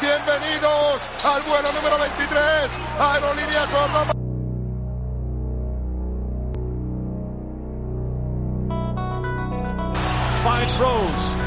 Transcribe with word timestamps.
Bienvenidos 0.00 1.02
al 1.24 1.42
vuelo 1.42 1.72
número 1.72 1.98
23, 1.98 2.70
Aerolíneas 3.00 3.66
Córdoba. 3.66 4.12
Finds 10.44 10.78
Rose. 10.78 11.38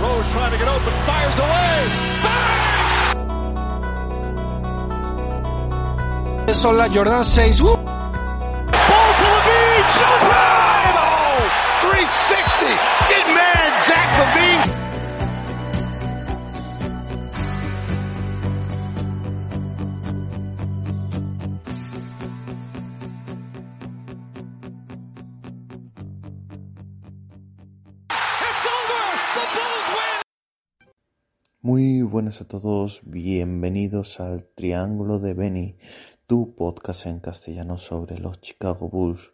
Rose 0.00 0.32
trying 0.32 0.50
to 0.50 0.58
get 0.58 0.68
open, 0.68 0.92
fires 1.06 1.38
away. 1.38 2.20
Son 6.54 6.76
las 6.76 6.90
Jordan 6.90 7.24
6. 7.24 7.60
¡Uh! 7.60 7.66
Ball 7.66 7.76
to 7.76 9.24
Levine, 9.24 9.86
showtime! 9.98 10.96
Oh, 10.98 11.40
360. 11.82 12.66
Get 13.08 13.26
man, 13.34 13.70
Zach 13.86 14.08
Levine. 14.18 14.79
Muy 31.72 32.02
buenas 32.02 32.40
a 32.40 32.48
todos, 32.48 33.00
bienvenidos 33.04 34.18
al 34.18 34.44
Triángulo 34.56 35.20
de 35.20 35.34
Benny, 35.34 35.76
tu 36.26 36.56
podcast 36.56 37.06
en 37.06 37.20
castellano 37.20 37.78
sobre 37.78 38.18
los 38.18 38.40
Chicago 38.40 38.88
Bulls. 38.88 39.30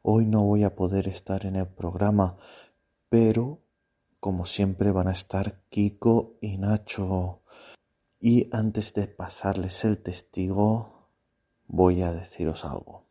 Hoy 0.00 0.24
no 0.24 0.44
voy 0.44 0.62
a 0.62 0.76
poder 0.76 1.08
estar 1.08 1.44
en 1.44 1.56
el 1.56 1.66
programa, 1.66 2.36
pero 3.08 3.64
como 4.20 4.46
siempre 4.46 4.92
van 4.92 5.08
a 5.08 5.12
estar 5.12 5.64
Kiko 5.70 6.38
y 6.40 6.56
Nacho. 6.56 7.42
Y 8.20 8.48
antes 8.52 8.94
de 8.94 9.08
pasarles 9.08 9.84
el 9.84 10.00
testigo, 10.00 11.08
voy 11.66 12.02
a 12.02 12.12
deciros 12.12 12.64
algo. 12.64 13.08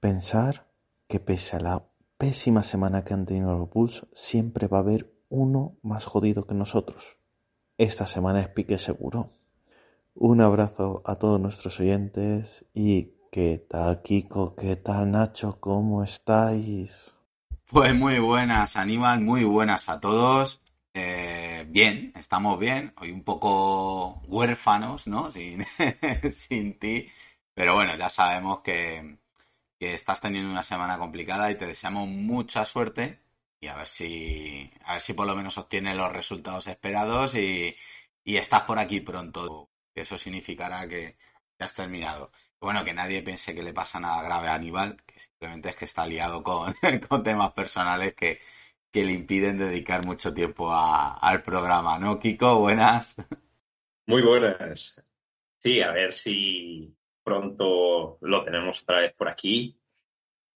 Pensar 0.00 0.66
que 1.06 1.20
pese 1.20 1.54
a 1.54 1.60
la 1.60 1.86
pésima 2.18 2.64
semana 2.64 3.04
que 3.04 3.14
han 3.14 3.24
tenido 3.24 3.56
los 3.56 3.70
Bulls, 3.70 4.04
siempre 4.12 4.66
va 4.66 4.78
a 4.78 4.80
haber 4.80 5.14
uno 5.28 5.76
más 5.82 6.06
jodido 6.06 6.48
que 6.48 6.54
nosotros. 6.54 7.19
Esta 7.80 8.06
semana 8.06 8.42
es 8.42 8.48
pique 8.48 8.78
seguro. 8.78 9.30
Un 10.14 10.42
abrazo 10.42 11.02
a 11.06 11.14
todos 11.14 11.40
nuestros 11.40 11.80
oyentes 11.80 12.66
y 12.74 13.14
¿qué 13.32 13.66
tal 13.70 14.02
Kiko? 14.02 14.54
¿Qué 14.54 14.76
tal 14.76 15.10
Nacho? 15.10 15.56
¿Cómo 15.60 16.04
estáis? 16.04 17.14
Pues 17.64 17.94
muy 17.94 18.18
buenas, 18.18 18.76
Aníbal, 18.76 19.22
muy 19.22 19.44
buenas 19.44 19.88
a 19.88 19.98
todos. 19.98 20.60
Eh, 20.92 21.64
bien, 21.70 22.12
estamos 22.16 22.58
bien. 22.58 22.92
Hoy 23.00 23.12
un 23.12 23.24
poco 23.24 24.20
huérfanos, 24.28 25.06
¿no? 25.06 25.30
Sin, 25.30 25.64
sin 26.30 26.78
ti. 26.78 27.08
Pero 27.54 27.76
bueno, 27.76 27.96
ya 27.96 28.10
sabemos 28.10 28.60
que, 28.60 29.16
que 29.78 29.94
estás 29.94 30.20
teniendo 30.20 30.50
una 30.50 30.64
semana 30.64 30.98
complicada 30.98 31.50
y 31.50 31.54
te 31.54 31.66
deseamos 31.66 32.06
mucha 32.08 32.66
suerte 32.66 33.20
y 33.60 33.68
a 33.68 33.76
ver 33.76 33.86
si, 33.86 34.70
a 34.84 34.94
ver 34.94 35.02
si 35.02 35.12
por 35.12 35.26
lo 35.26 35.36
menos 35.36 35.58
obtienes 35.58 35.96
los 35.96 36.12
resultados 36.12 36.66
esperados 36.66 37.34
y, 37.34 37.76
estás 38.24 38.62
por 38.62 38.78
aquí 38.78 39.00
pronto. 39.00 39.70
Eso 39.94 40.16
significará 40.16 40.88
que, 40.88 41.16
que 41.58 41.64
has 41.64 41.74
terminado. 41.74 42.30
Bueno, 42.60 42.84
que 42.84 42.94
nadie 42.94 43.22
piense 43.22 43.54
que 43.54 43.62
le 43.62 43.72
pasa 43.72 44.00
nada 44.00 44.22
grave 44.22 44.48
a 44.48 44.54
Aníbal, 44.54 45.02
que 45.04 45.18
simplemente 45.18 45.70
es 45.70 45.76
que 45.76 45.84
está 45.84 46.06
liado 46.06 46.42
con, 46.42 46.72
con 47.08 47.22
temas 47.22 47.52
personales 47.52 48.14
que, 48.14 48.40
que 48.90 49.04
le 49.04 49.12
impiden 49.12 49.58
dedicar 49.58 50.06
mucho 50.06 50.32
tiempo 50.32 50.72
al 50.72 51.42
programa, 51.42 51.98
¿no, 51.98 52.18
Kiko? 52.18 52.60
Buenas. 52.60 53.16
Muy 54.06 54.22
buenas. 54.22 55.04
Sí, 55.58 55.82
a 55.82 55.92
ver 55.92 56.12
si 56.12 56.94
pronto 57.22 58.18
lo 58.22 58.42
tenemos 58.42 58.82
otra 58.82 59.00
vez 59.00 59.12
por 59.14 59.28
aquí. 59.28 59.76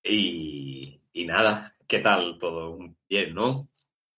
Y 0.03 1.01
nada, 1.27 1.75
¿qué 1.87 1.99
tal 2.01 2.39
todo? 2.39 2.79
Bien, 3.09 3.35
¿no? 3.35 3.69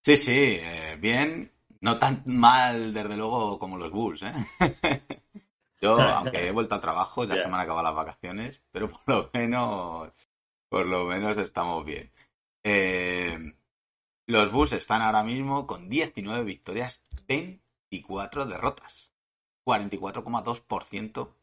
Sí, 0.03 0.17
sí, 0.17 0.31
eh, 0.59 0.97
bien. 0.99 1.51
No 1.81 1.99
tan 1.99 2.23
mal, 2.27 2.93
desde 2.93 3.15
luego, 3.17 3.59
como 3.59 3.77
los 3.77 3.91
Bulls, 3.91 4.23
¿eh? 4.23 4.33
Yo, 5.81 5.99
aunque 6.01 6.47
he 6.47 6.51
vuelto 6.51 6.73
al 6.75 6.81
trabajo, 6.81 7.23
ya 7.25 7.35
Ya. 7.35 7.43
se 7.43 7.47
me 7.49 7.55
han 7.55 7.61
acabado 7.61 7.83
las 7.85 7.95
vacaciones, 7.95 8.63
pero 8.71 8.89
por 8.89 9.01
lo 9.05 9.29
menos, 9.33 10.27
por 10.69 10.87
lo 10.87 11.05
menos 11.05 11.37
estamos 11.37 11.85
bien. 11.85 12.11
Eh, 12.63 13.37
los 14.25 14.51
Bulls 14.51 14.73
están 14.73 15.01
ahora 15.03 15.23
mismo 15.23 15.67
con 15.67 15.87
19 15.87 16.43
victorias, 16.43 17.05
24 17.27 18.45
derrotas, 18.47 19.13
44,2%. 19.65 21.33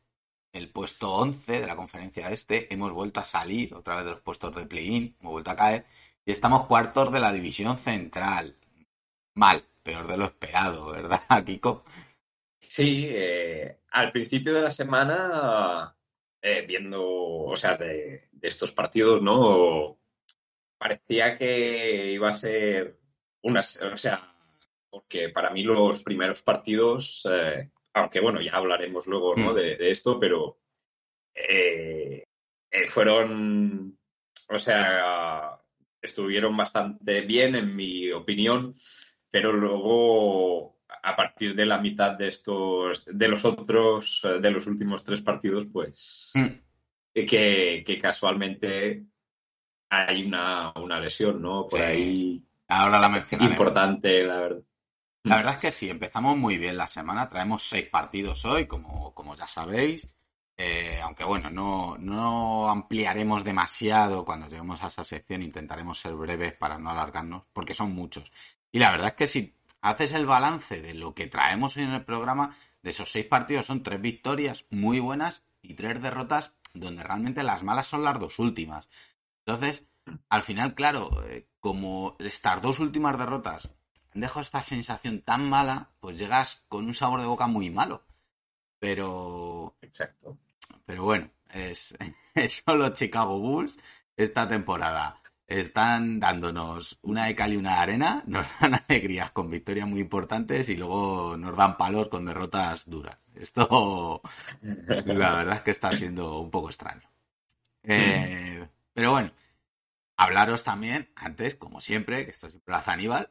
El 0.52 0.70
puesto 0.70 1.12
11 1.14 1.60
de 1.60 1.66
la 1.66 1.74
conferencia 1.76 2.28
este, 2.30 2.72
hemos 2.72 2.92
vuelto 2.92 3.18
a 3.20 3.24
salir 3.24 3.74
otra 3.74 3.96
vez 3.96 4.04
de 4.04 4.10
los 4.12 4.20
puestos 4.20 4.54
de 4.54 4.66
play-in, 4.66 5.16
hemos 5.20 5.32
vuelto 5.32 5.50
a 5.50 5.56
caer 5.56 5.84
y 6.24 6.32
estamos 6.32 6.66
cuartos 6.66 7.12
de 7.12 7.20
la 7.20 7.32
división 7.32 7.76
central. 7.78 8.56
Mal, 9.34 9.64
peor 9.82 10.06
de 10.06 10.16
lo 10.16 10.24
esperado, 10.24 10.86
¿verdad, 10.86 11.20
Kiko? 11.46 11.84
Sí, 12.60 13.06
eh, 13.10 13.80
al 13.90 14.10
principio 14.10 14.54
de 14.54 14.62
la 14.62 14.70
semana, 14.70 15.94
eh, 16.40 16.64
viendo, 16.66 17.04
o 17.04 17.56
sea, 17.56 17.76
de, 17.76 18.28
de 18.32 18.48
estos 18.48 18.72
partidos, 18.72 19.20
¿no? 19.22 19.98
Parecía 20.78 21.36
que 21.36 22.12
iba 22.12 22.30
a 22.30 22.34
ser 22.34 22.98
una, 23.42 23.60
o 23.60 23.96
sea, 23.96 24.34
porque 24.88 25.28
para 25.28 25.50
mí 25.50 25.62
los 25.62 26.02
primeros 26.02 26.42
partidos, 26.42 27.28
eh, 27.30 27.70
aunque 27.92 28.20
bueno, 28.20 28.40
ya 28.40 28.52
hablaremos 28.52 29.06
luego, 29.06 29.36
¿no? 29.36 29.52
Mm. 29.52 29.54
De, 29.56 29.76
de 29.76 29.90
esto, 29.90 30.18
pero 30.18 30.58
fueron, 32.86 33.98
o 34.48 34.58
sea, 34.58 35.60
estuvieron 36.04 36.56
bastante 36.56 37.22
bien 37.22 37.54
en 37.54 37.74
mi 37.74 38.12
opinión, 38.12 38.72
pero 39.30 39.52
luego 39.52 40.78
a 41.02 41.16
partir 41.16 41.54
de 41.54 41.66
la 41.66 41.78
mitad 41.78 42.12
de 42.12 42.28
estos, 42.28 43.04
de 43.06 43.28
los 43.28 43.44
otros, 43.44 44.20
eh, 44.24 44.38
de 44.40 44.50
los 44.50 44.66
últimos 44.66 45.02
tres 45.02 45.22
partidos, 45.22 45.66
pues 45.72 46.30
Mm. 46.34 46.46
que, 47.12 47.82
que 47.86 47.98
casualmente 47.98 49.04
hay 49.90 50.24
una, 50.24 50.72
una 50.76 51.00
lesión, 51.00 51.40
¿no? 51.40 51.66
Por 51.66 51.80
Sí. 51.80 51.84
ahí 51.84 52.42
Ahora 52.68 52.98
la 52.98 53.24
importante, 53.46 54.24
la 54.24 54.40
verdad. 54.40 54.62
La 55.24 55.36
verdad 55.36 55.54
es 55.54 55.60
que 55.60 55.70
sí, 55.70 55.88
empezamos 55.88 56.36
muy 56.36 56.58
bien 56.58 56.76
la 56.76 56.86
semana. 56.86 57.28
Traemos 57.28 57.62
seis 57.62 57.88
partidos 57.88 58.44
hoy, 58.44 58.66
como, 58.66 59.14
como 59.14 59.34
ya 59.36 59.46
sabéis. 59.46 60.14
Eh, 60.56 61.00
aunque 61.02 61.24
bueno, 61.24 61.50
no, 61.50 61.96
no 61.98 62.68
ampliaremos 62.68 63.42
demasiado 63.42 64.24
cuando 64.24 64.48
lleguemos 64.48 64.82
a 64.82 64.88
esa 64.88 65.04
sección. 65.04 65.42
Intentaremos 65.42 65.98
ser 65.98 66.14
breves 66.14 66.54
para 66.54 66.78
no 66.78 66.90
alargarnos, 66.90 67.44
porque 67.52 67.74
son 67.74 67.92
muchos. 67.92 68.32
Y 68.70 68.78
la 68.78 68.90
verdad 68.90 69.08
es 69.08 69.14
que 69.14 69.26
si 69.26 69.54
haces 69.80 70.12
el 70.14 70.26
balance 70.26 70.80
de 70.80 70.94
lo 70.94 71.14
que 71.14 71.26
traemos 71.26 71.76
en 71.76 71.90
el 71.90 72.04
programa, 72.04 72.54
de 72.82 72.90
esos 72.90 73.10
seis 73.10 73.26
partidos 73.26 73.66
son 73.66 73.82
tres 73.82 74.00
victorias 74.00 74.66
muy 74.70 75.00
buenas 75.00 75.44
y 75.62 75.74
tres 75.74 76.00
derrotas 76.00 76.52
donde 76.74 77.02
realmente 77.02 77.42
las 77.42 77.62
malas 77.62 77.86
son 77.86 78.04
las 78.04 78.18
dos 78.18 78.38
últimas. 78.38 78.88
Entonces, 79.46 79.86
al 80.28 80.42
final, 80.42 80.74
claro, 80.74 81.24
eh, 81.24 81.48
como 81.60 82.16
estas 82.18 82.60
dos 82.60 82.80
últimas 82.80 83.18
derrotas 83.18 83.70
han 84.14 84.20
dejado 84.20 84.42
esta 84.42 84.62
sensación 84.62 85.22
tan 85.22 85.48
mala, 85.48 85.90
pues 86.00 86.18
llegas 86.18 86.64
con 86.68 86.84
un 86.86 86.94
sabor 86.94 87.20
de 87.20 87.26
boca 87.26 87.46
muy 87.46 87.70
malo. 87.70 88.04
Pero, 88.84 89.78
Exacto. 89.80 90.36
pero 90.84 91.04
bueno, 91.04 91.30
es, 91.54 91.96
son 92.66 92.78
los 92.78 92.92
Chicago 92.92 93.38
Bulls 93.38 93.78
esta 94.14 94.46
temporada. 94.46 95.22
Están 95.46 96.20
dándonos 96.20 96.98
una 97.00 97.24
de 97.24 97.34
cal 97.34 97.54
y 97.54 97.56
una 97.56 97.76
de 97.76 97.78
arena, 97.78 98.22
nos 98.26 98.46
dan 98.60 98.74
alegrías 98.74 99.30
con 99.30 99.48
victorias 99.48 99.88
muy 99.88 100.00
importantes 100.00 100.68
y 100.68 100.76
luego 100.76 101.34
nos 101.38 101.56
dan 101.56 101.78
palos 101.78 102.08
con 102.08 102.26
derrotas 102.26 102.84
duras. 102.84 103.16
Esto, 103.34 104.20
la 104.60 105.34
verdad 105.34 105.56
es 105.56 105.62
que 105.62 105.70
está 105.70 105.90
siendo 105.94 106.40
un 106.40 106.50
poco 106.50 106.68
extraño. 106.68 107.08
Eh, 107.84 108.68
pero 108.92 109.12
bueno, 109.12 109.30
hablaros 110.18 110.62
también, 110.62 111.08
antes, 111.16 111.54
como 111.54 111.80
siempre, 111.80 112.26
que 112.26 112.32
esto 112.32 112.50
siempre 112.50 112.72
lo 112.72 112.76
hace 112.76 112.90
Aníbal, 112.90 113.30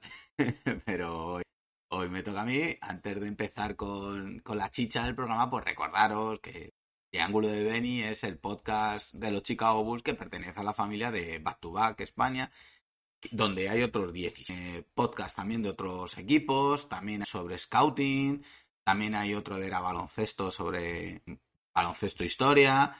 pero 0.84 1.44
hoy 1.94 2.10
me 2.10 2.24
toca 2.24 2.42
a 2.42 2.46
mí, 2.46 2.76
antes 2.82 3.20
de 3.20 3.28
empezar 3.28 3.76
con, 3.76 4.40
con 4.40 4.58
la 4.58 4.72
chicha 4.72 5.06
del 5.06 5.16
programa, 5.16 5.50
pues 5.50 5.64
recordaros 5.64 6.40
que 6.40 6.74
Triángulo 7.12 7.48
de 7.48 7.64
Benny 7.64 8.02
es 8.02 8.24
el 8.24 8.40
podcast 8.40 9.14
de 9.14 9.32
los 9.32 9.44
Chicago 9.44 9.84
Bulls 9.84 10.02
que 10.02 10.16
pertenece 10.16 10.60
a 10.60 10.64
la 10.64 10.74
familia 10.74 11.12
de 11.12 11.38
Back 11.38 11.60
to 11.60 11.72
Back 11.72 12.02
España, 12.02 12.50
donde 13.32 13.70
hay 13.70 13.84
otros 13.84 14.12
10 14.12 14.50
eh, 14.50 14.88
podcasts 14.96 15.36
también 15.36 15.62
de 15.62 15.70
otros 15.70 16.18
equipos, 16.18 16.90
también 16.90 17.26
sobre 17.26 17.60
scouting, 17.60 18.44
también 18.84 19.14
hay 19.14 19.36
otro 19.36 19.58
de 19.58 19.68
era 19.68 19.80
baloncesto 19.80 20.50
sobre 20.50 21.22
baloncesto 21.74 22.24
historia, 22.24 22.96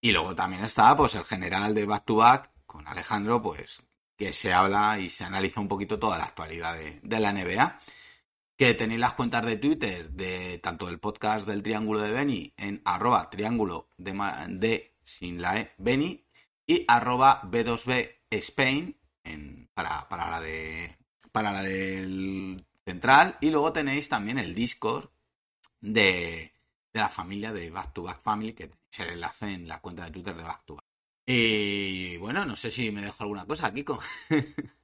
y 0.00 0.12
luego 0.12 0.34
también 0.34 0.64
está 0.64 0.96
pues 0.96 1.14
el 1.14 1.24
general 1.24 1.74
de 1.74 1.84
Back 1.84 2.06
to 2.06 2.16
Back 2.16 2.50
con 2.64 2.88
Alejandro, 2.88 3.42
pues 3.42 3.82
que 4.16 4.32
se 4.32 4.52
habla 4.52 4.98
y 4.98 5.10
se 5.10 5.24
analiza 5.24 5.60
un 5.60 5.68
poquito 5.68 5.98
toda 5.98 6.16
la 6.16 6.24
actualidad 6.24 6.74
de, 6.74 7.00
de 7.02 7.20
la 7.20 7.32
NBA 7.32 7.78
que 8.60 8.74
tenéis 8.74 9.00
las 9.00 9.14
cuentas 9.14 9.46
de 9.46 9.56
Twitter 9.56 10.10
de 10.10 10.58
tanto 10.58 10.84
del 10.84 11.00
podcast 11.00 11.48
del 11.48 11.62
Triángulo 11.62 12.00
de 12.00 12.12
Beni 12.12 12.52
en 12.58 12.82
arroba 12.84 13.30
triángulo 13.30 13.88
de, 13.96 14.98
sin 15.02 15.40
la 15.40 15.58
E 15.58 15.72
Beni 15.78 16.26
y 16.66 16.84
arroba 16.86 17.40
B2B 17.44 18.16
Spain 18.28 19.00
para, 19.72 20.06
para, 20.10 20.30
la 20.30 20.40
de 20.42 20.94
para 21.32 21.52
la 21.52 21.62
del 21.62 22.62
central 22.84 23.38
y 23.40 23.48
luego 23.48 23.72
tenéis 23.72 24.10
también 24.10 24.36
el 24.36 24.54
Discord 24.54 25.08
de, 25.80 26.52
de 26.92 27.00
la 27.00 27.08
familia 27.08 27.54
de 27.54 27.70
Back 27.70 27.94
to 27.94 28.02
Back 28.02 28.20
Family 28.20 28.52
que 28.52 28.70
se 28.90 29.04
el 29.04 29.12
enlace 29.12 29.50
en 29.50 29.68
la 29.68 29.80
cuenta 29.80 30.04
de 30.04 30.10
Twitter 30.10 30.36
de 30.36 30.42
Back 30.42 30.66
to 30.66 30.74
Back. 30.74 30.84
Y 31.24 32.18
bueno, 32.18 32.44
no 32.44 32.54
sé 32.56 32.70
si 32.70 32.90
me 32.90 33.00
dejo 33.00 33.22
alguna 33.22 33.46
cosa, 33.46 33.72
Kiko. 33.72 33.98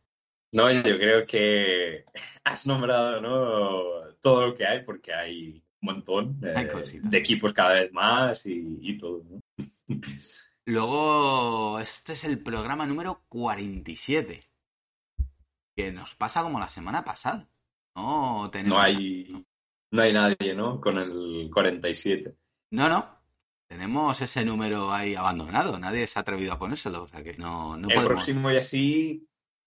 No, 0.57 0.73
yo 0.73 0.99
creo 0.99 1.27
que 1.27 2.05
has 2.45 2.67
nombrado 2.67 3.21
¿no? 3.21 4.15
todo 4.21 4.47
lo 4.47 4.55
que 4.55 4.67
hay, 4.67 4.83
porque 4.83 5.13
hay 5.13 5.63
un 5.83 5.95
montón 5.95 6.41
eh, 6.43 6.69
de 7.03 7.19
equipos 7.19 7.53
cada 7.53 7.75
vez 7.75 7.93
más 7.93 8.47
y, 8.47 8.79
y 8.81 8.97
todo. 8.97 9.23
¿no? 9.29 9.41
Luego, 10.65 11.79
este 11.79 12.15
es 12.15 12.25
el 12.25 12.43
programa 12.43 12.87
número 12.87 13.23
47, 13.29 14.43
que 15.77 15.93
nos 15.93 16.15
pasa 16.15 16.43
como 16.43 16.59
la 16.59 16.69
semana 16.69 17.05
pasada. 17.05 17.49
No, 17.95 18.49
tenemos... 18.51 18.79
no, 18.79 18.83
hay, 18.83 19.47
no 19.93 20.03
hay 20.03 20.13
nadie, 20.13 20.55
¿no? 20.55 20.81
Con 20.81 20.99
el 20.99 21.51
47. 21.53 22.35
No, 22.73 22.89
no. 22.89 23.17
Tenemos 23.69 24.21
ese 24.23 24.45
número 24.45 24.93
ahí 24.93 25.15
abandonado. 25.15 25.79
Nadie 25.79 26.07
se 26.07 26.19
ha 26.19 26.23
atrevido 26.23 26.53
a 26.53 26.59
ponérselo. 26.59 27.05
O 27.05 27.09
sea 27.09 27.23
que 27.23 27.37
no, 27.37 27.77
no 27.77 27.89
el 27.89 27.95
podemos... 27.95 28.07
próximo 28.07 28.51
y 28.51 28.57
así 28.57 29.26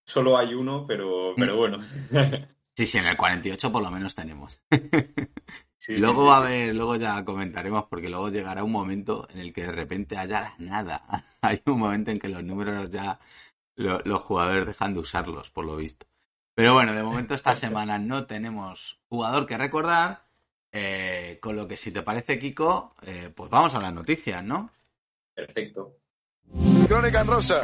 solo 0.09 0.37
hay 0.37 0.53
uno, 0.53 0.85
pero, 0.87 1.33
pero 1.37 1.55
bueno. 1.55 1.77
Sí, 2.75 2.85
sí, 2.85 2.97
en 2.97 3.07
el 3.07 3.17
48 3.17 3.73
por 3.73 3.83
lo 3.83 3.91
menos 3.91 4.15
tenemos. 4.15 4.61
Sí, 5.81 5.97
luego 5.97 6.23
sí, 6.23 6.27
va 6.27 6.35
a 6.35 6.39
haber, 6.39 6.75
luego 6.75 6.97
ya 6.97 7.23
comentaremos, 7.23 7.85
porque 7.85 8.09
luego 8.09 8.27
llegará 8.27 8.65
un 8.65 8.71
momento 8.73 9.25
en 9.29 9.39
el 9.39 9.53
que 9.53 9.61
de 9.61 9.71
repente 9.71 10.17
haya 10.17 10.53
nada. 10.57 11.03
Hay 11.41 11.61
un 11.65 11.79
momento 11.79 12.11
en 12.11 12.19
que 12.19 12.27
los 12.27 12.43
números 12.43 12.89
ya 12.89 13.17
lo, 13.75 13.99
los 14.01 14.21
jugadores 14.23 14.65
dejan 14.65 14.93
de 14.93 14.99
usarlos, 14.99 15.49
por 15.51 15.63
lo 15.63 15.77
visto. 15.77 16.05
Pero 16.53 16.73
bueno, 16.73 16.93
de 16.93 17.01
momento 17.01 17.33
esta 17.33 17.55
semana 17.55 17.97
no 17.97 18.25
tenemos 18.25 18.99
jugador 19.07 19.47
que 19.47 19.57
recordar. 19.57 20.25
Eh, 20.73 21.39
con 21.41 21.55
lo 21.55 21.65
que 21.65 21.77
si 21.77 21.91
te 21.91 22.01
parece, 22.01 22.37
Kiko, 22.37 22.93
eh, 23.03 23.31
pues 23.33 23.49
vamos 23.49 23.73
a 23.73 23.79
las 23.79 23.93
noticias, 23.93 24.43
¿no? 24.43 24.69
Perfecto. 25.33 25.95
Crónica 26.87 27.21
en 27.21 27.27
rosa 27.27 27.61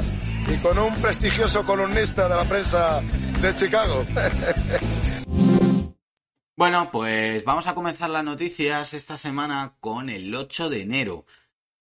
y 0.48 0.58
con 0.58 0.78
un 0.78 0.94
prestigioso 0.96 1.66
columnista 1.66 2.28
de 2.28 2.36
la 2.36 2.46
prensa 2.46 3.02
de 3.42 3.54
Chicago. 3.54 4.06
Bueno, 6.58 6.90
pues 6.90 7.44
vamos 7.44 7.68
a 7.68 7.76
comenzar 7.76 8.10
las 8.10 8.24
noticias 8.24 8.94
esta 8.94 9.18
semana 9.18 9.76
con 9.82 10.10
el 10.10 10.34
8 10.34 10.70
de 10.70 10.84
enero. 10.84 11.26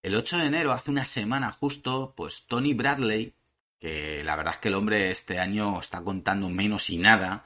El 0.02 0.16
8 0.16 0.38
de 0.38 0.46
enero, 0.46 0.72
hace 0.72 0.90
una 0.90 1.06
semana 1.06 1.52
justo, 1.52 2.12
pues 2.16 2.44
Tony 2.48 2.74
Bradley, 2.74 3.36
que 3.78 4.24
la 4.24 4.34
verdad 4.34 4.54
es 4.54 4.58
que 4.58 4.68
el 4.68 4.74
hombre 4.74 5.12
este 5.12 5.38
año 5.38 5.78
está 5.78 6.02
contando 6.02 6.50
menos 6.50 6.90
y 6.90 6.98
nada, 6.98 7.44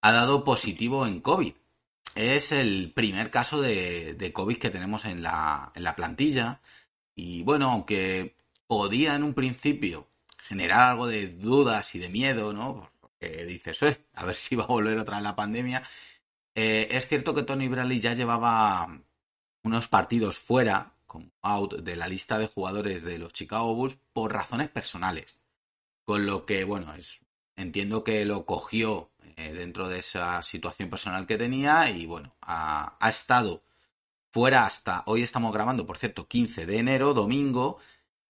ha 0.00 0.12
dado 0.12 0.44
positivo 0.44 1.06
en 1.06 1.20
COVID. 1.20 1.52
Es 2.14 2.52
el 2.52 2.90
primer 2.94 3.30
caso 3.30 3.60
de, 3.60 4.30
COVID 4.32 4.56
que 4.56 4.70
tenemos 4.70 5.04
en 5.04 5.22
la, 5.22 5.72
en 5.74 5.84
la 5.84 5.94
plantilla. 5.94 6.62
Y 7.14 7.42
bueno, 7.42 7.70
aunque 7.70 8.34
podía 8.72 9.14
en 9.14 9.22
un 9.22 9.34
principio 9.34 10.08
generar 10.48 10.92
algo 10.92 11.06
de 11.06 11.26
dudas 11.26 11.94
y 11.94 11.98
de 11.98 12.08
miedo, 12.08 12.54
¿no? 12.54 12.90
Porque 13.02 13.44
dices, 13.44 13.82
eh, 13.82 14.06
a 14.14 14.24
ver 14.24 14.34
si 14.44 14.56
va 14.56 14.64
a 14.64 14.68
volver 14.68 14.96
otra 14.96 15.16
vez 15.16 15.24
la 15.24 15.36
pandemia. 15.36 15.82
Eh, 16.54 16.88
es 16.90 17.06
cierto 17.06 17.34
que 17.34 17.42
Tony 17.42 17.68
Bradley 17.68 18.00
ya 18.00 18.14
llevaba 18.14 18.98
unos 19.62 19.88
partidos 19.88 20.38
fuera, 20.38 20.94
como 21.06 21.26
out, 21.42 21.80
de 21.80 21.96
la 21.96 22.08
lista 22.08 22.38
de 22.38 22.46
jugadores 22.46 23.02
de 23.02 23.18
los 23.18 23.34
Chicago 23.34 23.74
Bulls 23.74 23.98
por 24.14 24.32
razones 24.32 24.70
personales. 24.70 25.38
Con 26.06 26.24
lo 26.24 26.46
que, 26.46 26.64
bueno, 26.64 26.94
entiendo 27.56 28.02
que 28.02 28.24
lo 28.24 28.46
cogió 28.46 29.10
eh, 29.36 29.52
dentro 29.52 29.90
de 29.90 29.98
esa 29.98 30.40
situación 30.40 30.88
personal 30.88 31.26
que 31.26 31.36
tenía 31.36 31.90
y, 31.90 32.06
bueno, 32.06 32.34
ha 32.40 32.96
estado 33.06 33.62
fuera 34.32 34.64
hasta, 34.64 35.02
hoy 35.06 35.22
estamos 35.22 35.52
grabando, 35.52 35.86
por 35.86 35.98
cierto, 35.98 36.26
15 36.26 36.64
de 36.64 36.78
enero, 36.78 37.12
domingo, 37.12 37.78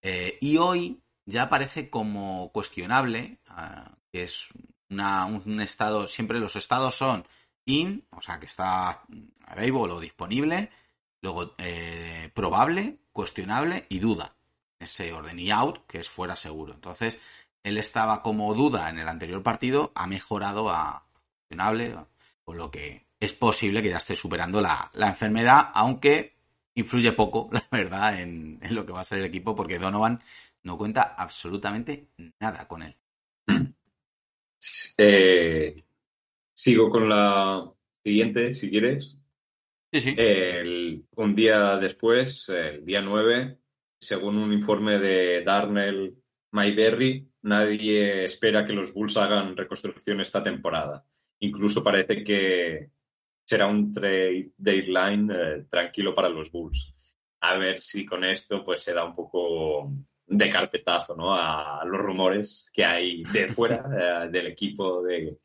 eh, 0.03 0.39
y 0.41 0.57
hoy 0.57 1.01
ya 1.25 1.49
parece 1.49 1.89
como 1.89 2.51
cuestionable, 2.53 3.39
uh, 3.51 3.91
que 4.11 4.25
es 4.25 4.49
un 4.91 5.61
estado, 5.61 6.07
siempre 6.07 6.39
los 6.39 6.57
estados 6.57 6.95
son 6.95 7.27
in, 7.65 8.05
o 8.11 8.21
sea 8.21 8.39
que 8.39 8.47
está 8.47 9.03
available 9.47 9.93
o 9.93 10.01
disponible, 10.01 10.71
luego 11.23 11.55
eh, 11.59 12.31
probable, 12.35 12.99
cuestionable 13.13 13.87
y 13.89 14.01
duda. 14.01 14.35
Ese 14.79 15.13
orden 15.13 15.39
y 15.39 15.51
out, 15.53 15.87
que 15.87 15.99
es 16.01 16.09
fuera 16.09 16.35
seguro. 16.35 16.75
Entonces, 16.75 17.19
él 17.63 17.79
estaba 17.79 18.21
como 18.21 18.53
duda 18.55 18.91
en 18.91 18.99
el 18.99 19.09
anterior 19.09 19.43
partido, 19.43 19.93
ha 19.95 20.09
mejorado 20.09 20.69
a 20.69 21.07
cuestionable, 21.49 21.95
con 22.45 22.59
lo 22.59 22.71
que 22.71 23.07
es 23.21 23.33
posible 23.33 23.81
que 23.83 23.91
ya 23.91 23.99
esté 23.99 24.17
superando 24.17 24.61
la, 24.61 24.91
la 24.95 25.07
enfermedad, 25.07 25.71
aunque 25.73 26.42
influye 26.75 27.13
poco, 27.13 27.49
la 27.53 27.67
verdad, 27.71 28.21
en, 28.21 28.59
en, 28.63 28.75
lo 28.75 28.87
que 28.87 28.93
va 28.93 29.01
a 29.01 29.05
ser 29.05 29.19
el 29.19 29.27
equipo, 29.27 29.55
porque 29.55 29.79
Donovan 29.79 30.21
no 30.63 30.79
cuenta 30.79 31.03
absolutamente 31.03 32.09
nada 32.41 32.69
con 32.69 32.83
él. 32.83 32.97
Eh, 34.99 35.75
sigo 36.55 36.91
con 36.91 37.09
la 37.09 37.65
siguiente, 38.05 38.53
si 38.53 38.71
quieres. 38.71 39.19
Sí, 39.93 40.01
sí. 40.01 40.15
El, 40.17 41.05
un 41.17 41.35
día 41.35 41.77
después, 41.79 42.49
el 42.49 42.85
día 42.85 43.03
9, 43.03 43.58
según 44.01 44.37
un 44.39 44.53
informe 44.53 44.99
de 44.99 45.43
Darnell 45.43 46.17
Mayberry, 46.53 47.29
nadie 47.43 48.25
espera 48.25 48.65
que 48.65 48.73
los 48.73 48.94
Bulls 48.94 49.17
hagan 49.17 49.56
reconstrucción 49.56 50.20
esta 50.20 50.43
temporada. 50.43 51.05
Incluso 51.41 51.82
parece 51.82 52.23
que 52.23 52.91
será 53.44 53.67
un 53.67 53.93
trade 53.93 54.53
deadline 54.56 55.31
eh, 55.31 55.67
tranquilo 55.69 56.15
para 56.15 56.29
los 56.29 56.51
Bulls. 56.51 57.17
A 57.41 57.56
ver 57.56 57.82
si 57.82 58.06
con 58.06 58.25
esto 58.25 58.63
pues 58.63 58.82
se 58.82 58.94
da 58.94 59.05
un 59.05 59.15
poco 59.15 59.93
de 60.27 60.49
carpetazo 60.49 61.17
¿no? 61.17 61.34
a 61.34 61.84
los 61.84 62.01
rumores 62.01 62.70
que 62.72 62.84
hay 62.84 63.25
de 63.25 63.49
fuera 63.49 63.84
eh, 64.25 64.29
del 64.31 64.46
equipo 64.49 65.03
de 65.03 65.39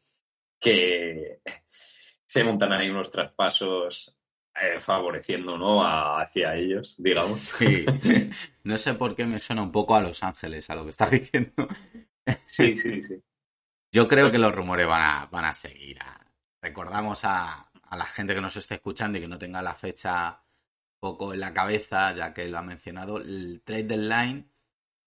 que 0.60 1.42
se 1.56 2.44
montan 2.44 2.74
ahí 2.74 2.90
unos 2.90 3.12
traspasos 3.12 4.16
eh, 4.56 4.80
favoreciendo 4.80 5.58
¿no? 5.58 5.84
A, 5.84 6.22
hacia 6.22 6.56
ellos, 6.56 6.96
digamos. 6.98 7.40
Sí. 7.40 7.86
No 8.64 8.78
sé 8.78 8.96
por 8.96 9.16
qué 9.16 9.26
me 9.26 9.40
suena 9.40 9.62
un 9.62 9.72
poco 9.72 9.96
a 9.96 10.02
Los 10.02 10.24
Ángeles, 10.24 10.70
a 10.70 10.76
lo 10.76 10.84
que 10.84 10.90
estás 10.90 11.12
diciendo. 11.12 11.68
Sí, 12.46 12.76
sí, 12.76 13.02
sí. 13.02 13.22
Yo 13.92 14.08
creo 14.08 14.32
que 14.32 14.38
los 14.38 14.54
rumores 14.54 14.86
van 14.88 15.02
a, 15.02 15.26
van 15.28 15.46
a 15.46 15.54
seguir. 15.54 16.00
Recordamos 16.62 17.22
a, 17.24 17.67
a 17.90 17.98
la 17.98 18.06
gente 18.06 18.36
que 18.36 18.42
nos 18.42 18.56
esté 18.56 18.76
escuchando 18.76 19.18
y 19.18 19.22
que 19.22 19.28
no 19.28 19.38
tenga 19.38 19.62
la 19.62 19.76
fecha 19.76 20.44
poco 21.00 21.34
en 21.34 21.40
la 21.40 21.54
cabeza, 21.54 22.14
ya 22.14 22.34
que 22.34 22.48
lo 22.48 22.58
ha 22.58 22.64
mencionado, 22.64 23.18
el 23.18 23.62
trade 23.64 23.84
deadline 23.84 24.52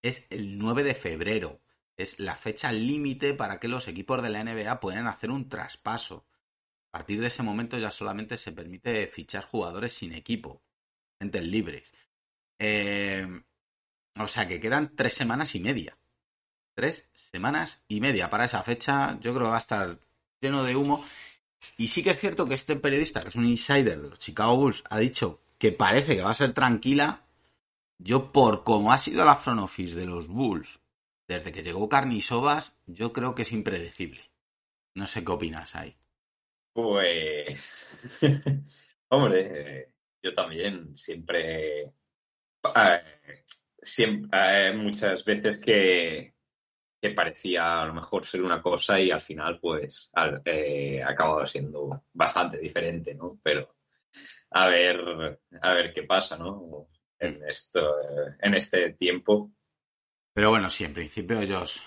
es 0.03 0.27
el 0.31 0.59
9 0.59 0.83
de 0.83 0.95
febrero. 0.95 1.61
Es 1.97 2.19
la 2.19 2.37
fecha 2.37 2.73
límite 2.73 3.35
para 3.35 3.61
que 3.61 3.69
los 3.69 3.87
equipos 3.89 4.23
de 4.23 4.31
la 4.31 4.43
NBA 4.43 4.81
puedan 4.81 5.07
hacer 5.07 5.31
un 5.31 5.49
traspaso. 5.49 6.27
A 6.89 6.99
partir 6.99 7.21
de 7.21 7.27
ese 7.27 7.43
momento 7.43 7.79
ya 7.79 7.91
solamente 7.91 8.37
se 8.37 8.53
permite 8.53 9.07
fichar 9.09 9.45
jugadores 9.45 9.93
sin 9.93 10.15
equipo, 10.15 10.63
gente 11.21 11.41
libres. 11.43 11.93
Eh, 12.59 13.27
o 14.19 14.27
sea 14.27 14.49
que 14.49 14.61
quedan 14.61 14.97
tres 14.97 15.15
semanas 15.15 15.55
y 15.55 15.61
media. 15.61 15.99
Tres 16.75 17.09
semanas 17.13 17.85
y 17.89 18.01
media 18.01 18.31
para 18.31 18.45
esa 18.45 18.63
fecha. 18.63 19.19
Yo 19.21 19.35
creo 19.35 19.47
que 19.47 19.51
va 19.51 19.57
a 19.57 19.61
estar 19.61 20.01
lleno 20.41 20.65
de 20.65 20.77
humo. 20.77 21.05
Y 21.77 21.89
sí 21.89 22.03
que 22.03 22.11
es 22.11 22.19
cierto 22.19 22.47
que 22.47 22.55
este 22.55 22.77
periodista, 22.77 23.23
que 23.23 23.29
es 23.29 23.37
un 23.37 23.47
insider 23.47 24.01
de 24.01 24.09
los 24.09 24.19
Chicago 24.19 24.57
Bulls, 24.57 24.85
ha 24.89 24.99
dicho 24.99 25.41
que 25.59 25.73
parece 25.73 26.17
que 26.17 26.23
va 26.23 26.31
a 26.31 26.35
ser 26.35 26.53
tranquila. 26.53 27.27
Yo, 27.99 28.33
por 28.33 28.65
cómo 28.65 28.93
ha 28.93 28.99
sido 28.99 29.25
la 29.25 29.37
front 29.37 29.61
office 29.61 29.95
de 29.95 30.07
los 30.07 30.29
Bulls 30.29 30.81
desde 31.29 31.53
que 31.53 31.63
llegó 31.63 31.89
Carnisovas, 31.89 32.75
yo 32.87 33.13
creo 33.13 33.35
que 33.35 33.43
es 33.43 33.53
impredecible. 33.53 34.31
No 34.95 35.07
sé 35.07 35.25
qué 35.25 35.31
opinas 35.31 35.77
ahí. 35.77 35.97
Pues, 36.73 38.97
hombre, 39.09 39.95
yo 40.23 40.35
también 40.35 40.97
siempre, 40.97 41.83
eh, 41.83 41.93
eh, 44.33 44.73
muchas 44.75 45.25
veces 45.25 45.59
que, 45.59 46.35
que 47.01 47.11
parecía 47.11 47.81
a 47.81 47.87
lo 47.87 47.95
mejor 47.95 48.25
ser 48.25 48.43
una 48.43 48.61
cosa 48.61 49.01
y 49.01 49.11
al 49.11 49.21
final 49.21 49.59
pues 49.59 50.11
ha 50.15 50.41
eh, 50.45 51.03
acabado 51.03 51.47
siendo 51.47 52.05
bastante 52.13 52.59
diferente, 52.59 53.15
¿no? 53.15 53.39
Pero 53.43 53.75
a 54.51 54.69
ver, 54.69 55.41
a 55.63 55.73
ver 55.73 55.93
qué 55.93 56.03
pasa, 56.03 56.37
¿no? 56.37 56.89
En 57.19 57.43
esto, 57.47 57.81
en 58.41 58.55
este 58.55 58.93
tiempo. 58.95 59.53
Pero 60.33 60.51
bueno, 60.51 60.69
sí, 60.71 60.85
en 60.85 60.93
principio 60.93 61.41
ellos 61.41 61.83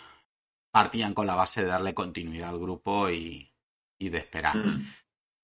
partían 0.71 1.13
con 1.13 1.27
la 1.27 1.35
base 1.35 1.61
de 1.61 1.67
darle 1.67 1.93
continuidad 1.93 2.49
al 2.49 2.59
grupo 2.59 3.09
y, 3.09 3.51
y 3.99 4.09
de 4.09 4.17
esperar. 4.17 4.55
Mm. 4.55 4.81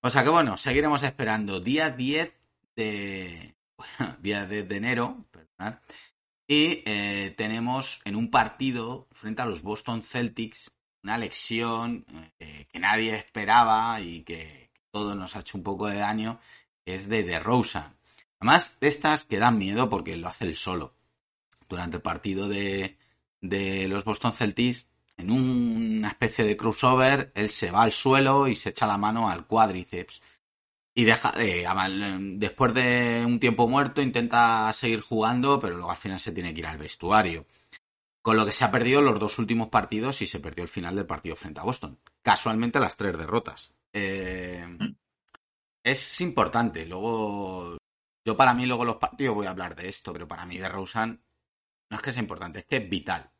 O 0.02 0.10
sea 0.10 0.22
que 0.22 0.28
bueno, 0.30 0.56
seguiremos 0.56 1.02
esperando. 1.02 1.60
Día 1.60 1.90
10 1.90 2.40
de. 2.74 3.54
día 4.20 4.46
10 4.46 4.68
de 4.68 4.76
enero, 4.76 5.26
perdonad. 5.30 5.80
Y 6.50 6.82
eh, 6.84 7.32
tenemos 7.36 8.00
en 8.04 8.16
un 8.16 8.28
partido 8.28 9.06
frente 9.12 9.40
a 9.40 9.46
los 9.46 9.62
Boston 9.62 10.02
Celtics 10.02 10.72
una 11.00 11.16
lección 11.16 12.04
eh, 12.40 12.66
que 12.72 12.80
nadie 12.80 13.14
esperaba 13.14 14.00
y 14.00 14.22
que 14.22 14.72
todo 14.90 15.14
nos 15.14 15.36
ha 15.36 15.40
hecho 15.40 15.58
un 15.58 15.62
poco 15.62 15.86
de 15.86 15.98
daño, 15.98 16.40
que 16.84 16.96
es 16.96 17.08
de 17.08 17.22
DeRozan. 17.22 17.96
Además, 18.40 18.72
de 18.80 18.88
estas 18.88 19.22
que 19.22 19.38
dan 19.38 19.58
miedo 19.58 19.88
porque 19.88 20.16
lo 20.16 20.26
hace 20.26 20.44
él 20.44 20.56
solo. 20.56 20.96
Durante 21.68 21.98
el 21.98 22.02
partido 22.02 22.48
de, 22.48 22.98
de 23.40 23.86
los 23.86 24.02
Boston 24.02 24.32
Celtics 24.32 24.88
en 25.18 25.30
una 25.30 26.08
especie 26.08 26.44
de 26.44 26.56
crossover, 26.56 27.30
él 27.36 27.48
se 27.48 27.70
va 27.70 27.82
al 27.82 27.92
suelo 27.92 28.48
y 28.48 28.56
se 28.56 28.70
echa 28.70 28.88
la 28.88 28.98
mano 28.98 29.30
al 29.30 29.46
cuádriceps. 29.46 30.20
Y 30.94 31.04
deja, 31.04 31.32
eh, 31.36 31.64
después 32.36 32.74
de 32.74 33.24
un 33.24 33.38
tiempo 33.38 33.68
muerto 33.68 34.02
intenta 34.02 34.72
seguir 34.72 35.00
jugando, 35.00 35.60
pero 35.60 35.76
luego 35.76 35.90
al 35.90 35.96
final 35.96 36.18
se 36.18 36.32
tiene 36.32 36.52
que 36.52 36.60
ir 36.60 36.66
al 36.66 36.78
vestuario. 36.78 37.46
Con 38.22 38.36
lo 38.36 38.44
que 38.44 38.52
se 38.52 38.64
ha 38.64 38.70
perdido 38.70 39.00
los 39.00 39.18
dos 39.18 39.38
últimos 39.38 39.68
partidos 39.68 40.20
y 40.20 40.26
se 40.26 40.40
perdió 40.40 40.62
el 40.62 40.68
final 40.68 40.96
del 40.96 41.06
partido 41.06 41.36
frente 41.36 41.60
a 41.60 41.64
Boston. 41.64 41.98
Casualmente 42.22 42.80
las 42.80 42.96
tres 42.96 43.16
derrotas. 43.16 43.72
Eh, 43.92 44.66
es 45.82 46.20
importante. 46.20 46.84
Luego, 46.86 47.78
yo 48.24 48.36
para 48.36 48.52
mí 48.52 48.66
luego 48.66 48.84
los 48.84 48.96
partidos 48.96 49.34
voy 49.34 49.46
a 49.46 49.50
hablar 49.50 49.74
de 49.74 49.88
esto, 49.88 50.12
pero 50.12 50.28
para 50.28 50.44
mí 50.44 50.58
de 50.58 50.68
Rosen 50.68 51.22
no 51.90 51.96
es 51.96 52.02
que 52.02 52.12
sea 52.12 52.22
importante, 52.22 52.60
es 52.60 52.66
que 52.66 52.76
es 52.76 52.88
vital. 52.88 53.30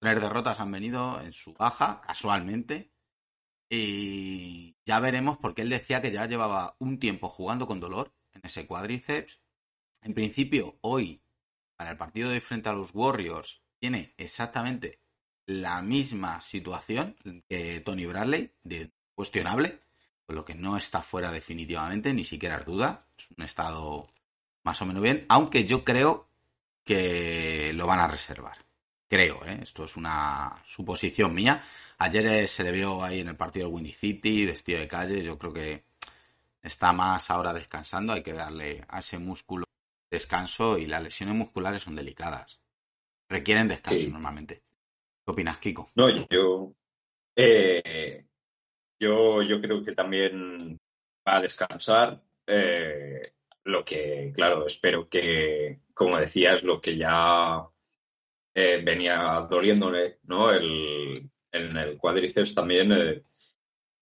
Tres 0.00 0.20
derrotas 0.20 0.60
han 0.60 0.72
venido 0.72 1.20
en 1.20 1.32
su 1.32 1.52
baja, 1.54 2.00
casualmente. 2.00 2.89
Y 3.72 4.74
ya 4.84 4.98
veremos 4.98 5.38
porque 5.38 5.62
él 5.62 5.70
decía 5.70 6.02
que 6.02 6.10
ya 6.10 6.26
llevaba 6.26 6.74
un 6.80 6.98
tiempo 6.98 7.28
jugando 7.28 7.68
con 7.68 7.78
dolor 7.78 8.12
en 8.32 8.40
ese 8.44 8.66
cuádriceps. 8.66 9.40
En 10.02 10.12
principio, 10.12 10.76
hoy, 10.80 11.22
para 11.76 11.92
el 11.92 11.96
partido 11.96 12.30
de 12.30 12.40
frente 12.40 12.68
a 12.68 12.72
los 12.72 12.90
Warriors, 12.92 13.62
tiene 13.78 14.12
exactamente 14.18 14.98
la 15.46 15.82
misma 15.82 16.40
situación 16.40 17.16
que 17.48 17.80
Tony 17.80 18.06
Bradley, 18.06 18.52
de 18.64 18.90
cuestionable, 19.14 19.80
con 20.26 20.34
lo 20.34 20.44
que 20.44 20.54
no 20.54 20.76
está 20.76 21.02
fuera 21.02 21.30
definitivamente, 21.30 22.12
ni 22.12 22.24
siquiera 22.24 22.58
es 22.58 22.66
duda. 22.66 23.06
Es 23.16 23.28
un 23.36 23.44
estado 23.44 24.08
más 24.64 24.82
o 24.82 24.86
menos 24.86 25.02
bien, 25.02 25.26
aunque 25.28 25.64
yo 25.64 25.84
creo 25.84 26.28
que 26.84 27.72
lo 27.74 27.86
van 27.86 28.00
a 28.00 28.08
reservar. 28.08 28.58
Creo, 29.10 29.44
¿eh? 29.44 29.58
esto 29.60 29.86
es 29.86 29.96
una 29.96 30.62
suposición 30.64 31.34
mía. 31.34 31.60
Ayer 31.98 32.26
eh, 32.26 32.46
se 32.46 32.62
le 32.62 32.70
vio 32.70 33.02
ahí 33.02 33.18
en 33.18 33.26
el 33.26 33.36
partido 33.36 33.66
del 33.66 33.74
Windy 33.74 33.92
City, 33.92 34.46
vestido 34.46 34.78
de 34.78 34.86
calle. 34.86 35.20
Yo 35.20 35.36
creo 35.36 35.52
que 35.52 35.82
está 36.62 36.92
más 36.92 37.28
ahora 37.28 37.52
descansando. 37.52 38.12
Hay 38.12 38.22
que 38.22 38.34
darle 38.34 38.84
a 38.86 39.00
ese 39.00 39.18
músculo 39.18 39.64
descanso 40.08 40.78
y 40.78 40.86
las 40.86 41.02
lesiones 41.02 41.34
musculares 41.34 41.82
son 41.82 41.96
delicadas. 41.96 42.60
Requieren 43.28 43.66
descanso 43.66 44.10
normalmente. 44.10 44.62
¿Qué 45.24 45.32
opinas, 45.32 45.58
Kiko? 45.58 45.90
No, 45.96 46.08
yo, 46.08 46.72
eh, 47.34 48.26
yo, 49.00 49.42
yo 49.42 49.60
creo 49.60 49.82
que 49.82 49.90
también 49.90 50.78
va 51.26 51.38
a 51.38 51.40
descansar. 51.40 52.22
lo 53.64 53.84
que, 53.84 54.32
claro, 54.36 54.66
espero 54.68 55.08
que, 55.08 55.80
como 55.94 56.16
decías, 56.16 56.62
lo 56.62 56.80
que 56.80 56.96
ya 56.96 57.68
eh, 58.54 58.80
venía 58.84 59.46
doliéndole, 59.48 60.18
¿no? 60.24 60.50
El, 60.50 61.30
en 61.52 61.76
el 61.76 61.96
cuádriceps 61.96 62.54
también. 62.54 62.92
Eh, 62.92 63.22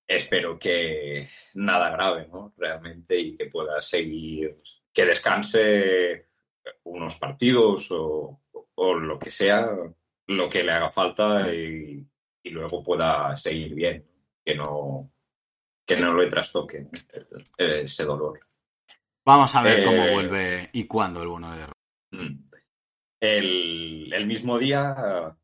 espero 0.07 0.59
que 0.59 1.27
nada 1.55 1.91
grave, 1.91 2.29
¿no? 2.29 2.55
Realmente 2.57 3.19
y 3.19 3.35
que 3.37 3.47
pueda 3.47 3.81
seguir, 3.81 4.57
que 4.93 5.05
descanse 5.05 6.29
unos 6.85 7.17
partidos 7.17 7.89
o, 7.91 8.41
lo 8.77 9.19
que 9.19 9.31
sea, 9.31 9.69
lo 10.27 10.49
que 10.49 10.63
le 10.63 10.73
haga 10.73 10.91
falta 10.91 11.53
y, 11.53 12.07
luego 12.45 12.83
pueda 12.83 13.37
seguir 13.37 13.75
bien, 13.75 14.07
que 14.43 14.55
no, 14.55 15.11
que 15.85 15.97
no 15.97 16.17
le 16.17 16.29
trastoque 16.29 16.87
ese 17.59 18.05
dolor. 18.05 18.41
Vamos 19.27 19.55
a 19.55 19.63
ver 19.63 19.85
cómo 19.85 20.05
eh, 20.05 20.13
vuelve 20.15 20.71
y 20.73 20.87
cuándo 20.87 21.21
el 21.21 21.29
bono 21.29 21.55
de 21.55 21.67
mm. 22.13 22.49
El, 23.21 24.13
el 24.13 24.27
mismo 24.27 24.59
día 24.59 25.37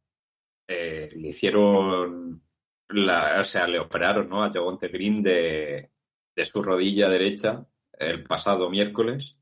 eh, 0.69 1.11
le 1.15 1.29
hicieron, 1.29 2.43
la, 2.89 3.41
o 3.41 3.45
sea, 3.45 3.67
le 3.67 3.79
operaron 3.79 4.29
¿no? 4.29 4.45
a 4.45 4.53
Javonte 4.53 4.89
Green 4.89 5.23
de, 5.23 5.91
de 6.35 6.45
su 6.45 6.63
rodilla 6.63 7.09
derecha 7.09 7.67
el 7.99 8.25
pasado 8.25 8.71
miércoles 8.71 9.39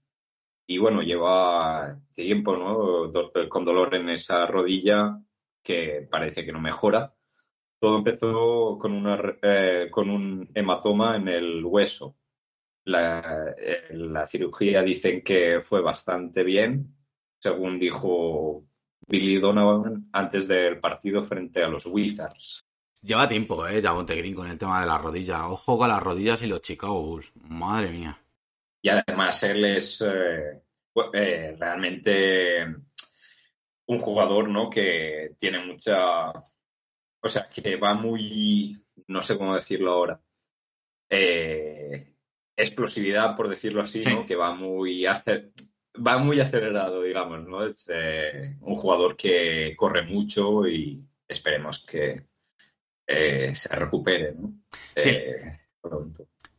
y 0.67 0.79
bueno, 0.79 1.03
lleva 1.03 2.01
tiempo 2.15 2.57
¿no? 2.57 3.11
con 3.49 3.65
dolor 3.65 3.95
en 3.95 4.09
esa 4.09 4.47
rodilla 4.47 5.21
que 5.63 6.07
parece 6.11 6.45
que 6.45 6.53
no 6.53 6.61
mejora. 6.61 7.15
Todo 7.79 7.99
empezó 7.99 8.79
con, 8.79 8.93
una, 8.93 9.21
eh, 9.43 9.89
con 9.91 10.09
un 10.09 10.51
hematoma 10.55 11.17
en 11.17 11.29
el 11.29 11.65
hueso. 11.65 12.17
La, 12.85 13.55
eh, 13.59 13.89
la, 13.91 14.27
cirugía 14.27 14.83
dicen 14.83 15.23
que 15.23 15.61
fue 15.61 15.83
bastante 15.83 16.43
bien, 16.43 16.97
según 17.43 17.81
dijo 17.81 18.65
Billy 19.09 19.41
Donovan 19.41 20.09
antes 20.13 20.47
del 20.47 20.79
partido 20.79 21.23
frente 21.23 21.63
a 21.65 21.69
los 21.69 21.87
Wizards. 21.87 22.61
Lleva 23.03 23.29
tiempo, 23.29 23.67
¿eh? 23.67 23.83
Javonte 23.83 24.15
Green 24.15 24.35
con 24.35 24.49
el 24.49 24.59
tema 24.59 24.81
de 24.81 24.87
la 24.87 24.97
rodilla. 24.97 25.49
Ojo 25.49 25.77
con 25.77 25.89
las 25.89 26.01
rodillas 26.01 26.41
y 26.43 26.47
los 26.47 26.63
Chicago 26.63 27.03
Bulls. 27.03 27.33
Madre 27.35 27.91
mía. 27.91 28.17
Y 28.81 28.91
además 28.91 29.43
él 29.43 29.65
es 29.65 30.01
eh, 30.03 30.63
eh, 31.13 31.57
realmente 31.59 32.65
un 33.87 33.99
jugador, 33.99 34.49
¿no? 34.49 34.71
Que 34.71 35.35
tiene 35.37 35.65
mucha... 35.67 36.29
O 36.29 37.29
sea, 37.29 37.49
que 37.49 37.75
va 37.77 37.95
muy... 37.95 38.85
No 39.09 39.21
sé 39.21 39.37
cómo 39.37 39.57
decirlo 39.57 39.93
ahora. 39.93 40.21
Eh, 41.11 42.15
explosividad, 42.57 43.35
por 43.35 43.49
decirlo 43.49 43.83
así, 43.83 44.01
¿no? 44.01 44.25
Que 44.25 44.37
va 44.37 44.55
muy... 44.55 45.07
Hacer, 45.07 45.53
va 45.95 46.19
muy 46.19 46.41
acelerado, 46.41 47.03
digamos, 47.03 47.47
¿no? 47.47 47.65
Es 47.65 47.91
eh, 47.93 48.57
un 48.61 48.77
jugador 48.77 49.17
que 49.17 49.75
corre 49.77 50.03
mucho 50.03 50.67
y 50.67 51.05
esperemos 51.29 51.81
que 51.81 52.27
eh, 53.07 53.55
se 53.55 53.77
recupere, 53.77 54.35
¿no? 54.35 54.55
Sí. 54.97 55.11
Eh, 55.11 55.53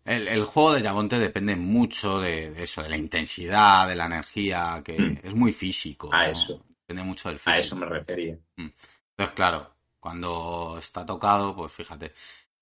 el, 0.05 0.45
juego 0.45 0.73
de 0.73 0.81
Yabonte 0.81 1.17
depende 1.17 1.55
mucho 1.55 2.19
de, 2.19 2.61
eso, 2.61 2.83
de 2.83 2.89
la 2.89 2.97
intensidad, 2.97 3.87
de 3.87 3.95
la 3.95 4.05
energía, 4.05 4.81
que 4.83 4.99
mm. 4.99 5.19
es 5.23 5.33
muy 5.33 5.53
físico. 5.53 6.09
A 6.11 6.27
eso. 6.29 6.63
Depende 6.81 7.03
mucho 7.03 7.29
del 7.29 7.39
físico. 7.39 7.55
A 7.55 7.57
eso 7.57 7.75
me 7.75 7.85
refería. 7.85 8.37
Mm. 8.57 8.67
Entonces, 9.11 9.35
claro, 9.35 9.73
cuando 9.99 10.75
está 10.77 11.05
tocado, 11.05 11.55
pues 11.55 11.71
fíjate. 11.71 12.13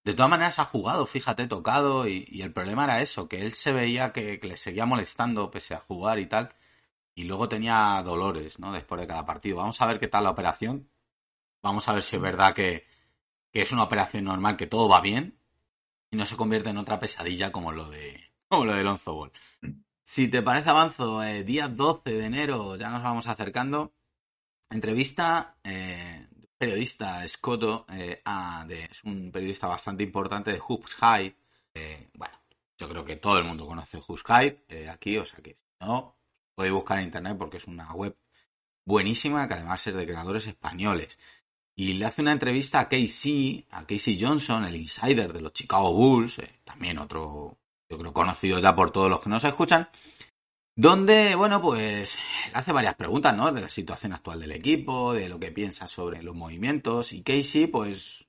De 0.04 0.14
todas 0.14 0.32
maneras 0.32 0.58
ha 0.60 0.66
jugado, 0.66 1.06
fíjate, 1.06 1.48
tocado, 1.48 2.08
y, 2.08 2.42
el 2.42 2.52
problema 2.52 2.86
era 2.86 3.02
eso, 3.02 3.28
que 3.28 3.42
él 3.42 3.54
se 3.54 3.72
veía 3.72 4.12
que, 4.12 4.40
le 4.42 4.58
seguía 4.58 4.86
molestando 4.86 5.52
pese 5.52 5.76
a 5.76 5.80
jugar 5.80 6.18
y 6.20 6.26
tal 6.26 6.52
y 7.16 7.24
luego 7.26 7.50
tenía 7.50 8.02
dolores, 8.04 8.60
¿no? 8.60 8.72
Después 8.72 9.02
de 9.02 9.08
cada 9.08 9.26
partido. 9.26 9.58
Vamos 9.58 9.82
a 9.82 9.86
ver 9.86 10.00
qué 10.00 10.08
tal 10.08 10.24
la 10.24 10.32
operación. 10.32 10.90
Vamos 11.62 11.88
a 11.88 11.94
ver 11.94 12.04
si 12.04 12.16
es 12.16 12.22
verdad 12.22 12.54
que, 12.54 12.86
es 13.54 13.72
una 13.72 13.84
operación 13.84 14.26
normal, 14.26 14.58
que 14.58 14.68
todo 14.68 14.88
va 14.88 15.02
bien 15.02 15.38
y 16.10 16.18
no 16.18 16.26
se 16.26 16.38
convierte 16.38 16.70
en 16.70 16.78
otra 16.78 17.00
pesadilla 17.00 17.52
como 17.52 17.72
lo 17.72 17.90
de 17.90 18.32
como 18.48 18.66
lo 18.66 18.76
de 18.76 18.84
Lonzo 18.84 19.14
Ball. 19.14 19.32
Si 20.02 20.28
te 20.28 20.42
parece 20.42 20.70
avanzo, 20.70 21.24
eh, 21.24 21.44
día 21.44 21.68
12 21.68 22.12
de 22.12 22.26
enero 22.26 22.76
ya 22.76 22.90
nos 22.90 23.04
vamos 23.04 23.28
acercando. 23.28 23.94
Entrevista 24.70 25.58
eh, 25.64 26.28
periodista 26.58 27.28
Scotto, 27.28 27.86
eh, 27.92 28.22
es 28.70 29.04
un 29.04 29.32
periodista 29.32 29.68
bastante 29.68 30.04
importante 30.04 30.52
de 30.52 30.60
Hoops 30.60 30.96
High. 30.96 31.36
Eh, 31.74 32.10
bueno, 32.14 32.40
yo 32.78 32.88
creo 32.88 33.04
que 33.04 33.16
todo 33.18 33.38
el 33.38 33.46
mundo 33.46 33.66
conoce 33.66 34.00
Hoops 34.00 34.24
High 34.24 34.66
aquí, 34.90 35.18
o 35.18 35.26
sea 35.26 35.40
que 35.42 35.56
si 35.56 35.66
no, 35.80 36.21
podéis 36.56 36.74
buscar 36.74 37.00
en 37.00 37.06
internet 37.06 37.38
porque 37.38 37.58
es 37.58 37.68
una 37.68 37.92
web 37.94 38.16
buenísima 38.86 39.48
que 39.48 39.56
además 39.56 39.86
es 39.88 39.96
de 39.96 40.06
creadores 40.06 40.48
españoles. 40.48 41.18
y 41.76 41.94
le 41.94 42.06
hace 42.06 42.22
una 42.22 42.34
entrevista 42.34 42.82
a 42.82 42.90
Casey, 42.90 43.66
a 43.72 43.86
Casey 43.88 44.20
Johnson, 44.20 44.66
el 44.66 44.76
insider 44.76 45.34
de 45.34 45.42
los 45.42 45.54
Chicago 45.54 45.94
Bulls, 45.94 46.40
eh, 46.40 46.60
también 46.64 47.00
otro, 47.00 47.58
yo 47.90 47.98
creo, 47.98 48.14
conocido 48.14 48.60
ya 48.60 48.76
por 48.76 48.92
todos 48.92 49.10
los 49.10 49.22
que 49.22 49.30
nos 49.30 49.44
escuchan, 49.46 49.90
donde, 50.76 51.36
bueno, 51.36 51.62
pues 51.62 52.18
le 52.48 52.54
hace 52.54 52.72
varias 52.72 52.96
preguntas, 52.96 53.36
¿no? 53.36 53.52
De 53.52 53.62
la 53.62 53.70
situación 53.70 54.14
actual 54.14 54.42
del 54.42 54.52
equipo, 54.52 55.14
de 55.14 55.30
lo 55.30 55.40
que 55.40 55.52
piensa 55.52 55.88
sobre 55.88 56.22
los 56.24 56.36
movimientos, 56.36 57.14
y 57.14 57.24
Casey, 57.24 57.68
pues, 57.68 58.28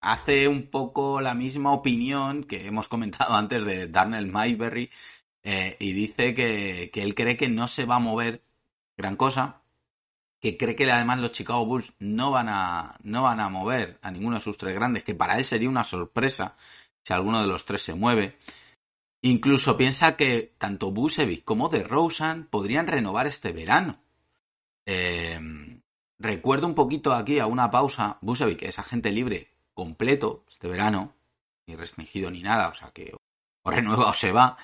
hace 0.00 0.48
un 0.48 0.70
poco 0.70 1.20
la 1.20 1.34
misma 1.34 1.72
opinión 1.72 2.44
que 2.44 2.66
hemos 2.66 2.88
comentado 2.88 3.34
antes 3.34 3.64
de 3.64 3.88
Darnell 3.88 4.26
Mayberry, 4.26 4.90
eh, 5.42 5.76
y 5.78 5.92
dice 5.92 6.34
que, 6.34 6.90
que 6.92 7.02
él 7.02 7.14
cree 7.14 7.36
que 7.36 7.48
no 7.48 7.68
se 7.68 7.84
va 7.84 7.96
a 7.96 8.00
mover 8.00 8.42
gran 8.96 9.16
cosa, 9.16 9.62
que 10.40 10.56
cree 10.56 10.74
que 10.74 10.90
además 10.90 11.18
los 11.20 11.32
Chicago 11.32 11.66
Bulls 11.66 11.92
no 11.98 12.30
van 12.30 12.48
a, 12.48 12.96
no 13.02 13.22
van 13.22 13.40
a 13.40 13.48
mover 13.48 13.98
a 14.02 14.10
ninguno 14.10 14.36
de 14.36 14.42
sus 14.42 14.56
tres 14.56 14.74
grandes, 14.74 15.04
que 15.04 15.14
para 15.14 15.36
él 15.38 15.44
sería 15.44 15.68
una 15.68 15.84
sorpresa 15.84 16.56
si 17.02 17.12
alguno 17.12 17.40
de 17.40 17.46
los 17.46 17.64
tres 17.64 17.82
se 17.82 17.94
mueve. 17.94 18.36
Incluso 19.22 19.76
piensa 19.76 20.16
que 20.16 20.54
tanto 20.56 20.90
Busevic 20.90 21.44
como 21.44 21.68
de 21.68 21.82
Rosen 21.82 22.46
podrían 22.46 22.86
renovar 22.86 23.26
este 23.26 23.52
verano. 23.52 24.00
Eh, 24.86 25.38
recuerdo 26.18 26.66
un 26.66 26.74
poquito 26.74 27.12
aquí 27.12 27.38
a 27.38 27.46
una 27.46 27.70
pausa. 27.70 28.18
Busevic 28.22 28.62
es 28.62 28.78
agente 28.78 29.10
libre 29.10 29.48
completo 29.74 30.44
este 30.48 30.68
verano, 30.68 31.14
ni 31.66 31.76
restringido 31.76 32.30
ni 32.30 32.42
nada, 32.42 32.68
o 32.68 32.74
sea 32.74 32.90
que 32.92 33.14
o 33.62 33.70
renueva 33.70 34.08
o 34.08 34.14
se 34.14 34.32
va. 34.32 34.56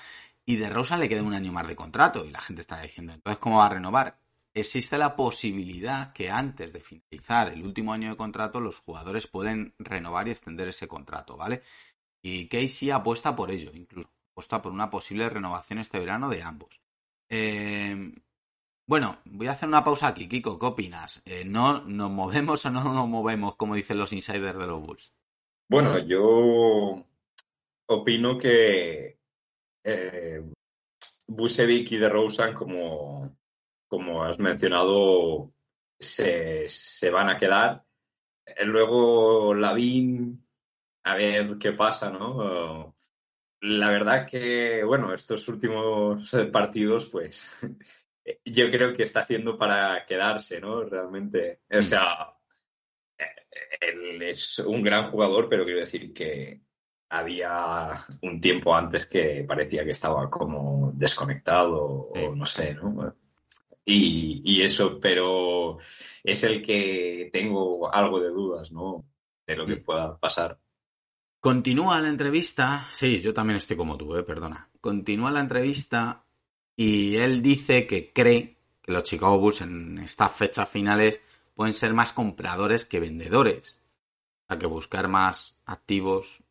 Y 0.47 0.55
de 0.55 0.69
Rosen 0.69 0.99
le 0.99 1.09
queda 1.09 1.21
un 1.21 1.33
año 1.33 1.51
más 1.51 1.67
de 1.67 1.75
contrato 1.75 2.25
y 2.25 2.31
la 2.31 2.41
gente 2.41 2.61
está 2.61 2.81
diciendo, 2.81 3.13
entonces, 3.13 3.37
¿cómo 3.39 3.59
va 3.59 3.65
a 3.65 3.69
renovar? 3.69 4.17
existe 4.59 4.97
la 4.97 5.15
posibilidad 5.15 6.11
que 6.13 6.29
antes 6.29 6.73
de 6.73 6.79
finalizar 6.79 7.49
el 7.49 7.63
último 7.63 7.93
año 7.93 8.09
de 8.09 8.17
contrato 8.17 8.59
los 8.59 8.79
jugadores 8.79 9.27
pueden 9.27 9.73
renovar 9.77 10.27
y 10.27 10.31
extender 10.31 10.67
ese 10.67 10.87
contrato, 10.87 11.37
¿vale? 11.37 11.61
Y 12.21 12.47
Casey 12.47 12.89
apuesta 12.89 13.35
por 13.35 13.51
ello, 13.51 13.71
incluso 13.73 14.09
apuesta 14.31 14.61
por 14.61 14.71
una 14.71 14.89
posible 14.89 15.29
renovación 15.29 15.79
este 15.79 15.99
verano 15.99 16.29
de 16.29 16.41
ambos. 16.41 16.81
Eh, 17.29 18.13
bueno, 18.85 19.19
voy 19.25 19.47
a 19.47 19.51
hacer 19.51 19.67
una 19.67 19.83
pausa 19.83 20.07
aquí, 20.07 20.27
Kiko, 20.27 20.57
¿qué 20.57 20.65
opinas? 20.65 21.21
Eh, 21.25 21.43
¿No 21.45 21.81
nos 21.83 22.09
movemos 22.09 22.65
o 22.65 22.71
no 22.71 22.83
nos 22.83 23.07
movemos, 23.07 23.55
como 23.55 23.75
dicen 23.75 23.97
los 23.97 24.13
insiders 24.13 24.57
de 24.57 24.67
los 24.67 24.81
Bulls? 24.81 25.13
Bueno, 25.69 25.99
yo 25.99 27.03
opino 27.87 28.37
que 28.37 29.17
eh, 29.87 30.43
Busevic 31.27 31.91
y 31.91 31.97
DeRozan 31.97 32.53
como 32.53 33.37
como 33.87 34.23
has 34.23 34.39
mencionado, 34.39 35.49
se, 35.99 36.67
se 36.67 37.09
van 37.09 37.29
a 37.29 37.37
quedar. 37.37 37.83
Eh, 38.45 38.65
luego 38.65 39.53
Lavín, 39.53 40.45
a 41.03 41.15
ver 41.15 41.57
qué 41.57 41.71
pasa, 41.73 42.09
¿no? 42.09 42.93
La 43.61 43.89
verdad 43.89 44.27
que, 44.27 44.83
bueno, 44.83 45.13
estos 45.13 45.47
últimos 45.47 46.31
partidos, 46.51 47.09
pues 47.09 47.67
yo 48.45 48.69
creo 48.69 48.93
que 48.93 49.03
está 49.03 49.21
haciendo 49.21 49.57
para 49.57 50.05
quedarse, 50.05 50.59
¿no? 50.59 50.83
Realmente. 50.83 51.61
O 51.71 51.79
mm. 51.79 51.83
sea, 51.83 52.33
él 53.79 54.21
es 54.21 54.59
un 54.59 54.83
gran 54.83 55.05
jugador, 55.05 55.47
pero 55.49 55.63
quiero 55.63 55.79
decir 55.79 56.13
que 56.13 56.61
había 57.09 58.05
un 58.21 58.41
tiempo 58.41 58.75
antes 58.75 59.05
que 59.05 59.45
parecía 59.47 59.83
que 59.83 59.91
estaba 59.91 60.29
como 60.29 60.91
desconectado 60.93 61.83
o 61.83 62.35
no 62.35 62.45
sé, 62.45 62.73
¿no? 62.75 63.13
y, 63.89 64.61
eso, 64.61 64.99
pero 64.99 65.77
es 66.23 66.43
el 66.43 66.61
que 66.61 67.29
tengo 67.31 67.93
algo 67.93 68.19
de 68.19 68.29
dudas, 68.29 68.71
¿no? 68.71 69.05
De 69.45 69.55
lo 69.55 69.65
que 69.65 69.77
mm. 69.77 69.83
pueda 69.83 70.17
pasar. 70.17 70.59
Continúa 71.39 72.01
la 72.01 72.09
entrevista. 72.09 72.87
Sí, 72.91 73.21
yo 73.21 73.33
también 73.33 73.57
estoy 73.57 73.77
como 73.77 73.97
tú, 73.97 74.15
eh, 74.15 74.23
perdona. 74.23 74.69
Continúa 74.81 75.31
la 75.31 75.39
entrevista 75.39 76.25
y 76.75 77.15
él 77.15 77.41
dice 77.41 77.87
que 77.87 78.11
cree 78.11 78.57
que 78.81 78.91
los 78.91 79.03
Chicago 79.03 79.39
Bulls 79.39 79.61
en 79.61 79.99
estas 79.99 80.33
fechas 80.33 80.67
finales 80.67 81.21
pueden 81.55 81.73
ser 81.73 81.93
más 81.93 82.11
compradores 82.11 82.83
que 82.83 82.99
vendedores. 82.99 83.79
Hay 84.49 84.57
que 84.57 84.67
buscar 84.67 85.07
más 85.07 85.55
activos 85.65 86.43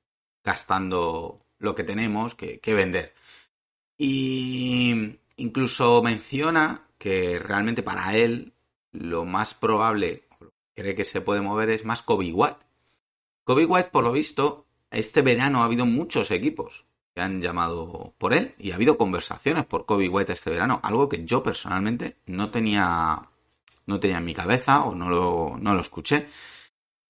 gastando 0.47 1.41
lo 1.59 1.75
que 1.75 1.83
tenemos 1.83 2.37
que, 2.37 2.61
vender. 2.75 3.13
Y 3.99 5.19
incluso 5.37 6.03
menciona 6.03 6.87
que 6.99 7.39
realmente 7.41 7.83
para 7.83 8.17
él 8.17 8.55
lo 8.93 9.25
más 9.25 9.55
probable, 9.55 10.23
cree 10.75 10.95
que 10.95 11.05
se 11.05 11.21
puede 11.21 11.41
mover, 11.41 11.69
es 11.71 11.85
más 11.85 12.03
Kobe 12.03 12.33
White. 12.33 12.59
Kobe 13.45 13.65
White, 13.65 13.91
por 13.91 14.05
lo 14.05 14.13
visto, 14.13 14.67
este 14.91 15.21
verano 15.21 15.61
ha 15.61 15.65
habido 15.65 15.85
muchos 15.85 16.31
equipos 16.31 16.87
que 17.13 17.23
han 17.23 17.43
llamado 17.43 18.15
por 18.17 18.33
él 18.33 18.55
y 18.59 18.71
ha 18.71 18.77
habido 18.77 18.97
conversaciones 18.97 19.67
por 19.67 19.85
Kobe 19.85 20.09
White 20.09 20.33
este 20.33 20.51
verano, 20.51 20.81
algo 20.83 21.09
que 21.09 21.25
yo 21.25 21.43
personalmente 21.43 22.19
no 22.27 22.51
tenía, 22.51 23.31
no 23.87 23.99
tenía 23.99 24.19
en 24.19 24.25
mi 24.25 24.35
cabeza 24.35 24.85
o 24.85 24.95
no 24.95 25.11
lo, 25.11 25.57
no 25.59 25.75
lo 25.75 25.81
escuché. 25.81 26.29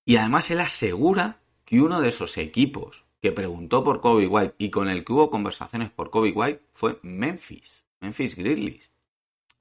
Y 0.06 0.16
además 0.16 0.50
él 0.50 0.60
asegura 0.60 1.40
que 1.66 1.82
uno 1.82 2.00
de 2.00 2.08
esos 2.08 2.38
equipos 2.38 3.05
que 3.20 3.32
preguntó 3.32 3.82
por 3.82 4.00
Kobe 4.00 4.26
White 4.26 4.54
y 4.58 4.70
con 4.70 4.88
el 4.88 5.04
que 5.04 5.12
hubo 5.12 5.30
conversaciones 5.30 5.90
por 5.90 6.10
Kobe 6.10 6.32
White 6.32 6.62
fue 6.72 6.98
Memphis, 7.02 7.86
Memphis 8.00 8.36
Grizzlies. 8.36 8.90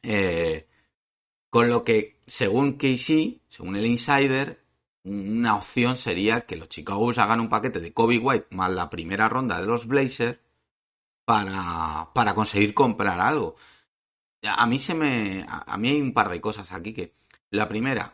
Eh, 0.03 0.67
con 1.49 1.69
lo 1.69 1.83
que, 1.83 2.19
según 2.27 2.73
Casey, 2.73 3.41
según 3.47 3.75
el 3.75 3.85
insider, 3.85 4.63
una 5.03 5.55
opción 5.55 5.95
sería 5.95 6.41
que 6.41 6.57
los 6.57 6.67
Chicago 6.67 6.99
Bulls 6.99 7.17
hagan 7.17 7.39
un 7.39 7.49
paquete 7.49 7.79
de 7.79 7.93
Kobe 7.93 8.17
White 8.17 8.47
más 8.51 8.71
la 8.71 8.89
primera 8.89 9.29
ronda 9.29 9.59
de 9.59 9.65
los 9.67 9.87
Blazers 9.87 10.39
para, 11.25 12.09
para 12.13 12.35
conseguir 12.35 12.73
comprar 12.73 13.19
algo. 13.19 13.55
A 14.43 14.65
mí 14.67 14.79
se 14.79 14.93
me. 14.93 15.45
A 15.47 15.77
mí 15.77 15.89
hay 15.89 16.01
un 16.01 16.13
par 16.13 16.29
de 16.29 16.41
cosas 16.41 16.71
aquí 16.71 16.93
que. 16.93 17.13
La 17.51 17.67
primera, 17.69 18.13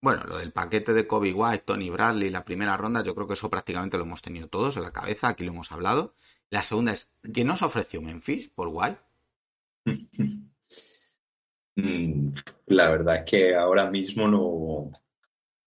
bueno, 0.00 0.24
lo 0.24 0.38
del 0.38 0.52
paquete 0.52 0.92
de 0.92 1.06
Kobe 1.06 1.32
White, 1.32 1.64
Tony 1.66 1.90
Bradley, 1.90 2.30
la 2.30 2.44
primera 2.44 2.76
ronda, 2.76 3.02
yo 3.02 3.14
creo 3.14 3.26
que 3.26 3.34
eso 3.34 3.50
prácticamente 3.50 3.96
lo 3.96 4.04
hemos 4.04 4.22
tenido 4.22 4.48
todos 4.48 4.76
en 4.76 4.82
la 4.82 4.92
cabeza, 4.92 5.28
aquí 5.28 5.44
lo 5.44 5.52
hemos 5.52 5.72
hablado. 5.72 6.14
La 6.50 6.62
segunda 6.62 6.92
es, 6.92 7.10
¿qué 7.32 7.44
nos 7.44 7.62
ofreció 7.62 8.00
Memphis 8.00 8.48
por 8.48 8.68
White? 8.68 8.98
Mm, 11.80 12.32
la 12.66 12.90
verdad 12.90 13.18
es 13.18 13.30
que 13.30 13.54
ahora 13.54 13.88
mismo 13.88 14.26
no, 14.26 14.90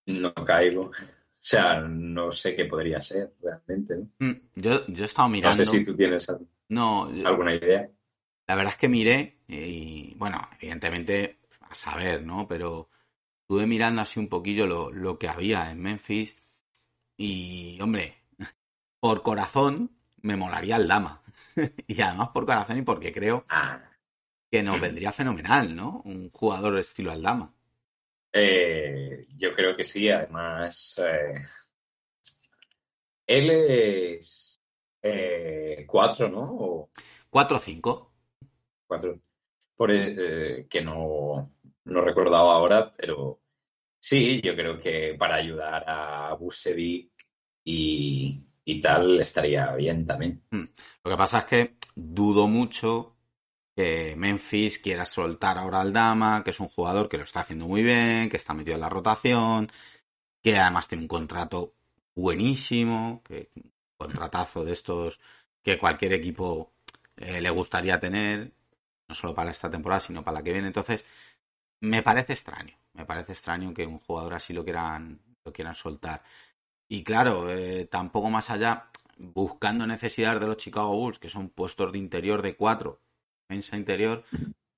no 0.08 0.34
caigo. 0.34 0.88
O 0.88 0.94
sea, 1.32 1.80
no 1.80 2.34
sé 2.34 2.54
qué 2.54 2.66
podría 2.66 3.02
ser 3.02 3.34
realmente. 3.42 3.96
Mm, 4.20 4.32
yo, 4.56 4.86
yo 4.88 5.04
he 5.04 5.06
estado 5.06 5.30
mirando. 5.30 5.58
No 5.58 5.66
sé 5.66 5.78
si 5.78 5.84
tú 5.84 5.96
tienes 5.96 6.28
alguna 6.30 7.56
idea. 7.56 7.90
La 8.46 8.56
verdad 8.56 8.74
es 8.74 8.78
que 8.78 8.90
miré 8.90 9.38
y, 9.48 10.14
bueno, 10.16 10.50
evidentemente 10.60 11.40
a 11.62 11.74
saber, 11.76 12.24
¿no? 12.24 12.46
Pero 12.46 12.90
estuve 13.52 13.68
mirando 13.68 14.02
así 14.02 14.18
un 14.18 14.30
poquillo 14.30 14.66
lo, 14.66 14.92
lo 14.94 15.20
que 15.20 15.28
había 15.28 15.72
en 15.72 15.82
Memphis 15.82 16.38
y, 17.18 17.78
hombre, 17.82 18.16
por 19.02 19.24
corazón 19.24 19.92
me 20.22 20.38
molaría 20.38 20.78
el 20.78 20.88
Dama. 20.88 21.22
y 21.86 22.02
además 22.02 22.30
por 22.30 22.46
corazón 22.46 22.78
y 22.78 22.84
porque 22.84 23.12
creo 23.12 23.44
ah 23.50 23.84
que 24.50 24.64
nos 24.64 24.80
vendría 24.80 25.12
fenomenal, 25.12 25.76
¿no? 25.76 26.02
Un 26.06 26.30
jugador 26.30 26.78
estilo 26.80 27.12
Aldama. 27.12 27.54
Eh, 28.32 29.28
yo 29.36 29.54
creo 29.54 29.76
que 29.76 29.84
sí, 29.84 30.10
además. 30.10 31.02
Eh, 31.06 31.34
él 33.28 33.50
es 33.50 34.56
eh, 35.02 35.86
cuatro, 35.86 36.30
¿no? 36.30 36.90
Cuatro 37.30 37.58
o 37.58 37.60
cinco. 37.60 38.14
Cuatro. 38.88 39.14
Por, 39.76 39.90
que 39.90 40.82
no, 40.86 41.50
no 41.86 42.02
recordaba 42.02 42.54
ahora, 42.54 42.92
pero 42.96 43.41
sí, 44.02 44.42
yo 44.42 44.56
creo 44.56 44.80
que 44.80 45.16
para 45.18 45.36
ayudar 45.36 45.84
a 45.88 46.34
Busevic 46.34 47.12
y, 47.64 48.36
y 48.66 48.82
tal 48.82 49.20
estaría 49.20 49.74
bien 49.76 50.06
también. 50.06 50.44
Hmm. 50.50 50.66
Lo 51.04 51.12
que 51.12 51.18
pasa 51.18 51.40
es 51.40 51.46
que 51.46 51.76
dudo 51.96 52.48
mucho 52.48 53.16
que 53.76 54.16
Memphis 54.18 54.80
quiera 54.80 55.06
soltar 55.06 55.58
ahora 55.58 55.82
al 55.82 55.94
Dama, 55.94 56.44
que 56.44 56.50
es 56.50 56.60
un 56.60 56.68
jugador 56.68 57.08
que 57.08 57.18
lo 57.18 57.24
está 57.24 57.42
haciendo 57.42 57.68
muy 57.68 57.84
bien, 57.84 58.30
que 58.30 58.38
está 58.38 58.54
metido 58.54 58.76
en 58.76 58.82
la 58.82 58.90
rotación, 58.90 59.72
que 60.42 60.58
además 60.58 60.88
tiene 60.88 61.04
un 61.04 61.08
contrato 61.08 61.76
buenísimo, 62.16 63.22
que 63.24 63.50
un 63.56 63.72
contratazo 63.98 64.66
de 64.66 64.74
estos 64.74 65.20
que 65.64 65.78
cualquier 65.78 66.14
equipo 66.14 66.74
eh, 67.18 67.40
le 67.40 67.50
gustaría 67.52 68.00
tener, 68.00 68.52
no 69.08 69.16
solo 69.16 69.34
para 69.34 69.52
esta 69.52 69.70
temporada, 69.70 70.02
sino 70.02 70.24
para 70.24 70.40
la 70.40 70.44
que 70.44 70.52
viene. 70.52 70.68
Entonces, 70.68 71.06
me 71.82 72.02
parece 72.02 72.34
extraño, 72.34 72.76
me 72.94 73.06
parece 73.06 73.34
extraño 73.34 73.74
que 73.74 73.86
un 73.86 74.00
jugador 74.00 74.34
así 74.34 74.54
lo 74.54 74.64
quieran, 74.64 75.20
lo 75.44 75.54
quieran 75.54 75.76
soltar. 75.76 76.24
Y 76.90 77.04
claro, 77.04 77.50
eh, 77.50 77.86
tampoco 77.86 78.30
más 78.30 78.50
allá, 78.50 78.90
buscando 79.18 79.88
necesidades 79.88 80.42
de 80.42 80.48
los 80.48 80.58
Chicago 80.58 80.96
Bulls, 80.96 81.20
que 81.20 81.30
son 81.30 81.50
puestos 81.50 81.92
de 81.92 81.98
interior 81.98 82.42
de 82.42 82.56
cuatro, 82.56 83.00
defensa 83.48 83.78
interior, 83.78 84.24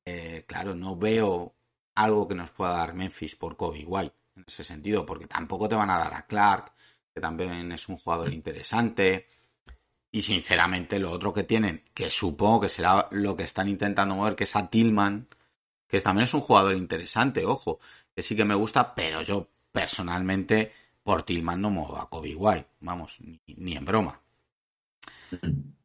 eh, 0.06 0.43
claro, 0.47 0.76
no 0.76 0.95
veo 0.95 1.56
algo 1.95 2.28
que 2.28 2.36
nos 2.36 2.52
pueda 2.52 2.71
dar 2.71 2.93
Memphis 2.93 3.36
por 3.36 3.56
Kobe 3.56 3.86
White. 3.86 4.15
en 4.36 4.45
ese 4.47 4.63
sentido, 4.63 5.06
porque 5.06 5.28
tampoco 5.28 5.69
te 5.69 5.76
van 5.76 5.91
a 5.91 5.99
dar 5.99 6.13
a 6.15 6.26
Clark, 6.26 6.73
que 7.13 7.21
también 7.21 7.71
es 7.71 7.88
un 7.88 7.97
jugador 7.97 8.34
interesante. 8.34 9.28
Y 10.12 10.21
sinceramente, 10.21 10.99
lo 10.99 11.12
otro 11.12 11.34
que 11.34 11.43
tienen, 11.43 11.84
que 11.93 12.10
supongo 12.10 12.62
que 12.62 12.69
será 12.69 13.08
lo 13.12 13.36
que 13.36 13.43
están 13.43 13.67
intentando 13.69 14.15
mover, 14.15 14.36
que 14.36 14.45
es 14.45 14.56
a 14.56 14.69
Tillman, 14.69 15.28
que 15.88 15.99
también 16.02 16.23
es 16.23 16.34
un 16.34 16.41
jugador 16.41 16.76
interesante, 16.76 17.45
ojo, 17.45 17.80
que 18.15 18.21
sí 18.21 18.36
que 18.36 18.45
me 18.45 18.56
gusta, 18.56 18.93
pero 18.93 19.21
yo 19.21 19.47
personalmente 19.71 20.71
por 21.04 21.23
Tillman 21.23 21.62
no 21.62 21.69
muevo 21.69 21.97
a 21.97 22.10
Kobe 22.10 22.36
White, 22.36 22.67
vamos, 22.82 23.19
ni, 23.21 23.76
en 23.76 23.86
broma. 23.86 24.21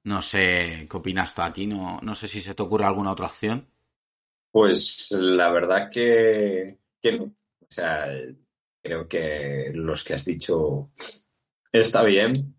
No 0.05 0.23
sé 0.23 0.87
qué 0.91 0.97
opinas 0.97 1.35
tú 1.35 1.43
aquí, 1.43 1.67
no, 1.67 2.01
no 2.03 2.15
sé 2.15 2.29
si 2.29 2.41
se 2.41 2.55
te 2.55 2.63
ocurre 2.63 2.85
alguna 2.85 3.13
otra 3.13 3.27
opción. 3.27 3.67
Pues 4.51 5.11
la 5.11 5.51
verdad 5.51 5.91
que, 5.91 6.79
que 7.01 7.13
no. 7.13 7.25
O 7.25 7.67
sea, 7.69 8.09
creo 8.83 9.09
que 9.09 9.71
los 9.75 10.05
que 10.05 10.15
has 10.15 10.25
dicho 10.25 10.91
está 11.73 12.03
bien. 12.05 12.55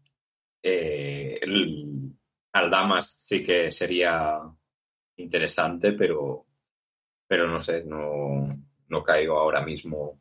Eh, 0.62 1.40
el, 1.42 2.14
Aldamas 2.52 3.10
sí 3.10 3.44
que 3.44 3.72
sería 3.72 4.40
interesante, 5.18 5.94
pero, 5.94 6.46
pero 7.28 7.48
no 7.48 7.64
sé, 7.64 7.84
no, 7.84 8.48
no 8.90 9.04
caigo 9.04 9.38
ahora 9.38 9.62
mismo 9.62 10.20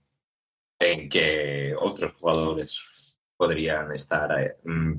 en 0.78 1.09
que 1.09 1.74
otros 1.78 2.14
jugadores 2.14 3.18
podrían 3.37 3.92
estar 3.92 4.40
eh, 4.40 4.57
mm, 4.64 4.94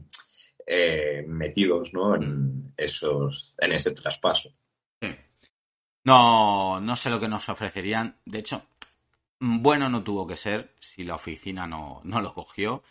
eh, 0.65 1.23
metidos 1.27 1.93
¿no? 1.93 2.15
en, 2.15 2.73
esos, 2.75 3.55
en 3.59 3.71
ese 3.71 3.91
traspaso. 3.91 4.53
No, 6.03 6.79
no 6.79 6.95
sé 6.95 7.09
lo 7.09 7.19
que 7.19 7.27
nos 7.27 7.49
ofrecerían. 7.49 8.19
De 8.25 8.39
hecho, 8.39 8.63
bueno 9.39 9.89
no 9.89 10.03
tuvo 10.03 10.25
que 10.25 10.35
ser 10.35 10.73
si 10.79 11.03
la 11.03 11.15
oficina 11.15 11.67
no, 11.67 12.01
no 12.03 12.21
lo 12.21 12.33
cogió. 12.33 12.83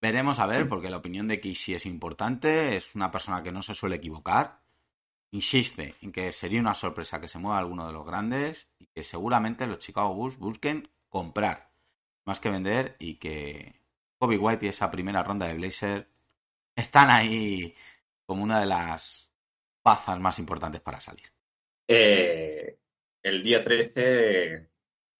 Veremos 0.00 0.38
a 0.38 0.46
ver, 0.46 0.68
porque 0.68 0.90
la 0.90 0.98
opinión 0.98 1.28
de 1.28 1.40
Kishi 1.40 1.74
es 1.74 1.86
importante. 1.86 2.76
Es 2.76 2.94
una 2.94 3.10
persona 3.10 3.42
que 3.42 3.52
no 3.52 3.62
se 3.62 3.74
suele 3.74 3.96
equivocar. 3.96 4.60
Insiste 5.36 5.96
en 6.00 6.12
que 6.12 6.32
sería 6.32 6.60
una 6.60 6.72
sorpresa 6.72 7.20
que 7.20 7.28
se 7.28 7.38
mueva 7.38 7.58
alguno 7.58 7.86
de 7.86 7.92
los 7.92 8.06
grandes 8.06 8.70
y 8.78 8.86
que 8.86 9.02
seguramente 9.02 9.66
los 9.66 9.80
Chicago 9.80 10.14
Bulls 10.14 10.38
busquen 10.38 10.88
comprar 11.10 11.68
más 12.24 12.40
que 12.40 12.48
vender 12.48 12.96
y 12.98 13.16
que 13.16 13.82
Kobe 14.18 14.38
White 14.38 14.64
y 14.64 14.68
esa 14.70 14.90
primera 14.90 15.22
ronda 15.22 15.46
de 15.46 15.52
Blazer 15.52 16.08
están 16.74 17.10
ahí 17.10 17.74
como 18.24 18.42
una 18.42 18.60
de 18.60 18.66
las 18.66 19.30
bazas 19.84 20.18
más 20.18 20.38
importantes 20.38 20.80
para 20.80 21.02
salir. 21.02 21.26
Eh, 21.86 22.78
el 23.22 23.42
día 23.42 23.62
13, 23.62 24.70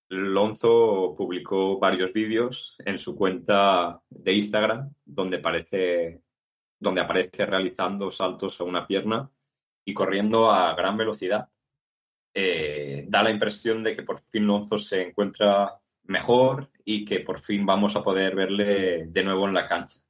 Lonzo 0.08 1.12
publicó 1.14 1.78
varios 1.78 2.14
vídeos 2.14 2.74
en 2.86 2.96
su 2.96 3.14
cuenta 3.14 4.00
de 4.08 4.32
Instagram 4.32 4.94
donde, 5.04 5.40
parece, 5.40 6.22
donde 6.80 7.02
aparece 7.02 7.44
realizando 7.44 8.10
saltos 8.10 8.58
a 8.62 8.64
una 8.64 8.86
pierna 8.86 9.30
y 9.86 9.94
corriendo 9.94 10.50
a 10.50 10.74
gran 10.74 10.98
velocidad. 10.98 11.48
Eh, 12.34 13.06
da 13.08 13.22
la 13.22 13.30
impresión 13.30 13.82
de 13.82 13.96
que 13.96 14.02
por 14.02 14.20
fin 14.20 14.46
Lonzo 14.46 14.76
se 14.76 15.00
encuentra 15.00 15.80
mejor 16.02 16.70
y 16.84 17.04
que 17.04 17.20
por 17.20 17.40
fin 17.40 17.64
vamos 17.64 17.96
a 17.96 18.02
poder 18.02 18.34
verle 18.34 19.06
de 19.06 19.24
nuevo 19.24 19.46
en 19.48 19.54
la 19.54 19.64
cancha. 19.64 20.00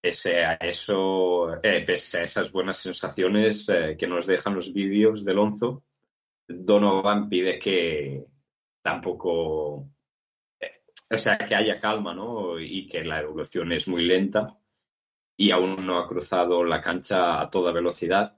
Pese 0.00 0.44
a 0.44 0.54
eso, 0.54 1.54
eh, 1.62 1.82
pese 1.86 2.18
a 2.18 2.24
esas 2.24 2.52
buenas 2.52 2.76
sensaciones 2.76 3.66
eh, 3.70 3.96
que 3.98 4.06
nos 4.06 4.26
dejan 4.26 4.54
los 4.54 4.74
vídeos 4.74 5.24
de 5.24 5.32
Lonzo, 5.32 5.84
Donovan 6.46 7.28
pide 7.28 7.58
que 7.58 8.26
tampoco, 8.82 9.88
eh, 10.60 10.82
o 11.10 11.16
sea, 11.16 11.38
que 11.38 11.54
haya 11.54 11.78
calma, 11.78 12.14
¿no? 12.14 12.60
Y 12.60 12.86
que 12.86 13.02
la 13.04 13.20
evolución 13.20 13.72
es 13.72 13.88
muy 13.88 14.04
lenta 14.04 14.58
y 15.36 15.50
aún 15.50 15.86
no 15.86 15.98
ha 15.98 16.06
cruzado 16.06 16.64
la 16.64 16.80
cancha 16.80 17.40
a 17.40 17.48
toda 17.48 17.72
velocidad. 17.72 18.36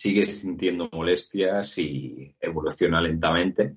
Sigue 0.00 0.24
sintiendo 0.24 0.88
molestias 0.90 1.76
y 1.76 2.34
evoluciona 2.40 3.02
lentamente. 3.02 3.76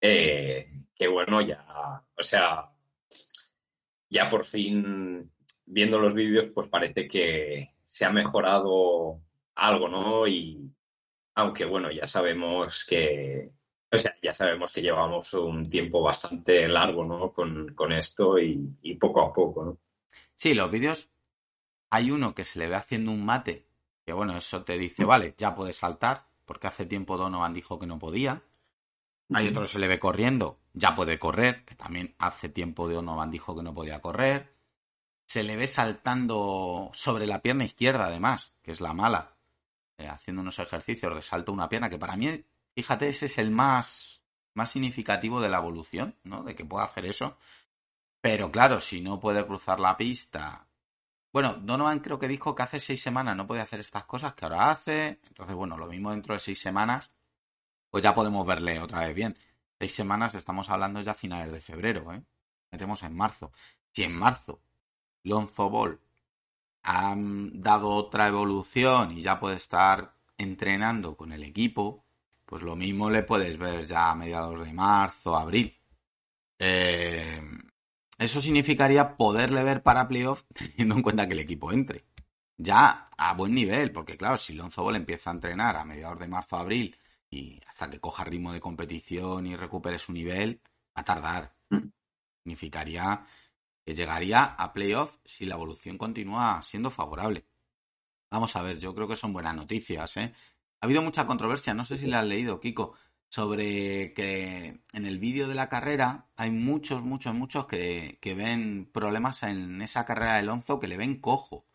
Eh, 0.00 0.66
que 0.96 1.06
bueno, 1.06 1.40
ya, 1.42 1.64
o 2.16 2.22
sea, 2.24 2.68
ya 4.10 4.28
por 4.28 4.44
fin 4.44 5.30
viendo 5.64 6.00
los 6.00 6.12
vídeos, 6.12 6.46
pues 6.52 6.66
parece 6.66 7.06
que 7.06 7.72
se 7.80 8.04
ha 8.04 8.10
mejorado 8.10 9.22
algo, 9.54 9.88
¿no? 9.88 10.26
Y 10.26 10.72
aunque 11.36 11.66
bueno, 11.66 11.92
ya 11.92 12.08
sabemos 12.08 12.84
que, 12.84 13.48
o 13.92 13.96
sea, 13.96 14.16
ya 14.20 14.34
sabemos 14.34 14.72
que 14.72 14.82
llevamos 14.82 15.34
un 15.34 15.62
tiempo 15.62 16.02
bastante 16.02 16.66
largo, 16.66 17.04
¿no? 17.04 17.32
Con, 17.32 17.92
esto 17.92 18.40
y, 18.40 18.76
y, 18.82 18.96
poco 18.96 19.22
a 19.22 19.32
poco, 19.32 19.64
¿no? 19.64 19.78
Sí, 20.34 20.54
los 20.54 20.68
vídeos, 20.68 21.08
hay 21.90 22.10
uno 22.10 22.34
que 22.34 22.42
se 22.42 22.58
le 22.58 22.66
ve 22.66 22.74
haciendo 22.74 23.12
un 23.12 23.24
mate, 23.24 23.67
que 24.08 24.14
bueno, 24.14 24.38
eso 24.38 24.64
te 24.64 24.78
dice, 24.78 25.04
vale, 25.04 25.34
ya 25.36 25.54
puedes 25.54 25.76
saltar, 25.76 26.24
porque 26.46 26.66
hace 26.66 26.86
tiempo 26.86 27.18
Donovan 27.18 27.52
dijo 27.52 27.78
que 27.78 27.86
no 27.86 27.98
podía. 27.98 28.42
Hay 29.34 29.48
otro 29.48 29.60
que 29.60 29.68
se 29.68 29.78
le 29.78 29.86
ve 29.86 29.98
corriendo, 29.98 30.60
ya 30.72 30.94
puede 30.94 31.18
correr, 31.18 31.62
que 31.66 31.74
también 31.74 32.14
hace 32.18 32.48
tiempo 32.48 32.88
Donovan 32.88 33.30
dijo 33.30 33.54
que 33.54 33.62
no 33.62 33.74
podía 33.74 34.00
correr. 34.00 34.54
Se 35.26 35.42
le 35.42 35.56
ve 35.56 35.66
saltando 35.66 36.88
sobre 36.94 37.26
la 37.26 37.42
pierna 37.42 37.66
izquierda, 37.66 38.06
además, 38.06 38.54
que 38.62 38.72
es 38.72 38.80
la 38.80 38.94
mala, 38.94 39.36
eh, 39.98 40.08
haciendo 40.08 40.40
unos 40.40 40.58
ejercicios 40.58 41.14
de 41.14 41.20
salto 41.20 41.52
una 41.52 41.68
pierna, 41.68 41.90
que 41.90 41.98
para 41.98 42.16
mí, 42.16 42.42
fíjate, 42.74 43.10
ese 43.10 43.26
es 43.26 43.36
el 43.36 43.50
más, 43.50 44.22
más 44.54 44.70
significativo 44.70 45.38
de 45.38 45.50
la 45.50 45.58
evolución, 45.58 46.16
¿no? 46.24 46.42
De 46.44 46.56
que 46.56 46.64
pueda 46.64 46.84
hacer 46.84 47.04
eso. 47.04 47.36
Pero 48.22 48.50
claro, 48.50 48.80
si 48.80 49.02
no 49.02 49.20
puede 49.20 49.44
cruzar 49.44 49.78
la 49.78 49.98
pista. 49.98 50.66
Bueno, 51.32 51.54
Donovan 51.54 52.00
creo 52.00 52.18
que 52.18 52.28
dijo 52.28 52.54
que 52.54 52.62
hace 52.62 52.80
seis 52.80 53.02
semanas 53.02 53.36
no 53.36 53.46
podía 53.46 53.62
hacer 53.62 53.80
estas 53.80 54.04
cosas 54.04 54.34
que 54.34 54.44
ahora 54.44 54.70
hace. 54.70 55.20
Entonces, 55.28 55.54
bueno, 55.54 55.76
lo 55.76 55.86
mismo 55.86 56.10
dentro 56.10 56.34
de 56.34 56.40
seis 56.40 56.58
semanas 56.58 57.10
pues 57.90 58.02
ya 58.02 58.14
podemos 58.14 58.46
verle 58.46 58.80
otra 58.80 59.00
vez 59.00 59.14
bien. 59.14 59.36
Seis 59.78 59.94
semanas 59.94 60.34
estamos 60.34 60.68
hablando 60.70 61.00
ya 61.00 61.12
a 61.12 61.14
finales 61.14 61.52
de 61.52 61.60
febrero, 61.60 62.12
¿eh? 62.12 62.22
Metemos 62.70 63.02
en 63.02 63.16
marzo. 63.16 63.52
Si 63.92 64.02
en 64.02 64.12
marzo 64.12 64.60
Lonzo 65.24 65.70
Ball 65.70 66.00
ha 66.82 67.14
dado 67.16 67.90
otra 67.90 68.28
evolución 68.28 69.12
y 69.12 69.22
ya 69.22 69.40
puede 69.40 69.56
estar 69.56 70.14
entrenando 70.36 71.16
con 71.16 71.32
el 71.32 71.42
equipo, 71.44 72.04
pues 72.44 72.62
lo 72.62 72.76
mismo 72.76 73.10
le 73.10 73.22
puedes 73.22 73.58
ver 73.58 73.86
ya 73.86 74.10
a 74.10 74.14
mediados 74.14 74.64
de 74.66 74.72
marzo, 74.72 75.36
abril. 75.36 75.76
Eh, 76.58 77.40
eso 78.18 78.40
significaría 78.40 79.16
poderle 79.16 79.62
ver 79.62 79.82
para 79.82 80.08
playoff 80.08 80.42
teniendo 80.52 80.96
en 80.96 81.02
cuenta 81.02 81.26
que 81.26 81.34
el 81.34 81.40
equipo 81.40 81.72
entre. 81.72 82.04
Ya 82.56 83.08
a 83.16 83.34
buen 83.34 83.54
nivel, 83.54 83.92
porque 83.92 84.16
claro, 84.16 84.36
si 84.36 84.52
Lonzo 84.52 84.82
Ball 84.82 84.96
empieza 84.96 85.30
a 85.30 85.34
entrenar 85.34 85.76
a 85.76 85.84
mediados 85.84 86.18
de 86.18 86.26
marzo, 86.26 86.56
abril 86.56 86.96
y 87.30 87.60
hasta 87.68 87.88
que 87.88 88.00
coja 88.00 88.24
ritmo 88.24 88.52
de 88.52 88.60
competición 88.60 89.46
y 89.46 89.54
recupere 89.54 89.98
su 89.98 90.12
nivel, 90.12 90.60
va 90.96 91.02
a 91.02 91.04
tardar. 91.04 91.54
Mm. 91.70 91.90
Significaría 92.42 93.24
que 93.84 93.94
llegaría 93.94 94.44
a 94.44 94.72
playoff 94.72 95.18
si 95.24 95.46
la 95.46 95.54
evolución 95.54 95.96
continúa 95.96 96.60
siendo 96.62 96.90
favorable. 96.90 97.46
Vamos 98.30 98.56
a 98.56 98.62
ver, 98.62 98.78
yo 98.78 98.94
creo 98.94 99.06
que 99.06 99.16
son 99.16 99.32
buenas 99.32 99.54
noticias. 99.54 100.16
¿eh? 100.16 100.34
Ha 100.80 100.86
habido 100.86 101.00
mucha 101.00 101.26
controversia, 101.26 101.74
no 101.74 101.84
sé 101.84 101.96
si 101.96 102.06
la 102.06 102.20
has 102.20 102.26
leído, 102.26 102.60
Kiko, 102.60 102.94
sobre 103.28 104.14
que 104.14 104.80
en 104.92 105.06
el 105.06 105.18
vídeo 105.18 105.48
de 105.48 105.54
la 105.54 105.68
carrera 105.68 106.26
hay 106.36 106.50
muchos, 106.50 107.02
muchos, 107.02 107.34
muchos 107.34 107.66
que, 107.66 108.18
que 108.20 108.34
ven 108.34 108.90
problemas 108.92 109.42
en 109.42 109.82
esa 109.82 110.04
carrera 110.04 110.36
de 110.36 110.42
Lonzo 110.42 110.80
que 110.80 110.88
le 110.88 110.96
ven 110.96 111.20
cojo. 111.20 111.66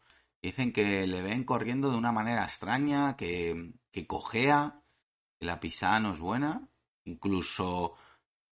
Dicen 0.41 0.73
que 0.73 1.07
le 1.07 1.21
ven 1.21 1.43
corriendo 1.45 1.89
de 1.89 1.97
una 1.97 2.11
manera 2.11 2.43
extraña, 2.43 3.15
que, 3.15 3.73
que 3.91 4.07
cojea 4.07 4.81
la 5.39 5.59
pisada 5.59 5.99
no 5.99 6.13
es 6.13 6.19
buena. 6.19 6.67
Incluso 7.05 7.93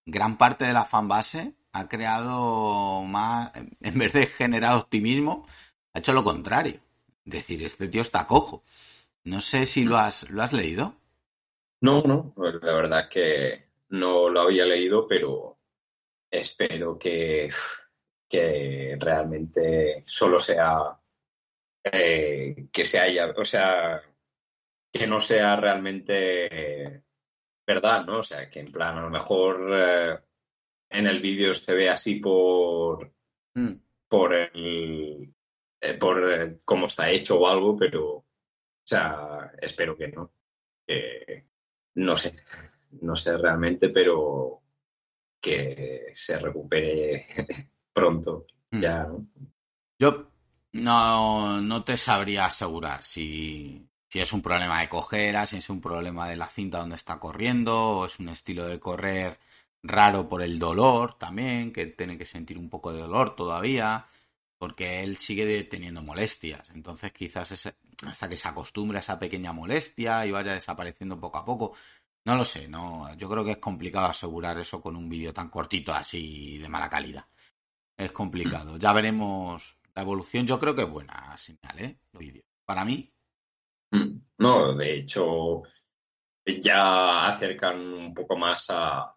gran 0.05 0.37
parte 0.37 0.65
de 0.65 0.73
la 0.73 0.85
fanbase 0.85 1.55
ha 1.73 1.87
creado 1.87 3.03
más, 3.03 3.51
en 3.55 3.97
vez 3.97 4.13
de 4.13 4.27
generar 4.27 4.75
optimismo, 4.75 5.47
ha 5.93 5.99
hecho 5.99 6.13
lo 6.13 6.23
contrario. 6.23 6.79
Es 7.25 7.33
decir, 7.33 7.63
este 7.63 7.87
tío 7.87 8.01
está 8.01 8.27
cojo. 8.27 8.63
No 9.23 9.41
sé 9.41 9.65
si 9.65 9.83
lo 9.83 9.97
has, 9.97 10.29
lo 10.29 10.41
has 10.43 10.53
leído. 10.53 10.95
No, 11.81 12.03
no, 12.03 12.33
la 12.37 12.73
verdad 12.73 13.09
que 13.09 13.71
no 13.89 14.29
lo 14.29 14.41
había 14.41 14.65
leído, 14.65 15.07
pero 15.07 15.57
espero 16.29 16.97
que, 16.97 17.49
que 18.29 18.95
realmente 18.99 20.03
solo 20.05 20.37
sea 20.37 20.99
eh, 21.83 22.67
que 22.71 22.85
se 22.85 22.99
haya, 22.99 23.33
o 23.35 23.45
sea, 23.45 23.99
que 24.91 25.07
no 25.07 25.19
sea 25.19 25.55
realmente 25.55 27.03
verdad, 27.65 28.05
¿no? 28.05 28.19
O 28.19 28.23
sea, 28.23 28.47
que 28.49 28.59
en 28.59 28.71
plan, 28.71 28.97
a 28.99 29.01
lo 29.01 29.09
mejor 29.09 29.69
eh, 29.73 30.19
en 30.89 31.07
el 31.07 31.19
vídeo 31.19 31.53
se 31.55 31.73
ve 31.73 31.89
así 31.89 32.15
por, 32.15 33.11
mm. 33.55 33.73
por 34.07 34.35
el, 34.35 35.33
eh, 35.81 35.93
por 35.95 36.57
cómo 36.63 36.85
está 36.85 37.09
hecho 37.09 37.39
o 37.39 37.47
algo, 37.47 37.75
pero, 37.75 38.17
o 38.17 38.25
sea, 38.83 39.51
espero 39.59 39.97
que 39.97 40.09
no. 40.09 40.31
No 41.95 42.15
sé, 42.15 42.33
no 43.01 43.15
sé 43.15 43.37
realmente, 43.37 43.89
pero 43.89 44.61
que 45.39 46.11
se 46.13 46.39
recupere 46.39 47.27
pronto. 47.93 48.45
Mm. 48.71 48.81
Ya, 48.81 49.03
¿no? 49.03 49.25
Yo 49.99 50.31
no, 50.73 51.61
no 51.61 51.83
te 51.83 51.97
sabría 51.97 52.45
asegurar 52.45 53.03
si, 53.03 53.87
si 54.09 54.19
es 54.19 54.33
un 54.33 54.41
problema 54.41 54.81
de 54.81 54.89
cojera, 54.89 55.45
si 55.45 55.57
es 55.57 55.69
un 55.69 55.81
problema 55.81 56.27
de 56.27 56.37
la 56.37 56.47
cinta 56.47 56.79
donde 56.79 56.95
está 56.95 57.19
corriendo, 57.19 57.97
o 57.97 58.05
es 58.05 58.19
un 58.19 58.29
estilo 58.29 58.65
de 58.65 58.79
correr 58.79 59.39
raro 59.83 60.29
por 60.29 60.41
el 60.41 60.59
dolor 60.59 61.17
también, 61.17 61.73
que 61.73 61.87
tiene 61.87 62.17
que 62.17 62.25
sentir 62.25 62.57
un 62.57 62.69
poco 62.69 62.93
de 62.93 63.01
dolor 63.01 63.35
todavía, 63.35 64.05
porque 64.61 65.01
él 65.01 65.17
sigue 65.17 65.63
teniendo 65.63 66.03
molestias. 66.03 66.69
Entonces 66.69 67.11
quizás 67.11 67.73
hasta 68.05 68.29
que 68.29 68.37
se 68.37 68.47
acostumbre 68.47 68.99
a 68.99 69.01
esa 69.01 69.17
pequeña 69.17 69.51
molestia 69.51 70.23
y 70.23 70.31
vaya 70.31 70.53
desapareciendo 70.53 71.19
poco 71.19 71.39
a 71.39 71.45
poco. 71.45 71.73
No 72.25 72.35
lo 72.35 72.45
sé, 72.45 72.67
no, 72.67 73.11
yo 73.15 73.27
creo 73.27 73.43
que 73.43 73.53
es 73.53 73.57
complicado 73.57 74.05
asegurar 74.05 74.59
eso 74.59 74.79
con 74.79 74.95
un 74.95 75.09
vídeo 75.09 75.33
tan 75.33 75.49
cortito 75.49 75.91
así 75.91 76.59
de 76.59 76.69
mala 76.69 76.91
calidad. 76.91 77.25
Es 77.97 78.11
complicado. 78.11 78.77
Ya 78.77 78.93
veremos 78.93 79.79
la 79.95 80.03
evolución. 80.03 80.45
Yo 80.45 80.59
creo 80.59 80.75
que 80.75 80.83
es 80.83 80.89
buena 80.91 81.35
señal, 81.37 81.79
¿eh? 81.79 81.97
Para 82.63 82.85
mí. 82.85 83.11
No, 84.37 84.75
de 84.75 84.99
hecho, 84.99 85.63
ya 86.45 87.29
acercan 87.29 87.79
un 87.79 88.13
poco 88.13 88.37
más 88.37 88.69
a, 88.69 89.11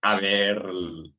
a 0.00 0.16
ver 0.16 0.64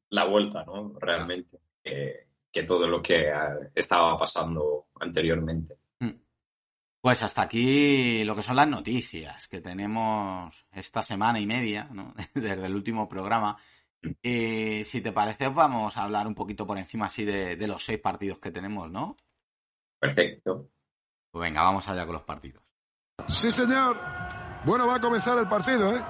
la 0.09 0.25
vuelta, 0.25 0.65
¿no? 0.65 0.97
Realmente, 0.99 1.59
que, 1.83 2.24
que 2.55 2.63
todo 2.63 2.87
lo 2.87 3.01
que 3.01 3.29
ah, 3.29 3.53
estaba 3.75 4.15
pasando 4.15 4.87
anteriormente. 5.01 5.77
Pues 7.01 7.21
hasta 7.21 7.41
aquí 7.41 8.23
lo 8.23 8.33
que 8.33 8.41
son 8.41 8.55
las 8.55 8.67
noticias 8.67 9.49
que 9.49 9.59
tenemos 9.59 10.65
esta 10.71 11.03
semana 11.03 11.37
y 11.37 11.45
media, 11.45 11.89
¿no? 11.91 12.13
Desde 12.33 12.65
el 12.65 12.73
último 12.73 13.09
programa. 13.09 13.57
Y 14.23 14.85
si 14.85 15.01
te 15.01 15.11
parece, 15.11 15.49
vamos 15.49 15.97
a 15.97 16.03
hablar 16.03 16.27
un 16.27 16.33
poquito 16.33 16.65
por 16.65 16.77
encima 16.77 17.07
así 17.07 17.25
de, 17.25 17.57
de 17.57 17.67
los 17.67 17.83
seis 17.83 17.99
partidos 17.99 18.39
que 18.39 18.51
tenemos, 18.51 18.89
¿no? 18.89 19.17
Perfecto. 19.99 20.69
Pues 21.31 21.41
venga, 21.41 21.61
vamos 21.61 21.85
allá 21.89 22.05
con 22.05 22.13
los 22.13 22.23
partidos. 22.23 22.63
Sí, 23.27 23.51
señor. 23.51 23.99
Bueno, 24.65 24.87
va 24.87 24.95
a 24.95 25.01
comenzar 25.01 25.37
el 25.37 25.47
partido, 25.49 25.93
¿eh? 25.93 26.01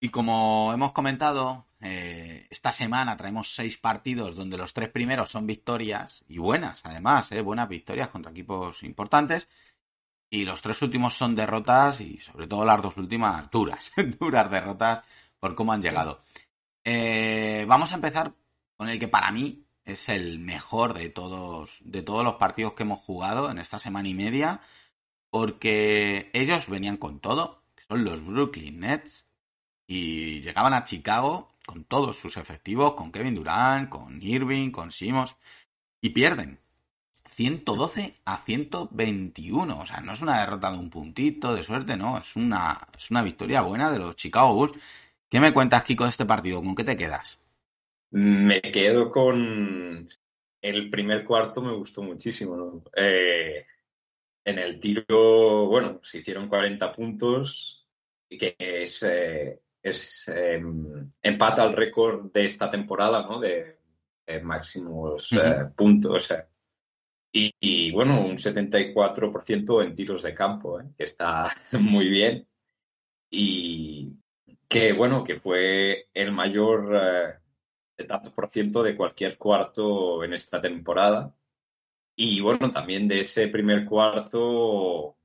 Y 0.00 0.08
como 0.08 0.72
hemos 0.74 0.90
comentado, 0.90 1.66
eh, 1.84 2.46
esta 2.48 2.70
semana 2.70 3.16
traemos 3.16 3.54
seis 3.54 3.76
partidos 3.76 4.36
donde 4.36 4.56
los 4.56 4.72
tres 4.72 4.88
primeros 4.90 5.30
son 5.30 5.48
victorias 5.48 6.24
y 6.28 6.38
buenas, 6.38 6.86
además, 6.86 7.32
¿eh? 7.32 7.40
buenas 7.40 7.68
victorias 7.68 8.08
contra 8.08 8.30
equipos 8.30 8.84
importantes. 8.84 9.48
Y 10.30 10.44
los 10.44 10.62
tres 10.62 10.80
últimos 10.80 11.14
son 11.14 11.34
derrotas 11.34 12.00
y 12.00 12.18
sobre 12.18 12.46
todo 12.46 12.64
las 12.64 12.80
dos 12.80 12.96
últimas 12.96 13.50
duras, 13.50 13.92
duras 14.20 14.50
derrotas 14.50 15.02
por 15.40 15.56
cómo 15.56 15.72
han 15.72 15.82
llegado. 15.82 16.22
Eh, 16.84 17.66
vamos 17.68 17.90
a 17.90 17.96
empezar 17.96 18.32
con 18.76 18.88
el 18.88 18.98
que 19.00 19.08
para 19.08 19.32
mí 19.32 19.66
es 19.84 20.08
el 20.08 20.38
mejor 20.38 20.94
de 20.94 21.08
todos, 21.08 21.80
de 21.84 22.02
todos 22.02 22.24
los 22.24 22.36
partidos 22.36 22.74
que 22.74 22.84
hemos 22.84 23.00
jugado 23.00 23.50
en 23.50 23.58
esta 23.58 23.80
semana 23.80 24.08
y 24.08 24.14
media, 24.14 24.60
porque 25.30 26.30
ellos 26.32 26.68
venían 26.68 26.96
con 26.96 27.18
todo, 27.18 27.64
son 27.88 28.04
los 28.04 28.24
Brooklyn 28.24 28.80
Nets, 28.80 29.26
y 29.86 30.40
llegaban 30.40 30.72
a 30.72 30.84
Chicago 30.84 31.51
con 31.66 31.84
todos 31.84 32.16
sus 32.16 32.36
efectivos, 32.36 32.94
con 32.94 33.12
Kevin 33.12 33.34
Durant, 33.34 33.88
con 33.88 34.22
Irving, 34.22 34.70
con 34.70 34.90
Simons, 34.90 35.36
y 36.00 36.10
pierden. 36.10 36.58
112 37.30 38.16
a 38.26 38.42
121. 38.44 39.78
O 39.78 39.86
sea, 39.86 40.00
no 40.00 40.12
es 40.12 40.20
una 40.20 40.40
derrota 40.40 40.70
de 40.70 40.78
un 40.78 40.90
puntito 40.90 41.54
de 41.54 41.62
suerte, 41.62 41.96
no. 41.96 42.18
Es 42.18 42.36
una, 42.36 42.78
es 42.94 43.10
una 43.10 43.22
victoria 43.22 43.62
buena 43.62 43.90
de 43.90 43.98
los 43.98 44.16
Chicago 44.16 44.54
Bulls. 44.54 44.74
¿Qué 45.28 45.40
me 45.40 45.54
cuentas 45.54 45.80
aquí 45.80 45.96
con 45.96 46.08
este 46.08 46.26
partido? 46.26 46.62
¿Con 46.62 46.74
qué 46.74 46.84
te 46.84 46.96
quedas? 46.96 47.40
Me 48.10 48.60
quedo 48.60 49.10
con 49.10 50.06
el 50.60 50.90
primer 50.90 51.24
cuarto, 51.24 51.62
me 51.62 51.74
gustó 51.74 52.02
muchísimo. 52.02 52.56
¿no? 52.56 52.84
Eh, 52.94 53.64
en 54.44 54.58
el 54.58 54.78
tiro, 54.78 55.66
bueno, 55.66 56.00
se 56.02 56.18
hicieron 56.18 56.48
40 56.48 56.92
puntos, 56.92 57.88
que 58.28 58.54
es, 58.58 59.02
eh, 59.04 59.61
es 59.82 60.28
eh, 60.28 60.62
empata 61.22 61.64
el 61.64 61.74
récord 61.74 62.30
de 62.32 62.44
esta 62.44 62.70
temporada, 62.70 63.22
¿no? 63.22 63.40
De, 63.40 63.78
de 64.26 64.40
máximos 64.40 65.32
eh, 65.32 65.70
puntos. 65.76 66.12
O 66.12 66.18
sea, 66.18 66.48
y, 67.32 67.54
y, 67.60 67.90
bueno, 67.92 68.20
un 68.20 68.36
74% 68.36 69.84
en 69.84 69.94
tiros 69.94 70.22
de 70.22 70.34
campo, 70.34 70.80
¿eh? 70.80 70.84
que 70.96 71.04
está 71.04 71.46
muy 71.80 72.08
bien. 72.08 72.46
Y 73.30 74.12
que 74.68 74.92
bueno, 74.92 75.24
que 75.24 75.36
fue 75.36 76.08
el 76.14 76.32
mayor 76.32 76.94
eh, 76.94 77.34
de 77.96 78.04
tanto 78.04 78.34
por 78.34 78.48
ciento 78.50 78.82
de 78.82 78.96
cualquier 78.96 79.38
cuarto 79.38 80.24
en 80.24 80.34
esta 80.34 80.60
temporada. 80.60 81.34
Y 82.16 82.40
bueno, 82.40 82.70
también 82.70 83.08
de 83.08 83.20
ese 83.20 83.48
primer 83.48 83.86
cuarto, 83.86 85.16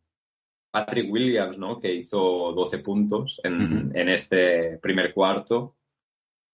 Patrick 0.78 1.12
Williams, 1.12 1.58
¿no? 1.58 1.80
Que 1.80 1.92
hizo 1.92 2.54
12 2.54 2.80
puntos 2.80 3.42
en, 3.44 3.54
uh 3.54 3.66
-huh. 3.66 3.92
en 3.96 4.10
este 4.10 4.78
primer 4.78 5.12
cuarto, 5.12 5.76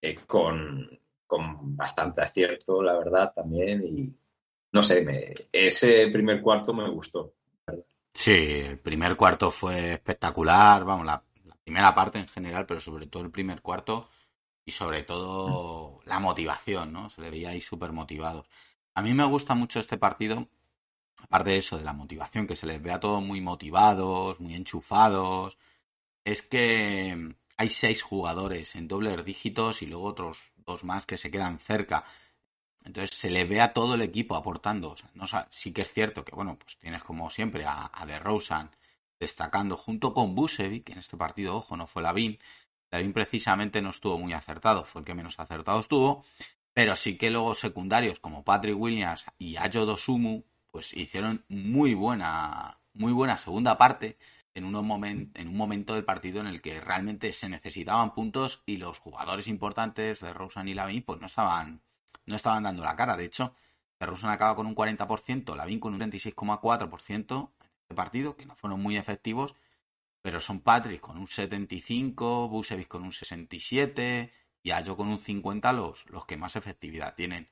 eh, 0.02 0.20
con, 0.26 0.90
con 1.28 1.76
bastante 1.76 2.22
acierto, 2.22 2.82
la 2.82 2.98
verdad, 2.98 3.34
también. 3.36 3.84
Y 3.86 4.14
no 4.72 4.82
sé, 4.82 5.02
me, 5.02 5.34
ese 5.52 6.08
primer 6.08 6.42
cuarto 6.42 6.74
me 6.74 6.90
gustó. 6.90 7.34
Sí, 8.14 8.32
el 8.32 8.80
primer 8.80 9.18
cuarto 9.18 9.52
fue 9.52 9.94
espectacular, 9.96 10.86
vamos, 10.86 11.06
la, 11.06 11.22
la, 11.46 11.56
primera 11.56 11.94
parte 11.94 12.20
en 12.20 12.28
general, 12.28 12.66
pero 12.66 12.80
sobre 12.80 13.08
todo 13.08 13.24
el 13.24 13.32
primer 13.32 13.62
cuarto 13.62 14.08
y 14.64 14.72
sobre 14.72 15.04
todo 15.04 16.00
la 16.06 16.20
motivación, 16.20 16.94
¿no? 16.94 17.10
Se 17.10 17.22
le 17.22 17.30
veía 17.30 17.50
ahí 17.50 17.60
súper 17.60 17.92
motivados. 17.92 18.48
A 18.94 19.02
mí 19.02 19.14
me 19.14 19.26
gusta 19.26 19.54
mucho 19.56 19.80
este 19.80 19.98
partido, 19.98 20.48
aparte 21.22 21.52
de 21.52 21.58
eso, 21.58 21.78
de 21.78 21.84
la 21.84 21.94
motivación, 21.94 22.48
que 22.48 22.56
se 22.56 22.68
les 22.68 22.82
vea 22.82 23.00
todos 23.00 23.24
muy 23.24 23.42
motivados, 23.42 24.40
muy 24.40 24.56
enchufados, 24.56 25.58
es 26.24 26.42
que 26.42 27.36
hay 27.58 27.70
seis 27.70 28.02
jugadores 28.02 28.76
en 28.76 28.88
dobles 28.88 29.24
dígitos 29.26 29.82
y 29.82 29.88
luego 29.88 30.06
otros 30.06 30.52
dos 30.58 30.84
más 30.84 31.06
que 31.06 31.18
se 31.18 31.32
quedan 31.32 31.60
cerca. 31.60 32.04
Entonces 32.84 33.16
se 33.18 33.30
le 33.30 33.46
ve 33.46 33.62
a 33.62 33.74
todo 33.74 33.96
el 33.96 34.02
equipo 34.02 34.36
aportando. 34.36 34.96
No, 35.14 35.26
sí 35.50 35.72
que 35.72 35.84
es 35.84 35.94
cierto 35.94 36.26
que, 36.26 36.36
bueno, 36.36 36.58
pues 36.58 36.78
tienes 36.78 37.04
como 37.04 37.30
siempre 37.30 37.66
a, 37.66 37.90
a 37.94 38.06
DeRozan 38.06 38.72
destacando 39.20 39.78
junto 39.78 40.14
con 40.14 40.36
Busevic, 40.36 40.84
que 40.86 40.94
en 40.94 41.00
este 41.00 41.16
partido, 41.16 41.56
ojo, 41.56 41.78
no 41.78 41.88
fue 41.88 42.02
Lavin. 42.02 42.38
Lavin 42.92 43.14
precisamente 43.14 43.82
no 43.82 43.92
estuvo 43.92 44.20
muy 44.20 44.34
acertado, 44.34 44.84
fue 44.84 45.02
el 45.02 45.06
que 45.06 45.16
menos 45.16 45.40
acertado 45.40 45.80
estuvo. 45.80 46.26
Pero 46.74 46.96
sí 46.96 47.18
que 47.18 47.32
luego 47.32 47.56
secundarios 47.56 48.20
como 48.20 48.44
Patrick 48.44 48.78
Williams 48.78 49.26
y 49.38 49.56
Ayo 49.58 49.86
Dosumu, 49.86 50.44
pues 50.74 50.92
hicieron 50.94 51.46
muy 51.50 51.94
buena, 51.94 52.80
muy 52.94 53.14
buena 53.14 53.38
segunda 53.38 53.78
parte 53.78 54.18
en, 54.56 54.66
unos 54.66 54.84
moment, 54.84 55.38
en 55.38 55.48
un 55.50 55.56
momento 55.56 55.94
del 55.94 56.04
partido 56.04 56.42
en 56.42 56.48
el 56.48 56.64
que 56.64 56.82
realmente 56.82 57.32
se 57.32 57.48
necesitaban 57.48 58.16
puntos 58.16 58.64
y 58.66 58.78
los 58.78 58.98
jugadores 58.98 59.46
importantes 59.46 60.20
de 60.20 60.34
Rosen 60.34 60.68
y 60.68 60.74
Lavin 60.74 61.04
pues 61.04 61.20
no 61.20 61.28
estaban 61.28 61.84
no 62.26 62.36
estaban 62.36 62.64
dando 62.64 62.84
la 62.84 62.96
cara. 62.96 63.16
De 63.16 63.26
hecho, 63.26 63.54
Rosen 64.00 64.32
acaba 64.32 64.56
con 64.56 64.66
un 64.66 64.76
40%, 64.76 65.56
Lavin 65.56 65.80
con 65.80 65.94
un 65.94 66.00
36,4% 66.00 67.52
en 67.60 67.68
este 67.84 67.96
partido, 67.96 68.36
que 68.36 68.48
no 68.48 68.56
fueron 68.56 68.82
muy 68.82 68.98
efectivos, 68.98 69.56
pero 70.24 70.40
son 70.40 70.62
Patrick 70.62 71.02
con 71.02 71.20
un 71.20 71.28
75, 71.28 72.50
Busevic 72.50 72.88
con 72.88 73.04
un 73.04 73.14
67 73.14 74.34
y 74.64 74.72
Ayo 74.72 74.98
con 74.98 75.08
un 75.10 75.20
50 75.20 75.72
los, 75.74 76.10
los 76.10 76.26
que 76.26 76.36
más 76.36 76.56
efectividad 76.56 77.14
tienen. 77.14 77.48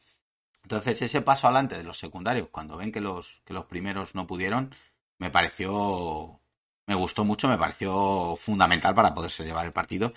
Entonces, 0.63 1.01
ese 1.01 1.21
paso 1.21 1.47
adelante 1.47 1.77
de 1.77 1.83
los 1.83 1.97
secundarios, 1.97 2.49
cuando 2.49 2.77
ven 2.77 2.91
que 2.91 3.01
los, 3.01 3.41
que 3.45 3.53
los 3.53 3.65
primeros 3.65 4.15
no 4.15 4.27
pudieron, 4.27 4.73
me 5.17 5.29
pareció, 5.29 6.39
me 6.87 6.95
gustó 6.95 7.23
mucho, 7.23 7.47
me 7.47 7.57
pareció 7.57 8.35
fundamental 8.35 8.95
para 8.95 9.13
poderse 9.13 9.43
llevar 9.43 9.65
el 9.65 9.73
partido. 9.73 10.13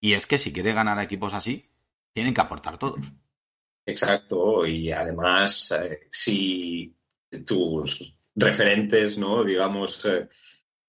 Y 0.00 0.12
es 0.12 0.26
que 0.26 0.38
si 0.38 0.52
quiere 0.52 0.72
ganar 0.72 0.98
equipos 1.00 1.32
así, 1.32 1.70
tienen 2.12 2.34
que 2.34 2.40
aportar 2.40 2.78
todos. 2.78 3.00
Exacto, 3.86 4.66
y 4.66 4.90
además, 4.92 5.72
eh, 5.72 6.00
si 6.10 6.96
tus 7.46 8.16
referentes, 8.34 9.18
¿no? 9.18 9.44
Digamos, 9.44 10.04
eh, 10.06 10.28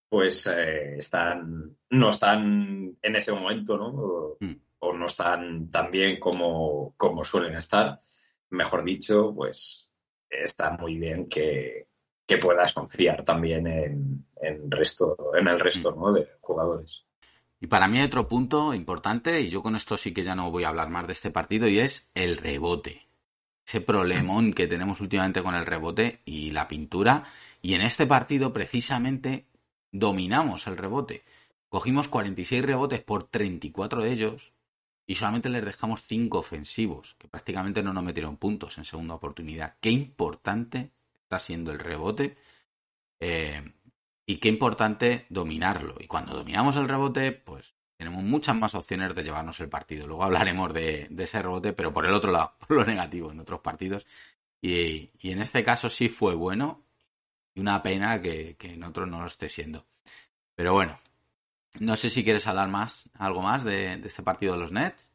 pues 0.07 0.47
eh, 0.47 0.97
están, 0.97 1.65
no 1.89 2.09
están 2.09 2.97
en 3.01 3.15
ese 3.15 3.31
momento, 3.31 3.77
¿no? 3.77 3.87
O, 3.87 4.37
mm. 4.39 4.55
o 4.79 4.93
no 4.93 5.05
están 5.07 5.67
tan 5.69 5.91
bien 5.91 6.19
como, 6.19 6.93
como 6.95 7.23
suelen 7.23 7.55
estar, 7.55 7.99
mejor 8.55 8.83
dicho, 8.83 9.33
pues 9.35 9.91
está 10.29 10.71
muy 10.71 10.97
bien 10.97 11.27
que, 11.27 11.81
que 12.25 12.37
puedas 12.37 12.73
confiar 12.73 13.23
también 13.23 13.67
en, 13.67 14.25
en, 14.41 14.71
resto, 14.71 15.17
en 15.37 15.47
el 15.47 15.59
resto 15.59 15.95
¿no? 15.95 16.11
de 16.11 16.27
jugadores. 16.39 17.07
Y 17.59 17.67
para 17.67 17.87
mí 17.87 18.01
otro 18.01 18.27
punto 18.27 18.73
importante, 18.73 19.41
y 19.41 19.49
yo 19.49 19.61
con 19.61 19.75
esto 19.75 19.97
sí 19.97 20.13
que 20.13 20.23
ya 20.23 20.35
no 20.35 20.51
voy 20.51 20.63
a 20.63 20.69
hablar 20.69 20.89
más 20.89 21.07
de 21.07 21.13
este 21.13 21.31
partido, 21.31 21.67
y 21.67 21.79
es 21.79 22.09
el 22.13 22.37
rebote. 22.37 23.05
Ese 23.65 23.81
problemón 23.81 24.53
que 24.53 24.67
tenemos 24.67 25.01
últimamente 25.01 25.41
con 25.41 25.55
el 25.55 25.65
rebote 25.65 26.21
y 26.25 26.51
la 26.51 26.67
pintura. 26.67 27.23
Y 27.63 27.73
en 27.73 27.81
este 27.81 28.05
partido, 28.05 28.53
precisamente, 28.53 29.47
dominamos 29.91 30.67
el 30.67 30.77
rebote. 30.77 31.23
Cogimos 31.69 32.07
46 32.07 32.63
rebotes 32.63 33.01
por 33.01 33.23
34 33.23 34.03
de 34.03 34.11
ellos. 34.11 34.53
Y 35.07 35.15
solamente 35.15 35.49
les 35.49 35.63
dejamos 35.63 36.03
cinco 36.03 36.39
ofensivos, 36.39 37.15
que 37.19 37.27
prácticamente 37.27 37.83
no 37.83 37.93
nos 37.93 38.03
metieron 38.03 38.37
puntos 38.37 38.77
en 38.77 38.85
segunda 38.85 39.15
oportunidad. 39.15 39.77
Qué 39.79 39.91
importante 39.91 40.91
está 41.21 41.39
siendo 41.39 41.71
el 41.71 41.79
rebote 41.79 42.37
eh, 43.19 43.61
y 44.25 44.37
qué 44.37 44.49
importante 44.49 45.25
dominarlo. 45.29 45.95
Y 45.99 46.07
cuando 46.07 46.35
dominamos 46.35 46.75
el 46.75 46.87
rebote, 46.87 47.31
pues 47.31 47.75
tenemos 47.97 48.23
muchas 48.23 48.55
más 48.55 48.75
opciones 48.75 49.15
de 49.15 49.23
llevarnos 49.23 49.59
el 49.59 49.69
partido. 49.69 50.07
Luego 50.07 50.23
hablaremos 50.23 50.73
de, 50.73 51.09
ese 51.17 51.41
rebote, 51.41 51.73
pero 51.73 51.93
por 51.93 52.05
el 52.05 52.13
otro 52.13 52.31
lado, 52.31 52.53
por 52.67 52.71
lo 52.71 52.85
negativo 52.85 53.31
en 53.31 53.39
otros 53.39 53.61
partidos. 53.61 54.05
Y, 54.61 55.11
en 55.23 55.41
este 55.41 55.63
caso 55.63 55.89
sí 55.89 56.09
fue 56.09 56.33
bueno 56.33 56.83
y 57.53 57.61
una 57.61 57.81
pena 57.83 58.21
que, 58.21 58.57
en 58.59 58.83
otros 58.83 59.07
no 59.07 59.21
lo 59.21 59.27
esté 59.27 59.47
siendo. 59.49 59.85
Pero 60.55 60.73
bueno, 60.73 60.97
no 61.79 61.95
sé 61.95 62.09
si 62.09 62.23
quieres 62.23 62.47
hablar 62.47 62.69
más, 62.69 63.09
algo 63.13 63.41
más 63.41 63.63
de, 63.63 63.93
este 64.03 64.23
partido 64.23 64.53
de 64.53 64.59
los 64.59 64.71
Nets. 64.71 65.09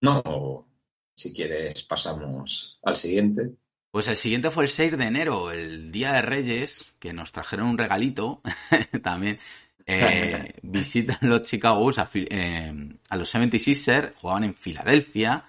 No, 0.00 0.66
si 1.14 1.32
quieres 1.32 1.82
pasamos 1.84 2.78
al 2.82 2.96
siguiente. 2.96 3.52
Pues 3.90 4.08
el 4.08 4.16
siguiente 4.16 4.50
fue 4.50 4.64
el 4.64 4.70
6 4.70 4.96
de 4.96 5.04
enero, 5.04 5.50
el 5.50 5.92
Día 5.92 6.14
de 6.14 6.22
Reyes, 6.22 6.94
que 6.98 7.12
nos 7.12 7.30
trajeron 7.30 7.68
un 7.68 7.78
regalito 7.78 8.40
también. 9.02 9.38
Eh, 9.86 10.54
visitan 10.62 11.18
los 11.22 11.42
Chicago 11.42 11.80
Bulls 11.80 11.98
a, 11.98 12.08
eh, 12.14 12.98
a, 13.10 13.16
los 13.16 13.34
76ers, 13.34 14.14
jugaban 14.14 14.44
en 14.44 14.54
Filadelfia, 14.54 15.44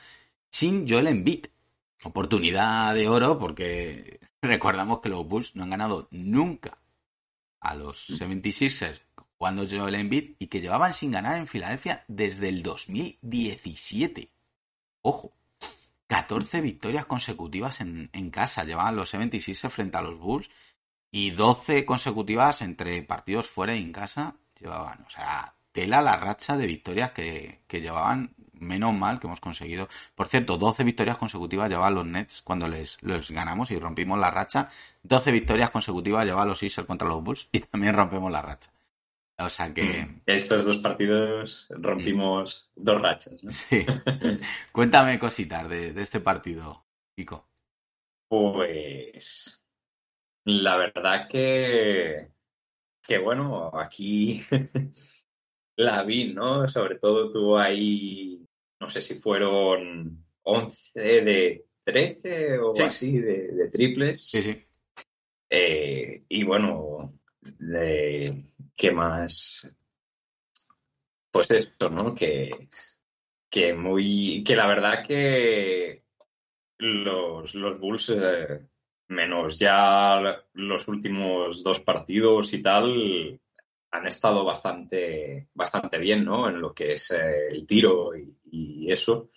sin 0.50 0.88
Joel 0.88 1.08
Embiid. 1.08 1.46
Oportunidad 2.04 2.94
de 2.94 3.08
oro 3.08 3.40
porque 3.40 4.20
recordamos 4.42 5.00
que 5.00 5.10
los 5.10 5.26
Bulls 5.26 5.56
no 5.56 5.64
han 5.64 5.70
ganado 5.70 6.10
nunca 6.12 6.78
a 7.62 7.76
los 7.76 8.10
76ers 8.10 9.03
jugando 9.44 9.68
Joel 9.70 9.96
Embiid 9.96 10.36
y 10.40 10.48
que 10.48 10.62
llevaban 10.62 10.94
sin 10.94 11.12
ganar 11.12 11.38
en 11.38 11.48
Filadelfia 11.48 12.06
desde 12.08 12.48
el 12.48 12.64
2017. 12.64 14.32
Ojo, 15.02 15.34
14 16.08 16.62
victorias 16.62 17.06
consecutivas 17.06 17.82
en, 17.82 18.10
casa 18.32 18.64
llevaban 18.64 18.96
los 18.96 19.10
76 19.10 19.66
frente 19.68 19.98
a 19.98 20.02
los 20.02 20.18
Bulls 20.18 20.50
y 21.12 21.32
12 21.32 21.84
consecutivas 21.84 22.62
entre 22.62 23.04
partidos 23.04 23.50
fuera 23.50 23.76
y 23.76 23.82
en 23.82 23.92
casa 23.92 24.38
llevaban. 24.58 25.04
O 25.06 25.10
sea, 25.10 25.54
tela 25.74 26.02
la 26.02 26.16
racha 26.16 26.56
de 26.56 26.66
victorias 26.66 27.12
que, 27.12 27.64
que 27.68 27.82
llevaban 27.82 28.34
menos 28.54 28.94
mal 28.94 29.20
que 29.20 29.28
hemos 29.28 29.42
conseguido. 29.42 29.90
Por 30.16 30.30
cierto, 30.30 30.58
12 30.58 30.86
victorias 30.86 31.18
consecutivas 31.18 31.70
llevaban 31.70 31.96
los 31.96 32.06
Nets 32.06 32.42
cuando 32.44 32.70
les, 32.70 32.98
ganamos 33.30 33.72
y 33.72 33.78
rompimos 33.78 34.18
la 34.18 34.32
racha. 34.32 34.70
12 35.04 35.32
victorias 35.32 35.70
consecutivas 35.70 36.24
llevaban 36.24 36.48
los 36.48 36.60
Sixers 36.60 36.88
contra 36.88 37.10
los 37.10 37.22
Bulls 37.22 37.50
y 37.52 37.60
también 37.60 37.94
rompemos 37.94 38.32
la 38.32 38.42
racha. 38.42 38.73
O 39.46 39.50
sea 39.50 39.74
que. 39.74 40.06
Mm. 40.06 40.22
Estos 40.26 40.66
dos 40.66 40.78
partidos 40.80 41.68
rompimos 41.70 42.72
dos 42.76 43.02
rachas, 43.02 43.44
¿no? 43.44 43.50
Sí. 43.50 43.86
Cuéntame 44.72 45.20
cositas 45.20 45.70
de, 45.70 45.90
este 46.02 46.20
partido, 46.20 46.86
Kiko. 47.16 47.48
Pues. 48.28 49.66
La 50.46 50.78
verdad 50.78 51.28
que. 51.30 52.30
Que 53.06 53.18
bueno, 53.18 53.72
aquí 53.74 54.42
la 55.76 56.04
vi, 56.04 56.34
¿no? 56.34 56.68
Sobre 56.68 56.98
todo 56.98 57.32
tuvo 57.32 57.60
ahí. 57.60 58.46
No 58.80 58.90
sé 58.90 59.02
si 59.02 59.16
fueron 59.16 60.26
11 60.44 61.22
de 61.22 61.66
13 61.84 62.60
o 62.60 62.74
así 62.82 63.20
de, 63.20 63.70
triples. 63.72 64.26
Sí, 64.26 64.42
sí. 64.42 64.66
Eh, 65.50 66.24
y 66.30 66.44
bueno, 66.44 67.14
de 67.60 68.44
qué 68.76 68.92
más 68.92 69.78
pues 71.32 71.50
esto, 71.52 71.90
¿no? 71.90 72.14
Que, 72.14 72.68
que 73.50 73.74
muy 73.74 74.44
que 74.44 74.56
la 74.56 74.68
verdad 74.68 75.04
que 75.06 76.04
los, 76.78 77.56
los 77.56 77.80
Bulls 77.80 78.14
eh, 78.16 78.68
menos 79.08 79.58
ya 79.58 80.44
los 80.54 80.88
últimos 80.88 81.64
dos 81.64 81.80
partidos 81.80 82.54
y 82.54 82.62
tal 82.62 83.42
han 83.92 84.08
estado 84.08 84.44
bastante 84.44 85.50
bastante 85.54 85.98
bien, 85.98 86.26
¿no? 86.26 86.50
En 86.50 86.62
lo 86.62 86.74
que 86.74 86.94
es 86.94 87.12
eh, 87.12 87.48
el 87.50 87.66
tiro 87.66 88.12
y, 88.16 88.32
eso 88.92 89.30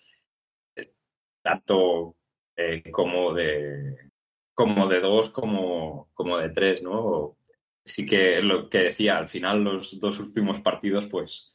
tanto 1.40 2.16
eh, 2.56 2.90
como 2.90 3.32
de 3.32 4.10
como 4.52 4.88
de 4.88 5.00
dos 5.00 5.30
como, 5.30 6.10
como 6.12 6.38
de 6.38 6.50
tres, 6.50 6.82
¿no? 6.82 7.38
Sí 7.86 8.04
que 8.04 8.42
lo 8.42 8.68
que 8.68 8.78
decía, 8.78 9.16
al 9.16 9.28
final 9.28 9.62
los 9.62 9.98
dos 10.00 10.18
últimos 10.18 10.60
partidos, 10.60 11.06
pues 11.06 11.54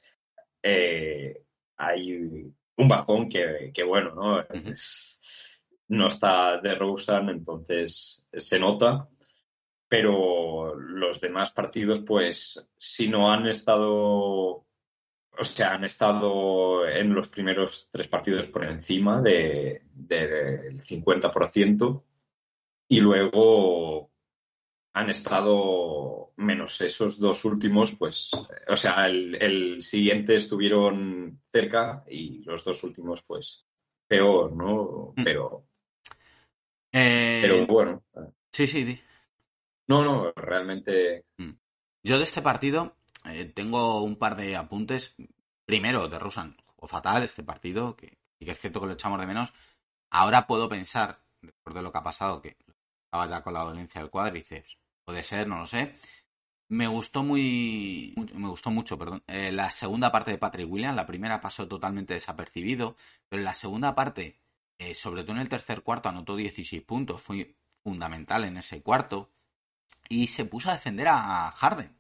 eh, 0.64 1.44
hay 1.76 2.14
un 2.14 2.88
bajón 2.88 3.28
que, 3.30 3.84
bueno, 3.84 4.16
¿no? 4.16 4.44
no 5.90 6.08
está 6.08 6.60
de 6.62 6.76
Rosen, 6.76 7.30
entonces 7.30 8.28
se 8.32 8.60
nota, 8.60 9.10
pero 9.90 10.74
los 10.76 11.20
demás 11.20 11.52
partidos, 11.52 12.00
pues 12.00 12.70
si 12.78 13.10
no 13.10 13.32
han 13.32 13.48
estado, 13.48 13.90
o 13.92 15.44
sea, 15.44 15.74
han 15.74 15.84
estado 15.84 16.88
en 16.88 17.14
los 17.14 17.28
primeros 17.28 17.90
tres 17.92 18.08
partidos 18.08 18.48
por 18.48 18.64
encima 18.64 19.22
del 19.22 19.82
de, 19.94 20.72
50%, 20.78 22.04
y 22.88 23.00
luego 23.00 24.11
han 24.94 25.10
estado 25.10 26.34
menos 26.36 26.82
esos 26.82 27.20
dos 27.20 27.46
últimos, 27.46 27.96
pues, 27.96 28.32
o 28.68 28.76
sea, 28.76 29.08
el, 29.08 29.82
siguiente 29.82 30.36
estuvieron 30.36 31.42
cerca 31.50 32.04
y 32.08 32.44
los 32.44 32.64
dos 32.66 32.84
últimos, 32.84 33.24
pues, 33.24 33.68
peor, 34.08 34.54
¿no? 34.54 35.14
Mm. 35.16 35.24
Pero, 35.24 35.68
eh, 36.92 37.40
pero 37.42 37.68
bueno. 37.68 38.04
Sí, 38.52 38.68
sí, 38.68 38.86
sí. 38.86 39.00
No, 39.88 40.04
no, 40.04 40.32
realmente. 40.36 41.26
Mm. 41.38 41.52
Yo 42.04 42.18
de 42.18 42.24
este 42.24 42.42
partido 42.42 42.98
eh, 43.26 43.46
tengo 43.46 44.04
un 44.04 44.18
par 44.18 44.36
de 44.36 44.56
apuntes. 44.56 45.16
Primero, 45.66 46.10
de 46.10 46.20
Rusan, 46.20 46.58
o 46.76 46.88
fatal 46.88 47.24
este 47.24 47.44
partido, 47.44 47.96
que, 47.96 48.18
que 48.40 48.52
es 48.52 48.60
cierto 48.60 48.82
que 48.82 48.88
lo 48.88 48.94
echamos 48.94 49.20
de 49.20 49.28
menos. 49.28 49.54
Ahora 50.10 50.48
puedo 50.48 50.68
pensar, 50.68 51.24
después 51.42 51.74
de 51.74 51.82
lo 51.82 51.94
que 51.94 51.98
ha 51.98 52.04
pasado, 52.04 52.42
que 52.42 52.58
estaba 53.06 53.28
ya 53.28 53.42
con 53.42 53.54
la 53.54 53.64
dolencia 53.64 54.02
del 54.02 54.10
cuádriceps, 54.10 54.81
puede 55.12 55.24
ser, 55.24 55.46
no 55.46 55.60
lo 55.60 55.68
sé. 55.68 55.94
Me 56.70 56.88
gustó 56.88 57.22
muy, 57.22 58.14
me 58.34 58.48
gustó 58.48 58.72
mucho, 58.72 58.98
perdón, 58.98 59.22
eh, 59.28 59.52
la 59.52 59.70
segunda 59.70 60.10
parte 60.10 60.32
de 60.32 60.38
Patrick 60.38 60.72
Williams. 60.72 60.96
La 60.96 61.06
primera 61.06 61.42
pasó 61.42 61.68
totalmente 61.68 62.14
desapercibido, 62.14 62.96
pero 63.28 63.44
la 63.44 63.54
segunda 63.54 63.94
parte, 63.94 64.40
eh, 64.78 64.96
sobre 64.96 65.24
todo 65.24 65.34
en 65.34 65.42
el 65.42 65.50
tercer 65.50 65.84
cuarto, 65.84 66.08
anotó 66.08 66.38
16 66.38 66.82
puntos. 66.84 67.22
Fue 67.22 67.58
fundamental 67.84 68.46
en 68.46 68.56
ese 68.56 68.82
cuarto 68.82 69.34
y 70.08 70.28
se 70.28 70.46
puso 70.46 70.70
a 70.70 70.74
defender 70.74 71.10
a 71.10 71.52
Harden, 71.52 71.94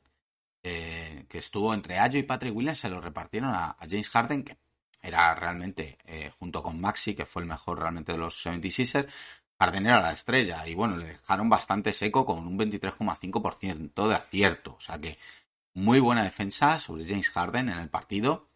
eh, 0.63 1.26
que 1.28 1.39
estuvo 1.39 1.74
entre 1.74 2.00
Ayo 2.00 2.17
y 2.17 2.24
Patrick 2.24 2.56
Williams. 2.56 2.80
Se 2.80 2.89
lo 2.89 3.02
repartieron 3.02 3.54
a, 3.54 3.76
James 3.82 4.08
Harden, 4.08 4.45
que 4.45 4.58
era 5.02 5.36
realmente, 5.36 5.97
junto 6.39 6.63
con 6.63 6.80
Maxi, 6.80 7.13
que 7.13 7.26
fue 7.26 7.41
el 7.41 7.50
mejor 7.50 7.80
realmente 7.80 8.13
de 8.13 8.19
los 8.19 8.45
76ers, 8.45 9.10
Harden 9.62 9.86
era 9.86 10.02
la 10.02 10.13
estrella 10.13 10.67
y 10.67 10.74
bueno, 10.74 10.97
le 10.97 11.06
dejaron 11.10 11.47
bastante 11.47 11.93
seco 11.93 12.26
con 12.26 12.47
un 12.47 12.58
23,5% 12.58 14.08
de 14.08 14.15
acierto. 14.15 14.74
O 14.74 14.82
sea 14.82 14.97
que 14.97 15.19
muy 15.76 16.00
buena 16.00 16.24
defensa 16.24 16.80
sobre 16.80 17.06
James 17.06 17.30
Harden 17.30 17.69
en 17.69 17.78
el 17.78 17.88
partido, 17.88 18.47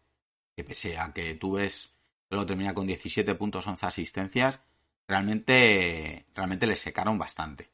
que 0.56 0.64
pese 0.64 0.98
a 0.98 1.12
que 1.12 1.36
tú 1.36 1.52
ves 1.52 1.92
lo 2.28 2.44
termina 2.44 2.74
con 2.74 2.88
17 2.88 3.36
puntos, 3.36 3.68
11 3.68 3.86
asistencias, 3.86 4.58
realmente, 5.06 6.26
realmente 6.34 6.66
le 6.66 6.74
secaron 6.74 7.18
bastante. 7.18 7.70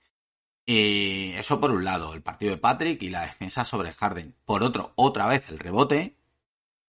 Y 0.66 1.30
eso 1.32 1.58
por 1.58 1.70
un 1.70 1.84
lado, 1.84 2.12
el 2.12 2.20
partido 2.20 2.50
de 2.50 2.58
Patrick 2.58 3.02
y 3.02 3.08
la 3.08 3.22
defensa 3.22 3.64
sobre 3.64 3.94
Harden. 3.94 4.34
Por 4.44 4.62
otro, 4.62 4.92
otra 4.94 5.26
vez 5.26 5.48
el 5.48 5.58
rebote, 5.58 6.16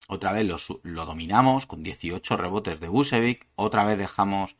otra 0.10 0.34
vez 0.34 0.46
lo, 0.46 0.58
lo 0.84 1.06
dominamos 1.06 1.68
con 1.68 1.84
18 1.84 2.36
rebotes 2.36 2.82
de 2.82 2.90
Busevic, 2.90 3.48
otra 3.56 3.86
vez 3.86 3.98
dejamos 3.98 4.58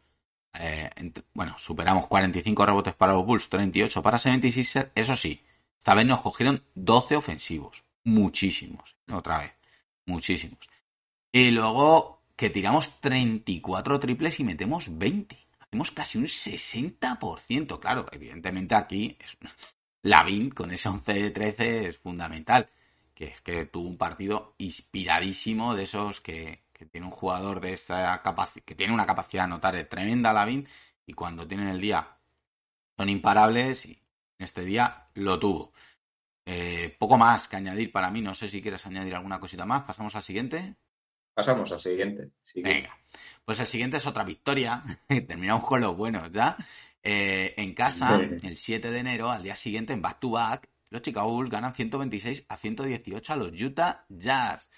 eh, 0.54 0.90
bueno, 1.34 1.58
superamos 1.58 2.08
45 2.08 2.66
rebotes 2.66 2.94
para 2.94 3.14
los 3.14 3.26
Bulls, 3.26 3.50
38 3.50 4.02
para 4.02 4.20
76 4.20 4.88
Eso 4.96 5.16
sí, 5.16 5.42
esta 5.78 5.96
vez 5.96 6.06
nos 6.06 6.22
cogieron 6.22 6.64
12 6.76 7.18
ofensivos. 7.18 7.84
Muchísimos. 8.06 8.96
Otra 9.12 9.40
vez. 9.40 9.54
Muchísimos. 10.06 10.70
Y 11.32 11.52
luego 11.52 12.22
que 12.36 12.50
tiramos 12.50 13.02
34 13.02 14.00
triples 14.00 14.40
y 14.40 14.44
metemos 14.44 14.98
20. 14.98 15.38
Hacemos 15.60 15.92
casi 15.92 16.18
un 16.20 16.26
60%. 16.26 17.80
Claro, 17.80 18.06
evidentemente 18.12 18.76
aquí 18.76 19.18
la 20.04 20.24
VIN 20.24 20.52
con 20.52 20.72
ese 20.72 20.88
11 20.88 21.14
de 21.14 21.32
13 21.32 21.88
es 21.90 21.98
fundamental. 21.98 22.70
Que 23.14 23.26
es 23.26 23.42
que 23.42 23.66
tuvo 23.66 23.90
un 23.90 23.98
partido 23.98 24.56
inspiradísimo 24.60 25.76
de 25.76 25.84
esos 25.84 26.22
que, 26.22 26.63
tiene 26.86 27.08
un 27.08 27.12
jugador 27.12 27.60
de 27.60 27.74
esa 27.74 28.22
capacidad, 28.22 28.66
que 28.66 28.76
tiene 28.76 28.94
una 28.94 29.06
capacidad 29.06 29.44
de 29.44 29.46
anotar 29.46 29.84
tremenda 29.86 30.34
Lavin 30.34 30.68
y 31.06 31.14
cuando 31.14 31.48
tienen 31.48 31.70
el 31.70 31.82
día 31.82 32.18
son 32.98 33.10
imparables 33.10 33.86
y 33.86 34.00
este 34.38 34.64
día 34.64 35.06
lo 35.16 35.40
tuvo. 35.40 35.74
Eh, 36.46 36.96
poco 37.00 37.18
más 37.18 37.48
que 37.48 37.56
añadir 37.56 37.92
para 37.92 38.12
mí, 38.12 38.22
no 38.22 38.34
sé 38.34 38.48
si 38.48 38.62
quieres 38.62 38.86
añadir 38.86 39.16
alguna 39.16 39.40
cosita 39.40 39.66
más, 39.66 39.84
pasamos 39.84 40.16
al 40.16 40.24
siguiente. 40.24 40.76
pasamos 41.34 41.72
al 41.72 41.80
siguiente. 41.80 42.32
Venga, 42.56 42.98
pues 43.46 43.60
el 43.60 43.66
siguiente 43.66 43.98
es 43.98 44.06
otra 44.06 44.24
victoria. 44.24 44.84
Terminamos 45.08 45.64
con 45.64 45.82
los 45.82 45.96
buenos 45.96 46.30
ya. 46.32 46.58
Eh, 47.02 47.54
en 47.58 47.74
casa, 47.74 48.16
el 48.16 48.56
7 48.56 48.90
de 48.90 49.00
enero, 49.00 49.30
al 49.30 49.44
día 49.44 49.56
siguiente, 49.56 49.92
en 49.92 50.02
back 50.02 50.20
to 50.20 50.32
back, 50.32 50.70
los 50.90 51.02
Chicago 51.02 51.30
Bulls 51.32 51.50
ganan 51.50 51.74
126 51.74 52.46
a 52.48 52.56
118 52.56 53.34
a 53.34 53.36
los 53.36 53.60
Utah 53.60 54.06
Jazz. 54.10 54.70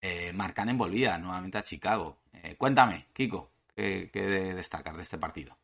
Eh, 0.00 0.32
marcan 0.32 0.68
en 0.68 0.78
volvida 0.78 1.18
nuevamente 1.18 1.58
a 1.58 1.62
Chicago. 1.62 2.18
Eh, 2.32 2.54
cuéntame, 2.56 3.06
Kiko, 3.12 3.50
¿qué, 3.74 4.10
¿qué 4.12 4.22
destacas 4.22 4.96
de 4.96 5.02
este 5.02 5.18
partido? 5.18 5.56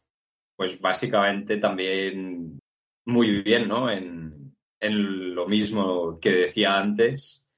Pues 0.56 0.80
básicamente 0.80 1.58
también 1.58 2.58
muy 3.04 3.42
bien, 3.42 3.68
¿no? 3.68 3.90
En, 3.90 4.32
lo 4.84 5.46
mismo 5.46 6.18
que 6.18 6.30
decía 6.30 6.76
antes, 6.76 7.48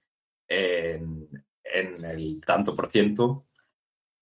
en, 0.46 1.26
en 1.64 2.04
el 2.04 2.40
tanto 2.44 2.76
por 2.76 2.90
ciento. 2.90 3.46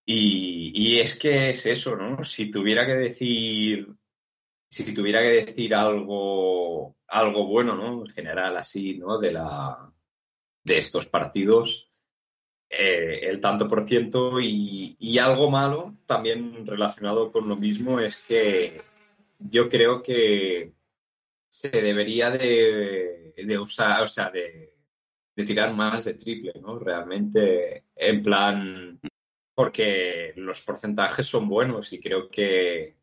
Y, 0.07 0.73
y, 0.75 1.01
es 1.01 1.19
que 1.19 1.51
es 1.51 1.67
eso, 1.67 1.97
¿no? 1.97 2.23
Si 2.23 2.51
tuviera 2.51 2.87
que 2.87 2.95
decir, 2.95 3.89
si 4.69 4.95
tuviera 4.95 5.21
que 5.21 5.31
decir 5.31 5.75
algo, 5.75 6.97
algo 7.09 7.47
bueno, 7.47 7.75
¿no? 7.77 8.03
En 8.03 8.09
general, 8.09 8.57
así, 8.57 8.99
¿no? 8.99 9.19
De 9.19 9.33
la, 9.33 9.93
de 10.65 10.79
estos 10.79 11.07
partidos, 11.07 11.92
eh, 12.75 13.29
el 13.29 13.39
tanto 13.39 13.69
por 13.69 13.87
ciento 13.87 14.41
y, 14.41 15.19
algo 15.19 15.51
malo 15.51 15.95
también 16.07 16.67
relacionado 16.67 17.31
con 17.31 17.47
lo 17.47 17.55
mismo 17.57 18.01
es 18.01 18.17
que 18.27 18.81
yo 19.39 19.69
creo 19.69 20.03
que 20.03 20.73
se 21.49 21.83
debería 21.83 22.31
de, 22.31 23.59
usar, 23.61 24.03
o 24.03 24.07
sea, 24.07 24.31
de, 24.31 24.75
de 25.37 25.45
tirar 25.45 25.75
más 25.75 26.05
de 26.05 26.15
triple, 26.15 26.55
¿no? 26.63 26.79
Realmente, 26.79 27.85
en 27.95 28.23
plan, 28.23 29.01
porque 29.55 30.33
los 30.37 30.63
porcentajes 30.63 31.27
son 31.27 31.49
buenos 31.49 31.93
y 31.93 32.01
creo 32.01 32.31
que 32.31 32.97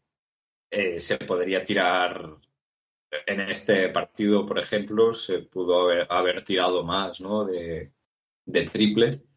eh, 0.72 1.00
se 1.00 1.18
podría 1.20 1.62
tirar 1.62 2.38
en 3.28 3.42
este 3.42 3.90
partido, 3.90 4.46
por 4.48 4.58
ejemplo, 4.58 5.14
se 5.14 5.40
pudo 5.40 5.84
haber, 5.84 6.08
haber 6.10 6.44
tirado 6.44 6.84
más, 6.84 7.22
¿no? 7.22 7.46
De, 7.46 7.94
de 8.46 8.64
triple 8.64 9.29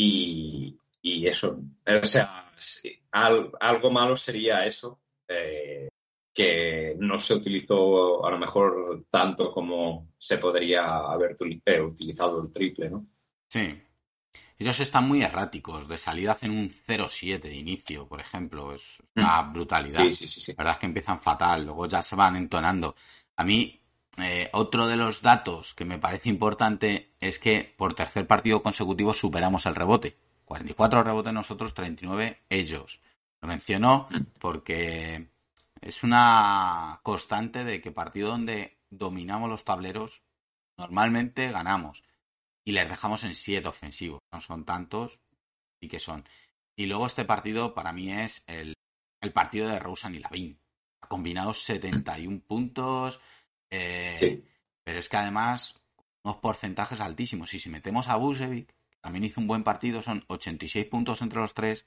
y, 0.00 0.78
y, 1.02 1.26
eso, 1.26 1.60
o 1.84 2.04
sea, 2.04 2.52
sí, 2.56 3.00
al, 3.10 3.50
algo 3.58 3.90
malo 3.90 4.14
sería 4.14 4.64
eso, 4.64 5.00
eh, 5.26 5.88
que 6.32 6.94
no 7.00 7.18
se 7.18 7.34
utilizó 7.34 8.24
a 8.24 8.30
lo 8.30 8.38
mejor 8.38 9.06
tanto 9.10 9.50
como 9.50 10.12
se 10.16 10.38
podría 10.38 10.98
haber 10.98 11.34
eh, 11.66 11.80
utilizado 11.80 12.44
el 12.44 12.52
triple, 12.52 12.90
¿no? 12.90 13.04
Sí. 13.48 13.76
Ellos 14.56 14.78
están 14.78 15.08
muy 15.08 15.22
erráticos. 15.22 15.88
De 15.88 15.98
salida 15.98 16.32
hacen 16.32 16.52
un 16.52 16.70
0-7 16.70 17.40
de 17.40 17.56
inicio, 17.56 18.06
por 18.06 18.20
ejemplo. 18.20 18.72
Es 18.72 19.02
una 19.16 19.42
mm. 19.42 19.52
brutalidad. 19.52 20.04
Sí, 20.04 20.12
sí, 20.12 20.28
sí, 20.28 20.40
sí. 20.40 20.52
La 20.52 20.58
verdad 20.58 20.74
es 20.74 20.78
que 20.78 20.86
empiezan 20.86 21.20
fatal. 21.20 21.64
Luego 21.64 21.86
ya 21.86 22.02
se 22.02 22.14
van 22.14 22.36
entonando. 22.36 22.94
A 23.36 23.44
mí, 23.44 23.80
eh, 24.22 24.50
otro 24.52 24.86
de 24.86 24.96
los 24.96 25.22
datos 25.22 25.74
que 25.74 25.84
me 25.84 25.98
parece 25.98 26.28
importante 26.28 27.14
es 27.20 27.38
que 27.38 27.74
por 27.76 27.94
tercer 27.94 28.26
partido 28.26 28.62
consecutivo 28.62 29.12
superamos 29.14 29.66
el 29.66 29.74
rebote. 29.74 30.16
44 30.44 31.02
rebotes 31.02 31.32
nosotros, 31.32 31.74
39 31.74 32.42
ellos. 32.48 33.00
Lo 33.40 33.48
menciono 33.48 34.08
porque 34.40 35.28
es 35.80 36.02
una 36.02 37.00
constante 37.02 37.64
de 37.64 37.80
que 37.80 37.92
partido 37.92 38.30
donde 38.30 38.78
dominamos 38.90 39.48
los 39.48 39.64
tableros, 39.64 40.22
normalmente 40.76 41.50
ganamos. 41.50 42.02
Y 42.64 42.72
les 42.72 42.88
dejamos 42.88 43.24
en 43.24 43.34
7 43.34 43.68
ofensivos. 43.68 44.20
No 44.32 44.40
son 44.40 44.64
tantos 44.64 45.20
y 45.80 45.88
que 45.88 46.00
son. 46.00 46.24
Y 46.76 46.86
luego 46.86 47.06
este 47.06 47.24
partido 47.24 47.74
para 47.74 47.92
mí 47.92 48.12
es 48.12 48.44
el, 48.46 48.74
partido 49.32 49.68
de 49.68 49.78
Rosen 49.78 50.14
y 50.14 50.18
Lavin. 50.18 50.60
Ha 51.00 51.08
combinado 51.08 51.52
71 51.54 52.40
puntos. 52.46 53.20
Eh, 53.70 54.16
sí. 54.18 54.44
Pero 54.84 54.98
es 54.98 55.08
que 55.08 55.16
además, 55.16 55.74
unos 56.22 56.38
porcentajes 56.38 57.00
altísimos. 57.00 57.52
Y 57.54 57.58
si 57.58 57.68
metemos 57.68 58.08
a 58.08 58.16
Busevic, 58.16 58.74
también 59.00 59.24
hizo 59.24 59.40
un 59.40 59.46
buen 59.46 59.64
partido, 59.64 60.02
son 60.02 60.24
86 60.28 60.86
puntos 60.86 61.22
entre 61.22 61.40
los 61.40 61.54
tres, 61.54 61.86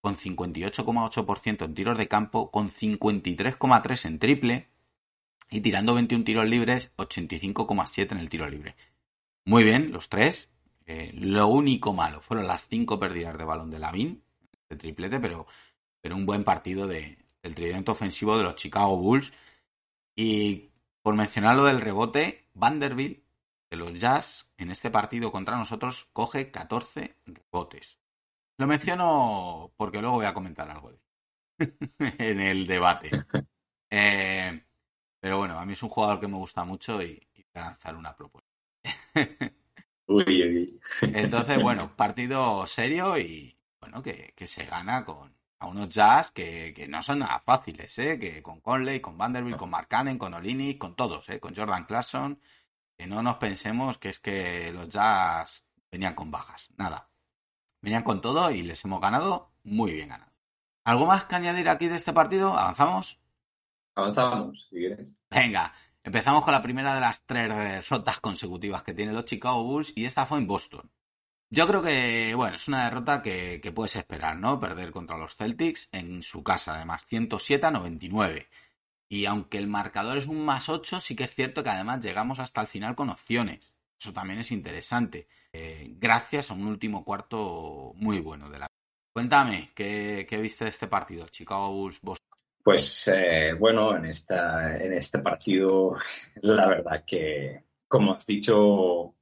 con 0.00 0.16
58,8% 0.16 1.64
en 1.64 1.74
tiros 1.74 1.98
de 1.98 2.08
campo, 2.08 2.50
con 2.50 2.70
53,3% 2.70 4.06
en 4.06 4.18
triple 4.18 4.68
y 5.50 5.60
tirando 5.60 5.94
21 5.94 6.24
tiros 6.24 6.48
libres, 6.48 6.92
85,7% 6.96 8.12
en 8.12 8.18
el 8.18 8.28
tiro 8.28 8.48
libre. 8.48 8.76
Muy 9.44 9.64
bien, 9.64 9.92
los 9.92 10.08
tres. 10.08 10.48
Eh, 10.86 11.10
lo 11.14 11.48
único 11.48 11.92
malo 11.92 12.20
fueron 12.20 12.46
las 12.46 12.68
cinco 12.68 12.98
pérdidas 12.98 13.36
de 13.36 13.44
balón 13.44 13.70
de 13.70 13.78
Lavin, 13.78 14.22
de 14.68 14.76
triplete, 14.76 15.18
pero, 15.20 15.46
pero 16.00 16.14
un 16.14 16.26
buen 16.26 16.44
partido 16.44 16.86
de, 16.86 17.18
del 17.42 17.54
tridente 17.54 17.90
ofensivo 17.90 18.36
de 18.36 18.44
los 18.44 18.56
Chicago 18.56 18.96
Bulls. 18.96 19.32
Y 20.14 20.70
por 21.06 21.14
mencionar 21.14 21.54
lo 21.54 21.66
del 21.66 21.80
rebote, 21.80 22.48
Vanderbilt 22.54 23.22
de 23.70 23.76
los 23.76 23.94
Jazz 23.94 24.52
en 24.58 24.72
este 24.72 24.90
partido 24.90 25.30
contra 25.30 25.56
nosotros 25.56 26.08
coge 26.12 26.50
14 26.50 27.14
rebotes. 27.26 28.00
Lo 28.58 28.66
menciono 28.66 29.72
porque 29.76 30.00
luego 30.00 30.16
voy 30.16 30.26
a 30.26 30.34
comentar 30.34 30.68
algo 30.68 30.90
en 32.00 32.40
el 32.40 32.66
debate. 32.66 33.10
Eh, 33.88 34.64
pero 35.20 35.38
bueno, 35.38 35.60
a 35.60 35.64
mí 35.64 35.74
es 35.74 35.82
un 35.84 35.90
jugador 35.90 36.18
que 36.18 36.26
me 36.26 36.38
gusta 36.38 36.64
mucho 36.64 37.00
y, 37.00 37.24
y 37.34 37.42
voy 37.54 37.62
a 37.62 37.66
lanzar 37.66 37.94
una 37.94 38.16
propuesta. 38.16 38.50
uy, 40.08 40.24
uy. 40.26 40.80
Entonces, 41.02 41.62
bueno, 41.62 41.94
partido 41.94 42.66
serio 42.66 43.16
y 43.16 43.56
bueno, 43.78 44.02
que, 44.02 44.34
que 44.34 44.48
se 44.48 44.64
gana 44.64 45.04
con 45.04 45.32
a 45.58 45.66
unos 45.66 45.88
jazz 45.88 46.30
que, 46.30 46.72
que, 46.74 46.86
no 46.86 47.02
son 47.02 47.20
nada 47.20 47.40
fáciles, 47.40 47.98
¿eh? 47.98 48.18
que 48.18 48.42
con 48.42 48.60
Conley, 48.60 49.00
con 49.00 49.16
Vanderbilt, 49.16 49.56
con 49.56 49.70
Mark 49.70 49.88
Cannon, 49.88 50.18
con 50.18 50.34
Olini, 50.34 50.76
con 50.76 50.94
todos, 50.94 51.28
¿eh? 51.30 51.40
con 51.40 51.54
Jordan 51.54 51.84
Clarkson, 51.84 52.40
que 52.96 53.06
no 53.06 53.22
nos 53.22 53.36
pensemos 53.36 53.98
que 53.98 54.10
es 54.10 54.20
que 54.20 54.70
los 54.72 54.88
jazz 54.88 55.64
venían 55.90 56.14
con 56.14 56.30
bajas, 56.30 56.68
nada. 56.76 57.08
Venían 57.80 58.02
con 58.02 58.20
todo 58.20 58.50
y 58.50 58.62
les 58.62 58.84
hemos 58.84 59.00
ganado 59.00 59.52
muy 59.64 59.92
bien 59.92 60.08
ganado. 60.08 60.32
¿Algo 60.84 61.06
más 61.06 61.24
que 61.24 61.34
añadir 61.34 61.68
aquí 61.68 61.88
de 61.88 61.96
este 61.96 62.12
partido? 62.12 62.56
¿Avanzamos? 62.56 63.18
Avanzamos, 63.94 64.68
si 64.70 64.76
quieres. 64.76 65.10
Venga, 65.30 65.72
empezamos 66.04 66.44
con 66.44 66.52
la 66.52 66.62
primera 66.62 66.94
de 66.94 67.00
las 67.00 67.24
tres 67.24 67.48
derrotas 67.48 68.20
consecutivas 68.20 68.82
que 68.82 68.94
tienen 68.94 69.14
los 69.14 69.24
Chicago 69.24 69.64
Bulls 69.64 69.92
y 69.96 70.04
esta 70.04 70.26
fue 70.26 70.38
en 70.38 70.46
Boston. 70.46 70.90
Yo 71.48 71.66
creo 71.68 71.80
que, 71.80 72.34
bueno, 72.34 72.56
es 72.56 72.66
una 72.66 72.84
derrota 72.84 73.22
que, 73.22 73.72
puedes 73.74 73.96
esperar, 73.96 74.36
¿no? 74.36 74.58
Perder 74.58 74.90
contra 74.90 75.16
los 75.16 75.36
Celtics 75.36 75.88
en 75.92 76.22
su 76.22 76.42
casa, 76.42 76.74
además, 76.74 77.04
107 77.06 77.66
a 77.66 77.70
99. 77.70 78.48
Y 79.08 79.26
aunque 79.26 79.58
el 79.58 79.68
marcador 79.68 80.18
es 80.18 80.26
un 80.26 80.44
más 80.44 80.68
8, 80.68 80.98
sí 80.98 81.14
que 81.14 81.24
es 81.24 81.34
cierto 81.34 81.62
que 81.62 81.70
además 81.70 82.04
llegamos 82.04 82.40
hasta 82.40 82.60
el 82.60 82.66
final 82.66 82.96
con 82.96 83.10
opciones. 83.10 83.72
Eso 83.98 84.12
también 84.12 84.40
es 84.40 84.50
interesante. 84.50 85.28
Eh, 85.52 85.94
gracias 85.98 86.50
a 86.50 86.54
un 86.54 86.66
último 86.66 87.04
cuarto 87.04 87.92
muy 87.94 88.20
bueno 88.20 88.50
de 88.50 88.58
la. 88.58 88.66
Cuéntame, 89.12 89.70
¿qué, 89.74 90.26
qué 90.28 90.38
viste 90.38 90.64
de 90.64 90.70
este 90.70 90.88
partido, 90.88 91.28
Chicago 91.28 91.72
Bulls 91.72 92.00
Boston? 92.02 92.26
Pues 92.62 93.08
eh, 93.08 93.52
bueno, 93.54 93.96
en, 93.96 94.06
esta, 94.06 94.76
en 94.76 94.92
este 94.92 95.20
partido, 95.20 95.96
la 96.42 96.66
verdad 96.66 97.04
que, 97.06 97.62
como 97.86 98.14
has 98.14 98.26
dicho, 98.26 99.14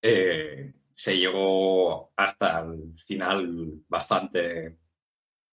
eh, 0.00 0.72
se 0.92 1.16
llegó 1.16 2.12
hasta 2.16 2.60
el 2.60 2.92
final 2.96 3.82
bastante, 3.88 4.76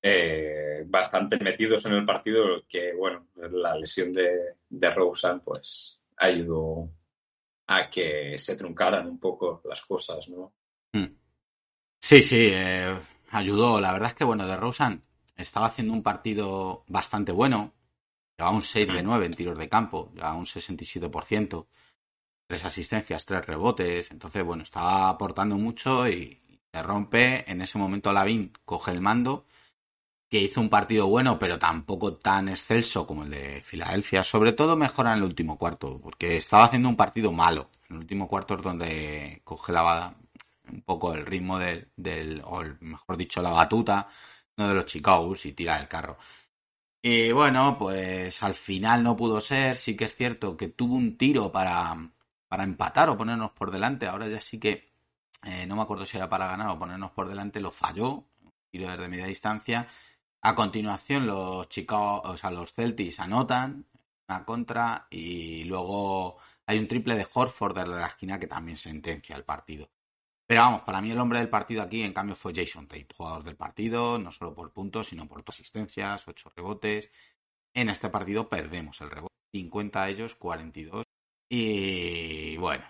eh, 0.02 0.84
bastante 0.88 1.38
metidos 1.40 1.86
en 1.86 1.94
el 1.94 2.06
partido, 2.06 2.64
que 2.68 2.94
bueno, 2.94 3.28
la 3.36 3.76
lesión 3.76 4.12
de, 4.14 4.56
de 4.70 4.92
Rosen 4.92 5.40
pues 5.40 6.04
ayudó 6.18 6.90
a 7.68 7.90
que 7.90 8.38
se 8.38 8.56
truncaran 8.56 9.08
un 9.08 9.20
poco 9.20 9.62
las 9.66 9.82
cosas, 9.84 10.28
¿no? 10.30 10.54
Hmm. 10.94 11.16
Sí, 12.00 12.22
sí, 12.22 12.50
eh, 12.54 12.98
ayudó. 13.32 13.80
La 13.82 13.92
verdad 13.92 14.10
es 14.10 14.16
que, 14.16 14.24
bueno, 14.24 14.48
de 14.48 14.56
Rosen 14.56 15.02
estaba 15.36 15.68
haciendo 15.68 15.94
un 15.94 16.04
partido 16.04 16.84
bastante 16.88 17.32
bueno. 17.32 17.74
Llevaba 18.38 18.56
un 18.56 18.62
6 18.62 18.88
de 18.88 19.04
9 19.04 19.26
en 19.26 19.34
tiros 19.34 19.58
de 19.58 19.68
campo, 19.68 20.12
llevaba 20.14 20.36
un 20.36 20.46
67%, 20.46 21.68
tres 22.48 22.66
asistencias, 22.66 23.26
tres 23.26 23.46
rebotes. 23.46 24.12
Entonces, 24.12 24.44
bueno, 24.44 24.64
estaba 24.64 25.10
aportando 25.10 25.58
mucho 25.58 26.08
y 26.08 26.42
se 26.72 26.82
rompe. 26.84 27.50
En 27.52 27.62
ese 27.62 27.78
momento 27.78 28.12
Lavín 28.14 28.54
coge 28.66 28.92
el 28.92 29.02
mando 29.02 29.46
que 30.30 30.42
hizo 30.42 30.60
un 30.60 30.70
partido 30.70 31.08
bueno, 31.08 31.40
pero 31.40 31.58
tampoco 31.58 32.16
tan 32.16 32.50
excelso 32.50 33.08
como 33.08 33.24
el 33.24 33.30
de 33.30 33.62
Filadelfia. 33.62 34.24
Sobre 34.24 34.54
todo 34.54 34.76
mejora 34.76 35.12
en 35.12 35.20
el 35.20 35.24
último 35.24 35.58
cuarto, 35.58 36.00
porque 36.02 36.38
estaba 36.38 36.66
haciendo 36.66 36.90
un 36.90 36.98
partido 36.98 37.32
malo. 37.32 37.70
En 37.90 37.96
el 37.96 38.02
último 38.02 38.28
cuarto 38.28 38.56
es 38.56 38.64
donde 38.64 39.42
coge 39.46 39.72
la, 39.72 40.16
un 40.70 40.82
poco 40.82 41.14
el 41.14 41.26
ritmo 41.26 41.58
del, 41.60 41.90
del, 41.96 42.42
o 42.46 42.62
mejor 42.82 43.18
dicho, 43.18 43.42
la 43.42 43.52
batuta 43.52 44.08
¿no? 44.58 44.68
de 44.68 44.74
los 44.74 44.86
Chicago 44.86 45.34
y 45.42 45.54
tira 45.54 45.80
el 45.80 45.88
carro. 45.88 46.18
Y 47.02 47.32
bueno, 47.32 47.78
pues 47.80 48.44
al 48.44 48.54
final 48.54 49.04
no 49.04 49.16
pudo 49.16 49.40
ser. 49.40 49.76
Sí 49.78 49.96
que 49.96 50.06
es 50.06 50.16
cierto 50.16 50.58
que 50.58 50.68
tuvo 50.68 50.96
un 50.96 51.18
tiro 51.18 51.52
para, 51.52 51.96
para 52.48 52.64
empatar 52.64 53.10
o 53.10 53.18
ponernos 53.18 53.52
por 53.52 53.72
delante. 53.72 54.08
Ahora 54.08 54.28
ya 54.28 54.40
sí 54.40 54.60
que 54.60 54.94
eh, 55.44 55.66
no 55.66 55.76
me 55.76 55.82
acuerdo 55.82 56.06
si 56.06 56.18
era 56.18 56.30
para 56.30 56.48
ganar 56.48 56.70
o 56.70 56.80
ponernos 56.80 57.12
por 57.12 57.28
delante, 57.28 57.60
lo 57.60 57.72
falló, 57.72 58.26
tiro 58.70 58.90
desde 58.90 59.08
media 59.08 59.26
distancia. 59.28 59.88
A 60.42 60.56
continuación, 60.56 61.28
los 61.28 61.68
Chicago, 61.70 62.22
o 62.22 62.38
sea, 62.38 62.52
los 62.52 62.74
Celtics 62.74 63.20
anotan 63.20 63.86
una 64.30 64.46
contra 64.46 65.08
y 65.10 65.64
luego 65.64 66.38
hay 66.66 66.80
un 66.80 66.88
triple 66.88 67.16
de 67.16 67.28
Horford 67.32 67.76
desde 67.76 67.90
la 67.90 68.08
esquina 68.08 68.40
que 68.40 68.48
también 68.48 68.78
sentencia 68.78 69.36
el 69.36 69.44
partido. 69.44 69.90
Pero 70.46 70.62
vamos, 70.62 70.82
para 70.82 71.02
mí 71.02 71.12
el 71.12 71.20
hombre 71.20 71.40
del 71.40 71.50
partido 71.50 71.82
aquí, 71.82 72.04
en 72.04 72.14
cambio, 72.14 72.36
fue 72.36 72.54
Jason 72.56 72.88
Tate, 72.88 73.08
jugador 73.16 73.44
del 73.44 73.58
partido, 73.58 74.18
no 74.18 74.32
solo 74.32 74.54
por 74.54 74.72
puntos, 74.72 75.08
sino 75.08 75.28
por 75.28 75.44
asistencias, 75.46 76.26
ocho 76.28 76.52
rebotes. 76.56 77.12
En 77.74 77.90
este 77.90 78.10
partido 78.10 78.48
perdemos 78.48 79.02
el 79.02 79.12
rebote, 79.12 79.36
50 79.54 80.04
a 80.04 80.10
ellos, 80.10 80.36
42. 80.36 81.07
Y 81.50 82.58
bueno, 82.58 82.86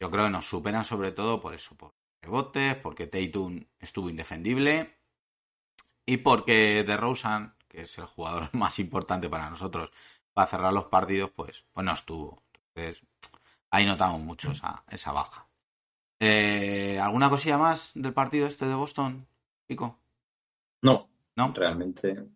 yo 0.00 0.10
creo 0.10 0.24
que 0.24 0.30
nos 0.30 0.46
superan 0.46 0.84
sobre 0.84 1.12
todo 1.12 1.40
por 1.40 1.54
eso, 1.54 1.74
por 1.76 1.94
rebotes, 2.20 2.76
porque 2.76 3.06
Tatum 3.06 3.64
estuvo 3.78 4.10
indefendible 4.10 4.98
y 6.06 6.18
porque 6.18 6.84
DeRozan, 6.84 7.54
que 7.68 7.82
es 7.82 7.98
el 7.98 8.06
jugador 8.06 8.48
más 8.54 8.78
importante 8.78 9.28
para 9.28 9.50
nosotros 9.50 9.90
para 10.32 10.46
cerrar 10.46 10.72
los 10.72 10.86
partidos, 10.86 11.30
pues, 11.30 11.64
pues 11.72 11.84
no 11.84 11.92
estuvo. 11.92 12.42
Entonces, 12.74 13.02
ahí 13.70 13.84
notamos 13.84 14.20
mucho 14.20 14.52
esa, 14.52 14.82
esa 14.88 15.12
baja. 15.12 15.46
Eh, 16.20 16.98
¿Alguna 17.00 17.28
cosilla 17.28 17.58
más 17.58 17.92
del 17.94 18.14
partido 18.14 18.46
este 18.46 18.66
de 18.66 18.74
Boston, 18.74 19.26
Pico? 19.66 19.98
No, 20.82 21.08
¿No? 21.36 21.52
realmente. 21.54 22.28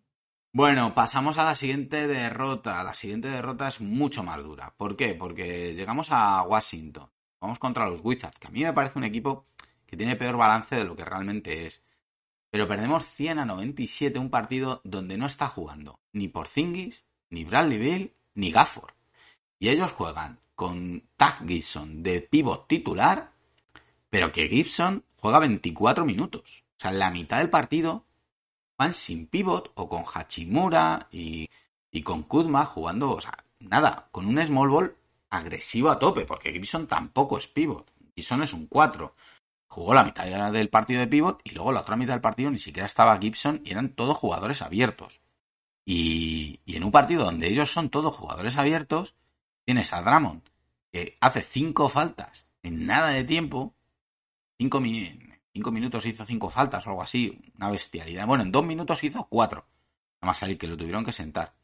Bueno, 0.57 0.95
pasamos 0.95 1.37
a 1.37 1.43
la 1.43 1.53
siguiente 1.53 2.07
derrota. 2.07 2.83
La 2.83 2.95
siguiente 2.95 3.27
derrota 3.27 3.67
es 3.67 3.79
mucho 3.79 4.23
más 4.23 4.41
dura. 4.41 4.73
¿Por 4.75 4.95
qué? 4.95 5.13
Porque 5.13 5.75
llegamos 5.75 6.07
a 6.09 6.41
Washington. 6.41 7.07
Vamos 7.39 7.59
contra 7.59 7.87
los 7.87 8.01
Wizards, 8.03 8.39
que 8.39 8.47
a 8.47 8.49
mí 8.49 8.63
me 8.63 8.73
parece 8.73 8.97
un 8.97 9.05
equipo 9.05 9.45
que 9.85 9.95
tiene 9.95 10.15
peor 10.15 10.35
balance 10.35 10.75
de 10.75 10.83
lo 10.83 10.95
que 10.95 11.05
realmente 11.05 11.67
es. 11.67 11.83
Pero 12.49 12.67
perdemos 12.67 13.05
100 13.05 13.37
a 13.37 13.45
97, 13.45 14.17
un 14.17 14.31
partido 14.31 14.81
donde 14.83 15.15
no 15.15 15.27
está 15.27 15.45
jugando 15.45 15.99
ni 16.11 16.27
Porzingis, 16.27 17.05
ni 17.29 17.43
Bradley 17.43 17.77
Bill, 17.77 18.15
ni 18.33 18.51
Gafford. 18.51 18.95
Y 19.59 19.69
ellos 19.69 19.91
juegan 19.91 20.39
con 20.55 21.03
Tag 21.17 21.47
Gibson 21.47 22.01
de 22.01 22.21
pivot 22.21 22.67
titular 22.67 23.31
pero 24.09 24.31
que 24.31 24.47
Gibson 24.47 25.03
juega 25.21 25.37
24 25.37 26.03
minutos. 26.03 26.63
O 26.77 26.79
sea, 26.79 26.89
la 26.89 27.11
mitad 27.11 27.37
del 27.37 27.51
partido 27.51 28.06
van 28.77 28.93
sin 28.93 29.27
pivot 29.27 29.71
o 29.75 29.89
con 29.89 30.03
Hachimura 30.03 31.07
y, 31.11 31.49
y 31.91 32.01
con 32.03 32.23
Kuzma 32.23 32.65
jugando, 32.65 33.11
o 33.11 33.21
sea, 33.21 33.43
nada, 33.59 34.07
con 34.11 34.25
un 34.25 34.43
small 34.45 34.69
ball 34.69 34.95
agresivo 35.29 35.89
a 35.89 35.99
tope, 35.99 36.25
porque 36.25 36.51
Gibson 36.51 36.87
tampoco 36.87 37.37
es 37.37 37.47
pivot. 37.47 37.91
Gibson 38.15 38.43
es 38.43 38.53
un 38.53 38.67
4. 38.67 39.15
Jugó 39.67 39.93
la 39.93 40.03
mitad 40.03 40.51
del 40.51 40.69
partido 40.69 40.99
de 40.99 41.07
pivot 41.07 41.41
y 41.43 41.51
luego 41.51 41.71
la 41.71 41.81
otra 41.81 41.95
mitad 41.95 42.13
del 42.13 42.21
partido 42.21 42.49
ni 42.49 42.57
siquiera 42.57 42.85
estaba 42.85 43.17
Gibson 43.17 43.61
y 43.65 43.71
eran 43.71 43.89
todos 43.89 44.17
jugadores 44.17 44.61
abiertos. 44.61 45.21
Y, 45.85 46.59
y 46.65 46.75
en 46.75 46.83
un 46.83 46.91
partido 46.91 47.23
donde 47.23 47.47
ellos 47.47 47.71
son 47.71 47.89
todos 47.89 48.15
jugadores 48.15 48.57
abiertos, 48.57 49.15
tienes 49.65 49.93
a 49.93 50.01
Drummond 50.01 50.41
que 50.91 51.17
hace 51.19 51.41
cinco 51.41 51.89
faltas 51.89 52.47
en 52.63 52.85
nada 52.85 53.09
de 53.09 53.23
tiempo 53.23 53.73
cinco, 54.57 54.81
cinco 55.57 55.71
minutos 55.71 56.05
hizo 56.05 56.23
cinco 56.23 56.51
faltas 56.51 56.85
o 56.85 56.91
algo 56.91 57.01
así, 57.01 57.51
una 57.55 57.71
bestialidad. 57.71 58.27
Bueno, 58.27 58.43
en 58.43 58.51
dos 58.51 58.63
minutos 58.63 59.03
hizo 59.03 59.27
cuatro. 59.27 59.65
Nada 60.21 60.29
más 60.29 60.37
salir 60.37 60.55
que 60.55 60.67
lo 60.67 60.77
tuvieron 60.77 61.03
que 61.03 61.11
sentar. 61.11 61.55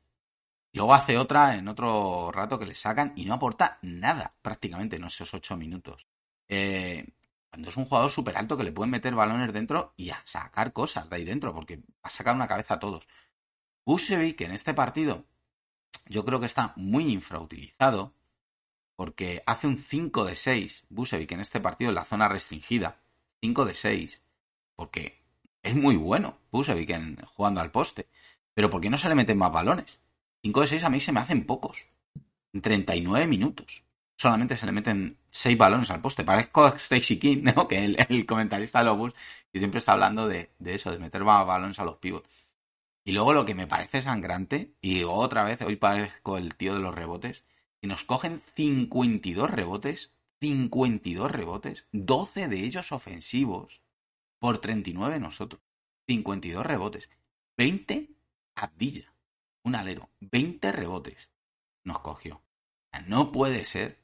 Luego 0.73 0.95
hace 0.95 1.15
otra 1.15 1.55
en 1.55 1.67
otro 1.67 2.31
rato 2.31 2.57
que 2.57 2.65
le 2.65 2.73
sacan 2.73 3.13
y 3.15 3.25
no 3.25 3.35
aporta 3.35 3.77
nada 3.83 4.33
prácticamente 4.41 4.95
en 4.95 5.03
esos 5.03 5.31
ocho 5.35 5.55
minutos. 5.55 6.07
Eh, 6.47 7.07
cuando 7.51 7.69
es 7.69 7.77
un 7.77 7.85
jugador 7.85 8.09
súper 8.09 8.35
alto 8.35 8.57
que 8.57 8.63
le 8.63 8.71
pueden 8.71 8.89
meter 8.89 9.13
balones 9.13 9.53
dentro 9.53 9.93
y 9.95 10.09
a 10.09 10.19
sacar 10.23 10.73
cosas 10.73 11.07
de 11.07 11.15
ahí 11.15 11.23
dentro, 11.23 11.53
porque 11.53 11.83
a 12.01 12.09
sacar 12.09 12.33
una 12.33 12.47
cabeza 12.47 12.73
a 12.73 12.79
todos. 12.79 13.07
Busevic 13.85 14.41
en 14.41 14.53
este 14.53 14.73
partido 14.73 15.25
yo 16.07 16.25
creo 16.25 16.39
que 16.39 16.47
está 16.47 16.73
muy 16.77 17.11
infrautilizado 17.11 18.15
porque 18.95 19.43
hace 19.45 19.67
un 19.67 19.77
5 19.77 20.25
de 20.25 20.33
6 20.33 20.85
Busevic 20.89 21.31
en 21.33 21.41
este 21.41 21.59
partido 21.59 21.89
en 21.89 21.95
la 21.95 22.05
zona 22.05 22.27
restringida. 22.27 23.02
5 23.43 23.65
de 23.65 23.73
6. 23.73 24.21
Porque 24.77 25.21
es 25.61 25.75
muy 25.75 25.97
bueno 25.97 26.39
Busevic 26.49 26.91
en, 26.91 27.17
jugando 27.25 27.59
al 27.59 27.71
poste. 27.71 28.07
Pero 28.53 28.69
¿por 28.69 28.79
qué 28.79 28.89
no 28.89 28.97
se 28.97 29.09
le 29.09 29.15
meten 29.15 29.37
más 29.37 29.51
balones? 29.51 29.99
5 30.43 30.61
de 30.61 30.67
6 30.67 30.83
a 30.85 30.89
mí 30.89 31.01
se 31.01 31.11
me 31.11 31.19
hacen 31.19 31.45
pocos. 31.45 31.77
En 32.53 32.61
39 32.61 33.27
minutos. 33.27 33.83
Solamente 34.15 34.55
se 34.55 34.65
le 34.65 34.71
meten 34.71 35.17
6 35.29 35.57
balones 35.57 35.89
al 35.89 35.99
poste. 35.99 36.23
Parezco 36.23 36.67
Stacy 36.67 37.19
King, 37.19 37.43
¿no? 37.55 37.67
Que 37.67 37.83
el, 37.83 38.25
comentarista 38.25 38.79
de 38.79 38.85
los 38.85 39.13
que 39.51 39.59
siempre 39.59 39.79
está 39.79 39.91
hablando 39.91 40.25
de, 40.25 40.53
de 40.59 40.75
eso, 40.75 40.89
de 40.89 40.99
meter 40.99 41.25
más 41.25 41.45
balones 41.45 41.79
a 41.79 41.83
los 41.83 41.97
pivots. 41.97 42.29
Y 43.03 43.11
luego 43.11 43.33
lo 43.33 43.43
que 43.43 43.55
me 43.55 43.67
parece 43.67 43.99
sangrante, 43.99 44.71
y 44.79 45.03
otra 45.03 45.43
vez, 45.43 45.61
hoy 45.63 45.75
parezco 45.75 46.37
el 46.37 46.55
tío 46.55 46.75
de 46.75 46.79
los 46.79 46.95
rebotes, 46.95 47.43
que 47.81 47.87
nos 47.89 48.05
cogen 48.05 48.39
52 48.39 49.51
rebotes, 49.51 50.13
52 50.43 51.31
rebotes, 51.31 51.87
12 51.93 52.49
de 52.49 52.65
ellos 52.65 52.91
ofensivos, 52.91 53.81
por 54.39 54.57
39 54.57 55.17
nosotros. 55.19 55.61
52 56.05 56.65
rebotes, 56.65 57.09
20 57.57 58.09
Abdilla, 58.55 59.13
un 59.63 59.75
alero, 59.75 60.09
20 60.19 60.73
rebotes 60.73 61.29
nos 61.85 61.99
cogió. 61.99 62.41
No 63.07 63.31
puede 63.31 63.63
ser. 63.63 64.03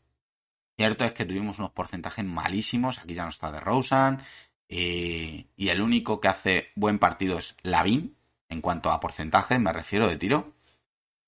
Cierto 0.78 1.04
es 1.04 1.12
que 1.12 1.26
tuvimos 1.26 1.60
unos 1.60 1.72
porcentajes 1.72 2.24
malísimos, 2.24 3.00
aquí 3.00 3.14
ya 3.14 3.24
no 3.24 3.30
está 3.30 3.52
de 3.52 3.60
Rosen, 3.60 4.22
eh, 4.70 5.46
y 5.58 5.68
el 5.68 5.82
único 5.82 6.22
que 6.22 6.30
hace 6.30 6.70
buen 6.76 7.00
partido 7.00 7.38
es 7.38 7.58
Lavin, 7.64 8.16
en 8.48 8.62
cuanto 8.62 8.92
a 8.92 9.02
porcentaje, 9.02 9.60
me 9.60 9.74
refiero 9.74 10.08
de 10.08 10.16
tiro, 10.16 10.54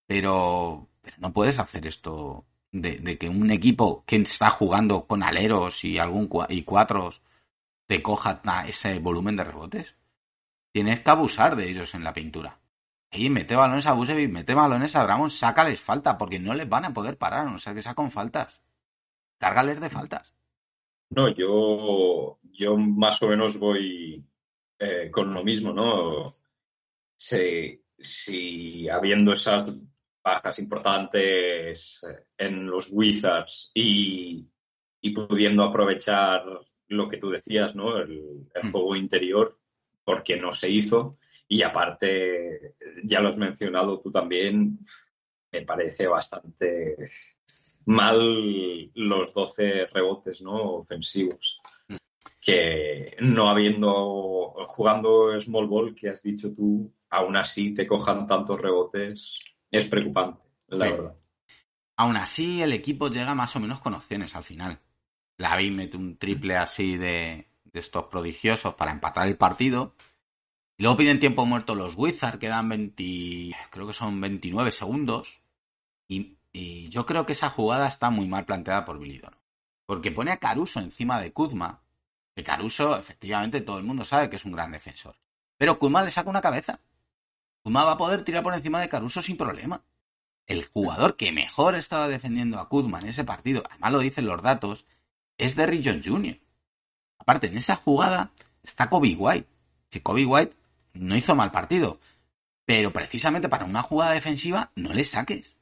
pero 0.07 0.87
no 1.17 1.33
puedes 1.33 1.59
hacer 1.59 1.85
esto 1.85 2.45
de, 2.71 2.97
de, 2.97 3.17
que 3.17 3.29
un 3.29 3.51
equipo 3.51 4.03
que 4.05 4.15
está 4.17 4.49
jugando 4.49 5.05
con 5.05 5.23
aleros 5.23 5.83
y 5.83 5.97
algún 5.97 6.29
y 6.49 6.63
cuatros 6.63 7.21
te 7.87 8.01
coja 8.01 8.41
ese 8.67 8.99
volumen 8.99 9.35
de 9.35 9.43
rebotes. 9.43 9.95
Tienes 10.71 11.01
que 11.01 11.09
abusar 11.09 11.55
de 11.55 11.69
ellos 11.69 11.93
en 11.93 12.03
la 12.03 12.13
pintura. 12.13 12.61
Y 13.11 13.29
mete 13.29 13.57
balones 13.57 13.85
a 13.87 13.93
Busevic, 13.93 14.31
mete 14.31 14.53
balones 14.53 14.95
a 14.95 15.03
Dramon, 15.03 15.29
sácales 15.29 15.81
falta, 15.81 16.17
porque 16.17 16.39
no 16.39 16.53
les 16.53 16.69
van 16.69 16.85
a 16.85 16.93
poder 16.93 17.17
parar, 17.17 17.45
o 17.47 17.59
sea 17.59 17.73
que 17.73 17.81
con 17.93 18.09
faltas. 18.09 18.61
Cárgales 19.37 19.81
de 19.81 19.89
faltas. 19.89 20.33
No, 21.09 21.27
yo, 21.35 22.39
yo 22.43 22.77
más 22.77 23.21
o 23.21 23.27
menos 23.27 23.57
voy 23.59 24.25
eh, 24.79 25.11
con 25.11 25.33
lo 25.33 25.43
mismo, 25.43 25.73
¿no? 25.73 26.31
Si, 27.17 27.83
si 27.99 28.87
habiendo 28.87 29.33
esas 29.33 29.65
bajas 30.23 30.59
importantes 30.59 32.01
eh, 32.03 32.45
en 32.45 32.67
los 32.67 32.89
Wizards 32.91 33.71
y, 33.73 34.47
y 35.01 35.11
pudiendo 35.13 35.63
aprovechar 35.63 36.43
lo 36.87 37.07
que 37.07 37.17
tú 37.17 37.29
decías, 37.29 37.75
¿no? 37.75 37.97
El, 37.97 38.47
el, 38.53 38.63
Mm. 38.63 38.71
juego 38.71 38.95
interior, 38.95 39.57
porque 40.03 40.37
no 40.37 40.53
se 40.53 40.69
hizo. 40.69 41.17
Y 41.47 41.63
aparte, 41.63 42.75
ya 43.03 43.19
lo 43.21 43.29
has 43.29 43.37
mencionado 43.37 43.99
tú 43.99 44.11
también, 44.11 44.79
me 45.51 45.61
parece 45.63 46.07
bastante 46.07 46.95
mal 47.85 48.91
los 48.93 49.33
12 49.33 49.85
rebotes 49.87 50.41
¿no? 50.41 50.53
ofensivos. 50.53 51.61
Mm. 51.89 51.95
Que 52.39 53.15
no 53.19 53.49
habiendo, 53.49 54.53
jugando 54.65 55.39
small 55.39 55.67
ball, 55.67 55.93
que 55.93 56.09
has 56.09 56.23
dicho 56.23 56.51
tú, 56.53 56.91
aún 57.09 57.35
así 57.35 57.73
te 57.73 57.85
cojan 57.85 58.25
tantos 58.25 58.59
rebotes, 58.59 59.39
es 59.71 59.85
preocupante, 59.87 60.45
la 60.67 60.85
Sí. 60.85 60.91
verdad. 60.91 61.15
Aún 61.97 62.17
así, 62.17 62.61
el 62.61 62.73
equipo 62.73 63.09
llega 63.09 63.35
más 63.35 63.55
o 63.55 63.59
menos 63.59 63.79
con 63.79 63.93
opciones 63.93 64.35
al 64.35 64.43
final. 64.43 64.79
Lavín 65.37 65.75
mete 65.75 65.97
un 65.97 66.17
triple 66.17 66.57
así 66.57 66.97
de, 66.97 67.47
de 67.63 67.79
estos 67.79 68.05
prodigiosos 68.05 68.73
para 68.75 68.91
empatar 68.91 69.27
el 69.27 69.37
partido. 69.37 69.95
Luego 70.77 70.97
piden 70.97 71.19
tiempo 71.19 71.45
muerto 71.45 71.75
los 71.75 71.93
Wizards, 71.95 72.39
quedan 72.39 72.69
20, 72.69 73.55
creo 73.69 73.87
que 73.87 73.93
son 73.93 74.19
29 74.19 74.71
segundos. 74.71 75.41
Y, 76.07 76.37
y 76.51 76.89
yo 76.89 77.05
creo 77.05 77.25
que 77.25 77.33
esa 77.33 77.49
jugada 77.49 77.87
está 77.87 78.09
muy 78.09 78.27
mal 78.27 78.45
planteada 78.45 78.83
por 78.83 78.97
Billy 78.97 79.19
Donovan. 79.19 79.39
Porque 79.85 80.11
pone 80.11 80.31
a 80.31 80.37
Caruso 80.37 80.79
encima 80.79 81.19
de 81.21 81.31
Kuzma. 81.33 81.81
Que 82.35 82.43
Caruso, 82.43 82.97
efectivamente, 82.97 83.61
todo 83.61 83.77
el 83.77 83.83
mundo 83.83 84.05
sabe 84.05 84.29
que 84.29 84.37
es 84.37 84.45
un 84.45 84.53
gran 84.53 84.71
defensor. 84.71 85.15
Pero 85.57 85.77
Kuzma 85.77 86.01
le 86.01 86.09
saca 86.09 86.29
una 86.29 86.41
cabeza. 86.41 86.79
Kuzma 87.63 87.83
va 87.83 87.93
a 87.93 87.97
poder 87.97 88.23
tirar 88.23 88.43
por 88.43 88.53
encima 88.53 88.79
de 88.79 88.89
Caruso 88.89 89.21
sin 89.21 89.37
problema. 89.37 89.83
El 90.47 90.65
jugador 90.65 91.15
que 91.15 91.31
mejor 91.31 91.75
estaba 91.75 92.07
defendiendo 92.07 92.59
a 92.59 92.67
Kuzma 92.67 92.99
en 92.99 93.07
ese 93.07 93.23
partido, 93.23 93.63
además 93.69 93.91
lo 93.93 93.99
dicen 93.99 94.25
los 94.25 94.41
datos, 94.41 94.85
es 95.37 95.55
Derrick 95.55 95.83
Jones 95.85 96.07
Jr. 96.07 96.39
Aparte, 97.17 97.47
en 97.47 97.57
esa 97.57 97.75
jugada 97.75 98.31
está 98.63 98.89
Kobe 98.89 99.15
White. 99.15 99.47
Que 99.89 100.01
Kobe 100.01 100.25
White 100.25 100.55
no 100.93 101.15
hizo 101.15 101.35
mal 101.35 101.51
partido. 101.51 101.99
Pero 102.65 102.91
precisamente 102.91 103.49
para 103.49 103.65
una 103.65 103.83
jugada 103.83 104.13
defensiva 104.13 104.71
no 104.75 104.93
le 104.93 105.03
saques. 105.03 105.57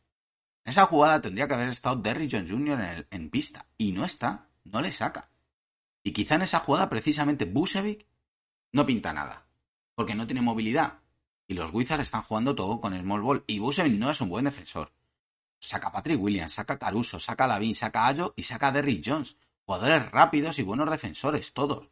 En 0.66 0.72
esa 0.72 0.86
jugada 0.86 1.22
tendría 1.22 1.48
que 1.48 1.54
haber 1.54 1.70
estado 1.70 1.98
Derrick 1.98 2.32
Jones 2.32 2.52
Jr. 2.52 2.80
En, 2.82 3.08
en 3.10 3.30
pista. 3.30 3.66
Y 3.78 3.92
no 3.92 4.06
está. 4.06 4.48
No 4.64 4.82
le 4.82 4.92
saca. 4.92 5.30
Y 6.04 6.14
quizá 6.14 6.36
en 6.36 6.44
esa 6.44 6.60
jugada, 6.60 6.90
precisamente, 6.90 7.46
Busevic 7.46 8.06
no 8.72 8.86
pinta 8.86 9.14
nada. 9.14 9.46
Porque 9.96 10.16
no 10.16 10.28
tiene 10.28 10.42
movilidad. 10.42 11.00
Y 11.50 11.56
los 11.56 11.74
Wizards 11.74 12.04
están 12.04 12.22
jugando 12.22 12.54
todo 12.54 12.80
con 12.80 12.94
el 12.94 13.02
small 13.02 13.22
ball. 13.22 13.44
Y 13.48 13.58
Busevic 13.58 13.94
no 13.94 14.12
es 14.12 14.22
un 14.22 14.30
buen 14.30 14.46
defensor. 14.46 14.94
Saca 15.60 15.92
Patrick 15.92 16.22
Williams, 16.22 16.54
saca 16.54 16.78
Caruso, 16.78 17.20
saca 17.20 17.48
Lavin, 17.48 17.74
saca 17.74 18.06
Ayo 18.06 18.34
y 18.38 18.44
saca 18.44 18.72
Derrick 18.72 19.02
Jones. 19.04 19.36
Jugadores 19.66 20.12
rápidos 20.12 20.60
y 20.60 20.64
buenos 20.64 20.90
defensores, 20.90 21.52
todos. 21.52 21.90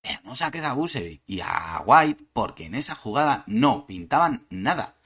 Pero 0.00 0.20
no 0.24 0.34
saques 0.34 0.64
a 0.64 0.72
Busevic 0.72 1.22
y 1.26 1.40
a 1.40 1.82
White 1.84 2.24
porque 2.32 2.64
en 2.64 2.74
esa 2.74 2.94
jugada 2.94 3.44
no 3.46 3.86
pintaban 3.86 4.46
nada. 4.48 4.96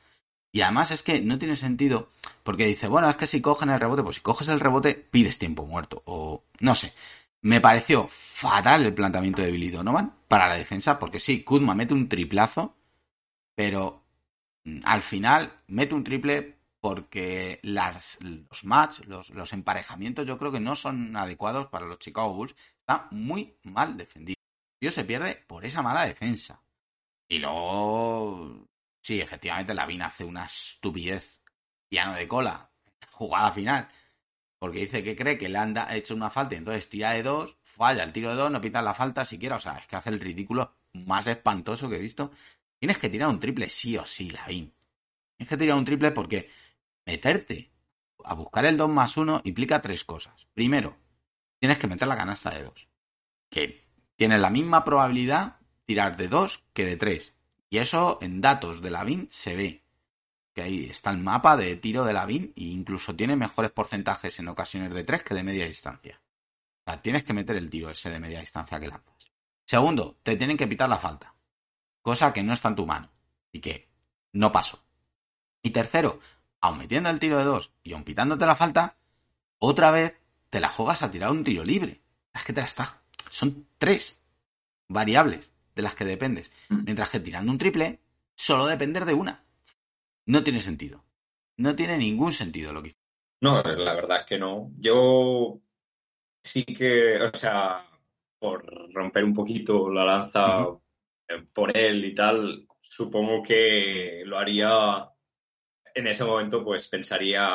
Y 0.52 0.60
además 0.60 0.92
es 0.92 1.02
que 1.02 1.20
no 1.20 1.38
tiene 1.38 1.56
sentido 1.56 2.10
porque 2.44 2.66
dice, 2.66 2.86
bueno, 2.86 3.10
es 3.10 3.16
que 3.16 3.26
si 3.26 3.40
cogen 3.40 3.70
el 3.70 3.80
rebote, 3.80 4.04
pues 4.04 4.16
si 4.16 4.22
coges 4.22 4.46
el 4.46 4.60
rebote 4.60 4.94
pides 4.94 5.38
tiempo 5.38 5.66
muerto 5.66 6.02
o 6.06 6.44
no 6.60 6.76
sé. 6.76 6.92
Me 7.40 7.60
pareció 7.60 8.06
fatal 8.06 8.84
el 8.84 8.94
planteamiento 8.94 9.42
de 9.42 9.50
Billy 9.50 9.70
Donovan 9.70 10.14
para 10.28 10.48
la 10.48 10.56
defensa 10.56 11.00
porque 11.00 11.18
sí, 11.18 11.42
Kuzma 11.42 11.74
mete 11.74 11.94
un 11.94 12.08
triplazo, 12.08 12.76
pero 13.54 14.04
mm, 14.64 14.80
al 14.84 15.02
final 15.02 15.62
mete 15.66 15.94
un 15.94 16.04
triple 16.04 16.58
porque 16.82 17.60
las, 17.62 18.18
los 18.20 18.64
match, 18.64 19.02
los, 19.06 19.52
emparejamientos 19.52 20.26
yo 20.26 20.36
creo 20.36 20.50
que 20.50 20.58
no 20.58 20.74
son 20.74 21.16
adecuados 21.16 21.68
para 21.68 21.86
los 21.86 22.00
Chicago 22.00 22.34
Bulls. 22.34 22.56
Está 22.80 23.06
muy 23.12 23.56
mal 23.62 23.96
defendido. 23.96 24.40
Tío 24.80 24.90
se 24.90 25.04
pierde 25.04 25.44
por 25.46 25.64
esa 25.64 25.80
mala 25.80 26.04
defensa. 26.04 26.60
Y 27.28 27.38
luego, 27.38 28.66
sí, 29.00 29.20
efectivamente, 29.20 29.74
Lavin 29.74 30.02
hace 30.02 30.24
una 30.24 30.46
estupidez. 30.46 31.40
Piano 31.88 32.14
de 32.14 32.26
cola. 32.26 32.68
Jugada 33.12 33.52
final. 33.52 33.88
Porque 34.58 34.80
dice 34.80 35.04
que 35.04 35.14
cree 35.14 35.38
que 35.38 35.48
le 35.48 35.58
han 35.58 35.76
hecho 35.90 36.14
una 36.14 36.30
falta 36.30 36.56
y 36.56 36.58
entonces 36.58 36.88
tira 36.88 37.12
de 37.12 37.22
dos, 37.22 37.58
falla 37.62 38.02
el 38.02 38.12
tiro 38.12 38.30
de 38.30 38.36
dos, 38.36 38.50
no 38.50 38.60
pita 38.60 38.82
la 38.82 38.94
falta 38.94 39.24
siquiera. 39.24 39.54
O 39.56 39.60
sea, 39.60 39.76
es 39.76 39.86
que 39.86 39.94
hace 39.94 40.10
el 40.10 40.18
ridículo 40.18 40.74
más 40.94 41.28
espantoso 41.28 41.88
que 41.88 41.96
he 41.96 42.00
visto. 42.00 42.32
Tienes 42.82 42.98
que 42.98 43.08
tirar 43.08 43.28
un 43.28 43.38
triple 43.38 43.68
sí 43.70 43.96
o 43.96 44.04
sí, 44.04 44.28
Lavin. 44.28 44.74
Tienes 45.36 45.48
que 45.48 45.56
tirar 45.56 45.78
un 45.78 45.84
triple 45.84 46.10
porque 46.10 46.50
meterte 47.06 47.70
a 48.24 48.34
buscar 48.34 48.64
el 48.64 48.76
2 48.76 48.90
más 48.90 49.16
1 49.16 49.42
implica 49.44 49.80
tres 49.80 50.02
cosas. 50.02 50.48
Primero, 50.52 50.96
tienes 51.60 51.78
que 51.78 51.86
meter 51.86 52.08
la 52.08 52.16
canasta 52.16 52.50
de 52.50 52.64
dos. 52.64 52.88
Que 53.48 53.84
tiene 54.16 54.36
la 54.36 54.50
misma 54.50 54.82
probabilidad 54.82 55.60
tirar 55.84 56.16
de 56.16 56.26
2 56.26 56.64
que 56.72 56.84
de 56.84 56.96
3. 56.96 57.32
Y 57.70 57.78
eso 57.78 58.18
en 58.20 58.40
datos 58.40 58.82
de 58.82 58.90
la 58.90 59.04
BIN 59.04 59.28
se 59.30 59.54
ve. 59.54 59.84
Que 60.52 60.62
ahí 60.62 60.86
está 60.86 61.12
el 61.12 61.18
mapa 61.18 61.56
de 61.56 61.76
tiro 61.76 62.04
de 62.04 62.14
la 62.14 62.26
BIN 62.26 62.52
e 62.56 62.64
incluso 62.64 63.14
tiene 63.14 63.36
mejores 63.36 63.70
porcentajes 63.70 64.40
en 64.40 64.48
ocasiones 64.48 64.92
de 64.92 65.04
3 65.04 65.22
que 65.22 65.34
de 65.34 65.44
media 65.44 65.68
distancia. 65.68 66.20
O 66.84 66.90
sea, 66.90 67.00
tienes 67.00 67.22
que 67.22 67.32
meter 67.32 67.54
el 67.54 67.70
tiro 67.70 67.90
ese 67.90 68.10
de 68.10 68.18
media 68.18 68.40
distancia 68.40 68.80
que 68.80 68.88
lanzas. 68.88 69.30
Segundo, 69.64 70.18
te 70.24 70.36
tienen 70.36 70.56
que 70.56 70.66
pitar 70.66 70.88
la 70.88 70.98
falta. 70.98 71.32
Cosa 72.02 72.32
que 72.32 72.42
no 72.42 72.52
está 72.52 72.68
en 72.68 72.76
tu 72.76 72.86
mano. 72.86 73.10
Y 73.52 73.60
que 73.60 73.88
no 74.32 74.52
pasó. 74.52 74.82
Y 75.62 75.70
tercero, 75.70 76.20
aun 76.60 76.78
metiendo 76.78 77.08
el 77.08 77.20
tiro 77.20 77.38
de 77.38 77.44
2 77.44 77.72
y 77.84 77.92
aun 77.94 78.04
pitándote 78.04 78.44
la 78.44 78.56
falta, 78.56 78.96
otra 79.58 79.90
vez 79.90 80.18
te 80.50 80.60
la 80.60 80.68
juegas 80.68 81.02
a 81.02 81.10
tirar 81.10 81.30
un 81.30 81.44
tiro 81.44 81.64
libre. 81.64 82.00
Es 82.34 82.44
que 82.44 82.52
te 82.52 82.60
la 82.60 82.66
estás 82.66 83.02
son 83.32 83.66
tres 83.78 84.20
variables 84.88 85.50
de 85.74 85.80
las 85.80 85.94
que 85.94 86.04
dependes. 86.04 86.52
Mm. 86.68 86.84
Mientras 86.84 87.08
que 87.08 87.18
tirando 87.18 87.50
un 87.50 87.56
triple, 87.56 87.98
solo 88.34 88.66
depender 88.66 89.06
de 89.06 89.14
una. 89.14 89.42
No 90.26 90.44
tiene 90.44 90.60
sentido. 90.60 91.02
No 91.56 91.74
tiene 91.74 91.96
ningún 91.96 92.32
sentido 92.32 92.74
lo 92.74 92.82
que 92.82 92.94
No, 93.40 93.62
la 93.62 93.94
verdad 93.94 94.20
es 94.20 94.26
que 94.26 94.38
no. 94.38 94.70
Yo 94.78 95.60
sí 96.42 96.64
que, 96.64 97.22
o 97.22 97.34
sea, 97.34 97.86
por 98.38 98.92
romper 98.92 99.24
un 99.24 99.32
poquito 99.32 99.90
la 99.90 100.04
lanza 100.04 100.66
por 101.54 101.76
él 101.76 102.04
y 102.04 102.14
tal, 102.14 102.66
supongo 102.80 103.42
que 103.42 104.22
lo 104.24 104.38
haría 104.38 105.08
en 105.94 106.06
ese 106.06 106.24
momento, 106.24 106.64
pues 106.64 106.88
pensaría 106.88 107.50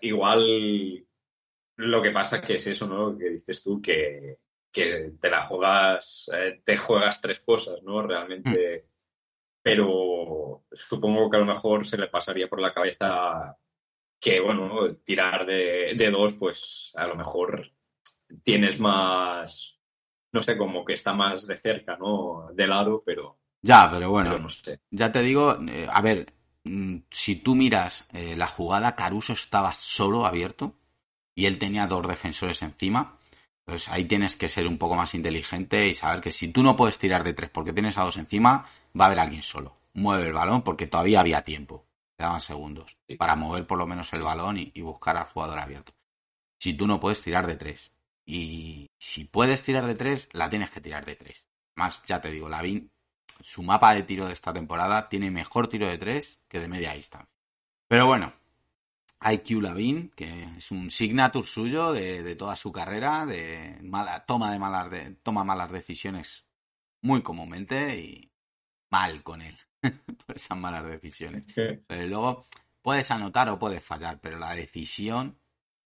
igual 0.00 1.06
lo 1.76 2.02
que 2.02 2.10
pasa 2.10 2.40
que 2.40 2.54
es 2.54 2.66
eso, 2.66 2.86
¿no? 2.86 3.16
Que 3.16 3.30
dices 3.30 3.62
tú, 3.62 3.80
que 3.80 4.38
que 4.74 5.12
te 5.20 5.30
la 5.30 5.40
juegas, 5.40 6.28
eh, 6.34 6.60
te 6.64 6.76
juegas 6.76 7.20
tres 7.20 7.40
cosas, 7.40 7.80
¿no? 7.84 8.02
Realmente. 8.02 8.84
Mm. 8.84 8.90
Pero 9.62 10.64
supongo 10.72 11.30
que 11.30 11.36
a 11.36 11.40
lo 11.40 11.46
mejor 11.46 11.86
se 11.86 11.96
le 11.96 12.08
pasaría 12.08 12.48
por 12.48 12.60
la 12.60 12.74
cabeza 12.74 13.56
que, 14.20 14.40
bueno, 14.40 14.96
tirar 14.96 15.46
de, 15.46 16.10
dos, 16.10 16.34
pues 16.34 16.92
a 16.96 17.06
lo 17.06 17.14
mejor 17.14 17.70
tienes 18.42 18.80
más, 18.80 19.73
no 20.34 20.42
sé, 20.42 20.58
como 20.58 20.84
que 20.84 20.92
está 20.92 21.14
más 21.14 21.46
de 21.46 21.56
cerca, 21.56 21.96
¿no? 21.96 22.48
De 22.52 22.66
lado, 22.66 23.02
pero. 23.06 23.38
Ya, 23.62 23.88
pero 23.90 24.10
bueno, 24.10 24.38
no 24.38 24.50
sé. 24.50 24.80
ya 24.90 25.10
te 25.10 25.22
digo, 25.22 25.56
eh, 25.68 25.88
a 25.90 26.02
ver, 26.02 26.34
mm, 26.64 26.96
si 27.10 27.36
tú 27.36 27.54
miras 27.54 28.06
eh, 28.12 28.36
la 28.36 28.46
jugada, 28.46 28.94
Caruso 28.94 29.32
estaba 29.32 29.72
solo 29.72 30.26
abierto 30.26 30.74
y 31.34 31.46
él 31.46 31.58
tenía 31.58 31.86
dos 31.86 32.06
defensores 32.06 32.60
encima 32.60 33.18
pues 33.64 33.88
ahí 33.88 34.04
tienes 34.04 34.36
que 34.36 34.48
ser 34.48 34.66
un 34.66 34.78
poco 34.78 34.94
más 34.94 35.14
inteligente 35.14 35.88
y 35.88 35.94
saber 35.94 36.20
que 36.20 36.32
si 36.32 36.48
tú 36.48 36.62
no 36.62 36.76
puedes 36.76 36.98
tirar 36.98 37.24
de 37.24 37.32
tres 37.32 37.50
porque 37.50 37.72
tienes 37.72 37.96
a 37.96 38.02
dos 38.02 38.16
encima, 38.18 38.66
va 38.98 39.04
a 39.04 39.06
haber 39.06 39.20
alguien 39.20 39.42
solo. 39.42 39.76
Mueve 39.94 40.26
el 40.26 40.32
balón 40.32 40.62
porque 40.62 40.86
todavía 40.86 41.20
había 41.20 41.42
tiempo. 41.42 41.86
Quedaban 42.16 42.40
segundos 42.40 42.98
para 43.18 43.36
mover 43.36 43.66
por 43.66 43.78
lo 43.78 43.86
menos 43.86 44.12
el 44.12 44.22
balón 44.22 44.58
y, 44.58 44.80
buscar 44.82 45.16
al 45.16 45.24
jugador 45.24 45.58
abierto. 45.58 45.94
Si 46.58 46.74
tú 46.74 46.86
no 46.86 47.00
puedes 47.00 47.22
tirar 47.22 47.46
de 47.46 47.56
tres. 47.56 47.92
Y 48.24 48.90
si 48.98 49.24
puedes 49.24 49.62
tirar 49.62 49.86
de 49.86 49.94
tres, 49.94 50.28
la 50.32 50.48
tienes 50.48 50.70
que 50.70 50.80
tirar 50.80 51.04
de 51.04 51.16
tres. 51.16 51.46
Más, 51.74 52.02
ya 52.04 52.20
te 52.20 52.30
digo, 52.30 52.48
Lavin, 52.48 52.90
su 53.42 53.62
mapa 53.62 53.94
de 53.94 54.02
tiro 54.02 54.26
de 54.26 54.32
esta 54.32 54.52
temporada 54.52 55.08
tiene 55.08 55.30
mejor 55.30 55.68
tiro 55.68 55.86
de 55.86 55.98
tres 55.98 56.40
que 56.48 56.60
de 56.60 56.68
media 56.68 56.92
distancia. 56.92 57.36
Pero 57.88 58.06
bueno, 58.06 58.32
IQ 59.20 59.62
Lavin, 59.62 60.10
que 60.10 60.56
es 60.56 60.70
un 60.70 60.90
signature 60.90 61.46
suyo 61.46 61.92
de, 61.92 62.36
toda 62.36 62.56
su 62.56 62.72
carrera, 62.72 63.26
de 63.26 63.78
mala, 63.82 64.24
toma 64.24 64.52
de 64.52 64.58
malas 64.58 64.90
de, 64.90 65.16
toma 65.22 65.44
malas 65.44 65.70
decisiones 65.70 66.46
muy 67.02 67.22
comúnmente 67.22 67.98
y 67.98 68.32
mal 68.90 69.22
con 69.22 69.42
él 69.42 69.56
por 70.26 70.36
esas 70.36 70.58
malas 70.58 70.84
decisiones. 70.86 71.44
Pero 71.54 72.06
luego 72.06 72.46
puedes 72.82 73.10
anotar 73.10 73.48
o 73.48 73.58
puedes 73.58 73.82
fallar, 73.82 74.20
pero 74.20 74.38
la 74.38 74.54
decisión, 74.54 75.38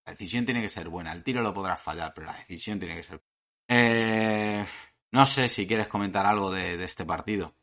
la 0.09 0.15
decisión 0.15 0.43
tiene 0.43 0.61
que 0.61 0.69
ser 0.69 0.89
buena. 0.89 1.13
El 1.13 1.23
tiro 1.23 1.43
lo 1.43 1.53
podrás 1.53 1.79
fallar, 1.79 2.13
pero 2.15 2.25
la 2.25 2.37
decisión 2.37 2.79
tiene 2.79 2.95
que 2.95 3.03
ser. 3.03 3.21
Eh, 3.67 4.65
no 5.11 5.25
sé 5.27 5.47
si 5.47 5.67
quieres 5.67 5.87
comentar 5.87 6.25
algo 6.25 6.49
de, 6.49 6.77
de 6.77 6.83
este 6.83 7.05
partido. 7.05 7.53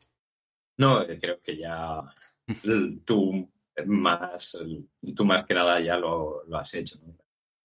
No, 0.77 1.05
creo 1.05 1.41
que 1.41 1.57
ya 1.57 2.01
tú 3.05 3.51
más, 3.85 4.57
tú 5.13 5.25
más 5.25 5.43
que 5.43 5.53
nada 5.55 5.81
ya 5.81 5.97
lo, 5.97 6.43
has 6.57 6.73
hecho. 6.73 6.97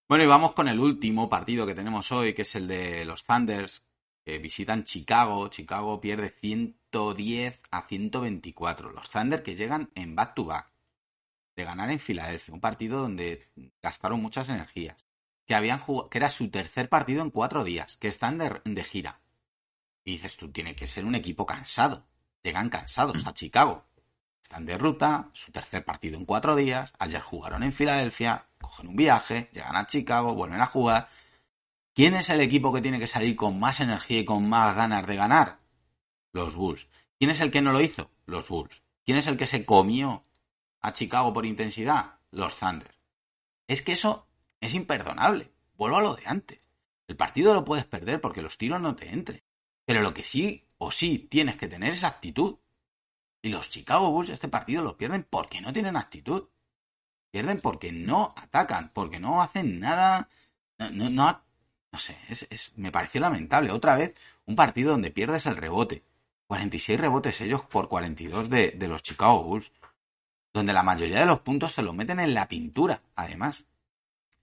Bueno, 0.08 0.24
y 0.24 0.26
vamos 0.26 0.52
con 0.52 0.66
el 0.66 0.80
último 0.80 1.28
partido 1.28 1.64
que 1.64 1.76
tenemos 1.76 2.10
hoy, 2.10 2.34
que 2.34 2.42
es 2.42 2.56
el 2.56 2.66
de 2.66 3.04
los 3.04 3.24
Thunders, 3.24 3.84
que 4.24 4.40
visitan 4.40 4.82
Chicago. 4.82 5.46
Chicago 5.46 6.00
pierde 6.00 6.28
110 6.28 7.62
a 7.70 7.82
124. 7.82 8.90
Los 8.90 9.10
Thunders 9.10 9.44
que 9.44 9.54
llegan 9.54 9.92
en 9.94 10.16
back-to-back 10.16 10.71
de 11.56 11.64
ganar 11.64 11.90
en 11.90 11.98
Filadelfia, 11.98 12.54
un 12.54 12.60
partido 12.60 13.00
donde 13.00 13.48
gastaron 13.82 14.20
muchas 14.20 14.48
energías, 14.48 14.96
que 15.46 15.54
habían 15.54 15.80
que 16.10 16.18
era 16.18 16.30
su 16.30 16.50
tercer 16.50 16.88
partido 16.88 17.22
en 17.22 17.30
cuatro 17.30 17.64
días, 17.64 17.96
que 17.98 18.08
están 18.08 18.38
de, 18.38 18.60
de 18.64 18.84
gira. 18.84 19.20
Y 20.04 20.12
dices 20.12 20.36
tú, 20.36 20.50
tiene 20.50 20.74
que 20.74 20.86
ser 20.86 21.04
un 21.04 21.14
equipo 21.14 21.46
cansado. 21.46 22.06
Llegan 22.42 22.70
cansados 22.70 23.26
a 23.26 23.34
Chicago. 23.34 23.84
Están 24.42 24.66
de 24.66 24.76
ruta, 24.76 25.30
su 25.32 25.52
tercer 25.52 25.84
partido 25.84 26.18
en 26.18 26.24
cuatro 26.24 26.56
días. 26.56 26.92
Ayer 26.98 27.20
jugaron 27.20 27.62
en 27.62 27.72
Filadelfia, 27.72 28.48
cogen 28.60 28.88
un 28.88 28.96
viaje, 28.96 29.48
llegan 29.52 29.76
a 29.76 29.86
Chicago, 29.86 30.34
vuelven 30.34 30.60
a 30.60 30.66
jugar. 30.66 31.08
¿Quién 31.94 32.14
es 32.14 32.30
el 32.30 32.40
equipo 32.40 32.72
que 32.72 32.80
tiene 32.80 32.98
que 32.98 33.06
salir 33.06 33.36
con 33.36 33.60
más 33.60 33.80
energía 33.80 34.20
y 34.20 34.24
con 34.24 34.48
más 34.48 34.74
ganas 34.74 35.06
de 35.06 35.14
ganar? 35.14 35.60
Los 36.32 36.56
Bulls. 36.56 36.88
¿Quién 37.18 37.30
es 37.30 37.40
el 37.40 37.50
que 37.50 37.60
no 37.60 37.70
lo 37.70 37.80
hizo? 37.80 38.10
Los 38.26 38.48
Bulls. 38.48 38.82
¿Quién 39.04 39.18
es 39.18 39.26
el 39.26 39.36
que 39.36 39.46
se 39.46 39.64
comió 39.64 40.24
a 40.82 40.92
Chicago 40.92 41.32
por 41.32 41.46
intensidad? 41.46 42.18
Los 42.30 42.56
Thunder. 42.56 42.94
Es 43.66 43.82
que 43.82 43.92
eso 43.92 44.26
es 44.60 44.74
imperdonable. 44.74 45.52
Vuelvo 45.76 45.96
a 45.96 46.02
lo 46.02 46.14
de 46.14 46.24
antes. 46.26 46.60
El 47.08 47.16
partido 47.16 47.54
lo 47.54 47.64
puedes 47.64 47.86
perder 47.86 48.20
porque 48.20 48.42
los 48.42 48.58
tiros 48.58 48.80
no 48.80 48.94
te 48.94 49.10
entren. 49.10 49.42
Pero 49.84 50.02
lo 50.02 50.14
que 50.14 50.22
sí 50.22 50.66
o 50.78 50.90
sí 50.90 51.18
tienes 51.30 51.56
que 51.56 51.68
tener 51.68 51.92
es 51.92 52.04
actitud. 52.04 52.56
Y 53.42 53.50
los 53.50 53.70
Chicago 53.70 54.10
Bulls 54.10 54.30
este 54.30 54.48
partido 54.48 54.82
lo 54.82 54.96
pierden 54.96 55.26
porque 55.28 55.60
no 55.60 55.72
tienen 55.72 55.96
actitud. 55.96 56.48
Pierden 57.30 57.60
porque 57.60 57.92
no 57.92 58.34
atacan, 58.36 58.92
porque 58.92 59.18
no 59.18 59.42
hacen 59.42 59.80
nada. 59.80 60.28
No, 60.78 61.10
no, 61.10 61.42
no, 61.92 61.98
sé, 61.98 62.16
es, 62.28 62.72
me 62.76 62.92
pareció 62.92 63.20
lamentable. 63.20 63.70
Otra 63.70 63.96
vez, 63.96 64.14
un 64.46 64.54
partido 64.54 64.92
donde 64.92 65.10
pierdes 65.10 65.46
el 65.46 65.56
rebote. 65.56 66.04
46 66.46 67.00
rebotes 67.00 67.40
ellos 67.40 67.62
por 67.62 67.88
42 67.88 68.50
de, 68.50 68.72
de 68.72 68.88
los 68.88 69.02
Chicago 69.02 69.42
Bulls. 69.42 69.72
Donde 70.52 70.72
la 70.72 70.82
mayoría 70.82 71.20
de 71.20 71.26
los 71.26 71.40
puntos 71.40 71.72
se 71.72 71.82
los 71.82 71.94
meten 71.94 72.20
en 72.20 72.34
la 72.34 72.46
pintura, 72.46 73.02
además. 73.16 73.64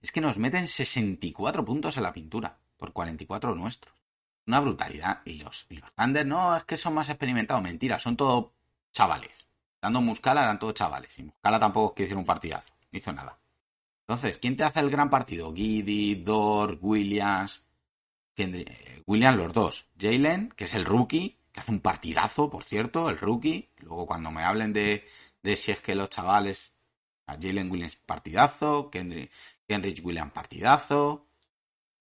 Es 0.02 0.10
que 0.10 0.20
nos 0.20 0.38
meten 0.38 0.66
64 0.66 1.64
puntos 1.64 1.96
en 1.96 2.02
la 2.02 2.12
pintura 2.12 2.58
por 2.76 2.92
44 2.92 3.54
nuestros. 3.54 3.94
Una 4.46 4.60
brutalidad. 4.60 5.20
Y 5.24 5.34
los, 5.34 5.66
y 5.68 5.76
los 5.76 5.92
Thunder, 5.94 6.26
no, 6.26 6.56
es 6.56 6.64
que 6.64 6.76
son 6.76 6.94
más 6.94 7.08
experimentados. 7.08 7.62
Mentira, 7.62 7.98
son 7.98 8.16
todos 8.16 8.50
chavales. 8.92 9.46
Dando 9.80 10.00
Muscala 10.00 10.42
eran 10.42 10.58
todos 10.58 10.74
chavales. 10.74 11.16
Y 11.18 11.22
Muscala 11.24 11.58
tampoco 11.58 11.94
es 12.02 12.08
que 12.08 12.14
un 12.14 12.24
partidazo. 12.24 12.72
No 12.90 12.98
hizo 12.98 13.12
nada. 13.12 13.38
Entonces, 14.06 14.38
¿quién 14.38 14.56
te 14.56 14.64
hace 14.64 14.80
el 14.80 14.90
gran 14.90 15.08
partido? 15.08 15.54
Giddy, 15.54 16.16
Dor, 16.16 16.78
Williams. 16.80 17.66
Eh, 18.36 19.02
Williams, 19.06 19.36
los 19.36 19.52
dos. 19.52 19.86
Jalen, 19.98 20.48
que 20.56 20.64
es 20.64 20.74
el 20.74 20.84
rookie, 20.84 21.38
que 21.52 21.60
hace 21.60 21.70
un 21.70 21.80
partidazo, 21.80 22.50
por 22.50 22.64
cierto, 22.64 23.08
el 23.08 23.18
rookie. 23.18 23.70
Luego, 23.78 24.06
cuando 24.06 24.30
me 24.30 24.42
hablen 24.42 24.72
de, 24.72 25.06
de 25.42 25.56
si 25.56 25.72
es 25.72 25.80
que 25.80 25.94
los 25.94 26.10
chavales. 26.10 26.74
Jalen 27.26 27.70
Williams, 27.70 27.96
partidazo. 27.96 28.90
Kendrick, 28.90 29.30
Kendrick 29.66 30.04
Williams, 30.04 30.32
partidazo. 30.32 31.28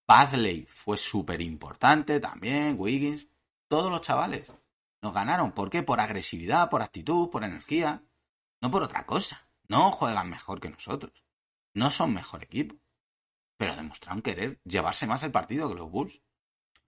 Badley 0.07 0.65
fue 0.67 0.97
súper 0.97 1.41
importante 1.41 2.19
también. 2.19 2.75
Wiggins. 2.79 3.27
Todos 3.67 3.91
los 3.91 4.01
chavales 4.01 4.51
nos 5.01 5.13
ganaron. 5.13 5.51
¿Por 5.51 5.69
qué? 5.69 5.83
Por 5.83 5.99
agresividad, 5.99 6.69
por 6.69 6.81
actitud, 6.81 7.29
por 7.29 7.43
energía. 7.43 8.03
No 8.61 8.71
por 8.71 8.83
otra 8.83 9.05
cosa. 9.05 9.47
No 9.67 9.91
juegan 9.91 10.29
mejor 10.29 10.59
que 10.59 10.69
nosotros. 10.69 11.23
No 11.75 11.91
son 11.91 12.13
mejor 12.13 12.43
equipo. 12.43 12.75
Pero 13.57 13.75
demostraron 13.75 14.21
querer 14.21 14.59
llevarse 14.63 15.05
más 15.05 15.21
el 15.21 15.31
partido 15.31 15.69
que 15.69 15.75
los 15.75 15.91
Bulls. 15.91 16.21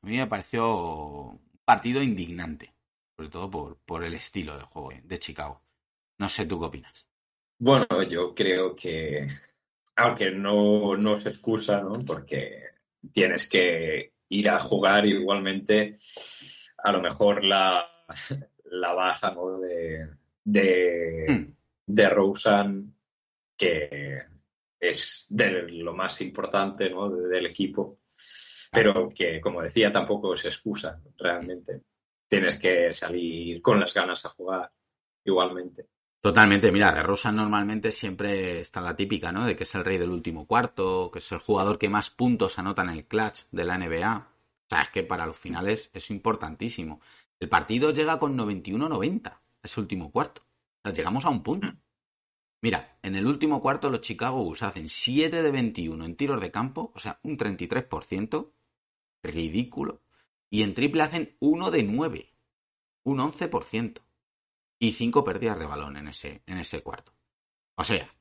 A 0.01 0.07
mí 0.07 0.17
me 0.17 0.25
pareció 0.25 1.29
un 1.29 1.59
partido 1.63 2.01
indignante. 2.01 2.73
Sobre 3.15 3.29
todo 3.29 3.51
por, 3.51 3.77
por 3.77 4.03
el 4.03 4.15
estilo 4.15 4.57
de 4.57 4.63
juego 4.63 4.89
de 5.03 5.19
Chicago. 5.19 5.61
No 6.21 6.29
sé 6.29 6.45
tú 6.45 6.59
qué 6.59 6.65
opinas. 6.67 7.07
Bueno, 7.57 8.03
yo 8.03 8.35
creo 8.35 8.75
que, 8.75 9.27
aunque 9.95 10.29
no, 10.29 10.95
no 10.95 11.19
se 11.19 11.29
excusa, 11.29 11.81
¿no? 11.81 12.05
Porque 12.05 12.61
tienes 13.11 13.49
que 13.49 14.13
ir 14.29 14.49
a 14.51 14.59
jugar 14.59 15.07
igualmente, 15.07 15.93
a 16.77 16.91
lo 16.91 17.01
mejor 17.01 17.43
la, 17.43 17.87
la 18.65 18.93
baja 18.93 19.31
¿no? 19.31 19.59
de, 19.61 20.09
de, 20.43 21.25
hmm. 21.27 21.55
de 21.87 22.09
Rosen, 22.09 22.95
que 23.57 24.19
es 24.79 25.25
de 25.31 25.71
lo 25.71 25.95
más 25.95 26.21
importante 26.21 26.87
¿no? 26.91 27.09
del 27.09 27.47
equipo, 27.47 27.97
pero 28.71 29.09
que, 29.09 29.41
como 29.41 29.63
decía, 29.63 29.91
tampoco 29.91 30.37
se 30.37 30.49
excusa 30.49 31.01
realmente. 31.17 31.81
Tienes 32.27 32.59
que 32.59 32.93
salir 32.93 33.59
con 33.59 33.79
las 33.79 33.91
ganas 33.95 34.23
a 34.25 34.29
jugar 34.29 34.71
igualmente. 35.25 35.87
Totalmente, 36.21 36.71
mira, 36.71 36.91
de 36.93 37.01
Rosa 37.01 37.31
normalmente 37.31 37.91
siempre 37.91 38.59
está 38.59 38.79
la 38.79 38.95
típica, 38.95 39.31
¿no? 39.31 39.45
De 39.45 39.55
que 39.55 39.63
es 39.63 39.73
el 39.73 39.83
rey 39.83 39.97
del 39.97 40.11
último 40.11 40.45
cuarto, 40.45 41.09
que 41.11 41.17
es 41.17 41.31
el 41.31 41.39
jugador 41.39 41.79
que 41.79 41.89
más 41.89 42.11
puntos 42.11 42.59
anota 42.59 42.83
en 42.83 42.89
el 42.89 43.05
clutch 43.07 43.45
de 43.51 43.65
la 43.65 43.79
NBA. 43.79 44.17
O 44.17 44.69
sea, 44.69 44.83
es 44.83 44.89
que 44.89 45.01
para 45.01 45.25
los 45.25 45.37
finales 45.37 45.89
es 45.93 46.11
importantísimo. 46.11 47.01
El 47.39 47.49
partido 47.49 47.89
llega 47.91 48.19
con 48.19 48.37
91-90, 48.37 49.39
ese 49.63 49.79
último 49.79 50.11
cuarto. 50.11 50.43
O 50.43 50.81
sea, 50.83 50.93
llegamos 50.93 51.25
a 51.25 51.29
un 51.29 51.41
punto. 51.41 51.67
Mira, 52.61 52.99
en 53.01 53.15
el 53.15 53.25
último 53.25 53.59
cuarto 53.59 53.89
los 53.89 54.01
Chicago 54.01 54.43
Bulls 54.43 54.61
hacen 54.61 54.89
7 54.89 55.41
de 55.41 55.51
21 55.51 56.05
en 56.05 56.15
tiros 56.15 56.39
de 56.39 56.51
campo, 56.51 56.91
o 56.93 56.99
sea, 56.99 57.19
un 57.23 57.35
33%, 57.35 58.51
ridículo. 59.23 60.03
Y 60.51 60.61
en 60.61 60.75
triple 60.75 61.01
hacen 61.01 61.35
1 61.39 61.71
de 61.71 61.81
9, 61.81 62.33
un 63.05 63.17
11%. 63.17 64.01
Y 64.83 64.93
5 64.93 65.23
pérdidas 65.23 65.59
de 65.59 65.67
balón 65.67 65.95
en 65.95 66.07
ese, 66.07 66.41
en 66.47 66.57
ese 66.57 66.81
cuarto. 66.81 67.13
O 67.75 67.83
sea, 67.83 68.11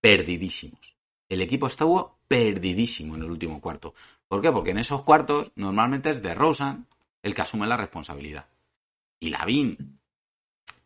perdidísimos. 0.00 0.96
El 1.28 1.40
equipo 1.40 1.68
estuvo 1.68 2.18
perdidísimo 2.26 3.14
en 3.14 3.22
el 3.22 3.30
último 3.30 3.60
cuarto. 3.60 3.94
¿Por 4.26 4.42
qué? 4.42 4.50
Porque 4.50 4.72
en 4.72 4.78
esos 4.78 5.02
cuartos 5.02 5.52
normalmente 5.54 6.10
es 6.10 6.20
de 6.20 6.34
Rosen 6.34 6.88
el 7.22 7.32
que 7.32 7.42
asume 7.42 7.68
la 7.68 7.76
responsabilidad. 7.76 8.48
Y 9.20 9.28
Lavín, 9.28 10.00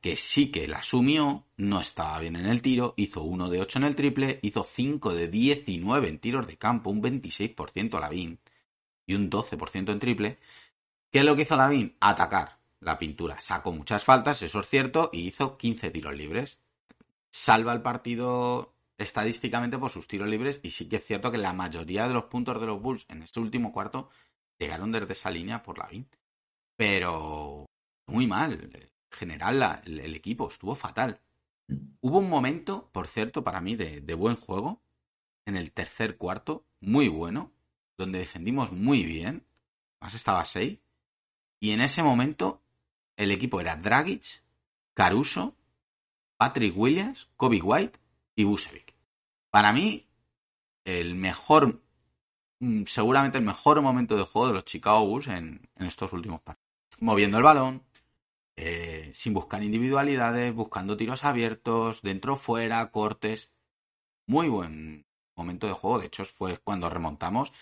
que 0.03 0.15
sí 0.15 0.51
que 0.51 0.69
la 0.69 0.81
asumió, 0.81 1.47
no 1.57 1.81
estaba 1.81 2.21
bien 2.21 2.37
en 2.37 2.45
el 2.45 2.61
tiro, 2.61 2.93
hizo 2.99 3.23
1 3.23 3.49
de 3.49 3.63
8 3.63 3.79
en 3.79 3.85
el 3.85 3.97
triple, 3.97 4.41
hizo 4.43 4.63
5 4.63 5.15
de 5.15 5.29
19 5.29 6.07
en 6.07 6.19
tiros 6.19 6.47
de 6.47 6.59
campo, 6.59 6.91
un 6.91 7.03
26% 7.03 7.99
Lavín 7.99 8.41
y 9.07 9.15
un 9.15 9.31
12% 9.31 9.91
en 9.91 10.01
triple. 10.01 10.39
¿Qué 11.11 11.21
es 11.21 11.25
lo 11.25 11.35
que 11.35 11.43
hizo 11.43 11.57
Lavín? 11.57 11.97
Atacar 11.99 12.58
la 12.81 12.99
pintura. 12.99 13.41
Sacó 13.41 13.73
muchas 13.73 14.05
faltas, 14.05 14.43
eso 14.43 14.61
es 14.61 14.69
cierto, 14.69 15.11
y 15.13 15.27
hizo 15.27 15.57
15 15.57 15.91
tiros 15.91 16.15
libres. 16.15 16.59
Salva 17.31 17.73
el 17.73 17.83
partido 17.83 18.75
estadísticamente 18.97 19.79
por 19.79 19.91
sus 19.91 20.09
tiros 20.09 20.29
libres 20.29 20.61
y 20.63 20.71
sí 20.71 20.89
que 20.89 20.97
es 20.97 21.05
cierto 21.05 21.31
que 21.31 21.39
la 21.39 21.53
mayoría 21.53 22.09
de 22.09 22.15
los 22.15 22.25
puntos 22.25 22.61
de 22.61 22.67
los 22.67 22.83
Bulls 22.83 23.07
en 23.09 23.23
este 23.23 23.39
último 23.39 23.73
cuarto 23.73 24.11
llegaron 24.59 24.91
desde 24.91 25.13
esa 25.13 25.31
línea 25.31 25.63
por 25.63 25.79
Lavín 25.79 26.09
pero 26.79 27.67
muy 28.07 28.29
mal. 28.29 28.71
En 28.73 28.89
general, 29.11 29.83
el, 29.85 30.15
equipo 30.15 30.49
estuvo 30.49 30.77
fatal. 30.77 31.21
Hubo 32.01 32.21
un 32.21 32.31
momento, 32.31 32.89
por 32.93 33.09
cierto, 33.09 33.43
para 33.43 33.61
mí 33.61 33.75
de, 33.75 34.15
buen 34.15 34.37
juego, 34.37 34.81
en 35.45 35.57
el 35.57 35.73
tercer 35.73 36.17
cuarto, 36.17 36.67
muy 36.81 37.09
bueno, 37.09 37.53
donde 37.99 38.21
defendimos 38.21 38.71
muy 38.71 39.03
bien, 39.03 39.45
más 40.01 40.15
estaba 40.15 40.45
6, 40.45 40.79
y 41.59 41.73
en 41.73 41.81
ese 41.81 42.05
momento 42.05 42.58
el 43.19 43.31
equipo 43.31 43.61
era 43.61 43.77
Dragic, 43.77 44.43
Caruso, 44.95 45.55
Patrick 46.39 46.75
Williams, 46.75 47.29
Kobe 47.37 47.61
White 47.61 47.99
y 48.35 48.45
Busevic. 48.45 48.95
Para 49.51 49.75
mí, 49.75 50.09
el 50.85 51.15
mejor, 51.15 51.83
mm, 52.61 52.85
seguramente 52.87 53.37
el 53.37 53.45
mejor 53.45 53.83
momento 53.83 54.17
de 54.17 54.23
juego 54.23 54.49
de 54.49 54.55
los 54.55 54.65
Chicago 54.65 55.05
Bulls 55.05 55.29
en 55.29 55.69
estos 55.77 56.13
últimos 56.15 56.41
partidos 56.41 56.69
moviendo 57.01 57.39
el 57.39 57.45
balón, 57.45 57.85
eh, 58.57 59.11
sin 59.15 59.35
buscar 59.35 59.63
individualidades, 59.63 60.55
buscando 60.55 60.97
tiros 60.97 61.25
abiertos, 61.25 62.03
dentro, 62.03 62.37
fuera, 62.37 62.91
cortes. 62.91 63.51
Muy 64.27 64.49
buen 64.49 65.07
momento 65.37 65.67
de 65.67 65.73
juego. 65.73 66.01
De 66.01 66.07
hecho, 66.07 66.25
fue 66.25 66.59
cuando 66.59 66.91
remontamos. 66.91 67.53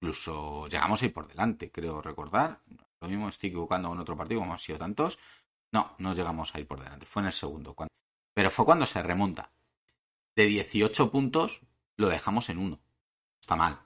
Incluso 0.00 0.66
llegamos 0.68 1.02
a 1.02 1.06
ir 1.06 1.12
por 1.12 1.28
delante, 1.28 1.70
creo 1.70 2.02
recordar. 2.02 2.60
Lo 3.06 3.10
mismo 3.10 3.28
estoy 3.28 3.50
equivocando 3.50 3.92
en 3.92 4.00
otro 4.00 4.16
partido, 4.16 4.40
como 4.40 4.52
han 4.52 4.58
sido 4.58 4.78
tantos. 4.78 5.16
No, 5.70 5.94
no 5.98 6.12
llegamos 6.12 6.52
a 6.52 6.58
ir 6.58 6.66
por 6.66 6.82
delante. 6.82 7.06
Fue 7.06 7.22
en 7.22 7.26
el 7.26 7.32
segundo. 7.32 7.76
Pero 8.34 8.50
fue 8.50 8.64
cuando 8.64 8.84
se 8.84 9.00
remonta. 9.00 9.52
De 10.34 10.44
18 10.46 11.08
puntos, 11.08 11.60
lo 11.96 12.08
dejamos 12.08 12.48
en 12.48 12.58
uno. 12.58 12.80
Está 13.40 13.54
mal. 13.54 13.78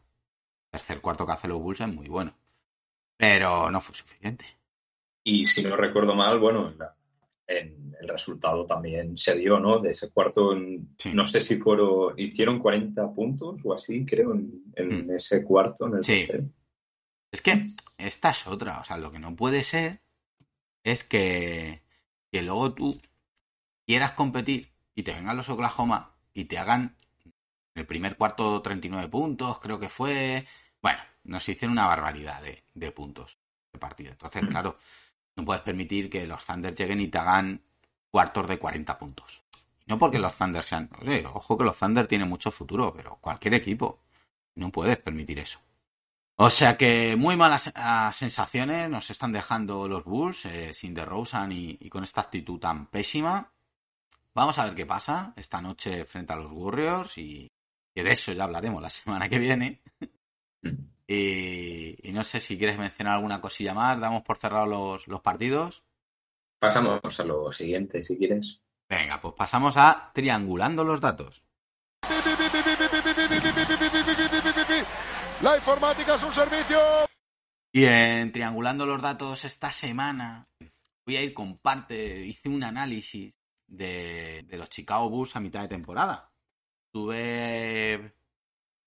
Tercer 0.70 1.02
cuarto 1.02 1.26
que 1.26 1.32
hace 1.32 1.48
los 1.48 1.60
Bulls 1.60 1.82
es 1.82 1.88
muy 1.88 2.08
bueno. 2.08 2.34
Pero 3.18 3.70
no 3.70 3.82
fue 3.82 3.94
suficiente. 3.94 4.46
Y 5.22 5.44
si 5.44 5.62
no 5.64 5.76
recuerdo 5.76 6.14
mal, 6.14 6.38
bueno, 6.38 6.72
en 7.46 7.94
el 8.00 8.08
resultado 8.08 8.64
también 8.64 9.18
se 9.18 9.38
dio, 9.38 9.60
¿no? 9.60 9.80
De 9.80 9.90
ese 9.90 10.10
cuarto, 10.10 10.54
no 10.54 11.24
sé 11.26 11.40
si 11.40 11.56
fueron, 11.56 12.18
hicieron 12.18 12.58
40 12.58 13.12
puntos 13.12 13.60
o 13.64 13.74
así, 13.74 14.06
creo, 14.06 14.32
en, 14.32 15.06
mm. 15.06 15.10
ese 15.10 15.44
cuarto, 15.44 15.88
en 15.88 15.96
el 15.96 16.04
sí. 16.04 16.26
Es 17.33 17.43
que 17.43 17.64
esta 17.99 18.31
es 18.31 18.47
otra, 18.47 18.81
o 18.81 18.85
sea, 18.85 18.97
lo 18.97 19.12
que 19.12 19.18
no 19.18 19.37
puede 19.37 19.62
ser 19.62 20.01
es 20.83 21.05
que, 21.05 21.83
que 22.33 22.43
luego 22.43 22.74
tú 22.74 23.01
quieras 23.87 24.12
competir 24.12 24.72
y 24.95 25.03
te 25.03 25.14
vengan 25.14 25.37
los 25.37 25.49
Oklahoma 25.49 26.14
y 26.35 26.47
te 26.47 26.59
hagan 26.59 26.97
el 27.74 27.87
primer 27.87 28.16
cuarto 28.16 28.61
39 28.62 29.09
puntos, 29.09 29.59
creo 29.61 29.78
que 29.78 29.89
fue. 29.89 30.47
Bueno, 30.83 31.01
nos 31.24 31.49
hicieron 31.49 31.72
una 31.72 31.87
barbaridad 31.87 32.43
de, 32.43 32.64
de 32.74 32.93
puntos 32.93 33.39
de 33.72 33.78
partido. 33.78 34.11
Entonces, 34.11 34.45
claro, 34.47 34.78
no 35.37 35.45
puedes 35.45 35.62
permitir 35.62 36.11
que 36.11 36.26
los 36.26 36.45
Thunder 36.45 36.74
lleguen 36.74 37.01
y 37.01 37.09
te 37.09 37.18
hagan 37.18 37.62
cuartos 38.11 38.49
de 38.49 38.59
40 38.59 38.99
puntos. 38.99 39.43
no 39.87 39.99
porque 39.99 40.18
los 40.18 40.37
Thunder 40.37 40.62
sean. 40.62 40.91
ojo 41.33 41.59
que 41.59 41.64
los 41.64 41.78
Thunder 41.78 42.07
tienen 42.07 42.28
mucho 42.28 42.51
futuro, 42.51 42.93
pero 42.95 43.16
cualquier 43.20 43.55
equipo. 43.55 44.01
No 44.57 44.70
puedes 44.70 44.99
permitir 44.99 45.39
eso. 45.39 45.61
O 46.43 46.49
sea 46.49 46.78
que 46.78 47.16
muy 47.16 47.36
malas 47.36 47.70
ah, 47.74 48.11
sensaciones 48.14 48.88
nos 48.88 49.11
están 49.11 49.30
dejando 49.30 49.86
los 49.86 50.05
Bulls 50.05 50.47
eh, 50.47 50.72
sin 50.72 50.95
DeRozan 50.95 51.53
y, 51.53 51.76
y 51.78 51.91
con 51.91 52.03
esta 52.03 52.22
actitud 52.22 52.59
tan 52.59 52.86
pésima. 52.86 53.53
Vamos 54.34 54.59
a 54.59 54.64
ver 54.64 54.74
qué 54.74 54.86
pasa 54.86 55.34
esta 55.36 55.61
noche 55.61 56.07
frente 56.07 56.32
a 56.32 56.36
los 56.36 56.51
Warriors 56.51 57.18
y 57.18 57.53
que 57.95 58.03
de 58.03 58.12
eso 58.12 58.32
ya 58.32 58.45
hablaremos 58.45 58.80
la 58.80 58.88
semana 58.91 59.28
que 59.28 59.38
viene. 59.38 59.82
Y, 61.12 62.12
no 62.12 62.22
sé 62.22 62.38
si 62.38 62.57
quieres 62.57 62.78
mencionar 62.78 63.16
alguna 63.16 63.41
cosilla 63.41 63.74
más. 63.74 63.99
Damos 63.99 64.22
por 64.22 64.38
cerrados 64.38 65.09
los, 65.09 65.20
partidos. 65.22 65.82
Pasamos 66.61 67.18
a 67.18 67.24
lo 67.24 67.51
siguiente, 67.51 68.01
si 68.01 68.16
quieres. 68.16 68.61
Venga, 68.88 69.20
pues 69.20 69.34
pasamos 69.34 69.76
a 69.76 70.12
triangulando 70.14 70.84
los 70.84 71.01
datos. 71.01 71.43
Informática 75.57 76.14
es 76.14 76.22
un 76.22 76.32
servicio. 76.32 76.78
Y 77.72 77.84
en 77.84 78.32
triangulando 78.32 78.86
los 78.86 79.01
datos 79.01 79.44
esta 79.44 79.70
semana 79.72 80.48
voy 81.07 81.16
a 81.16 81.22
ir 81.22 81.34
con 81.34 81.59
parte, 81.59 82.24
hice 82.24 82.48
un 82.48 82.62
análisis 82.62 83.34
de, 83.66 84.46
los 84.51 84.68
Chicago 84.68 85.09
Bulls 85.09 85.36
a 85.36 85.40
mitad 85.40 85.62
de 85.62 85.68
temporada. 85.68 86.30
Tuve 86.92 88.14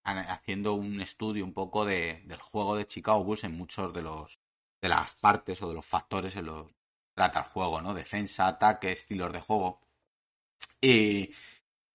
haciendo 0.03 0.73
un 0.73 1.01
estudio 1.01 1.45
un 1.45 1.53
poco 1.53 1.85
de, 1.85 2.23
del 2.25 2.41
juego 2.41 2.75
de 2.75 2.85
Chicago 2.85 3.23
Bulls 3.23 3.43
en 3.43 3.57
muchos 3.57 3.93
de 3.93 4.01
los, 4.01 4.39
de 4.81 4.89
las 4.89 5.13
partes 5.15 5.61
o 5.61 5.69
de 5.69 5.75
los 5.75 5.85
factores 5.85 6.35
en 6.35 6.45
los 6.45 6.67
que 6.67 6.75
trata 7.13 7.39
el 7.39 7.45
juego, 7.45 7.81
¿no? 7.81 7.93
Defensa, 7.93 8.47
ataque, 8.47 8.91
estilos 8.91 9.31
de 9.31 9.41
juego. 9.41 9.81
Y 10.81 11.33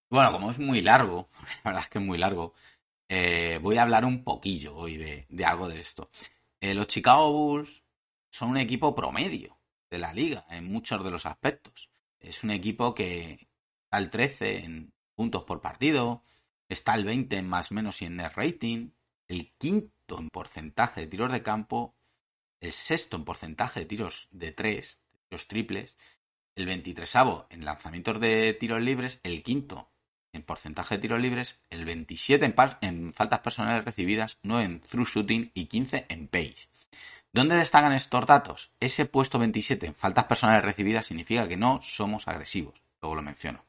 bueno, 0.09 0.31
como 0.31 0.49
es 0.51 0.59
muy 0.59 0.81
largo, 0.81 1.27
la 1.63 1.71
verdad 1.71 1.83
es 1.83 1.89
que 1.89 1.99
es 1.99 2.05
muy 2.05 2.17
largo, 2.17 2.53
eh, 3.09 3.57
voy 3.59 3.77
a 3.77 3.81
hablar 3.81 4.05
un 4.05 4.23
poquillo 4.23 4.75
hoy 4.75 4.97
de, 4.97 5.25
algo 5.43 5.67
de 5.67 5.79
esto. 5.79 6.11
Eh, 6.61 6.75
los 6.75 6.87
Chicago 6.87 7.33
Bulls 7.33 7.83
son 8.29 8.51
un 8.51 8.57
equipo 8.57 8.93
promedio 8.93 9.59
de 9.89 9.97
la 9.97 10.13
liga 10.13 10.45
en 10.49 10.65
muchos 10.71 11.03
de 11.03 11.09
los 11.09 11.25
aspectos. 11.25 11.89
Es 12.19 12.43
un 12.43 12.51
equipo 12.51 12.93
que 12.93 13.31
está 13.31 13.97
al 13.97 14.11
13 14.11 14.63
en 14.63 14.93
puntos 15.15 15.43
por 15.43 15.59
partido, 15.59 16.23
está 16.67 16.93
al 16.93 17.03
20 17.03 17.35
en 17.37 17.49
más 17.49 17.71
menos 17.71 18.01
y 18.03 18.05
en 18.05 18.17
net 18.17 18.33
rating, 18.35 18.91
el 19.27 19.51
quinto 19.57 20.19
en 20.19 20.29
porcentaje 20.29 21.01
de 21.01 21.07
tiros 21.07 21.31
de 21.31 21.41
campo, 21.41 21.95
el 22.59 22.71
sexto 22.71 23.17
en 23.17 23.25
porcentaje 23.25 23.81
de 23.81 23.85
tiros 23.87 24.27
de 24.31 24.51
tres, 24.51 25.01
de 25.11 25.19
tiros 25.29 25.47
triples, 25.47 25.97
el 26.55 26.67
23 26.67 27.15
en 27.49 27.65
lanzamientos 27.65 28.19
de 28.19 28.53
tiros 28.53 28.81
libres, 28.81 29.19
el 29.23 29.41
quinto 29.41 29.88
en 30.33 30.43
porcentaje 30.43 30.95
de 30.95 31.01
tiros 31.01 31.19
libres, 31.19 31.59
el 31.69 31.85
27 31.85 32.45
en, 32.45 32.55
en 32.81 33.13
faltas 33.13 33.39
personales 33.39 33.85
recibidas, 33.85 34.37
9 34.43 34.63
en 34.63 34.81
through 34.81 35.07
shooting 35.07 35.51
y 35.53 35.65
15 35.65 36.05
en 36.09 36.27
pace. 36.27 36.69
¿Dónde 37.31 37.55
destacan 37.55 37.93
estos 37.93 38.25
datos? 38.25 38.71
Ese 38.79 39.05
puesto 39.05 39.37
27 39.37 39.87
en 39.87 39.95
faltas 39.95 40.25
personales 40.25 40.63
recibidas 40.63 41.05
significa 41.05 41.47
que 41.47 41.57
no 41.57 41.79
somos 41.81 42.27
agresivos, 42.27 42.81
luego 43.01 43.15
lo 43.15 43.21
menciono. 43.21 43.65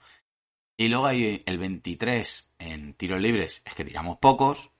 Y 0.77 0.89
luego 0.89 1.07
hay 1.07 1.43
el 1.45 1.59
23 1.59 2.53
en 2.59 2.95
tiros 2.95 3.21
libres, 3.21 3.61
es 3.67 3.75
que 3.75 3.85
tiramos 3.85 4.17
pocos, 4.19 4.71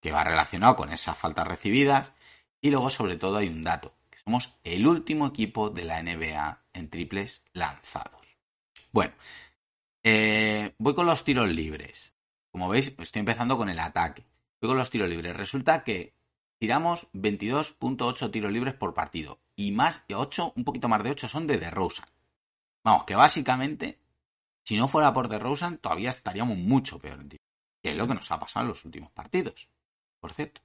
que 0.00 0.10
va 0.10 0.24
relacionado 0.24 0.74
con 0.76 0.92
esas 0.92 1.16
faltas 1.16 1.46
recibidas. 1.46 2.12
Y 2.60 2.70
luego 2.70 2.90
sobre 2.90 3.16
todo 3.16 3.36
hay 3.36 3.48
un 3.48 3.62
dato, 3.62 3.94
que 4.10 4.18
somos 4.18 4.52
el 4.64 4.86
último 4.86 5.28
equipo 5.28 5.70
de 5.70 5.84
la 5.84 6.02
NBA 6.02 6.62
en 6.72 6.90
triples 6.90 7.42
lanzados. 7.52 8.26
Bueno, 8.90 9.12
eh, 10.08 10.72
voy 10.78 10.94
con 10.94 11.04
los 11.04 11.24
tiros 11.24 11.50
libres. 11.50 12.14
Como 12.52 12.68
veis, 12.68 12.94
estoy 12.96 13.18
empezando 13.18 13.56
con 13.56 13.68
el 13.68 13.80
ataque. 13.80 14.24
Voy 14.60 14.68
con 14.68 14.78
los 14.78 14.88
tiros 14.88 15.08
libres. 15.08 15.36
Resulta 15.36 15.82
que 15.82 16.14
tiramos 16.60 17.08
22.8 17.12 18.30
tiros 18.30 18.52
libres 18.52 18.74
por 18.74 18.94
partido. 18.94 19.40
Y 19.56 19.72
más 19.72 20.06
de 20.06 20.14
8, 20.14 20.52
un 20.54 20.62
poquito 20.62 20.86
más 20.86 21.02
de 21.02 21.10
8 21.10 21.26
son 21.26 21.48
de 21.48 21.58
DeRozan. 21.58 22.08
Vamos, 22.84 23.02
que 23.02 23.16
básicamente, 23.16 23.98
si 24.62 24.76
no 24.76 24.86
fuera 24.86 25.12
por 25.12 25.28
DeRozan, 25.28 25.78
todavía 25.78 26.10
estaríamos 26.10 26.56
mucho 26.56 27.00
peor 27.00 27.18
en 27.22 27.30
tiros. 27.30 27.46
Que 27.82 27.90
es 27.90 27.96
lo 27.96 28.06
que 28.06 28.14
nos 28.14 28.30
ha 28.30 28.38
pasado 28.38 28.62
en 28.62 28.68
los 28.68 28.84
últimos 28.84 29.10
partidos, 29.10 29.68
por 30.20 30.32
cierto. 30.32 30.60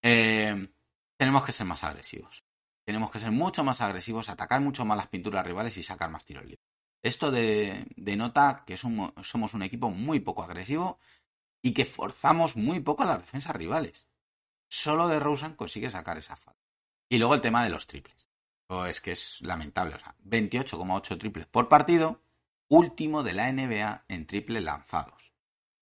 Eh, 0.00 0.68
tenemos 1.16 1.44
que 1.44 1.50
ser 1.50 1.66
más 1.66 1.82
agresivos. 1.82 2.44
Tenemos 2.84 3.10
que 3.10 3.18
ser 3.18 3.32
mucho 3.32 3.64
más 3.64 3.80
agresivos, 3.80 4.28
atacar 4.28 4.60
mucho 4.60 4.84
más 4.84 4.96
las 4.96 5.08
pinturas 5.08 5.44
rivales 5.44 5.76
y 5.76 5.82
sacar 5.82 6.08
más 6.08 6.24
tiros 6.24 6.44
libres. 6.44 6.69
Esto 7.02 7.30
denota 7.30 8.64
que 8.66 8.76
somos 8.76 9.54
un 9.54 9.62
equipo 9.62 9.90
muy 9.90 10.20
poco 10.20 10.42
agresivo 10.42 10.98
y 11.62 11.72
que 11.72 11.84
forzamos 11.84 12.56
muy 12.56 12.80
poco 12.80 13.02
a 13.02 13.06
las 13.06 13.20
defensas 13.20 13.56
rivales. 13.56 14.06
Solo 14.68 15.08
de 15.08 15.18
Rosen 15.18 15.54
consigue 15.54 15.90
sacar 15.90 16.18
esa 16.18 16.36
falta. 16.36 16.60
Y 17.08 17.18
luego 17.18 17.34
el 17.34 17.40
tema 17.40 17.64
de 17.64 17.70
los 17.70 17.86
triples. 17.86 18.28
es 18.86 19.00
que 19.00 19.12
es 19.12 19.40
lamentable. 19.40 19.96
O 19.96 19.98
sea, 19.98 20.14
28,8 20.24 21.18
triples 21.18 21.46
por 21.46 21.68
partido, 21.68 22.22
último 22.68 23.22
de 23.22 23.32
la 23.32 23.50
NBA 23.50 24.04
en 24.08 24.26
triples 24.26 24.62
lanzados. 24.62 25.32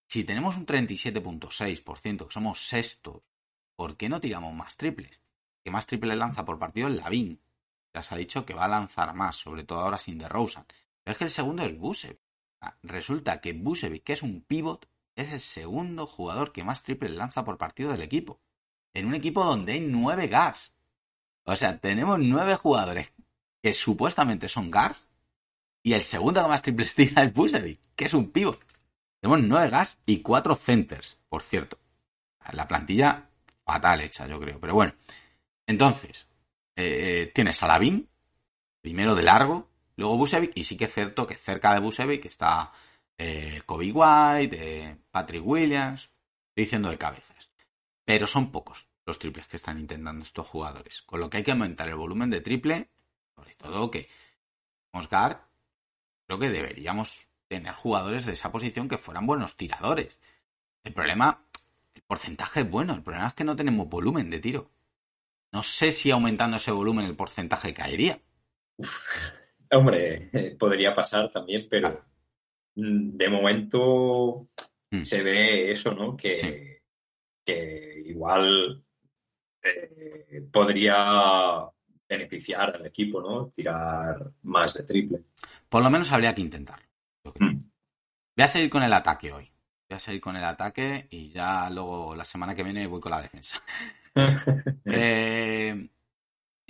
Si 0.07 0.25
tenemos 0.25 0.57
un 0.57 0.65
37.6%, 0.65 2.27
que 2.27 2.33
somos 2.33 2.67
sextos, 2.67 3.23
¿por 3.77 3.99
qué 3.99 4.09
no 4.09 4.21
tiramos 4.21 4.55
más 4.55 4.79
triples? 4.79 5.21
Que 5.63 5.71
más 5.71 5.87
triples 5.87 6.17
lanza 6.17 6.47
por 6.47 6.59
partido 6.59 6.89
es 6.89 6.97
Lavin. 6.97 7.43
Ya 7.93 8.03
se 8.03 8.15
ha 8.15 8.19
dicho 8.19 8.47
que 8.47 8.55
va 8.55 8.65
a 8.65 8.69
lanzar 8.69 9.15
más, 9.15 9.37
sobre 9.37 9.65
todo 9.65 9.81
ahora 9.81 9.99
sin 9.99 10.17
DeRozan. 10.17 10.65
Es 11.11 11.17
que 11.17 11.25
el 11.25 11.31
segundo 11.31 11.63
es 11.63 11.77
Busevic. 11.79 12.19
Resulta 12.83 13.41
que 13.41 13.53
Busevic, 13.53 14.05
que 14.05 14.13
es 14.13 14.23
un 14.23 14.43
pivot, 14.43 14.89
es 15.17 15.33
el 15.33 15.41
segundo 15.41 16.07
jugador 16.07 16.53
que 16.53 16.65
más 16.65 16.83
triples 16.83 17.13
lanza 17.13 17.45
por 17.45 17.59
partido 17.59 17.91
del 17.91 18.03
equipo 18.03 18.41
en 18.95 19.07
un 19.07 19.15
equipo 19.15 19.45
donde 19.45 19.73
hay 19.73 19.81
nueve 19.81 20.29
guards. 20.29 20.75
O 21.45 21.57
sea, 21.57 21.79
tenemos 21.79 22.19
nueve 22.19 22.57
jugadores 22.57 23.13
que 23.63 23.73
supuestamente 23.73 24.49
son 24.49 24.71
guards 24.71 25.07
y 25.83 25.93
el 25.95 26.03
segundo 26.03 26.43
que 26.43 26.49
más 26.49 26.63
triples 26.63 26.95
tira 26.97 27.23
es 27.23 27.33
Busevic, 27.33 27.81
que 27.95 28.05
es 28.05 28.15
un 28.15 28.31
pivot. 28.31 28.61
Tenemos 29.21 29.43
nueve 29.43 29.71
guards 29.71 29.99
y 30.07 30.21
cuatro 30.21 30.57
centers, 30.57 31.21
por 31.29 31.43
cierto. 31.43 31.79
La 32.53 32.67
plantilla 32.67 33.29
fatal 33.65 34.01
hecha, 34.01 34.27
yo 34.27 34.41
creo. 34.41 34.59
Pero 34.59 34.75
bueno, 34.75 34.95
entonces, 35.67 36.29
eh, 36.77 37.31
tienes 37.35 37.63
a 37.63 37.69
Lavin, 37.69 38.09
primero 38.81 39.15
de 39.15 39.23
largo, 39.23 39.68
luego 39.99 40.17
Busevic, 40.17 40.53
y 40.55 40.65
sí 40.65 40.77
que 40.77 40.85
es 40.85 40.95
cierto 40.95 41.27
que 41.27 41.35
cerca 41.35 41.75
de 41.75 41.81
Busevic 41.81 42.25
está 42.25 42.73
eh, 43.19 43.61
Kobe 43.67 43.93
White, 43.93 44.57
eh, 44.59 44.97
Patrick 45.11 45.45
Williams, 45.45 46.09
diciendo 46.57 46.89
de 46.89 46.97
cabezas. 46.97 47.53
Pero 48.05 48.27
son 48.27 48.51
pocos 48.53 48.89
los 49.05 49.19
triples 49.19 49.49
que 49.49 49.57
están 49.57 49.79
intentando 49.79 50.25
estos 50.25 50.47
jugadores. 50.47 51.03
Con 51.03 51.19
lo 51.19 51.29
que 51.29 51.39
hay 51.39 51.43
que 51.43 51.51
aumentar 51.51 51.89
el 51.89 51.97
volumen 51.97 52.31
de 52.31 52.41
triple, 52.41 52.91
sobre 53.35 53.55
todo 53.57 53.91
que 53.91 54.09
Oscar, 54.93 55.49
creo 56.27 56.39
que 56.39 56.51
deberíamos 56.51 57.29
tener 57.49 57.73
jugadores 57.73 58.25
de 58.25 58.35
esa 58.35 58.53
posición 58.53 58.89
que 58.89 58.99
fueran 58.99 59.27
buenos 59.27 59.57
tiradores. 59.57 60.21
El 60.85 60.95
problema, 60.95 61.45
el 61.95 62.03
porcentaje 62.03 62.61
es 62.61 62.71
bueno, 62.71 62.95
el 62.95 63.03
problema 63.03 63.27
es 63.27 63.35
que 63.35 63.45
no 63.45 63.57
tenemos 63.57 63.89
volumen 63.89 64.31
de 64.31 64.39
tiro. 64.39 64.71
No 65.51 65.63
sé 65.65 65.91
si 65.91 66.11
aumentando 66.11 66.59
ese 66.59 66.71
volumen 66.71 67.07
el 67.07 67.17
porcentaje 67.17 67.75
caería. 67.75 68.21
hombre, 69.73 70.31
podría 70.59 70.95
pasar 70.95 71.31
también, 71.31 71.67
pero 71.69 72.05
de 72.75 73.29
momento 73.29 74.47
mm. 74.91 75.03
se 75.03 75.23
ve 75.23 75.71
eso, 75.71 75.93
¿no? 75.95 76.17
Que, 76.17 76.83
que 77.45 78.03
igual 78.07 78.85
eh, 79.63 80.43
podría 80.53 81.69
beneficiar 82.09 82.77
al 82.77 82.87
equipo, 82.87 83.21
¿no? 83.21 83.49
Tirar 83.49 84.33
más 84.43 84.75
de 84.75 84.85
triple. 84.85 85.25
Por 85.69 85.83
lo 85.83 85.91
menos 85.91 86.11
habría 86.13 86.35
que 86.35 86.43
intentar. 86.43 86.81
Mm. 87.39 87.59
Voy 88.37 88.45
a 88.45 88.49
seguir 88.49 88.71
con 88.71 88.83
el 88.83 88.93
ataque 88.93 89.33
hoy. 89.33 89.51
Voy 89.89 89.97
a 89.97 90.01
seguir 90.01 90.21
con 90.21 90.37
el 90.37 90.45
ataque 90.45 91.07
y 91.11 91.31
ya 91.31 91.69
luego 91.71 92.15
la 92.15 92.25
semana 92.25 92.55
que 92.55 92.63
viene 92.63 92.87
voy 92.87 93.01
con 93.01 93.11
la 93.11 93.23
defensa. 93.23 93.63
Eh, 94.85 95.89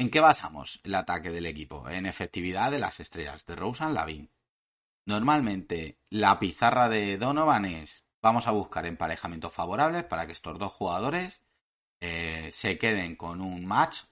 ¿En 0.01 0.11
qué 0.11 0.20
basamos 0.20 0.80
el 0.84 0.94
ataque 0.94 1.32
del 1.32 1.46
equipo? 1.46 1.88
En 1.88 2.07
efectividad 2.07 2.70
de 2.70 2.78
las 2.78 3.01
estrellas 3.01 3.44
de 3.46 3.57
Rosen 3.57 3.94
Lavin. 3.94 4.30
Normalmente 5.05 5.99
la 6.09 6.38
pizarra 6.38 6.88
de 6.88 7.18
Donovan 7.18 7.64
es 7.64 8.05
vamos 8.22 8.46
a 8.46 8.53
buscar 8.53 8.86
emparejamientos 8.86 9.53
favorables 9.53 10.05
para 10.05 10.24
que 10.26 10.32
estos 10.32 10.57
dos 10.57 10.70
jugadores 10.70 11.42
eh, 12.01 12.49
se 12.53 12.78
queden 12.78 13.16
con 13.16 13.40
un 13.40 13.66
match, 13.66 14.05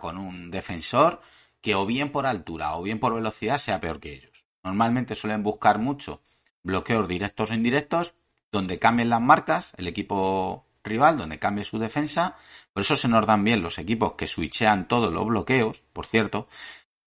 con 0.00 0.18
un 0.18 0.50
defensor 0.50 1.20
que 1.60 1.76
o 1.76 1.86
bien 1.86 2.10
por 2.10 2.26
altura 2.26 2.76
o 2.76 2.82
bien 2.82 2.98
por 2.98 3.14
velocidad 3.14 3.58
sea 3.58 3.78
peor 3.78 4.00
que 4.00 4.12
ellos. 4.12 4.44
Normalmente 4.64 5.14
suelen 5.14 5.44
buscar 5.44 5.78
mucho 5.78 6.20
bloqueos 6.64 7.06
directos 7.06 7.52
o 7.52 7.54
indirectos 7.54 8.16
donde 8.50 8.80
cambien 8.80 9.10
las 9.10 9.20
marcas, 9.20 9.72
el 9.76 9.86
equipo 9.86 10.65
rival, 10.86 11.18
donde 11.18 11.38
cambie 11.38 11.64
su 11.64 11.78
defensa. 11.78 12.36
Por 12.72 12.80
eso 12.80 12.96
se 12.96 13.08
nos 13.08 13.26
dan 13.26 13.44
bien 13.44 13.62
los 13.62 13.78
equipos 13.78 14.14
que 14.14 14.26
switchean 14.26 14.88
todos 14.88 15.12
los 15.12 15.26
bloqueos, 15.26 15.82
por 15.92 16.06
cierto, 16.06 16.48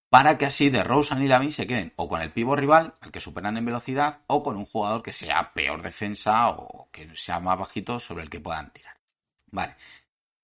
para 0.10 0.38
que 0.38 0.46
así 0.46 0.70
de 0.70 0.84
Rosen 0.84 1.22
y 1.22 1.28
Lavin 1.28 1.52
se 1.52 1.68
queden 1.68 1.94
o 1.96 2.08
con 2.08 2.22
el 2.22 2.32
pivo 2.32 2.56
rival, 2.56 2.96
al 3.02 3.12
que 3.12 3.20
superan 3.20 3.58
en 3.58 3.66
velocidad, 3.66 4.22
o 4.28 4.42
con 4.44 4.58
un 4.58 4.66
jugador 4.66 5.04
que 5.04 5.14
sea 5.14 5.54
peor 5.54 5.82
defensa 5.82 6.50
o 6.50 6.90
que 6.92 7.16
sea 7.16 7.40
más 7.40 7.58
bajito 7.58 8.00
sobre 8.00 8.24
el 8.24 8.30
que 8.30 8.40
puedan 8.40 8.72
tirar. 8.72 8.98
Vale. 9.52 9.76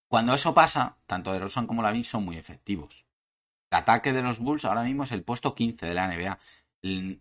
Cuando 0.08 0.34
eso 0.34 0.54
pasa, 0.54 0.98
tanto 1.08 1.34
de 1.34 1.40
Rosen 1.40 1.68
como 1.68 1.82
Lavin 1.82 2.04
son 2.04 2.24
muy 2.24 2.38
efectivos. 2.38 3.06
El 3.72 3.80
ataque 3.80 4.14
de 4.14 4.22
los 4.22 4.40
Bulls 4.40 4.66
ahora 4.66 4.84
mismo 4.84 5.04
es 5.04 5.12
el 5.12 5.24
puesto 5.24 5.56
15 5.56 5.88
de 5.88 5.94
la 5.94 6.08
NBA. 6.08 6.40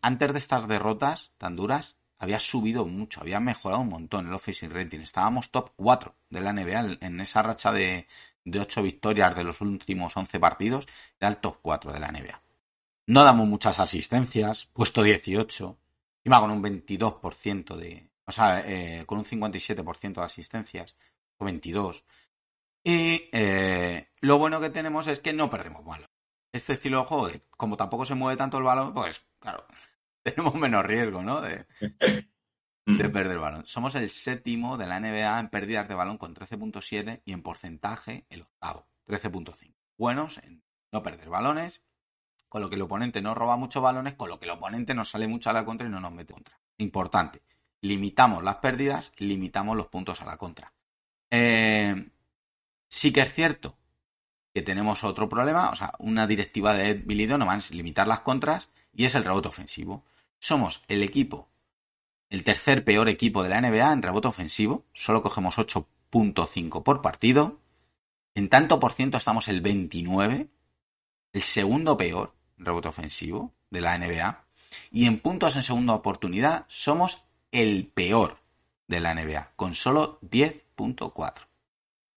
Antes 0.02 0.32
de 0.32 0.38
estas 0.38 0.68
derrotas 0.68 1.32
tan 1.38 1.56
duras, 1.56 1.96
había 2.24 2.40
subido 2.40 2.84
mucho, 2.84 3.20
había 3.20 3.40
mejorado 3.40 3.82
un 3.82 3.88
montón 3.88 4.26
el 4.26 4.32
offensive 4.32 4.74
rating. 4.74 5.00
Estábamos 5.00 5.50
top 5.50 5.70
4 5.76 6.14
de 6.30 6.40
la 6.40 6.52
NBA 6.52 6.98
en 7.00 7.20
esa 7.20 7.42
racha 7.42 7.72
de, 7.72 8.06
de 8.44 8.60
8 8.60 8.82
victorias 8.82 9.36
de 9.36 9.44
los 9.44 9.60
últimos 9.60 10.16
11 10.16 10.40
partidos, 10.40 10.88
era 11.20 11.30
el 11.30 11.38
top 11.38 11.58
4 11.62 11.92
de 11.92 12.00
la 12.00 12.10
NBA. 12.10 12.42
No 13.06 13.22
damos 13.22 13.46
muchas 13.46 13.80
asistencias, 13.80 14.66
puesto 14.72 15.02
18, 15.02 15.78
iba 16.24 16.40
con 16.40 16.50
un 16.50 16.62
22% 16.62 17.76
de, 17.76 18.10
o 18.26 18.32
sea, 18.32 18.62
eh, 18.66 19.04
con 19.06 19.18
un 19.18 19.24
57% 19.24 20.14
de 20.14 20.22
asistencias, 20.22 20.96
o 21.38 21.44
22. 21.44 22.04
Y 22.82 23.28
eh, 23.32 24.08
lo 24.20 24.38
bueno 24.38 24.60
que 24.60 24.70
tenemos 24.70 25.06
es 25.06 25.20
que 25.20 25.32
no 25.32 25.50
perdemos 25.50 25.84
balón. 25.84 26.06
Este 26.52 26.74
estilo 26.74 27.00
de 27.00 27.04
juego, 27.04 27.30
como 27.56 27.76
tampoco 27.76 28.04
se 28.04 28.14
mueve 28.14 28.36
tanto 28.36 28.58
el 28.58 28.64
balón, 28.64 28.94
pues 28.94 29.22
claro, 29.38 29.66
tenemos 30.34 30.54
menos 30.54 30.84
riesgo, 30.84 31.22
¿no? 31.22 31.40
De, 31.40 31.66
de 32.86 33.08
perder 33.08 33.32
el 33.32 33.38
balón. 33.38 33.66
Somos 33.66 33.94
el 33.94 34.08
séptimo 34.10 34.76
de 34.76 34.86
la 34.86 34.98
NBA 34.98 35.38
en 35.38 35.48
pérdidas 35.48 35.88
de 35.88 35.94
balón 35.94 36.18
con 36.18 36.34
13.7 36.34 37.22
y 37.24 37.32
en 37.32 37.42
porcentaje 37.42 38.26
el 38.30 38.42
octavo, 38.42 38.86
13.5. 39.06 39.74
buenos 39.96 40.38
en 40.38 40.62
no 40.92 41.02
perder 41.02 41.28
balones, 41.28 41.82
con 42.48 42.62
lo 42.62 42.70
que 42.70 42.76
el 42.76 42.82
oponente 42.82 43.20
no 43.20 43.34
roba 43.34 43.56
muchos 43.56 43.82
balones, 43.82 44.14
con 44.14 44.28
lo 44.28 44.38
que 44.38 44.44
el 44.46 44.52
oponente 44.52 44.94
nos 44.94 45.10
sale 45.10 45.26
mucho 45.26 45.50
a 45.50 45.52
la 45.52 45.64
contra 45.64 45.86
y 45.86 45.90
no 45.90 46.00
nos 46.00 46.12
mete 46.12 46.32
contra. 46.32 46.58
Importante. 46.78 47.42
Limitamos 47.80 48.42
las 48.42 48.56
pérdidas, 48.56 49.12
limitamos 49.18 49.76
los 49.76 49.88
puntos 49.88 50.22
a 50.22 50.24
la 50.24 50.36
contra. 50.36 50.72
Eh, 51.30 52.10
sí 52.88 53.12
que 53.12 53.22
es 53.22 53.34
cierto 53.34 53.76
que 54.54 54.62
tenemos 54.62 55.02
otro 55.02 55.28
problema, 55.28 55.70
o 55.70 55.74
sea, 55.74 55.92
una 55.98 56.28
directiva 56.28 56.74
de 56.74 56.94
Billy 56.94 57.26
Donovan 57.26 57.58
es 57.58 57.72
limitar 57.72 58.06
las 58.06 58.20
contras 58.20 58.70
y 58.92 59.04
es 59.04 59.16
el 59.16 59.24
rebote 59.24 59.48
ofensivo. 59.48 60.04
Somos 60.44 60.82
el 60.88 61.02
equipo, 61.02 61.48
el 62.28 62.44
tercer 62.44 62.84
peor 62.84 63.08
equipo 63.08 63.42
de 63.42 63.48
la 63.48 63.62
NBA 63.62 63.90
en 63.90 64.02
rebote 64.02 64.28
ofensivo, 64.28 64.84
solo 64.92 65.22
cogemos 65.22 65.56
8.5 65.56 66.82
por 66.82 67.00
partido. 67.00 67.62
En 68.34 68.50
tanto 68.50 68.78
por 68.78 68.92
ciento 68.92 69.16
estamos 69.16 69.48
el 69.48 69.62
29, 69.62 70.50
el 71.32 71.42
segundo 71.42 71.96
peor 71.96 72.34
rebote 72.58 72.88
ofensivo 72.88 73.54
de 73.70 73.80
la 73.80 73.96
NBA. 73.96 74.44
Y 74.90 75.06
en 75.06 75.18
puntos 75.18 75.56
en 75.56 75.62
segunda 75.62 75.94
oportunidad 75.94 76.66
somos 76.68 77.24
el 77.50 77.86
peor 77.86 78.36
de 78.86 79.00
la 79.00 79.14
NBA, 79.14 79.52
con 79.56 79.74
solo 79.74 80.20
10.4. 80.20 81.48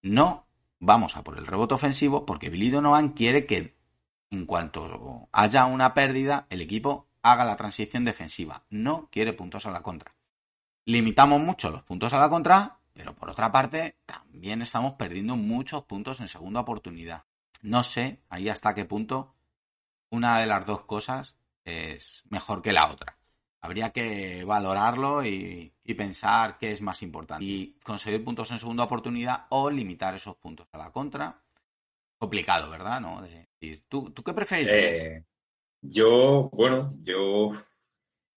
No 0.01 0.47
vamos 0.81 1.15
a 1.15 1.23
por 1.23 1.37
el 1.37 1.47
rebote 1.47 1.75
ofensivo 1.75 2.25
porque 2.25 2.49
Billy 2.49 2.71
Donovan 2.71 3.13
quiere 3.13 3.45
que 3.45 3.77
en 4.31 4.45
cuanto 4.45 5.29
haya 5.31 5.63
una 5.63 5.93
pérdida, 5.93 6.45
el 6.49 6.59
equipo 6.59 7.07
haga 7.21 7.45
la 7.45 7.55
transición 7.55 8.05
defensiva. 8.05 8.65
No 8.69 9.09
quiere 9.11 9.33
puntos 9.33 9.65
a 9.65 9.71
la 9.71 9.81
contra. 9.81 10.15
Limitamos 10.85 11.41
mucho 11.41 11.69
los 11.69 11.83
puntos 11.83 12.13
a 12.13 12.19
la 12.19 12.29
contra, 12.29 12.79
pero 12.93 13.13
por 13.13 13.29
otra 13.29 13.51
parte, 13.51 13.97
también 14.05 14.61
estamos 14.61 14.93
perdiendo 14.93 15.35
muchos 15.35 15.83
puntos 15.83 16.19
en 16.19 16.27
segunda 16.27 16.61
oportunidad. 16.61 17.25
No 17.61 17.83
sé 17.83 18.21
ahí 18.29 18.49
hasta 18.49 18.73
qué 18.73 18.85
punto 18.85 19.35
una 20.09 20.39
de 20.39 20.45
las 20.45 20.65
dos 20.65 20.83
cosas 20.85 21.35
es 21.65 22.23
mejor 22.29 22.61
que 22.61 22.71
la 22.71 22.89
otra. 22.89 23.17
Habría 23.59 23.91
que 23.91 24.43
valorarlo 24.45 25.25
y, 25.25 25.73
pensar 25.97 26.57
qué 26.57 26.71
es 26.71 26.81
más 26.81 27.01
importante. 27.01 27.43
Y 27.43 27.75
conseguir 27.83 28.23
puntos 28.23 28.51
en 28.51 28.59
segunda 28.59 28.83
oportunidad 28.83 29.45
o 29.49 29.69
limitar 29.69 30.15
esos 30.15 30.35
puntos 30.37 30.67
a 30.71 30.77
la 30.77 30.91
contra. 30.91 31.41
Complicado, 32.17 32.69
¿verdad? 32.69 33.01
¿No? 33.01 33.23
¿tú, 33.89 34.13
qué 34.13 34.33
prefieres? 34.33 34.99
Eh, 34.99 35.25
yo, 35.89 36.49
bueno, 36.53 36.93
yo 37.01 37.51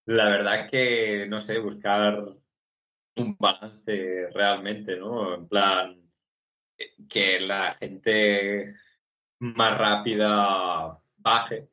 la 0.07 0.28
verdad 0.28 0.68
que, 0.68 1.26
no 1.28 1.40
sé, 1.40 1.59
buscar 1.59 2.36
un 3.16 3.36
balance 3.38 4.28
realmente, 4.32 4.96
¿no? 4.96 5.34
En 5.34 5.48
plan, 5.48 6.11
que 7.09 7.40
la 7.40 7.70
gente 7.72 8.74
más 9.40 9.78
rápida 9.78 10.98
baje, 11.16 11.68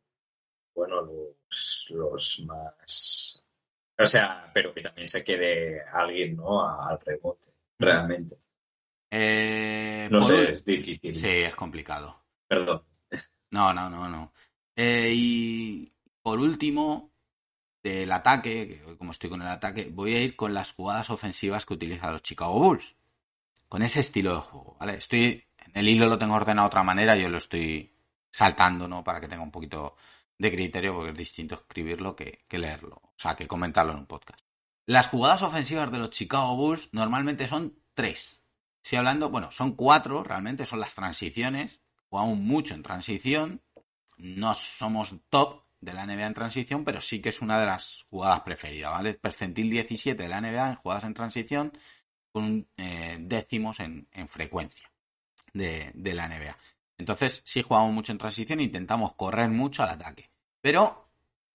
bueno, 0.75 1.01
los, 1.01 1.87
los 1.89 2.45
más... 2.45 3.43
O 3.99 4.05
sea, 4.05 4.51
pero 4.53 4.73
que 4.73 4.81
también 4.81 5.07
se 5.09 5.23
quede 5.23 5.81
alguien, 5.81 6.35
¿no? 6.35 6.69
Al 6.69 6.99
rebote, 6.99 7.51
realmente. 7.79 8.35
Eh, 9.09 10.07
no 10.11 10.21
sé, 10.21 10.49
es 10.49 10.63
difícil. 10.63 11.15
Sí, 11.15 11.29
es 11.29 11.55
complicado. 11.55 12.23
Perdón. 12.47 12.83
No, 13.51 13.73
no, 13.73 13.89
no, 13.89 14.07
no. 14.07 14.33
Eh, 14.77 15.11
y 15.13 15.91
por 16.21 16.39
último, 16.39 17.11
del 17.83 18.11
ataque, 18.11 18.67
que 18.67 18.85
hoy 18.85 18.95
como 18.95 19.11
estoy 19.11 19.29
con 19.29 19.41
el 19.41 19.47
ataque, 19.47 19.89
voy 19.91 20.13
a 20.13 20.21
ir 20.21 20.35
con 20.35 20.53
las 20.53 20.73
jugadas 20.73 21.09
ofensivas 21.09 21.65
que 21.65 21.73
utilizan 21.73 22.13
los 22.13 22.21
Chicago 22.21 22.59
Bulls. 22.59 22.95
Con 23.67 23.81
ese 23.81 23.99
estilo 23.99 24.35
de 24.35 24.41
juego, 24.41 24.77
¿vale? 24.79 24.95
Estoy, 24.95 25.43
en 25.57 25.71
el 25.73 25.89
hilo 25.89 26.05
lo 26.07 26.17
tengo 26.17 26.35
ordenado 26.35 26.67
de 26.67 26.67
otra 26.67 26.83
manera, 26.83 27.17
yo 27.17 27.27
lo 27.27 27.37
estoy 27.37 27.93
saltando, 28.31 28.87
¿no? 28.87 29.03
Para 29.03 29.19
que 29.19 29.27
tenga 29.27 29.43
un 29.43 29.51
poquito 29.51 29.97
de 30.37 30.51
criterio, 30.51 30.93
porque 30.93 31.11
es 31.11 31.17
distinto 31.17 31.55
escribirlo 31.55 32.15
que, 32.15 32.45
leerlo, 32.51 33.01
o 33.03 33.13
sea, 33.17 33.35
que 33.35 33.47
comentarlo 33.47 33.91
en 33.91 33.99
un 33.99 34.05
podcast. 34.05 34.39
Las 34.85 35.07
jugadas 35.07 35.41
ofensivas 35.41 35.91
de 35.91 35.97
los 35.97 36.11
Chicago 36.11 36.55
Bulls 36.55 36.89
normalmente 36.93 37.47
son 37.47 37.77
tres. 37.93 38.39
Estoy 38.81 38.99
hablando, 38.99 39.29
bueno, 39.29 39.51
son 39.51 39.73
cuatro, 39.73 40.23
realmente 40.23 40.65
son 40.65 40.79
las 40.79 40.95
transiciones. 40.95 41.81
Jugamos 42.09 42.37
mucho 42.37 42.73
en 42.73 42.83
transición. 42.83 43.61
No 44.17 44.53
somos 44.53 45.13
top 45.29 45.63
de 45.79 45.93
la 45.93 46.05
NBA 46.05 46.27
en 46.27 46.33
transición, 46.33 46.83
pero 46.83 47.01
sí 47.01 47.21
que 47.21 47.29
es 47.29 47.41
una 47.41 47.59
de 47.59 47.67
las 47.67 48.05
jugadas 48.09 48.41
preferidas, 48.41 48.91
¿vale? 48.91 49.13
Percentil 49.13 49.69
17 49.69 50.21
de 50.21 50.29
la 50.29 50.41
NBA 50.41 50.69
en 50.69 50.75
jugadas 50.75 51.03
en 51.03 51.13
transición, 51.13 51.71
con 52.31 52.67
eh, 52.77 53.17
décimos 53.19 53.79
en, 53.79 54.07
frecuencia 54.27 54.91
de, 55.53 55.91
de 55.93 56.13
la 56.13 56.27
NBA. 56.27 56.57
Entonces, 56.97 57.41
sí 57.45 57.61
jugamos 57.61 57.93
mucho 57.93 58.11
en 58.11 58.17
transición 58.17 58.59
e 58.59 58.63
intentamos 58.63 59.13
correr 59.13 59.49
mucho 59.49 59.83
al 59.83 59.89
ataque. 59.89 60.29
Pero 60.61 61.05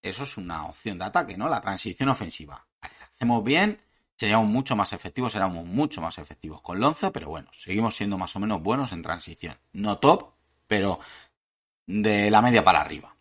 eso 0.03 0.25
es 0.25 0.37
una 0.37 0.67
opción 0.67 0.99
de 0.99 1.05
ataque, 1.05 1.37
¿no? 1.37 1.49
La 1.49 1.61
transición 1.61 2.09
ofensiva. 2.09 2.67
hacemos 2.81 3.45
bien, 3.45 3.81
seríamos 4.17 4.49
mucho 4.49 4.75
más 4.77 4.93
efectivos, 4.93 5.33
seremos 5.33 5.65
mucho 5.65 6.01
más 6.01 6.19
efectivos 6.19 6.61
con 6.61 6.81
Lonzo, 6.81 7.13
pero 7.13 7.29
bueno, 7.29 7.49
seguimos 7.53 7.97
siendo 7.97 8.19
más 8.19 8.35
o 8.37 8.41
menos 8.41 8.63
buenos 8.63 8.93
en 8.93 9.03
transición. 9.03 9.57
No 9.73 9.99
top, 9.99 10.33
pero 10.67 10.99
de 11.87 12.31
la 12.31 12.43
media 12.43 12.63
para 12.63 12.81
arriba. 12.81 13.17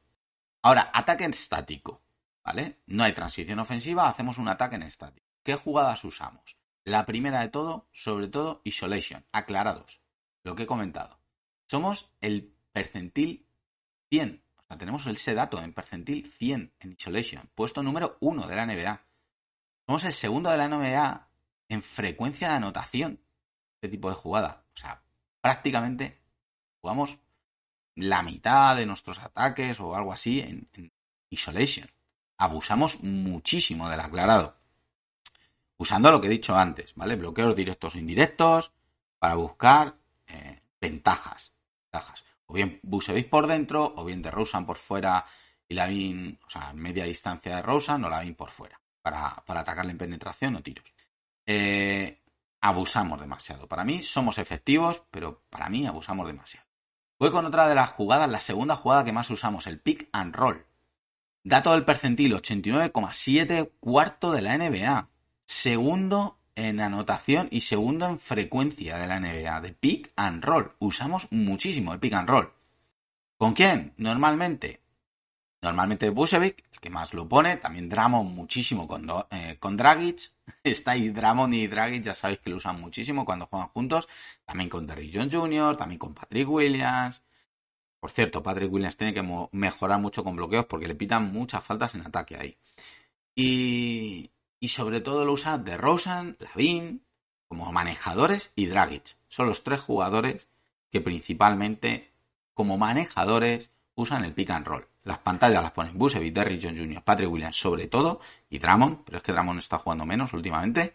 Ahora, 0.62 0.91
ataque 0.93 1.26
en 1.26 1.32
estático, 1.32 2.01
¿vale? 2.43 2.82
No 2.88 3.03
hay 3.03 3.14
transición 3.14 3.59
ofensiva, 3.59 4.07
hacemos 4.07 4.38
un 4.38 4.47
ataque 4.47 4.76
en 4.76 4.84
estático. 4.84 5.28
¿Qué 5.43 5.55
jugadas 5.55 6.03
usamos? 6.03 6.57
La 6.84 7.05
primera 7.05 7.41
de 7.41 7.49
todo, 7.49 7.88
sobre 7.91 8.28
todo, 8.28 8.62
isolation, 8.64 9.26
aclarados. 9.32 10.01
Lo 10.43 10.55
que 10.55 10.64
he 10.64 10.68
comentado. 10.68 11.20
Somos 11.68 12.12
el 12.22 12.53
percentil 12.72 13.47
100. 14.09 14.43
O 14.57 14.64
sea, 14.68 14.78
tenemos 14.78 15.05
ese 15.07 15.34
dato 15.34 15.62
en 15.62 15.74
percentil 15.74 16.26
100 16.26 16.74
en 16.80 16.91
Isolation. 16.91 17.49
Puesto 17.55 17.84
número 17.84 18.18
1 18.20 18.47
de 18.47 18.55
la 18.55 18.66
NBA. 18.66 19.01
Somos 19.86 20.03
el 20.03 20.14
segundo 20.14 20.49
de 20.49 20.57
la 20.57 20.68
NBA 20.68 21.30
en 21.70 21.82
frecuencia 21.82 22.49
de 22.49 22.55
anotación. 22.55 23.22
Este 23.76 23.89
tipo 23.89 24.09
de 24.09 24.16
jugada. 24.16 24.66
O 24.74 24.78
sea, 24.78 25.03
prácticamente 25.39 26.22
jugamos 26.82 27.20
la 27.96 28.24
mitad 28.24 28.76
de 28.76 28.86
nuestros 28.86 29.20
ataques 29.20 29.80
o 29.80 29.96
algo 29.96 30.14
así 30.14 30.39
en, 30.39 30.92
Isolation. 31.30 31.89
Abusamos 32.38 33.02
muchísimo 33.02 33.89
del 33.89 34.02
aclarado. 34.02 34.58
Usando 35.78 36.12
lo 36.12 36.20
que 36.20 36.28
he 36.28 36.32
dicho 36.32 36.56
antes, 36.58 36.94
¿vale? 36.96 37.16
Bloqueos 37.16 37.56
directos 37.56 37.96
e 37.96 38.00
indirectos 38.00 38.74
para 39.18 39.36
buscar 39.36 39.96
eh, 40.28 40.62
ventajas. 40.82 41.54
O 42.48 42.54
bien 42.54 42.82
Busevic 42.84 43.30
por 43.30 43.48
dentro, 43.48 43.94
o 43.96 44.04
bien 44.04 44.22
de 44.22 44.30
Rosen 44.30 44.66
por 44.66 44.78
fuera 44.78 45.26
y 45.70 45.74
Lavin, 45.74 46.38
o 46.46 46.50
sea, 46.50 46.74
media 46.74 47.06
distancia 47.06 47.56
de 47.56 47.62
Rosen 47.62 48.04
o 48.04 48.10
Lavin 48.10 48.36
por 48.36 48.50
fuera, 48.50 48.82
para, 49.02 49.42
para 49.46 49.62
atacarle 49.62 49.92
en 49.94 49.98
penetración 49.98 50.58
o 50.58 50.62
tiros. 50.62 50.94
Eh, 51.46 52.22
abusamos 52.60 53.22
demasiado. 53.22 53.68
Para 53.68 53.86
mí 53.86 54.04
somos 54.04 54.38
efectivos, 54.38 55.02
pero 55.10 55.44
para 55.50 55.70
mí 55.70 55.88
abusamos 55.88 56.28
demasiado. 56.28 56.68
Voy 57.22 57.30
con 57.30 57.45
otra 57.45 57.67
de 57.67 57.76
las 57.76 57.91
jugadas, 57.91 58.28
la 58.28 58.41
segunda 58.41 58.76
jugada 58.76 59.05
que 59.05 59.11
más 59.11 59.30
usamos, 59.30 59.67
el 59.67 59.80
pick 59.80 60.09
and 60.11 60.36
roll. 60.36 60.65
Dato 61.43 61.72
del 61.74 61.86
percentil 61.86 62.34
89,7 62.34 63.74
cuarto 63.80 64.32
de 64.32 64.41
la 64.41 64.57
NBA. 64.57 65.07
Segundo 65.45 66.39
en 66.55 66.82
anotación 66.82 67.47
y 67.51 67.61
segundo 67.61 68.07
en 68.07 68.17
frecuencia 68.17 68.97
de 68.97 69.05
la 69.05 69.19
NBA, 69.19 69.61
de 69.61 69.72
pick 69.72 70.11
and 70.15 70.43
roll. 70.43 70.74
Usamos 70.80 71.28
muchísimo 71.30 71.93
el 71.93 71.99
pick 71.99 72.13
and 72.15 72.28
roll. 72.28 72.53
¿Con 73.38 73.53
quién? 73.53 73.93
Normalmente. 73.97 74.82
Normalmente 75.61 76.09
Busevic, 76.09 76.63
el 76.72 76.80
que 76.80 76.89
más 76.89 77.13
lo 77.13 77.30
pone. 77.30 77.57
También 77.57 77.88
Dramon 77.88 78.34
muchísimo 78.34 78.88
con, 78.88 79.07
eh, 79.30 79.57
con 79.59 79.78
Dragic. 79.78 80.32
Está 80.64 80.91
ahí 80.91 81.10
Dramon 81.10 81.54
y 81.54 81.68
Dragic, 81.68 82.04
ya 82.04 82.14
sabéis 82.14 82.39
que 82.39 82.49
lo 82.49 82.58
usan 82.58 82.80
muchísimo 82.80 83.26
cuando 83.26 83.47
juegan 83.47 83.70
juntos. 83.70 84.08
También 84.45 84.70
con 84.70 84.86
Derrick 84.86 85.12
John 85.14 85.32
Jr., 85.32 85.78
también 85.78 85.99
con 85.99 86.14
Patrick 86.14 86.49
Williams. 86.49 87.24
Por 87.99 88.12
cierto, 88.12 88.41
Patrick 88.41 88.72
Williams 88.72 88.97
tiene 88.97 89.14
que 89.14 89.24
mejorar 89.52 89.99
mucho 89.99 90.24
con 90.24 90.36
bloqueos 90.36 90.66
porque 90.66 90.88
le 90.88 90.95
pitan 90.95 91.32
muchas 91.32 91.64
faltas 91.64 91.93
en 91.95 92.02
ataque 92.02 92.36
ahí. 92.36 92.58
Y, 93.36 94.32
y 94.60 94.68
sobre 94.70 95.02
todo 95.02 95.24
lo 95.24 95.34
usa 95.34 95.58
de 95.58 95.78
Rosen, 95.78 96.36
Lavin, 96.39 97.04
como 97.47 97.72
manejadores 97.72 98.52
y 98.56 98.66
Dragic. 98.66 99.18
Son 99.28 99.45
los 99.45 99.64
tres 99.64 99.82
jugadores 99.82 100.47
que 100.89 101.02
principalmente 101.02 102.12
como 102.54 102.78
manejadores 102.78 103.72
usan 103.95 104.26
el 104.26 104.34
pick 104.34 104.49
and 104.52 104.66
roll. 104.66 104.91
Las 105.04 105.20
pantallas 105.20 105.64
las 105.64 105.72
ponen 105.72 105.97
Busevic, 105.97 106.34
Derrick 106.34 106.62
John 106.62 106.78
Jr., 106.78 107.04
Patrick 107.04 107.32
Williams 107.32 107.56
sobre 107.56 107.88
todo 107.88 108.22
y 108.49 108.60
Drummond, 108.60 109.04
pero 109.04 109.18
es 109.18 109.24
que 109.24 109.32
Drummond 109.32 109.60
está 109.60 109.78
jugando 109.78 110.06
menos 110.06 110.34
últimamente. 110.34 110.93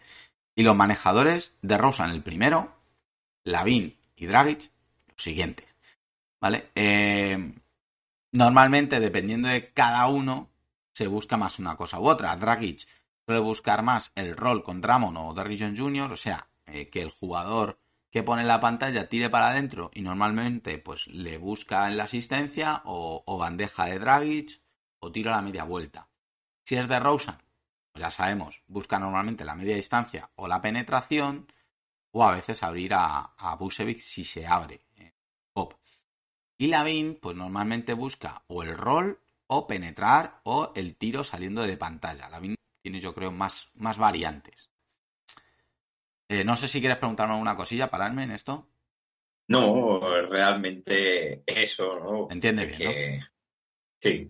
Y 0.55 0.63
los 0.63 0.75
manejadores 0.75 1.53
de 1.61 1.77
Rosen 1.77 2.09
el 2.09 2.23
primero, 2.23 2.73
Lavin 3.43 3.95
y 4.15 4.25
Dragic 4.25 4.71
los 5.07 5.21
siguientes. 5.21 5.67
¿Vale? 6.39 6.69
Eh, 6.75 7.53
normalmente, 8.31 8.99
dependiendo 8.99 9.49
de 9.49 9.71
cada 9.73 10.07
uno, 10.07 10.49
se 10.93 11.07
busca 11.07 11.37
más 11.37 11.59
una 11.59 11.75
cosa 11.75 11.99
u 11.99 12.07
otra. 12.07 12.35
Dragic 12.35 12.87
suele 13.25 13.41
buscar 13.41 13.83
más 13.83 14.11
el 14.15 14.35
rol 14.35 14.63
con 14.63 14.81
Dramon 14.81 15.17
o 15.17 15.33
Derrick 15.33 15.59
John 15.59 15.77
Jr., 15.77 16.11
o 16.11 16.17
sea, 16.17 16.47
eh, 16.65 16.89
que 16.89 17.01
el 17.01 17.09
jugador 17.09 17.79
que 18.09 18.23
pone 18.23 18.41
en 18.41 18.47
la 18.47 18.59
pantalla 18.59 19.09
tire 19.09 19.29
para 19.29 19.49
adentro 19.49 19.91
y 19.93 20.01
normalmente 20.01 20.77
pues 20.77 21.07
le 21.07 21.37
busca 21.37 21.87
en 21.87 21.97
la 21.97 22.05
asistencia 22.05 22.81
o, 22.85 23.37
bandeja 23.37 23.85
de 23.85 23.99
Dragic 23.99 24.61
o 24.99 25.11
tiro 25.11 25.31
a 25.31 25.37
la 25.37 25.41
media 25.41 25.63
vuelta. 25.63 26.09
Si 26.63 26.75
es 26.75 26.87
de 26.87 26.99
Rosen, 26.99 27.37
pues 27.91 28.01
ya 28.01 28.11
sabemos, 28.11 28.63
busca 28.67 28.99
normalmente 28.99 29.45
la 29.45 29.55
media 29.55 29.75
distancia 29.75 30.29
o 30.35 30.47
la 30.47 30.61
penetración 30.61 31.51
o 32.11 32.23
a 32.23 32.31
veces 32.31 32.63
abrir 32.63 32.93
a, 32.93 33.33
a 33.37 33.55
Busevic 33.55 33.99
si 33.99 34.23
se 34.23 34.47
abre. 34.47 34.81
Pop. 35.53 35.73
Y 36.57 36.71
pues 37.21 37.35
normalmente 37.35 37.93
busca 37.93 38.43
o 38.47 38.63
el 38.63 38.75
rol 38.75 39.19
o 39.47 39.67
penetrar 39.67 40.41
o 40.43 40.71
el 40.75 40.95
tiro 40.95 41.23
saliendo 41.23 41.61
de 41.61 41.77
pantalla. 41.77 42.29
Lavin 42.29 42.55
tiene 42.81 42.99
yo 42.99 43.13
creo 43.13 43.31
más, 43.31 43.69
más 43.75 43.97
variantes. 43.97 44.69
Eh, 46.29 46.43
no 46.43 46.55
sé 46.55 46.67
si 46.67 46.79
quieres 46.79 46.97
preguntarme 46.97 47.33
alguna 47.33 47.55
cosilla, 47.55 47.89
pararme 47.89 48.23
en 48.23 48.31
esto. 48.31 48.67
No, 49.49 49.99
realmente 50.27 51.43
eso, 51.45 51.97
¿no? 51.99 52.27
Entiende 52.29 52.65
bien, 52.65 52.77
Que- 52.77 53.19
Sí, 54.01 54.29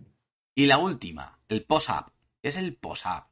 Y 0.54 0.66
la 0.66 0.78
última, 0.78 1.38
el 1.48 1.64
post-up. 1.64 2.12
¿Qué 2.40 2.48
es 2.48 2.56
el 2.56 2.76
post-up? 2.76 3.24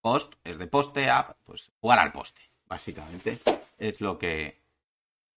Post 0.00 0.34
es 0.42 0.58
de 0.58 0.66
poste-up, 0.66 1.36
pues 1.44 1.70
jugar 1.80 1.98
al 2.00 2.12
poste, 2.12 2.40
básicamente. 2.66 3.38
Es 3.78 4.00
lo 4.00 4.18
que... 4.18 4.60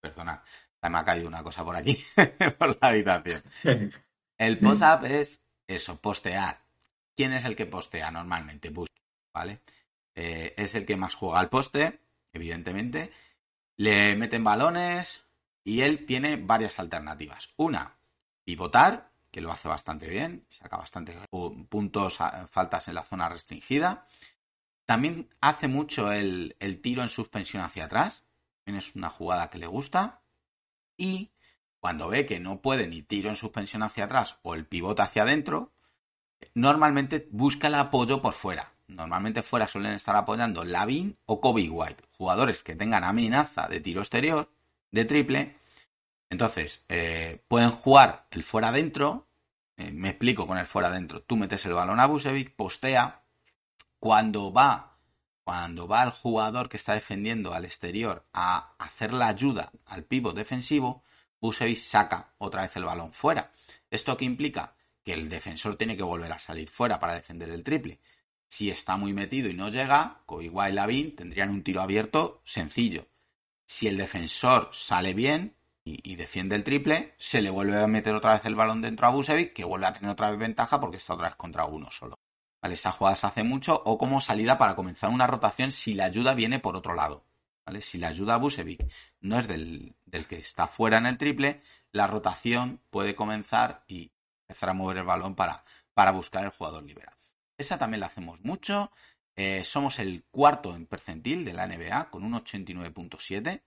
Perdonad, 0.02 0.40
me 0.82 0.98
ha 0.98 1.06
caído 1.06 1.28
una 1.28 1.44
cosa 1.44 1.64
por 1.64 1.76
aquí, 1.76 1.98
por 2.58 2.70
la 2.82 2.88
habitación. 2.90 3.42
El 4.38 4.58
post-up 4.60 5.06
es 5.06 5.42
eso, 5.68 6.00
postear. 6.00 6.62
¿Quién 7.16 7.34
es 7.34 7.46
el 7.46 7.56
que 7.56 7.66
postea 7.66 8.12
normalmente? 8.12 8.70
Bush, 8.70 8.90
¿vale? 9.34 9.62
Eh, 10.16 10.54
es 10.58 10.74
el 10.76 10.86
que 10.86 10.96
más 10.96 11.16
juega 11.16 11.40
al 11.40 11.50
poste, 11.50 12.02
evidentemente. 12.36 13.12
Le 13.78 14.16
meten 14.16 14.44
balones 14.44 15.24
y 15.64 15.82
él 15.82 16.06
tiene 16.06 16.38
varias 16.38 16.80
alternativas. 16.80 17.50
Una, 17.58 17.98
pivotar, 18.44 19.12
que 19.32 19.42
lo 19.42 19.52
hace 19.52 19.68
bastante 19.68 20.08
bien, 20.08 20.46
saca 20.50 20.78
bastante 20.78 21.14
puntos, 21.70 22.20
faltas 22.50 22.88
en 22.88 22.96
la 22.96 23.04
zona 23.04 23.28
restringida. 23.28 24.08
También 24.86 25.30
hace 25.42 25.68
mucho 25.68 26.12
el, 26.12 26.56
el 26.60 26.82
tiro 26.82 27.02
en 27.02 27.10
suspensión 27.10 27.64
hacia 27.64 27.86
atrás, 27.86 28.24
también 28.64 28.78
es 28.78 28.96
una 28.96 29.10
jugada 29.10 29.50
que 29.50 29.58
le 29.58 29.68
gusta. 29.68 30.22
Y 30.96 31.32
cuando 31.80 32.08
ve 32.08 32.26
que 32.26 32.40
no 32.40 32.62
puede 32.62 32.88
ni 32.88 33.02
tiro 33.02 33.30
en 33.30 33.36
suspensión 33.36 33.84
hacia 33.84 34.06
atrás 34.06 34.38
o 34.44 34.56
el 34.56 34.66
pivote 34.66 35.02
hacia 35.02 35.24
adentro, 35.24 35.74
normalmente 36.54 37.28
busca 37.32 37.68
el 37.68 37.76
apoyo 37.76 38.22
por 38.22 38.34
fuera. 38.34 38.75
Normalmente 38.88 39.42
fuera 39.42 39.68
suelen 39.68 39.94
estar 39.94 40.16
apoyando 40.16 40.64
Lavin 40.64 41.18
o 41.26 41.42
Kobe 41.42 41.70
White, 41.70 42.04
jugadores 42.18 42.64
que 42.64 42.76
tengan 42.76 43.04
amenaza 43.04 43.68
de 43.68 43.80
tiro 43.82 44.02
exterior, 44.02 44.50
de 44.92 45.06
triple. 45.06 45.56
Entonces, 46.30 46.84
eh, 46.90 47.42
pueden 47.48 47.72
jugar 47.72 48.28
el 48.32 48.44
fuera 48.44 48.70
adentro. 48.70 49.28
eh, 49.78 49.92
me 49.92 50.10
explico 50.10 50.48
con 50.48 50.58
el 50.58 50.66
fuera 50.66 50.88
adentro. 50.90 51.22
Tú 51.22 51.36
metes 51.36 51.66
el 51.66 51.74
balón 51.74 52.00
a 52.00 52.06
Busevic, 52.06 52.56
postea. 52.56 53.24
Cuando 54.00 54.54
va, 54.54 54.98
cuando 55.44 55.88
va 55.88 56.04
el 56.04 56.12
jugador 56.12 56.70
que 56.70 56.78
está 56.78 56.94
defendiendo 56.94 57.54
al 57.54 57.66
exterior 57.66 58.26
a 58.34 58.74
hacer 58.78 59.14
la 59.14 59.28
ayuda 59.28 59.72
al 59.88 60.04
pivot 60.04 60.36
defensivo, 60.36 61.04
Busevic 61.42 61.78
saca 61.78 62.34
otra 62.38 62.62
vez 62.62 62.76
el 62.78 62.86
balón 62.86 63.12
fuera. 63.14 63.52
¿Esto 63.90 64.16
qué 64.16 64.26
implica? 64.26 64.76
Que 65.04 65.14
el 65.14 65.28
defensor 65.30 65.76
tiene 65.76 65.98
que 65.98 66.04
volver 66.04 66.32
a 66.32 66.40
salir 66.40 66.70
fuera 66.70 67.00
para 67.00 67.14
defender 67.14 67.50
el 67.50 67.64
triple. 67.64 68.00
Si 68.56 68.70
está 68.70 68.96
muy 68.96 69.12
metido 69.12 69.50
y 69.50 69.54
no 69.54 69.68
llega, 69.68 70.22
White 70.30 70.70
y 70.70 70.72
Lavin 70.72 71.14
tendrían 71.14 71.50
un 71.50 71.62
tiro 71.62 71.82
abierto 71.82 72.40
sencillo. 72.46 73.06
Si 73.66 73.86
el 73.86 73.98
defensor 73.98 74.70
sale 74.72 75.14
bien 75.14 75.58
y, 75.84 76.00
y 76.10 76.16
defiende 76.16 76.56
el 76.56 76.64
triple, 76.64 77.16
se 77.18 77.42
le 77.42 77.50
vuelve 77.50 77.78
a 77.84 77.86
meter 77.86 78.16
otra 78.16 78.32
vez 78.32 78.46
el 78.46 78.56
balón 78.56 78.82
dentro 78.82 79.08
a 79.08 79.10
Busevic, 79.10 79.52
que 79.52 79.66
vuelve 79.66 79.88
a 79.88 79.92
tener 79.92 80.10
otra 80.10 80.30
vez 80.30 80.40
ventaja 80.40 80.80
porque 80.80 80.96
está 80.96 81.16
otra 81.16 81.28
vez 81.28 81.36
contra 81.36 81.66
uno 81.66 81.92
solo. 81.92 82.18
¿Vale? 82.62 82.76
Esa 82.76 82.94
jugada 82.94 83.18
se 83.18 83.28
hace 83.28 83.44
mucho 83.44 83.84
o 83.84 83.98
como 83.98 84.22
salida 84.22 84.58
para 84.58 84.78
comenzar 84.78 85.10
una 85.10 85.28
rotación 85.28 85.74
si 85.74 85.94
la 85.94 86.06
ayuda 86.06 86.34
viene 86.34 86.60
por 86.60 86.78
otro 86.78 86.96
lado. 86.96 87.26
¿Vale? 87.66 87.82
Si 87.82 87.98
la 87.98 88.08
ayuda 88.08 88.36
a 88.36 88.38
Busevic 88.38 88.90
no 89.20 89.38
es 89.38 89.50
del, 89.50 89.98
del 90.06 90.28
que 90.28 90.38
está 90.38 90.70
fuera 90.70 90.98
en 90.98 91.08
el 91.08 91.18
triple, 91.18 91.60
la 91.92 92.08
rotación 92.08 92.80
puede 92.90 93.16
comenzar 93.16 93.84
y 93.90 94.14
empezar 94.48 94.70
a 94.70 94.74
mover 94.74 95.00
el 95.00 95.04
balón 95.04 95.36
para, 95.36 95.66
para 95.94 96.12
buscar 96.12 96.46
el 96.46 96.52
jugador 96.52 96.86
liberado. 96.86 97.18
Esa 97.58 97.78
también 97.78 98.00
la 98.02 98.08
hacemos 98.08 98.42
mucho. 98.42 98.92
Eh, 99.36 99.64
somos 99.64 100.00
el 100.00 100.26
cuarto 100.32 100.76
en 100.76 100.86
percentil 100.88 101.44
de 101.44 101.54
la 101.54 101.68
NBA 101.68 102.10
con 102.10 102.24
un 102.24 102.34
89.7. 102.34 103.64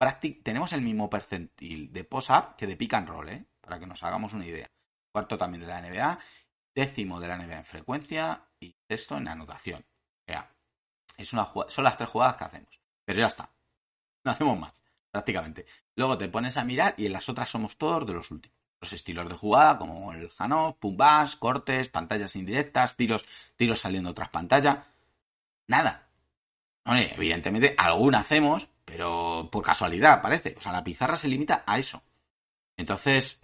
Práctic- 0.00 0.42
tenemos 0.42 0.72
el 0.72 0.80
mismo 0.82 1.10
percentil 1.10 1.92
de 1.92 2.04
post-up 2.04 2.56
que 2.56 2.66
de 2.66 2.76
pick 2.76 2.94
and 2.94 3.08
roll, 3.08 3.28
¿eh? 3.28 3.44
para 3.60 3.78
que 3.78 3.86
nos 3.86 4.02
hagamos 4.02 4.32
una 4.32 4.46
idea. 4.46 4.70
Cuarto 5.12 5.36
también 5.36 5.62
de 5.62 5.66
la 5.66 5.80
NBA, 5.80 6.18
décimo 6.74 7.20
de 7.20 7.28
la 7.28 7.36
NBA 7.36 7.58
en 7.58 7.64
frecuencia 7.64 8.48
y 8.60 8.74
sexto 8.88 9.16
en 9.16 9.28
anotación. 9.28 9.84
O 10.28 10.44
es 11.16 11.32
una 11.32 11.46
son 11.68 11.84
las 11.84 11.96
tres 11.96 12.08
jugadas 12.08 12.36
que 12.36 12.44
hacemos. 12.44 12.80
Pero 13.04 13.18
ya 13.18 13.26
está. 13.26 13.52
No 14.24 14.30
hacemos 14.30 14.58
más, 14.58 14.84
prácticamente. 15.10 15.66
Luego 15.96 16.16
te 16.16 16.28
pones 16.28 16.56
a 16.56 16.64
mirar 16.64 16.94
y 16.96 17.06
en 17.06 17.12
las 17.12 17.28
otras 17.28 17.48
somos 17.48 17.76
todos 17.76 18.06
de 18.06 18.12
los 18.14 18.30
últimos. 18.30 18.57
Los 18.80 18.92
estilos 18.92 19.28
de 19.28 19.34
jugada, 19.34 19.76
como 19.78 20.12
el 20.12 20.30
Hanov, 20.38 20.78
pumbas, 20.78 21.34
cortes, 21.36 21.88
pantallas 21.88 22.36
indirectas, 22.36 22.96
tiros, 22.96 23.24
tiros 23.56 23.80
saliendo 23.80 24.14
tras 24.14 24.28
pantalla. 24.30 24.86
Nada. 25.66 26.08
Oye, 26.86 27.12
evidentemente, 27.14 27.74
alguna 27.76 28.20
hacemos, 28.20 28.68
pero 28.84 29.48
por 29.50 29.64
casualidad, 29.64 30.22
parece. 30.22 30.54
O 30.56 30.60
sea, 30.60 30.72
la 30.72 30.84
pizarra 30.84 31.16
se 31.16 31.28
limita 31.28 31.64
a 31.66 31.78
eso. 31.78 32.02
Entonces, 32.76 33.38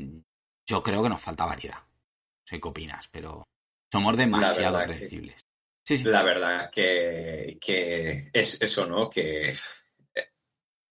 yo 0.67 0.83
creo 0.83 1.03
que 1.03 1.09
nos 1.09 1.21
falta 1.21 1.45
variedad. 1.47 1.79
No 1.79 2.47
sé 2.47 2.61
qué 2.61 2.69
opinas, 2.69 3.09
pero 3.11 3.45
somos 3.93 4.17
demasiado 4.17 4.79
que- 4.79 4.85
predecibles. 4.85 5.41
Sí, 5.87 5.99
sí. 5.99 6.05
La 6.05 6.23
verdad 6.23 6.71
que, 6.71 7.59
que 7.61 8.31
es 8.33 8.63
eso, 8.63 8.87
¿no? 8.87 9.11
Que 9.11 9.55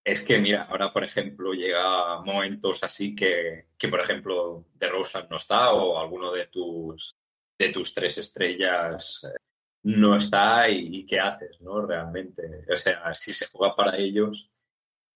es 0.03 0.21
que, 0.21 0.37
mira, 0.37 0.63
ahora, 0.63 0.91
por 0.91 1.03
ejemplo, 1.03 1.53
llega 1.53 2.21
momentos 2.21 2.83
así 2.83 3.15
que, 3.15 3.67
que 3.77 3.87
por 3.87 3.99
ejemplo, 4.01 4.65
de 4.73 4.89
Rosa 4.89 5.25
no 5.29 5.37
está 5.37 5.71
o 5.71 5.97
alguno 5.99 6.31
de 6.31 6.47
tus, 6.47 7.15
de 7.57 7.69
tus 7.69 7.93
tres 7.93 8.17
estrellas 8.17 9.23
eh, 9.23 9.37
no 9.83 10.15
está 10.17 10.69
y, 10.69 10.97
y 10.97 11.05
qué 11.05 11.19
haces, 11.19 11.61
¿no? 11.61 11.85
Realmente. 11.85 12.65
O 12.71 12.75
sea, 12.75 13.13
si 13.13 13.33
se 13.33 13.47
juega 13.47 13.75
para 13.75 13.97
ellos, 13.97 14.49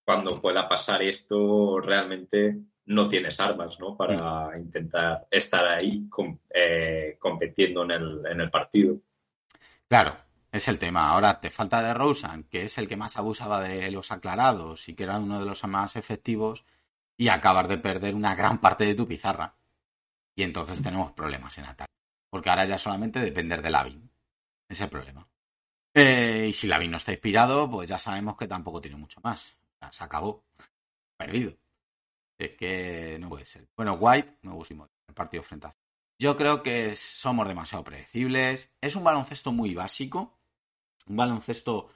cuando 0.05 0.41
pueda 0.41 0.69
pasar 0.69 1.03
esto, 1.03 1.79
realmente 1.81 2.57
no 2.85 3.09
tienes 3.09 3.39
armas, 3.41 3.79
¿no? 3.81 3.97
Para 3.97 4.57
intentar 4.57 5.27
estar 5.29 5.67
ahí 5.67 6.07
com- 6.07 6.39
eh, 6.49 7.17
compitiendo 7.19 7.83
en 7.83 7.91
el, 7.91 8.25
en 8.25 8.39
el 8.39 8.49
partido. 8.49 9.01
Claro, 9.89 10.15
es 10.57 10.67
el 10.67 10.79
tema. 10.79 11.09
Ahora 11.09 11.39
te 11.39 11.49
falta 11.49 11.81
de 11.81 11.93
Rosen, 11.93 12.43
que 12.43 12.63
es 12.63 12.77
el 12.77 12.87
que 12.87 12.97
más 12.97 13.17
abusaba 13.17 13.61
de 13.61 13.89
los 13.91 14.11
aclarados 14.11 14.87
y 14.89 14.95
que 14.95 15.03
era 15.03 15.17
uno 15.19 15.39
de 15.39 15.45
los 15.45 15.63
más 15.65 15.95
efectivos, 15.95 16.65
y 17.17 17.29
acabas 17.29 17.67
de 17.67 17.77
perder 17.77 18.13
una 18.13 18.35
gran 18.35 18.59
parte 18.59 18.85
de 18.85 18.95
tu 18.95 19.07
pizarra. 19.07 19.55
Y 20.35 20.43
entonces 20.43 20.81
tenemos 20.81 21.13
problemas 21.13 21.57
en 21.57 21.65
ataque. 21.65 21.91
Porque 22.29 22.49
ahora 22.49 22.65
ya 22.65 22.77
solamente 22.77 23.19
depender 23.19 23.61
de 23.61 23.71
Lavin. 23.71 24.11
Es 24.69 24.81
el 24.81 24.89
problema. 24.89 25.27
Eh, 25.93 26.47
y 26.49 26.53
si 26.53 26.67
Lavin 26.67 26.91
no 26.91 26.97
está 26.97 27.11
inspirado, 27.11 27.69
pues 27.69 27.89
ya 27.89 27.97
sabemos 27.97 28.37
que 28.37 28.47
tampoco 28.47 28.81
tiene 28.81 28.97
mucho 28.97 29.19
más. 29.23 29.57
Se 29.89 30.03
acabó. 30.03 30.43
Perdido. 31.17 31.57
Es 32.37 32.51
que 32.51 33.17
no 33.19 33.29
puede 33.29 33.45
ser. 33.45 33.67
Bueno, 33.75 33.93
White 33.93 34.37
me 34.43 34.51
gustó 34.51 34.87
el 35.07 35.15
partido 35.15 35.41
frente 35.41 35.67
a 35.67 35.73
yo 36.19 36.35
creo 36.35 36.63
que 36.63 36.95
somos 36.95 37.47
demasiado 37.47 37.83
predecibles. 37.83 38.71
Es 38.81 38.95
un 38.95 39.03
baloncesto 39.03 39.51
muy 39.51 39.75
básico. 39.75 40.36
Un 41.07 41.15
baloncesto 41.15 41.89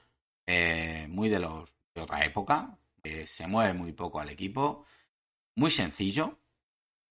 eh, 0.46 1.08
muy 1.10 1.30
de 1.30 1.40
los 1.40 1.76
de 1.94 2.02
otra 2.02 2.26
época. 2.26 2.78
que 3.04 3.26
se 3.28 3.48
mueve 3.48 3.74
muy 3.74 3.94
poco 3.94 4.20
al 4.20 4.30
equipo. 4.30 4.86
Muy 5.56 5.72
sencillo. 5.72 6.40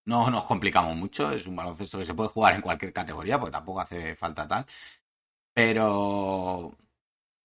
No 0.07 0.31
nos 0.31 0.45
complicamos 0.45 0.97
mucho. 0.97 1.33
Es 1.33 1.47
un 1.47 1.57
baloncesto 1.57 1.99
que 1.99 2.05
se 2.07 2.15
puede 2.15 2.31
jugar 2.31 2.55
en 2.57 2.63
cualquier 2.63 2.93
categoría, 2.93 3.39
porque 3.41 3.53
tampoco 3.53 3.81
hace 3.83 4.17
falta 4.17 4.49
tal. 4.49 4.67
Pero 5.55 6.77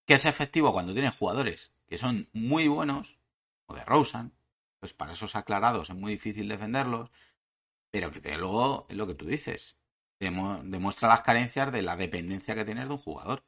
que 0.06 0.14
es 0.14 0.26
efectivo 0.26 0.72
cuando 0.72 0.92
tienes 0.94 1.16
jugadores 1.16 1.72
que 1.88 1.98
son 1.98 2.28
muy 2.32 2.68
buenos, 2.68 3.18
o 3.66 3.74
de 3.74 3.84
Rosen, 3.84 4.34
pues 4.80 4.92
para 4.94 5.12
esos 5.12 5.36
aclarados 5.36 5.90
es 5.90 5.96
muy 5.96 6.12
difícil 6.12 6.48
defenderlos 6.48 7.10
pero 7.90 8.10
que 8.12 8.20
te, 8.20 8.36
luego 8.38 8.86
es 8.90 8.96
lo 8.96 9.06
que 9.06 9.14
tú 9.14 9.26
dices. 9.26 9.78
Demu- 10.20 10.62
demuestra 10.64 11.08
las 11.08 11.22
carencias 11.22 11.72
de 11.72 11.82
la 11.82 11.96
dependencia 11.96 12.54
que 12.54 12.64
tienes 12.64 12.86
de 12.88 12.92
un 12.94 12.98
jugador. 12.98 13.44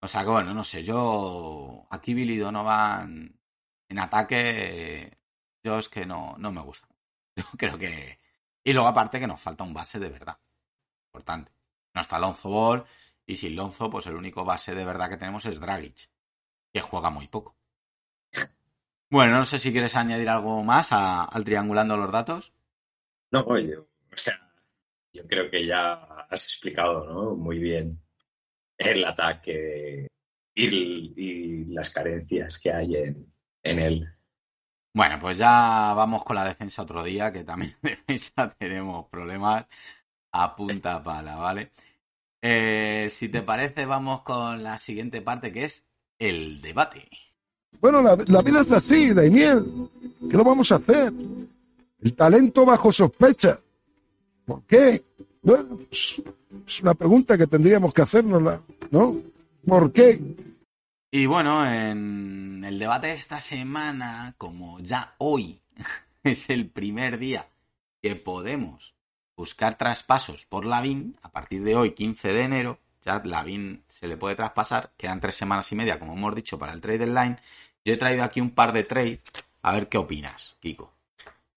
O 0.00 0.08
sea 0.08 0.22
que 0.22 0.30
bueno, 0.30 0.54
no 0.54 0.62
sé, 0.62 0.82
yo 0.82 1.86
aquí 1.90 2.14
Billy 2.14 2.38
Donovan 2.38 3.38
en 3.88 3.98
ataque, 3.98 5.18
yo 5.62 5.78
es 5.78 5.88
que 5.88 6.06
no, 6.06 6.36
no 6.38 6.52
me 6.52 6.60
gusta. 6.60 6.88
Yo 7.36 7.44
creo 7.56 7.78
que. 7.78 8.18
Y 8.64 8.72
luego 8.72 8.88
aparte 8.88 9.20
que 9.20 9.26
nos 9.26 9.40
falta 9.40 9.64
un 9.64 9.72
base 9.72 9.98
de 9.98 10.08
verdad. 10.08 10.38
Importante. 11.06 11.52
No 11.94 12.00
está 12.00 12.18
Lonzo 12.18 12.50
Ball, 12.50 12.84
y 13.26 13.36
sin 13.36 13.56
Lonzo, 13.56 13.88
pues 13.88 14.06
el 14.06 14.16
único 14.16 14.44
base 14.44 14.74
de 14.74 14.84
verdad 14.84 15.08
que 15.08 15.16
tenemos 15.16 15.46
es 15.46 15.60
Dragic, 15.60 16.10
que 16.72 16.80
juega 16.80 17.10
muy 17.10 17.28
poco. 17.28 17.56
Bueno, 19.10 19.38
no 19.38 19.44
sé 19.44 19.58
si 19.58 19.72
quieres 19.72 19.96
añadir 19.96 20.28
algo 20.28 20.62
más 20.64 20.88
al 20.92 21.44
triangulando 21.44 21.96
los 21.96 22.12
datos. 22.12 22.52
No, 23.30 23.58
yo, 23.58 23.82
o 23.82 24.16
sea, 24.16 24.52
yo 25.12 25.26
creo 25.26 25.50
que 25.50 25.64
ya 25.64 25.92
has 26.28 26.44
explicado, 26.44 27.06
¿no? 27.06 27.34
Muy 27.36 27.58
bien 27.58 28.02
el 28.78 29.04
ataque 29.04 30.06
y, 30.54 31.12
y 31.16 31.64
las 31.66 31.90
carencias 31.90 32.58
que 32.58 32.72
hay 32.72 32.96
en, 32.96 33.26
en 33.62 33.78
él. 33.78 34.08
Bueno, 34.94 35.18
pues 35.20 35.38
ya 35.38 35.92
vamos 35.94 36.24
con 36.24 36.36
la 36.36 36.44
defensa 36.44 36.82
otro 36.82 37.02
día, 37.04 37.32
que 37.32 37.44
también 37.44 37.76
en 37.82 37.90
defensa 37.90 38.48
tenemos 38.58 39.06
problemas 39.08 39.66
a 40.32 40.54
punta 40.56 41.02
pala, 41.02 41.36
¿vale? 41.36 41.70
Eh, 42.40 43.08
si 43.10 43.28
te 43.28 43.42
parece, 43.42 43.86
vamos 43.86 44.22
con 44.22 44.62
la 44.62 44.78
siguiente 44.78 45.22
parte, 45.22 45.52
que 45.52 45.64
es 45.64 45.84
el 46.18 46.60
debate. 46.60 47.08
Bueno, 47.80 48.00
la, 48.02 48.16
la 48.26 48.42
vida 48.42 48.60
es 48.60 48.72
así, 48.72 49.12
Daimiel. 49.12 49.88
¿Qué 50.30 50.36
lo 50.36 50.44
vamos 50.44 50.70
a 50.72 50.76
hacer? 50.76 51.12
El 52.00 52.14
talento 52.14 52.64
bajo 52.64 52.92
sospecha. 52.92 53.58
¿Por 54.44 54.64
qué? 54.64 55.04
Bueno, 55.42 55.78
pues, 55.88 56.22
es 56.66 56.80
una 56.80 56.94
pregunta 56.94 57.36
que 57.36 57.46
tendríamos 57.46 57.92
que 57.92 58.02
hacernosla, 58.02 58.60
¿no? 58.90 59.16
¿Por 59.66 59.92
qué? 59.92 60.20
Y 61.10 61.26
bueno, 61.26 61.66
en 61.66 62.64
el 62.64 62.78
debate 62.78 63.08
de 63.08 63.14
esta 63.14 63.40
semana, 63.40 64.34
como 64.36 64.78
ya 64.80 65.14
hoy 65.18 65.60
es 66.22 66.50
el 66.50 66.68
primer 66.68 67.18
día 67.18 67.48
que 68.02 68.14
podemos 68.16 68.94
buscar 69.36 69.78
traspasos 69.78 70.44
por 70.44 70.66
Lavín, 70.66 71.16
a 71.22 71.30
partir 71.30 71.62
de 71.62 71.76
hoy, 71.76 71.92
15 71.92 72.32
de 72.32 72.42
enero, 72.42 72.78
ya 73.04 73.22
Lavín 73.24 73.84
se 73.88 74.08
le 74.08 74.16
puede 74.16 74.34
traspasar, 74.34 74.92
quedan 74.96 75.20
tres 75.20 75.36
semanas 75.36 75.70
y 75.72 75.76
media, 75.76 75.98
como 75.98 76.14
hemos 76.14 76.34
dicho, 76.34 76.58
para 76.58 76.72
el 76.72 76.80
trade 76.80 76.98
deadline. 76.98 77.38
Yo 77.84 77.94
he 77.94 77.96
traído 77.96 78.24
aquí 78.24 78.40
un 78.40 78.50
par 78.50 78.72
de 78.72 78.82
trades, 78.82 79.20
a 79.62 79.72
ver 79.72 79.88
qué 79.88 79.96
opinas, 79.96 80.56
Kiko. 80.60 80.92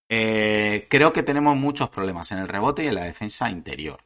Eh, 0.08 0.88
creo 0.90 1.12
que 1.12 1.24
tenemos 1.24 1.56
muchos 1.58 1.90
problemas 1.90 2.32
en 2.32 2.40
el 2.40 2.48
rebote 2.48 2.84
y 2.84 2.88
en 2.88 2.96
la 2.96 3.04
defensa 3.04 3.50
interior, 3.50 4.00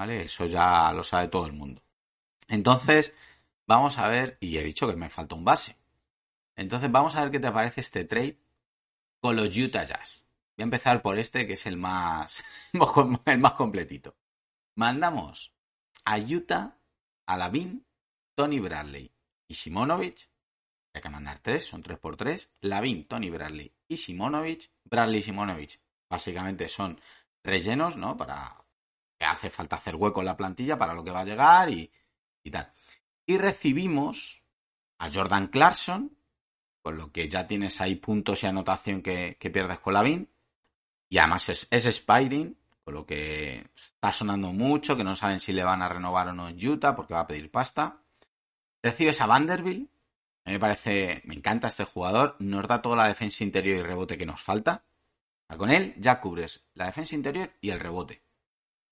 ¿vale? 0.00 0.22
Eso 0.22 0.46
ya 0.46 0.90
lo 0.94 1.04
sabe 1.04 1.28
todo 1.28 1.44
el 1.44 1.52
mundo. 1.52 1.82
Entonces, 2.48 3.12
vamos 3.66 3.98
a 3.98 4.08
ver, 4.08 4.38
y 4.40 4.56
he 4.56 4.64
dicho 4.64 4.88
que 4.88 4.96
me 4.96 5.10
falta 5.10 5.34
un 5.34 5.44
base. 5.44 5.76
Entonces, 6.56 6.90
vamos 6.90 7.16
a 7.16 7.20
ver 7.20 7.30
qué 7.30 7.38
te 7.38 7.52
parece 7.52 7.82
este 7.82 8.06
trade 8.06 8.38
con 9.20 9.36
los 9.36 9.54
Utah 9.54 9.84
Jazz. 9.84 10.24
Voy 10.56 10.62
a 10.62 10.64
empezar 10.64 11.02
por 11.02 11.18
este, 11.18 11.46
que 11.46 11.52
es 11.52 11.66
el 11.66 11.76
más, 11.76 12.42
el 13.26 13.38
más 13.38 13.52
completito. 13.52 14.16
Mandamos 14.74 15.52
a 16.06 16.16
Utah, 16.16 16.78
a 17.26 17.36
Lavin, 17.36 17.84
Tony 18.34 18.58
Bradley 18.58 19.12
y 19.48 19.54
Simonovic. 19.54 20.30
Hay 20.94 21.02
que 21.02 21.10
mandar 21.10 21.40
tres, 21.40 21.66
son 21.66 21.82
tres 21.82 21.98
por 21.98 22.16
tres. 22.16 22.48
Lavin, 22.62 23.06
Tony 23.06 23.28
Bradley 23.28 23.70
y 23.86 23.98
Simonovic. 23.98 24.70
Bradley 24.82 25.20
y 25.20 25.24
Simonovic 25.24 25.78
básicamente 26.08 26.70
son 26.70 26.98
rellenos, 27.44 27.98
¿no? 27.98 28.16
Para 28.16 28.59
hace 29.24 29.50
falta 29.50 29.76
hacer 29.76 29.96
hueco 29.96 30.20
en 30.20 30.26
la 30.26 30.36
plantilla 30.36 30.78
para 30.78 30.94
lo 30.94 31.04
que 31.04 31.10
va 31.10 31.20
a 31.20 31.24
llegar 31.24 31.70
y, 31.70 31.90
y 32.42 32.50
tal. 32.50 32.72
Y 33.26 33.38
recibimos 33.38 34.42
a 34.98 35.10
Jordan 35.10 35.48
Clarkson, 35.48 36.16
con 36.82 36.96
lo 36.96 37.12
que 37.12 37.28
ya 37.28 37.46
tienes 37.46 37.80
ahí 37.80 37.96
puntos 37.96 38.42
y 38.42 38.46
anotación 38.46 39.02
que, 39.02 39.36
pierdes 39.52 39.80
con 39.80 39.94
Lavin. 39.94 40.30
Y 41.08 41.18
además 41.18 41.48
es, 41.48 41.68
es 41.70 42.04
con 42.04 42.94
lo 42.94 43.06
que 43.06 43.70
está 43.74 44.12
sonando 44.12 44.52
mucho, 44.52 44.96
que 44.96 45.04
no 45.04 45.16
saben 45.16 45.40
si 45.40 45.52
le 45.52 45.64
van 45.64 45.82
a 45.82 45.88
renovar 45.88 46.28
o 46.28 46.32
no 46.32 46.48
en 46.48 46.66
Utah 46.66 46.94
porque 46.94 47.14
va 47.14 47.20
a 47.20 47.26
pedir 47.26 47.50
pasta. 47.50 48.02
Recibes 48.82 49.20
a 49.20 49.26
Vanderbilt. 49.26 49.90
A 50.44 50.50
mí 50.50 50.54
me 50.54 50.60
parece, 50.60 51.22
me 51.24 51.34
encanta 51.34 51.68
este 51.68 51.84
jugador. 51.84 52.36
Nos 52.38 52.66
da 52.66 52.80
toda 52.80 52.96
la 52.96 53.08
defensa 53.08 53.44
interior 53.44 53.78
y 53.78 53.82
rebote 53.82 54.16
que 54.16 54.26
nos 54.26 54.40
falta. 54.40 54.84
Con 55.56 55.70
él 55.70 55.94
ya 55.98 56.20
cubres 56.20 56.64
la 56.74 56.86
defensa 56.86 57.14
interior 57.14 57.52
y 57.60 57.70
el 57.70 57.80
rebote. 57.80 58.22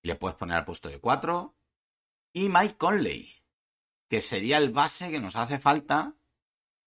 Le 0.03 0.15
puedes 0.15 0.37
poner 0.37 0.57
al 0.57 0.65
puesto 0.65 0.89
de 0.89 0.99
4. 0.99 1.55
Y 2.33 2.49
Mike 2.49 2.77
Conley, 2.77 3.33
que 4.07 4.21
sería 4.21 4.57
el 4.57 4.71
base 4.71 5.11
que 5.11 5.19
nos 5.19 5.35
hace 5.35 5.59
falta. 5.59 6.15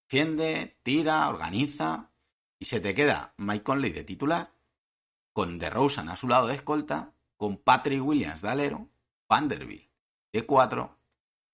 Defiende, 0.09 0.79
tira, 0.83 1.29
organiza. 1.29 2.11
Y 2.59 2.67
se 2.67 2.81
te 2.81 2.95
queda 2.95 3.35
Mike 3.39 3.65
Conley 3.65 3.93
de 3.93 4.05
titular 4.05 4.53
con 5.33 5.59
DeRozan 5.59 6.09
a 6.09 6.17
su 6.17 6.29
lado 6.29 6.47
de 6.47 6.55
escolta, 6.55 7.15
con 7.37 7.57
Patrick 7.57 8.05
Williams 8.05 8.43
de 8.43 8.51
alero, 8.51 8.89
Vanderbilt 9.29 9.91
de 10.33 10.47
4 10.47 10.99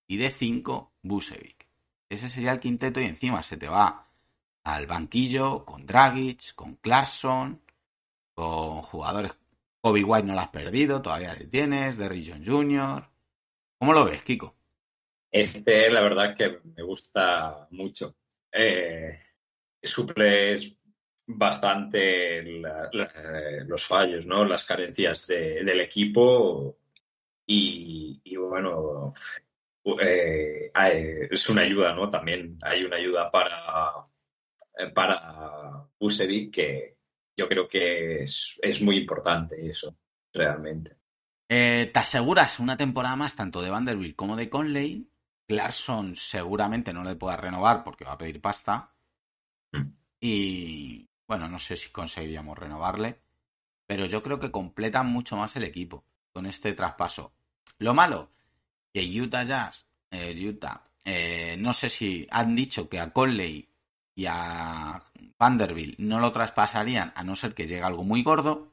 y 0.06 0.16
de 0.16 0.30
5 0.30 0.93
Busevic. 1.02 1.68
Ese 2.09 2.28
sería 2.28 2.52
el 2.52 2.60
quinteto 2.60 3.01
y 3.01 3.05
encima 3.05 3.43
se 3.43 3.56
te 3.56 3.68
va 3.68 4.09
al 4.64 4.86
banquillo 4.86 5.64
con 5.64 5.86
Dragic, 5.86 6.55
con 6.55 6.76
Clarkson, 6.76 7.62
con 8.35 8.82
jugadores... 8.82 9.36
Kobe 9.80 10.05
White 10.05 10.26
no 10.26 10.34
lo 10.34 10.40
has 10.40 10.48
perdido, 10.48 11.00
todavía 11.00 11.34
le 11.34 11.46
tienes, 11.46 11.98
Derrick 11.98 12.26
John 12.28 12.44
Jr. 12.44 13.09
¿Cómo 13.78 13.92
lo 13.92 14.05
ves, 14.05 14.22
Kiko? 14.22 14.56
Este, 15.30 15.90
la 15.90 16.00
verdad, 16.00 16.34
que 16.36 16.59
me 16.76 16.82
gusta 16.82 17.68
mucho. 17.70 18.16
Eh, 18.50 19.18
suples 19.82 20.76
bastante 21.28 22.42
la, 22.42 22.88
la, 22.92 23.05
eh, 23.05 23.64
los 23.66 23.86
fallos, 23.86 24.26
¿no? 24.26 24.44
Las 24.44 24.64
carencias 24.64 25.26
de, 25.26 25.62
del 25.62 25.80
equipo 25.80 26.78
y, 27.46 28.36
bueno, 28.36 29.14
eh, 30.02 30.70
es 31.30 31.48
una 31.48 31.62
ayuda, 31.62 31.94
¿no? 31.94 32.09
También 32.09 32.59
hay 32.62 32.84
una 32.84 32.96
ayuda 32.96 33.30
para, 33.30 34.06
para 34.94 35.86
Busevic 35.98 36.52
que 36.55 36.97
yo 37.39 37.48
creo 37.48 37.69
que 37.69 38.24
es, 38.24 38.59
es 38.60 38.82
muy 38.82 38.97
importante 38.97 39.65
eso, 39.66 39.97
realmente. 40.32 40.97
Eh, 41.48 41.89
¿Te 41.93 41.98
aseguras 42.01 42.59
una 42.59 42.77
temporada 42.77 43.15
más 43.15 43.36
tanto 43.36 43.62
de 43.62 43.70
Vanderbilt 43.70 44.16
como 44.16 44.36
de 44.36 44.51
Conley? 44.51 45.09
Clarkson 45.47 46.16
seguramente 46.16 46.93
no 46.93 47.05
le 47.05 47.15
pueda 47.15 47.36
renovar 47.36 47.85
porque 47.85 48.05
va 48.05 48.12
a 48.12 48.19
pedir 48.19 48.40
pasta. 48.40 48.93
Y 50.20 51.09
bueno, 51.28 51.48
no 51.48 51.60
sé 51.60 51.77
si 51.77 51.90
conseguiríamos 51.90 52.59
renovarle, 52.59 53.23
pero 53.86 54.05
yo 54.06 54.20
creo 54.20 54.40
que 54.40 54.51
completan 54.51 55.06
mucho 55.06 55.36
más 55.36 55.55
el 55.55 55.62
equipo 55.62 56.05
con 56.32 56.44
este 56.44 56.73
traspaso. 56.74 57.32
Lo 57.78 57.94
malo, 57.94 58.32
que 58.93 59.05
Utah 59.20 59.44
Jazz, 59.44 59.86
eh, 60.10 60.35
Utah, 60.44 60.82
eh, 61.05 61.56
no 61.56 61.73
sé 61.73 61.89
si 61.89 62.27
han 62.31 62.56
dicho 62.56 62.89
que 62.89 62.98
a 62.98 63.12
Conley 63.12 63.68
y 64.19 64.27
a 64.27 65.01
Vanderbilt 65.39 65.97
no 66.01 66.19
lo 66.19 66.32
traspasarían 66.32 67.12
a 67.15 67.23
no 67.23 67.36
ser 67.36 67.55
que 67.55 67.69
llegue 67.69 67.85
algo 67.85 68.03
muy 68.03 68.24
gordo. 68.24 68.73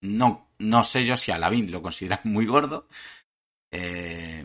No, 0.00 0.48
no 0.58 0.82
sé 0.82 1.06
yo 1.06 1.16
si 1.16 1.30
a 1.30 1.38
Lavin 1.38 1.70
lo 1.70 1.82
consideran 1.82 2.18
muy 2.24 2.46
gordo. 2.46 2.88
Eh, 3.70 4.44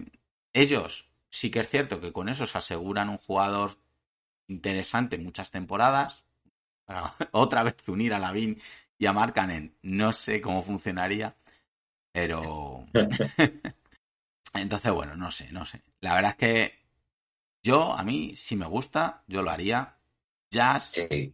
ellos 0.53 1.09
sí 1.31 1.49
que 1.49 1.61
es 1.61 1.69
cierto 1.71 1.99
que 1.99 2.13
con 2.13 2.29
eso 2.29 2.45
se 2.45 2.55
aseguran 2.55 3.09
un 3.09 3.17
jugador 3.17 3.79
interesante 4.47 5.17
muchas 5.17 5.49
temporadas. 5.49 6.23
Para 6.85 7.15
otra 7.31 7.63
vez 7.63 7.75
unir 7.87 8.13
a 8.13 8.19
Lavin 8.19 8.61
y 8.99 9.07
a 9.07 9.13
Markanen, 9.13 9.75
no 9.81 10.13
sé 10.13 10.39
cómo 10.39 10.61
funcionaría, 10.61 11.35
pero 12.11 12.85
entonces 14.53 14.91
bueno, 14.91 15.15
no 15.15 15.31
sé, 15.31 15.51
no 15.51 15.65
sé. 15.65 15.81
La 15.99 16.13
verdad 16.13 16.31
es 16.31 16.37
que 16.37 16.79
yo 17.63 17.97
a 17.97 18.03
mí 18.03 18.35
si 18.35 18.55
me 18.55 18.67
gusta, 18.67 19.23
yo 19.25 19.41
lo 19.41 19.49
haría. 19.49 19.96
Jazz, 20.49 21.07
sí. 21.09 21.33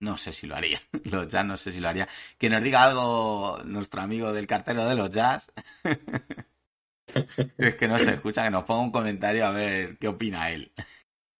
no 0.00 0.16
sé 0.16 0.32
si 0.32 0.46
lo 0.46 0.56
haría. 0.56 0.80
Los 1.04 1.28
Jazz 1.28 1.44
no 1.44 1.56
sé 1.56 1.72
si 1.72 1.80
lo 1.80 1.88
haría. 1.88 2.08
Que 2.38 2.48
nos 2.48 2.62
diga 2.62 2.82
algo 2.84 3.60
nuestro 3.64 4.02
amigo 4.02 4.32
del 4.32 4.46
cartero 4.46 4.84
de 4.86 4.94
los 4.94 5.10
Jazz. 5.10 5.52
es 7.58 7.76
que 7.76 7.88
no 7.88 7.98
se 7.98 8.14
escucha, 8.14 8.44
que 8.44 8.50
nos 8.50 8.64
ponga 8.64 8.82
un 8.82 8.90
comentario 8.90 9.46
a 9.46 9.50
ver 9.50 9.98
qué 9.98 10.08
opina 10.08 10.50
él. 10.50 10.72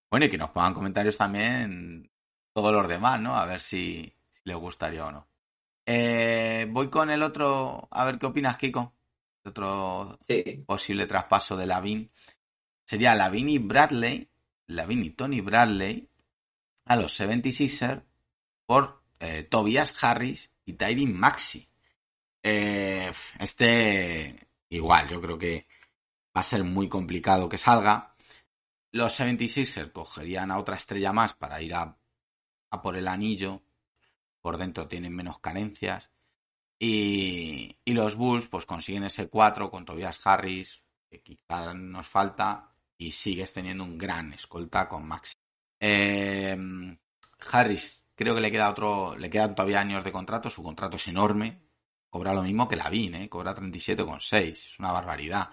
Bueno, 0.07 0.27
y 0.27 0.29
que 0.29 0.37
nos 0.37 0.51
pongan 0.51 0.73
comentarios 0.73 1.17
también 1.17 2.09
todos 2.53 2.71
los 2.71 2.87
demás, 2.87 3.19
¿no? 3.19 3.35
A 3.35 3.45
ver 3.45 3.59
si, 3.59 4.13
si 4.29 4.41
les 4.45 4.55
gustaría 4.55 5.05
o 5.05 5.11
no. 5.11 5.27
Eh, 5.85 6.67
voy 6.69 6.89
con 6.89 7.09
el 7.09 7.21
otro, 7.21 7.89
a 7.91 8.05
ver 8.05 8.17
qué 8.17 8.27
opinas, 8.27 8.55
Kiko. 8.55 8.93
El 9.43 9.49
otro 9.49 10.17
sí. 10.25 10.57
posible 10.65 11.05
traspaso 11.05 11.57
de 11.57 11.65
Lavin. 11.65 12.09
Sería 12.85 13.13
Lavin 13.13 13.49
y 13.49 13.57
Bradley, 13.57 14.29
Lavin 14.67 15.03
y 15.03 15.09
Tony 15.09 15.41
Bradley 15.41 16.09
a 16.85 16.95
los 16.95 17.19
76ers 17.19 18.03
por 18.65 19.03
eh, 19.19 19.43
Tobias 19.43 19.95
Harris 20.03 20.51
y 20.65 20.73
Tyree 20.73 21.07
Maxi. 21.07 21.67
Eh, 22.43 23.11
este, 23.39 24.47
igual, 24.69 25.09
yo 25.09 25.21
creo 25.21 25.37
que 25.37 25.67
va 26.35 26.41
a 26.41 26.43
ser 26.43 26.63
muy 26.63 26.87
complicado 26.87 27.49
que 27.49 27.57
salga. 27.57 28.15
Los 28.91 29.19
76ers 29.19 29.91
cogerían 29.91 30.51
a 30.51 30.59
otra 30.59 30.75
estrella 30.75 31.11
más 31.11 31.33
para 31.33 31.61
ir 31.61 31.73
a, 31.73 31.97
por 32.81 32.95
el 32.95 33.07
anillo. 33.07 33.63
Por 34.41 34.57
dentro 34.57 34.87
tienen 34.87 35.15
menos 35.15 35.39
carencias. 35.39 36.11
Y, 36.77 37.77
y, 37.83 37.93
los 37.93 38.15
Bulls 38.15 38.47
pues 38.47 38.65
consiguen 38.65 39.05
ese 39.05 39.27
4 39.29 39.71
con 39.71 39.85
Tobias 39.85 40.19
Harris, 40.25 40.83
que 41.09 41.21
quizá 41.21 41.73
nos 41.73 42.07
falta, 42.07 42.75
y 42.97 43.11
sigues 43.11 43.53
teniendo 43.53 43.85
un 43.85 43.97
gran 43.97 44.33
escolta 44.33 44.87
con 44.89 45.07
Maxi. 45.07 45.35
Eh, 45.79 46.57
Harris 47.51 48.05
creo 48.15 48.33
que 48.33 48.41
le 48.41 48.51
queda 48.51 48.69
otro, 48.69 49.17
le 49.17 49.29
quedan 49.29 49.55
todavía 49.55 49.81
años 49.81 50.03
de 50.03 50.11
contrato, 50.11 50.49
su 50.49 50.63
contrato 50.63 50.95
es 50.95 51.07
enorme, 51.07 51.61
cobra 52.09 52.33
lo 52.33 52.43
mismo 52.43 52.67
que 52.67 52.75
Lavín, 52.75 53.15
¿eh? 53.15 53.29
cobra 53.29 53.53
37,6, 53.53 54.51
es 54.51 54.79
una 54.79 54.91
barbaridad. 54.91 55.49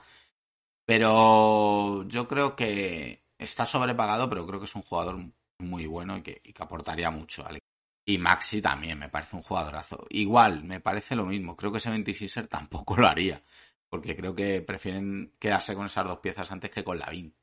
Pero 0.85 2.05
yo 2.09 2.29
creo 2.29 2.57
que 2.57 3.25
está 3.39 3.67
sobrepagado, 3.67 4.29
pero 4.29 4.47
creo 4.47 4.61
que 4.61 4.67
es 4.67 4.75
un 4.75 4.83
jugador 4.83 5.19
muy 5.59 5.87
bueno 5.87 6.17
y 6.19 6.23
que, 6.23 6.41
aportaría 6.59 7.11
mucho 7.11 7.47
al 7.47 7.59
y 8.05 8.19
Maxi 8.19 8.61
también 8.61 8.99
me 8.99 9.09
parece 9.09 9.37
un 9.37 9.43
jugadorazo. 9.43 10.07
Igual, 10.11 10.65
me 10.65 10.81
parece 10.81 11.15
lo 11.15 11.25
mismo. 11.25 11.57
Creo 11.57 11.71
que 11.71 11.79
ese 11.79 11.91
26er 11.91 12.49
tampoco 12.49 12.97
lo 12.97 13.07
haría. 13.07 13.43
Porque 13.89 14.17
creo 14.17 14.35
que 14.35 14.61
prefieren 14.63 15.35
quedarse 15.39 15.75
con 15.75 15.87
esas 15.87 16.07
dos 16.07 16.19
piezas 16.19 16.51
antes 16.51 16.71
que 16.71 16.83
con 16.83 16.99
Lavín. 16.99 17.35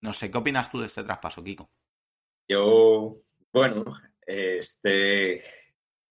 No 0.00 0.12
sé, 0.12 0.30
¿qué 0.30 0.38
opinas 0.38 0.70
tú 0.70 0.80
de 0.80 0.86
este 0.86 1.04
traspaso, 1.04 1.44
Kiko? 1.44 1.70
Yo, 2.48 3.14
bueno, 3.52 3.84
este 4.26 5.42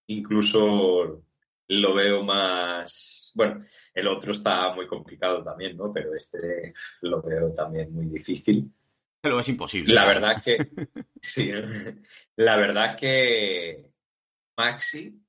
incluso 0.07 1.23
lo 1.67 1.93
veo 1.93 2.23
más. 2.23 3.31
Bueno, 3.33 3.59
el 3.93 4.07
otro 4.07 4.33
está 4.33 4.73
muy 4.73 4.87
complicado 4.87 5.43
también, 5.43 5.77
¿no? 5.77 5.91
Pero 5.93 6.15
este 6.15 6.73
lo 7.01 7.21
veo 7.21 7.53
también 7.53 7.93
muy 7.93 8.07
difícil. 8.07 8.71
Pero 9.21 9.39
es 9.39 9.47
imposible. 9.47 9.93
La 9.93 10.05
verdad 10.05 10.41
que. 10.43 10.57
sí, 11.21 11.51
la 12.35 12.57
verdad 12.57 12.97
que 12.97 13.91
Maxi, 14.57 15.21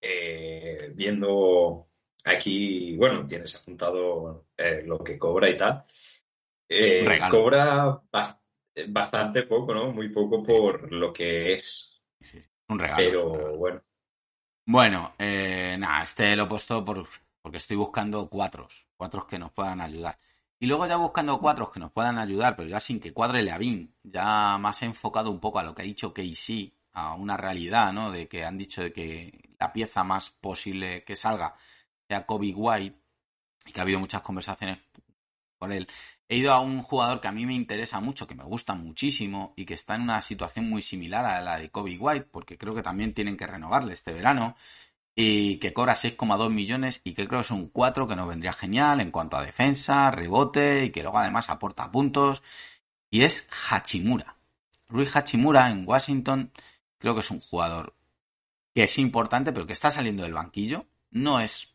eh, 0.00 0.92
viendo 0.94 1.88
aquí, 2.24 2.96
bueno, 2.96 3.26
tienes 3.26 3.56
apuntado 3.56 4.48
eh, 4.56 4.82
lo 4.84 4.98
que 4.98 5.18
cobra 5.18 5.48
y 5.48 5.56
tal. 5.56 5.84
Eh, 6.68 7.18
cobra 7.30 7.98
bastante 8.12 8.47
poco, 9.48 9.74
¿no? 9.74 9.92
Muy 9.92 10.08
poco 10.10 10.42
por 10.42 10.92
lo 10.92 11.12
que 11.12 11.54
es. 11.54 12.00
Sí, 12.20 12.42
un 12.68 12.78
regalo. 12.78 12.98
Pero 12.98 13.56
bueno. 13.56 13.82
Bueno, 14.66 15.14
nada, 15.18 16.02
este 16.02 16.36
lo 16.36 16.44
he 16.44 16.46
puesto 16.46 16.84
por, 16.84 17.08
porque 17.40 17.56
estoy 17.56 17.76
buscando 17.76 18.28
cuatros, 18.28 18.86
cuatros 18.96 19.24
que 19.26 19.38
nos 19.38 19.52
puedan 19.52 19.80
ayudar. 19.80 20.18
Y 20.60 20.66
luego 20.66 20.86
ya 20.86 20.96
buscando 20.96 21.38
cuadros 21.38 21.70
que 21.70 21.80
nos 21.80 21.92
puedan 21.92 22.18
ayudar, 22.18 22.56
pero 22.56 22.68
ya 22.68 22.80
sin 22.80 22.98
que 22.98 23.12
cuadre 23.12 23.42
Leavín, 23.42 23.94
ya 24.02 24.58
más 24.58 24.82
enfocado 24.82 25.30
un 25.30 25.38
poco 25.40 25.60
a 25.60 25.62
lo 25.62 25.74
que 25.74 25.82
ha 25.82 25.84
dicho 25.84 26.12
Casey, 26.12 26.74
a 26.92 27.14
una 27.14 27.36
realidad, 27.36 27.92
¿no? 27.92 28.10
De 28.10 28.26
que 28.28 28.44
han 28.44 28.58
dicho 28.58 28.82
de 28.82 28.92
que 28.92 29.54
la 29.58 29.72
pieza 29.72 30.02
más 30.02 30.30
posible 30.30 31.04
que 31.04 31.14
salga 31.14 31.54
sea 32.08 32.26
Kobe 32.26 32.52
White, 32.54 32.98
y 33.66 33.72
que 33.72 33.80
ha 33.80 33.82
habido 33.84 34.00
muchas 34.00 34.22
conversaciones 34.22 34.78
con 35.58 35.72
él. 35.72 35.86
He 36.28 36.36
ido 36.36 36.52
a 36.52 36.60
un 36.60 36.82
jugador 36.82 37.20
que 37.20 37.28
a 37.28 37.32
mí 37.32 37.46
me 37.46 37.54
interesa 37.54 38.00
mucho, 38.00 38.26
que 38.26 38.34
me 38.34 38.44
gusta 38.44 38.74
muchísimo 38.74 39.54
y 39.56 39.64
que 39.64 39.74
está 39.74 39.94
en 39.94 40.02
una 40.02 40.20
situación 40.20 40.68
muy 40.68 40.82
similar 40.82 41.24
a 41.24 41.40
la 41.40 41.58
de 41.58 41.70
Kobe 41.70 41.96
White, 41.96 42.28
porque 42.30 42.58
creo 42.58 42.74
que 42.74 42.82
también 42.82 43.14
tienen 43.14 43.36
que 43.36 43.46
renovarle 43.46 43.94
este 43.94 44.12
verano 44.12 44.54
y 45.20 45.56
que 45.58 45.72
cobra 45.72 45.94
6,2 45.94 46.50
millones 46.50 47.00
y 47.02 47.12
que 47.12 47.26
creo 47.26 47.40
que 47.40 47.46
es 47.46 47.50
un 47.50 47.70
4 47.70 48.06
que 48.06 48.14
nos 48.14 48.28
vendría 48.28 48.52
genial 48.52 49.00
en 49.00 49.10
cuanto 49.10 49.36
a 49.36 49.42
defensa, 49.42 50.10
rebote 50.12 50.84
y 50.84 50.90
que 50.90 51.02
luego 51.02 51.18
además 51.18 51.50
aporta 51.50 51.90
puntos. 51.90 52.42
Y 53.10 53.22
es 53.22 53.48
Hachimura. 53.70 54.36
Luis 54.88 55.16
Hachimura 55.16 55.70
en 55.70 55.88
Washington 55.88 56.52
creo 56.98 57.14
que 57.14 57.20
es 57.20 57.30
un 57.30 57.40
jugador 57.40 57.96
que 58.74 58.84
es 58.84 58.98
importante 58.98 59.52
pero 59.52 59.66
que 59.66 59.72
está 59.72 59.90
saliendo 59.90 60.22
del 60.22 60.34
banquillo. 60.34 60.86
No 61.10 61.40
es... 61.40 61.74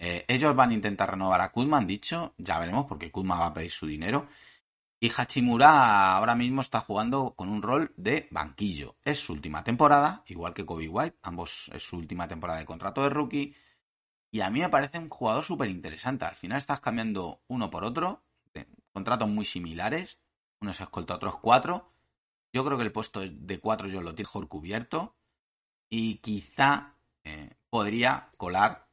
Eh, 0.00 0.24
ellos 0.28 0.54
van 0.54 0.70
a 0.70 0.74
intentar 0.74 1.10
renovar 1.10 1.40
a 1.40 1.50
Kuzma, 1.50 1.78
han 1.78 1.86
dicho, 1.86 2.34
ya 2.38 2.58
veremos 2.58 2.86
porque 2.86 3.10
Kuzma 3.10 3.38
va 3.38 3.46
a 3.46 3.54
pedir 3.54 3.70
su 3.70 3.86
dinero. 3.86 4.28
Y 5.00 5.10
Hachimura 5.16 6.16
ahora 6.16 6.34
mismo 6.34 6.60
está 6.60 6.80
jugando 6.80 7.34
con 7.36 7.48
un 7.48 7.62
rol 7.62 7.92
de 7.96 8.28
banquillo. 8.30 8.96
Es 9.04 9.20
su 9.20 9.32
última 9.32 9.62
temporada, 9.62 10.22
igual 10.26 10.54
que 10.54 10.66
Kobe 10.66 10.88
White, 10.88 11.18
ambos 11.22 11.70
es 11.72 11.82
su 11.82 11.96
última 11.96 12.26
temporada 12.26 12.58
de 12.58 12.64
contrato 12.64 13.02
de 13.02 13.10
rookie. 13.10 13.54
Y 14.30 14.40
a 14.40 14.50
mí 14.50 14.60
me 14.60 14.68
parece 14.68 14.98
un 14.98 15.08
jugador 15.08 15.44
súper 15.44 15.68
interesante. 15.68 16.24
Al 16.24 16.34
final 16.34 16.58
estás 16.58 16.80
cambiando 16.80 17.42
uno 17.48 17.70
por 17.70 17.84
otro, 17.84 18.24
contratos 18.92 19.28
muy 19.28 19.44
similares. 19.44 20.18
Uno 20.60 20.72
se 20.72 20.82
escolta, 20.82 21.14
otros 21.14 21.38
cuatro. 21.38 21.92
Yo 22.52 22.64
creo 22.64 22.76
que 22.76 22.84
el 22.84 22.92
puesto 22.92 23.20
de 23.20 23.60
cuatro 23.60 23.88
yo 23.88 24.00
lo 24.00 24.14
tengo 24.14 24.48
cubierto. 24.48 25.16
Y 25.88 26.16
quizá 26.16 26.94
eh, 27.22 27.54
podría 27.70 28.30
colar, 28.36 28.87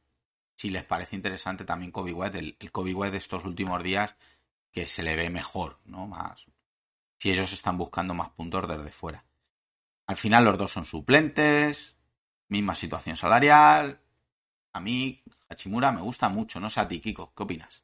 si 0.56 0.70
les 0.70 0.84
parece 0.84 1.14
interesante, 1.14 1.64
también 1.64 1.92
Kobe. 1.92 2.12
El, 2.34 2.56
el 2.58 3.10
de 3.12 3.18
estos 3.18 3.44
últimos 3.44 3.82
días 3.82 4.16
que 4.72 4.86
se 4.86 5.02
le 5.02 5.14
ve 5.14 5.30
mejor, 5.30 5.78
¿no? 5.84 6.06
Más. 6.06 6.46
Si 7.18 7.30
ellos 7.30 7.52
están 7.52 7.78
buscando 7.78 8.14
más 8.14 8.30
puntos 8.30 8.66
desde 8.66 8.90
fuera. 8.90 9.24
Al 10.06 10.16
final 10.16 10.44
los 10.44 10.58
dos 10.58 10.72
son 10.72 10.84
suplentes, 10.84 11.96
misma 12.48 12.74
situación 12.74 13.16
salarial. 13.16 14.00
A 14.72 14.80
mí, 14.80 15.22
Hachimura 15.48 15.92
me 15.92 16.00
gusta 16.00 16.28
mucho, 16.28 16.60
no 16.60 16.70
sé 16.70 16.80
a 16.80 16.88
ti, 16.88 17.00
Kiko, 17.00 17.32
¿qué 17.34 17.42
opinas? 17.42 17.82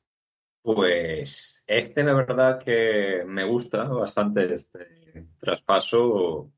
Pues 0.63 1.65
este, 1.67 2.05
la 2.05 2.15
verdad 2.15 2.63
que 2.63 3.25
me 3.27 3.45
gusta 3.45 3.85
bastante 3.85 4.53
este 4.55 5.27
traspaso. 5.39 6.53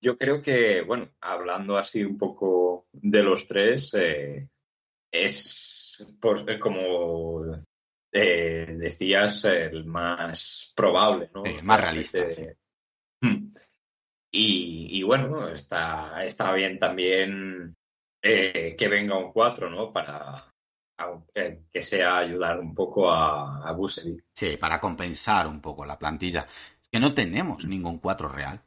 Yo 0.00 0.18
creo 0.18 0.42
que, 0.42 0.82
bueno, 0.82 1.08
hablando 1.20 1.78
así 1.78 2.04
un 2.04 2.18
poco 2.18 2.86
de 2.92 3.22
los 3.22 3.46
tres, 3.46 3.94
eh, 3.94 4.48
es 5.12 6.16
por, 6.20 6.58
como 6.58 7.42
eh, 8.10 8.66
decías, 8.78 9.44
el 9.44 9.84
más 9.84 10.72
probable, 10.74 11.30
¿no? 11.34 11.44
El 11.44 11.62
más 11.62 11.80
realista. 11.80 12.18
Hmm. 13.20 13.50
Y, 14.34 15.02
bueno, 15.02 15.46
está, 15.48 16.24
está 16.24 16.52
bien 16.54 16.78
también 16.78 17.76
eh, 18.22 18.74
que 18.76 18.88
venga 18.88 19.18
un 19.18 19.30
4, 19.30 19.68
¿no? 19.68 19.92
Para 19.92 20.48
que 21.72 21.82
sea 21.82 22.18
ayudar 22.18 22.58
un 22.58 22.74
poco 22.74 23.10
a, 23.10 23.68
a 23.68 23.72
Busevic. 23.72 24.24
Sí, 24.34 24.56
para 24.56 24.80
compensar 24.80 25.46
un 25.46 25.60
poco 25.60 25.84
la 25.84 25.98
plantilla. 25.98 26.46
Es 26.80 26.88
que 26.88 26.98
no 26.98 27.12
tenemos 27.12 27.66
ningún 27.66 27.98
4 27.98 28.28
real. 28.28 28.62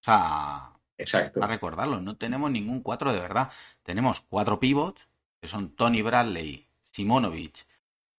O 0.00 0.04
sea, 0.04 0.72
Exacto. 0.98 1.40
para 1.40 1.54
recordarlo, 1.54 2.00
no 2.00 2.16
tenemos 2.16 2.50
ningún 2.50 2.82
4 2.82 3.12
de 3.12 3.20
verdad. 3.20 3.50
Tenemos 3.82 4.20
cuatro 4.20 4.58
pivots, 4.58 5.08
que 5.42 5.48
son 5.48 5.74
Tony 5.74 6.02
Bradley, 6.02 6.68
Simonovic, 6.82 7.66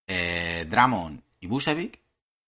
eh, 0.08 0.68
Dramon 0.70 1.24
y 1.40 1.48
Busevic, 1.48 2.02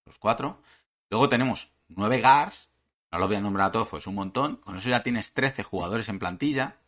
los 0.06 0.19
cuatro. 0.19 0.61
Luego 1.10 1.30
tenemos 1.30 1.72
nueve 1.88 2.19
Gars, 2.19 2.68
no 3.10 3.19
los 3.19 3.30
voy 3.30 3.38
a 3.38 3.39
nombrar 3.39 3.69
a 3.69 3.72
todos, 3.72 3.88
pues 3.88 4.06
un 4.06 4.15
montón. 4.15 4.57
Con 4.57 4.76
eso 4.76 4.89
ya 4.89 5.02
tienes 5.02 5.31
13 5.31 5.64
jugadores 5.64 6.10
en 6.10 6.19
plantilla. 6.19 6.81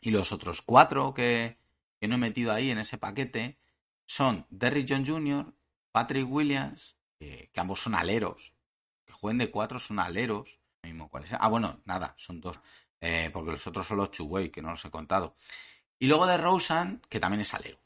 Y 0.00 0.12
los 0.12 0.30
otros 0.30 0.62
cuatro 0.62 1.12
que, 1.12 1.58
no 2.00 2.14
he 2.14 2.18
metido 2.18 2.52
ahí 2.52 2.70
en 2.70 2.78
ese 2.78 2.98
paquete 2.98 3.58
son 4.06 4.46
Derrick 4.48 4.86
John 4.88 5.04
Jr., 5.04 5.52
Patrick 5.90 6.30
Williams, 6.30 6.94
que 7.18 7.50
ambos 7.56 7.80
son 7.80 7.96
aleros. 7.96 8.54
Que 9.04 9.12
jueguen 9.12 9.38
de 9.38 9.50
cuatro 9.50 9.80
son 9.80 9.98
aleros. 9.98 10.60
Mismo 10.84 11.10
Ah, 11.40 11.48
bueno, 11.48 11.80
nada, 11.84 12.14
son 12.16 12.40
dos. 12.40 12.60
Eh, 13.00 13.30
porque 13.32 13.50
los 13.50 13.66
otros 13.66 13.88
son 13.88 13.96
los 13.96 14.12
Chuway, 14.12 14.50
que 14.50 14.62
no 14.62 14.70
los 14.70 14.84
he 14.84 14.90
contado. 14.90 15.34
Y 15.98 16.06
luego 16.06 16.26
de 16.26 16.38
Rosen, 16.38 17.02
que 17.08 17.20
también 17.20 17.40
es 17.40 17.52
alero 17.54 17.78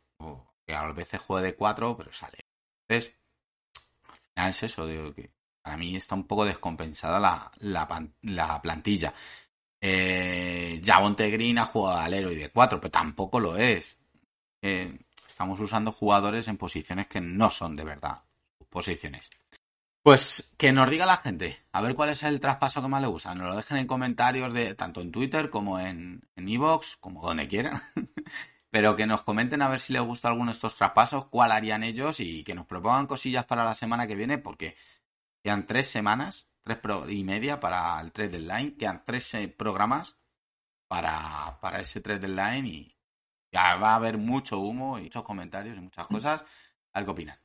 que 0.66 0.74
a 0.74 0.86
veces 0.92 1.20
juega 1.20 1.46
de 1.46 1.54
4, 1.54 1.96
pero 1.96 2.12
sale. 2.12 2.38
Entonces, 2.88 3.14
al 4.08 4.18
final 4.18 4.50
es 4.50 4.62
eso, 4.62 4.86
digo 4.86 5.14
que 5.14 5.30
para 5.60 5.76
mí 5.76 5.96
está 5.96 6.14
un 6.14 6.26
poco 6.26 6.44
descompensada 6.44 7.20
la, 7.20 7.52
la, 8.22 8.62
plantilla. 8.62 9.12
Eh, 9.80 10.80
Javonte 10.84 11.30
Green 11.30 11.58
ha 11.58 11.64
jugado 11.64 11.98
de 11.98 12.04
alero 12.04 12.32
y 12.32 12.36
de 12.36 12.50
4, 12.50 12.80
pero 12.80 12.90
tampoco 12.90 13.40
lo 13.40 13.56
es. 13.56 13.96
Eh, 14.60 14.98
estamos 15.26 15.58
usando 15.60 15.92
jugadores 15.92 16.48
en 16.48 16.56
posiciones 16.56 17.08
que 17.08 17.20
no 17.20 17.50
son 17.50 17.76
de 17.76 17.84
verdad 17.84 18.22
sus 18.58 18.66
posiciones. 18.68 19.30
Pues 20.02 20.54
que 20.58 20.72
nos 20.72 20.90
diga 20.90 21.06
la 21.06 21.18
gente, 21.18 21.64
a 21.72 21.80
ver 21.80 21.94
cuál 21.94 22.10
es 22.10 22.22
el 22.24 22.40
traspaso 22.40 22.82
que 22.82 22.88
más 22.88 23.00
le 23.00 23.06
gusta. 23.06 23.34
Nos 23.34 23.48
lo 23.48 23.56
dejen 23.56 23.76
en 23.78 23.86
comentarios 23.86 24.52
de 24.52 24.74
tanto 24.74 25.00
en 25.00 25.12
Twitter 25.12 25.48
como 25.48 25.78
en 25.78 26.22
Evox, 26.36 26.96
como 26.96 27.22
donde 27.22 27.46
quieran. 27.46 27.80
pero 28.72 28.96
que 28.96 29.06
nos 29.06 29.22
comenten 29.22 29.60
a 29.60 29.68
ver 29.68 29.80
si 29.80 29.92
les 29.92 30.00
gusta 30.00 30.28
alguno 30.28 30.50
de 30.50 30.54
estos 30.54 30.74
traspasos, 30.76 31.26
cuál 31.26 31.52
harían 31.52 31.84
ellos 31.84 32.20
y 32.20 32.42
que 32.42 32.54
nos 32.54 32.64
propongan 32.64 33.06
cosillas 33.06 33.44
para 33.44 33.66
la 33.66 33.74
semana 33.74 34.06
que 34.06 34.16
viene, 34.16 34.38
porque 34.38 34.76
quedan 35.44 35.66
tres 35.66 35.88
semanas, 35.88 36.48
tres 36.64 36.78
y 37.10 37.22
media 37.22 37.60
para 37.60 38.00
el 38.00 38.12
trade 38.12 38.30
deadline, 38.30 38.78
quedan 38.78 39.04
tres 39.04 39.34
eh, 39.34 39.48
programas 39.48 40.16
para, 40.88 41.58
para 41.60 41.80
ese 41.80 42.00
trade 42.00 42.20
deadline 42.20 42.66
y 42.66 42.96
ya 43.52 43.76
va 43.76 43.92
a 43.92 43.96
haber 43.96 44.16
mucho 44.16 44.58
humo 44.58 44.98
y 44.98 45.02
muchos 45.02 45.22
comentarios 45.22 45.76
y 45.76 45.80
muchas 45.82 46.06
cosas. 46.06 46.42
A 46.94 47.00
ver 47.00 47.10
opinan. 47.10 47.41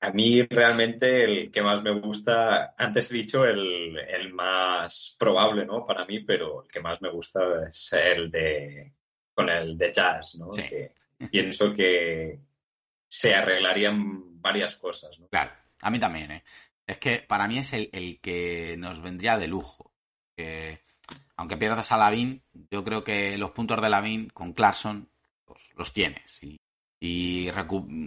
A 0.00 0.10
mí 0.10 0.42
realmente 0.42 1.24
el 1.24 1.50
que 1.50 1.62
más 1.62 1.82
me 1.82 1.98
gusta, 1.98 2.74
antes 2.76 3.10
he 3.10 3.14
dicho 3.14 3.44
el, 3.44 3.96
el 3.98 4.32
más 4.32 5.16
probable, 5.18 5.64
¿no? 5.64 5.82
Para 5.82 6.04
mí, 6.04 6.20
pero 6.20 6.62
el 6.62 6.68
que 6.68 6.80
más 6.80 7.00
me 7.00 7.10
gusta 7.10 7.40
es 7.66 7.92
el 7.94 8.30
de 8.30 8.92
con 9.34 9.48
el 9.48 9.76
de 9.76 9.92
jazz, 9.92 10.36
¿no? 10.36 10.50
Que 10.50 10.92
pienso 11.30 11.72
que 11.72 12.38
se 13.08 13.34
arreglarían 13.34 14.40
varias 14.40 14.76
cosas, 14.76 15.18
¿no? 15.18 15.28
Claro, 15.28 15.52
a 15.82 15.90
mí 15.90 15.98
también, 15.98 16.30
¿eh? 16.30 16.44
Es 16.86 16.98
que 16.98 17.24
para 17.26 17.48
mí 17.48 17.58
es 17.58 17.72
el, 17.72 18.20
que 18.20 18.76
nos 18.78 19.00
vendría 19.00 19.38
de 19.38 19.48
lujo. 19.48 19.92
aunque 21.36 21.56
pierdas 21.56 21.90
a 21.92 21.96
Lavin, 21.96 22.42
yo 22.70 22.84
creo 22.84 23.02
que 23.02 23.38
los 23.38 23.50
puntos 23.50 23.80
de 23.80 23.88
Lavin 23.88 24.28
con 24.28 24.52
Clarkson 24.52 25.08
los, 25.76 25.92
tienes. 25.92 26.42
Y, 26.42 26.60
y 27.06 27.50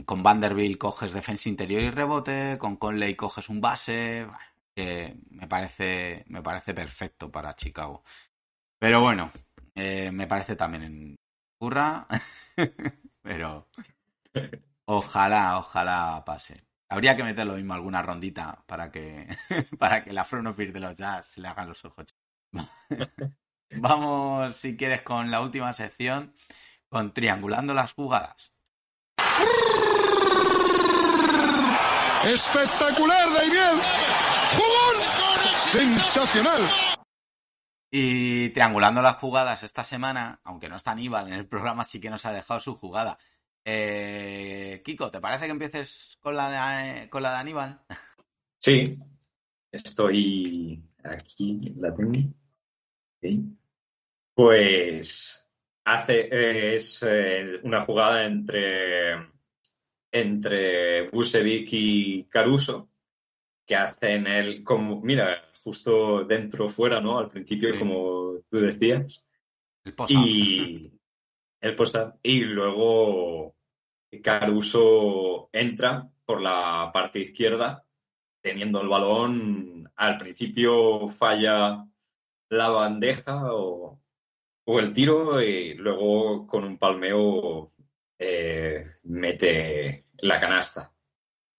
con 0.06 0.24
Vanderbilt 0.24 0.80
coges 0.80 1.14
defensa 1.14 1.50
interior 1.50 1.84
y 1.84 1.92
rebote, 1.92 2.58
con 2.58 2.78
Conley 2.78 3.14
coges 3.14 3.48
un 3.48 3.62
base, 3.62 4.28
que 4.76 5.16
me 5.30 5.48
parece, 5.48 6.26
me 6.30 6.42
parece 6.42 6.74
perfecto 6.74 7.32
para 7.32 7.56
Chicago. 7.56 8.02
Pero 8.80 9.00
bueno, 9.00 9.30
eh, 9.76 10.10
me 10.12 10.26
parece 10.26 10.56
también 10.56 10.84
en 10.84 11.16
curra, 11.60 12.08
pero 13.22 13.70
ojalá, 14.86 15.60
ojalá 15.60 16.24
pase. 16.26 16.64
Habría 16.90 17.16
que 17.16 17.24
meter 17.24 17.46
lo 17.46 17.54
mismo 17.54 17.76
alguna 17.76 18.02
rondita 18.02 18.64
para 18.66 18.92
que 18.92 19.28
para 19.78 20.04
que 20.04 20.12
la 20.12 20.24
front 20.24 20.48
office 20.48 20.72
de 20.72 20.80
los 20.80 20.98
Jazz 20.98 21.28
se 21.34 21.42
le 21.42 21.50
hagan 21.50 21.68
los 21.68 21.86
ojos. 21.86 22.08
Vamos, 23.70 24.56
si 24.56 24.76
quieres, 24.76 25.04
con 25.04 25.30
la 25.30 25.42
última 25.42 25.72
sección, 25.74 26.34
con 26.90 27.14
triangulando 27.14 27.76
las 27.76 27.94
jugadas. 27.94 28.57
Espectacular, 32.26 33.30
David. 33.34 33.82
¡Jugón! 34.58 34.96
Sensacional. 35.56 36.62
Y 37.90 38.50
triangulando 38.50 39.02
las 39.02 39.16
jugadas 39.16 39.64
esta 39.64 39.84
semana, 39.84 40.42
aunque 40.44 40.68
no 40.68 40.76
está 40.76 40.92
Aníbal 40.92 41.28
en 41.28 41.34
el 41.34 41.48
programa, 41.48 41.86
sí 41.86 42.02
que 42.02 42.10
nos 42.10 42.26
ha 42.26 42.34
dejado 42.34 42.60
su 42.60 42.76
jugada. 42.76 43.18
Eh, 43.64 44.82
Kiko, 44.84 45.10
¿te 45.10 45.22
parece 45.22 45.46
que 45.46 45.52
empieces 45.52 46.18
con 46.20 46.36
la 46.36 46.50
de, 46.50 47.10
con 47.10 47.24
la 47.24 47.32
de 47.32 47.38
Aníbal? 47.38 47.82
Sí, 48.60 48.98
estoy 49.72 50.84
aquí, 51.04 51.76
la 51.78 51.94
tengo. 51.94 52.34
Pues 54.34 55.47
hace 55.88 56.76
es 56.76 57.02
eh, 57.04 57.60
una 57.64 57.82
jugada 57.82 58.26
entre 58.26 59.32
entre 60.12 61.08
Busevic 61.10 61.70
y 61.72 62.24
Caruso 62.26 62.90
que 63.66 63.76
hacen 63.76 64.28
el 64.28 64.64
como 64.64 65.02
mira 65.02 65.50
justo 65.64 66.26
dentro 66.26 66.68
fuera 66.68 67.00
no 67.00 67.18
al 67.18 67.30
principio 67.30 67.78
como 67.80 68.40
tú 68.50 68.58
decías. 68.58 69.26
El 69.86 69.94
y 70.10 70.92
el 71.62 71.76
post 71.76 71.96
y 72.22 72.42
luego 72.42 73.56
Caruso 74.22 75.50
entra 75.54 76.10
por 76.26 76.42
la 76.42 76.92
parte 76.94 77.20
izquierda 77.20 77.86
teniendo 78.42 78.82
el 78.82 78.90
balón. 78.90 79.90
Al 79.96 80.18
principio 80.18 81.08
falla 81.08 81.88
la 82.50 82.70
bandeja 82.70 83.54
o, 83.54 84.00
el 84.68 84.92
tiro 84.92 85.42
y 85.42 85.74
luego 85.76 86.46
con 86.46 86.66
un 86.66 86.78
palmeo 86.78 87.74
eh, 88.20 88.86
mete 89.04 90.08
la 90.22 90.40
canasta. 90.40 90.94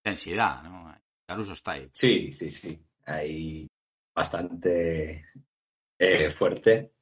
Intensidad, 0.05 0.62
¿no? 0.62 0.94
Caruso 1.26 1.52
está 1.52 1.72
ahí. 1.72 1.89
Sí, 1.93 2.32
sí, 2.32 2.51
sí. 2.51 2.82
Ahí 3.06 3.66
bastante 4.14 5.24
eh, 5.98 6.30
fuerte. 6.30 6.93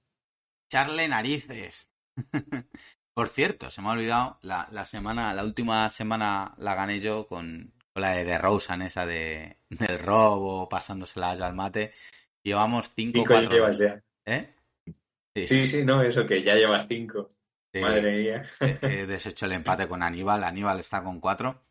Charle 0.70 1.08
narices. 1.08 1.88
Por 3.14 3.28
cierto, 3.28 3.70
se 3.70 3.80
me 3.80 3.88
ha 3.88 3.92
olvidado, 3.92 4.38
la, 4.42 4.68
la, 4.70 4.84
semana, 4.84 5.32
la 5.32 5.42
última 5.42 5.88
semana 5.88 6.54
la 6.58 6.74
gané 6.74 7.00
yo 7.00 7.26
con, 7.26 7.72
la 7.94 8.10
de, 8.10 8.24
de 8.24 8.38
Rosen, 8.38 8.82
esa 8.82 9.06
de, 9.06 9.58
del 9.70 9.98
robo, 9.98 10.68
pasándosela 10.68 11.30
al 11.30 11.54
mate. 11.54 11.92
Llevamos 12.42 12.92
cinco, 12.94 13.20
cinco 13.20 13.32
cuatro, 13.32 13.50
llevas 13.50 13.78
ya. 13.78 14.02
¿Eh? 14.26 14.52
Sí. 15.44 15.66
sí. 15.66 15.84
no, 15.84 16.02
eso 16.02 16.24
que 16.24 16.42
ya 16.42 16.54
llevas 16.54 16.86
cinco. 16.88 17.28
Madre 17.74 18.16
mía. 18.16 18.42
He 18.82 19.06
deshecho 19.06 19.46
el 19.46 19.52
empate 19.52 19.86
con 19.86 20.02
Aníbal. 20.02 20.44
Aníbal 20.44 20.80
está 20.80 21.02
con 21.02 21.20
cuatro. 21.20 21.62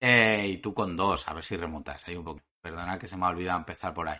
Eh, 0.00 0.48
y 0.48 0.56
tú 0.58 0.74
con 0.74 0.96
dos, 0.96 1.26
a 1.28 1.34
ver 1.34 1.44
si 1.44 1.56
remontas 1.56 2.06
ahí 2.06 2.16
un 2.16 2.24
poco. 2.24 2.42
Perdona 2.60 2.98
que 2.98 3.06
se 3.06 3.16
me 3.16 3.24
ha 3.24 3.28
olvidado 3.28 3.58
empezar 3.58 3.94
por 3.94 4.08
ahí. 4.08 4.18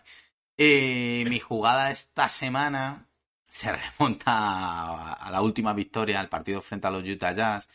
Y 0.57 1.25
mi 1.29 1.39
jugada 1.39 1.91
esta 1.91 2.29
semana 2.29 3.07
se 3.47 3.71
remonta 3.99 5.13
a 5.13 5.31
la 5.31 5.41
última 5.41 5.73
victoria, 5.73 6.19
al 6.19 6.29
partido 6.29 6.61
frente 6.61 6.87
a 6.87 6.91
los 6.91 7.07
Utah 7.07 7.33
Jazz. 7.33 7.69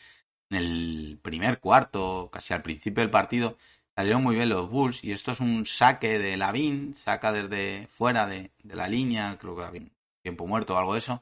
En 0.49 0.57
el 0.57 1.19
primer 1.21 1.59
cuarto, 1.59 2.29
casi 2.31 2.53
al 2.53 2.63
principio 2.63 3.01
del 3.01 3.11
partido, 3.11 3.55
salieron 3.95 4.23
muy 4.23 4.35
bien 4.35 4.49
los 4.49 4.69
Bulls 4.69 5.03
y 5.03 5.11
esto 5.11 5.31
es 5.31 5.39
un 5.39 5.65
saque 5.65 6.17
de 6.17 6.37
Lavin, 6.37 6.95
saca 6.95 7.31
desde 7.31 7.85
fuera 7.87 8.25
de, 8.25 8.51
la 8.63 8.87
línea, 8.87 9.37
creo 9.39 9.55
que 9.55 9.91
tiempo 10.21 10.47
muerto 10.47 10.75
o 10.75 10.77
algo 10.77 10.93
de 10.93 10.99
eso. 10.99 11.21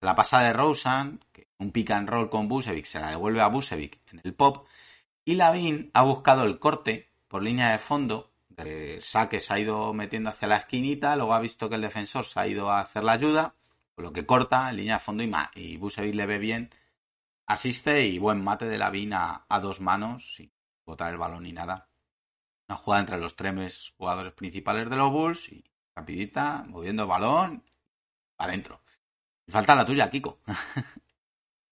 La 0.00 0.14
pasa 0.14 0.42
de 0.42 0.52
Rosen, 0.52 1.24
un 1.58 1.72
pick 1.72 1.90
and 1.90 2.08
roll 2.08 2.28
con 2.28 2.48
Busevic, 2.48 2.84
se 2.84 3.00
la 3.00 3.10
devuelve 3.10 3.40
a 3.40 3.48
Busevic 3.48 4.00
en 4.12 4.20
el 4.24 4.34
pop 4.34 4.66
y 5.24 5.34
Lavin 5.36 5.90
ha 5.94 6.02
buscado 6.02 6.44
el 6.44 6.58
corte 6.58 7.10
por 7.28 7.42
línea 7.42 7.70
de 7.70 7.78
fondo. 7.78 8.30
El 8.56 9.02
saque 9.02 9.40
se 9.40 9.52
ha 9.52 9.58
ido 9.58 9.92
metiendo 9.94 10.30
hacia 10.30 10.46
la 10.46 10.56
esquinita, 10.56 11.16
luego 11.16 11.34
ha 11.34 11.40
visto 11.40 11.68
que 11.68 11.76
el 11.76 11.82
defensor 11.82 12.24
se 12.24 12.38
ha 12.38 12.46
ido 12.46 12.70
a 12.70 12.80
hacer 12.80 13.02
la 13.02 13.12
ayuda 13.12 13.54
con 13.94 14.04
lo 14.04 14.12
que 14.12 14.26
corta 14.26 14.68
en 14.70 14.76
línea 14.76 14.94
de 14.94 15.00
fondo 15.00 15.22
y, 15.22 15.32
y 15.54 15.76
Busevic 15.76 16.14
le 16.14 16.26
ve 16.26 16.38
bien, 16.38 16.70
asiste 17.46 18.04
y 18.06 18.18
buen 18.18 18.42
mate 18.42 18.66
de 18.66 18.78
Lavin 18.78 19.14
a, 19.14 19.46
dos 19.62 19.80
manos 19.80 20.34
sin 20.36 20.52
botar 20.84 21.10
el 21.10 21.18
balón 21.18 21.44
ni 21.44 21.52
nada. 21.52 21.88
Una 22.68 22.76
jugada 22.76 23.00
entre 23.00 23.18
los 23.18 23.36
tres 23.36 23.94
jugadores 23.96 24.32
principales 24.32 24.88
de 24.90 24.96
los 24.96 25.10
Bulls 25.10 25.48
y 25.50 25.64
rapidita, 25.94 26.64
moviendo 26.68 27.04
el 27.04 27.08
balón, 27.08 27.64
adentro. 28.38 28.82
Falta 29.48 29.74
la 29.74 29.86
tuya, 29.86 30.10
Kiko. 30.10 30.40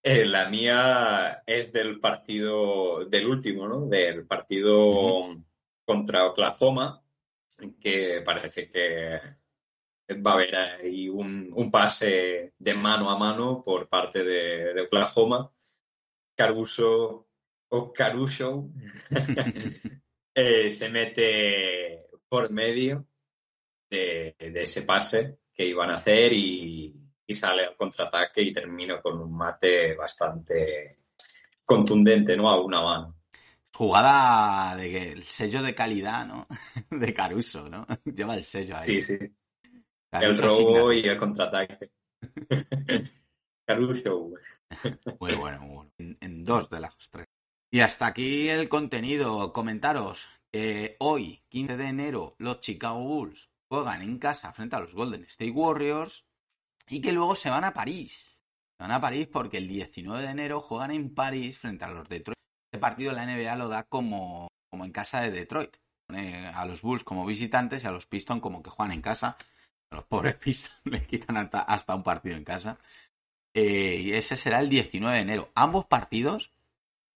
Eh, 0.04 0.24
la 0.24 0.50
mía 0.50 1.44
es 1.46 1.72
del 1.72 2.00
partido, 2.00 3.04
del 3.04 3.28
último, 3.28 3.68
¿no? 3.68 3.86
Del 3.86 4.26
partido 4.26 5.40
contra 5.84 6.26
Oklahoma, 6.26 7.04
que 7.80 8.20
parece 8.24 8.68
que 8.68 9.20
va 10.14 10.32
a 10.32 10.34
haber 10.34 10.56
ahí 10.56 11.08
un, 11.08 11.70
pase 11.70 12.52
de 12.58 12.74
mano 12.74 13.10
a 13.10 13.18
mano 13.18 13.62
por 13.62 13.88
parte 13.88 14.24
de, 14.24 14.80
Oklahoma. 14.82 15.52
Caruso 16.34 17.28
o 17.68 17.92
Caruso 17.92 18.70
eh, 20.34 20.70
se 20.70 20.90
mete 20.90 21.98
por 22.28 22.50
medio 22.50 23.06
de, 23.90 24.34
ese 24.38 24.82
pase 24.82 25.38
que 25.54 25.66
iban 25.66 25.90
a 25.90 25.94
hacer 25.94 26.32
y, 26.32 26.94
sale 27.28 27.64
al 27.64 27.74
contraataque 27.74 28.42
y 28.42 28.52
termina 28.52 29.00
con 29.00 29.18
un 29.18 29.34
mate 29.34 29.94
bastante 29.94 30.98
contundente, 31.64 32.36
¿no? 32.36 32.50
A 32.50 32.60
una 32.60 32.82
mano. 32.82 33.16
Jugada 33.72 34.76
de 34.76 34.90
que 34.90 35.12
el 35.12 35.22
sello 35.22 35.62
de 35.62 35.74
calidad, 35.74 36.26
¿no? 36.26 36.46
De 36.90 37.14
Caruso, 37.14 37.70
¿no? 37.70 37.86
Lleva 38.04 38.34
el 38.34 38.44
sello 38.44 38.76
ahí. 38.76 38.86
Sí, 38.86 39.00
sí 39.00 39.18
el 40.20 40.38
robo 40.38 40.92
y 40.92 41.00
el 41.00 41.18
contraataque. 41.18 41.90
Caruso. 43.66 44.30
Muy 45.20 45.34
bueno, 45.34 45.60
muy 45.60 45.74
bueno. 45.74 45.92
En, 45.98 46.44
dos 46.44 46.68
de 46.68 46.80
las 46.80 46.94
tres. 47.10 47.28
Y 47.70 47.80
hasta 47.80 48.06
aquí 48.06 48.48
el 48.48 48.68
contenido. 48.68 49.52
Comentaros 49.52 50.28
que 50.50 50.96
hoy, 50.98 51.42
15 51.48 51.76
de 51.76 51.86
enero, 51.86 52.34
los 52.38 52.60
Chicago 52.60 53.00
Bulls 53.00 53.48
juegan 53.72 54.02
en 54.02 54.18
casa 54.18 54.52
frente 54.52 54.76
a 54.76 54.80
los 54.80 54.94
Golden 54.94 55.24
State 55.24 55.50
Warriors 55.50 56.26
y 56.90 57.00
que 57.00 57.10
luego 57.10 57.34
se 57.34 57.48
van 57.48 57.64
a 57.64 57.72
París. 57.72 58.44
Se 58.76 58.82
van 58.84 58.90
a 58.90 59.00
París 59.00 59.28
porque 59.32 59.56
el 59.56 59.66
19 59.66 60.22
de 60.22 60.28
enero 60.28 60.60
juegan 60.60 60.90
en 60.90 61.14
París 61.14 61.58
frente 61.58 61.86
a 61.86 61.88
los 61.88 62.06
Detroit. 62.06 62.36
Este 62.70 62.78
partido 62.78 63.14
la 63.14 63.24
NBA 63.24 63.56
lo 63.56 63.68
da 63.68 63.84
como, 63.84 64.48
como 64.70 64.84
en 64.84 64.92
casa 64.92 65.22
de 65.22 65.30
Detroit. 65.30 65.78
A 66.08 66.66
los 66.66 66.82
Bulls 66.82 67.02
como 67.02 67.24
visitantes 67.24 67.82
y 67.82 67.86
a 67.86 67.92
los 67.92 68.06
Pistons 68.06 68.42
como 68.42 68.62
que 68.62 68.68
juegan 68.68 68.92
en 68.92 69.00
casa 69.00 69.38
los 69.90 70.04
pobres 70.04 70.34
Pistons 70.42 70.80
le 70.84 71.06
quitan 71.06 71.38
hasta, 71.38 71.94
un 71.94 72.02
partido 72.02 72.36
en 72.36 72.44
casa. 72.44 72.78
Eh, 73.54 74.02
y 74.02 74.12
ese 74.12 74.36
será 74.36 74.60
el 74.60 74.68
19 74.68 75.16
de 75.16 75.22
enero. 75.22 75.50
Ambos 75.54 75.86
partidos 75.86 76.52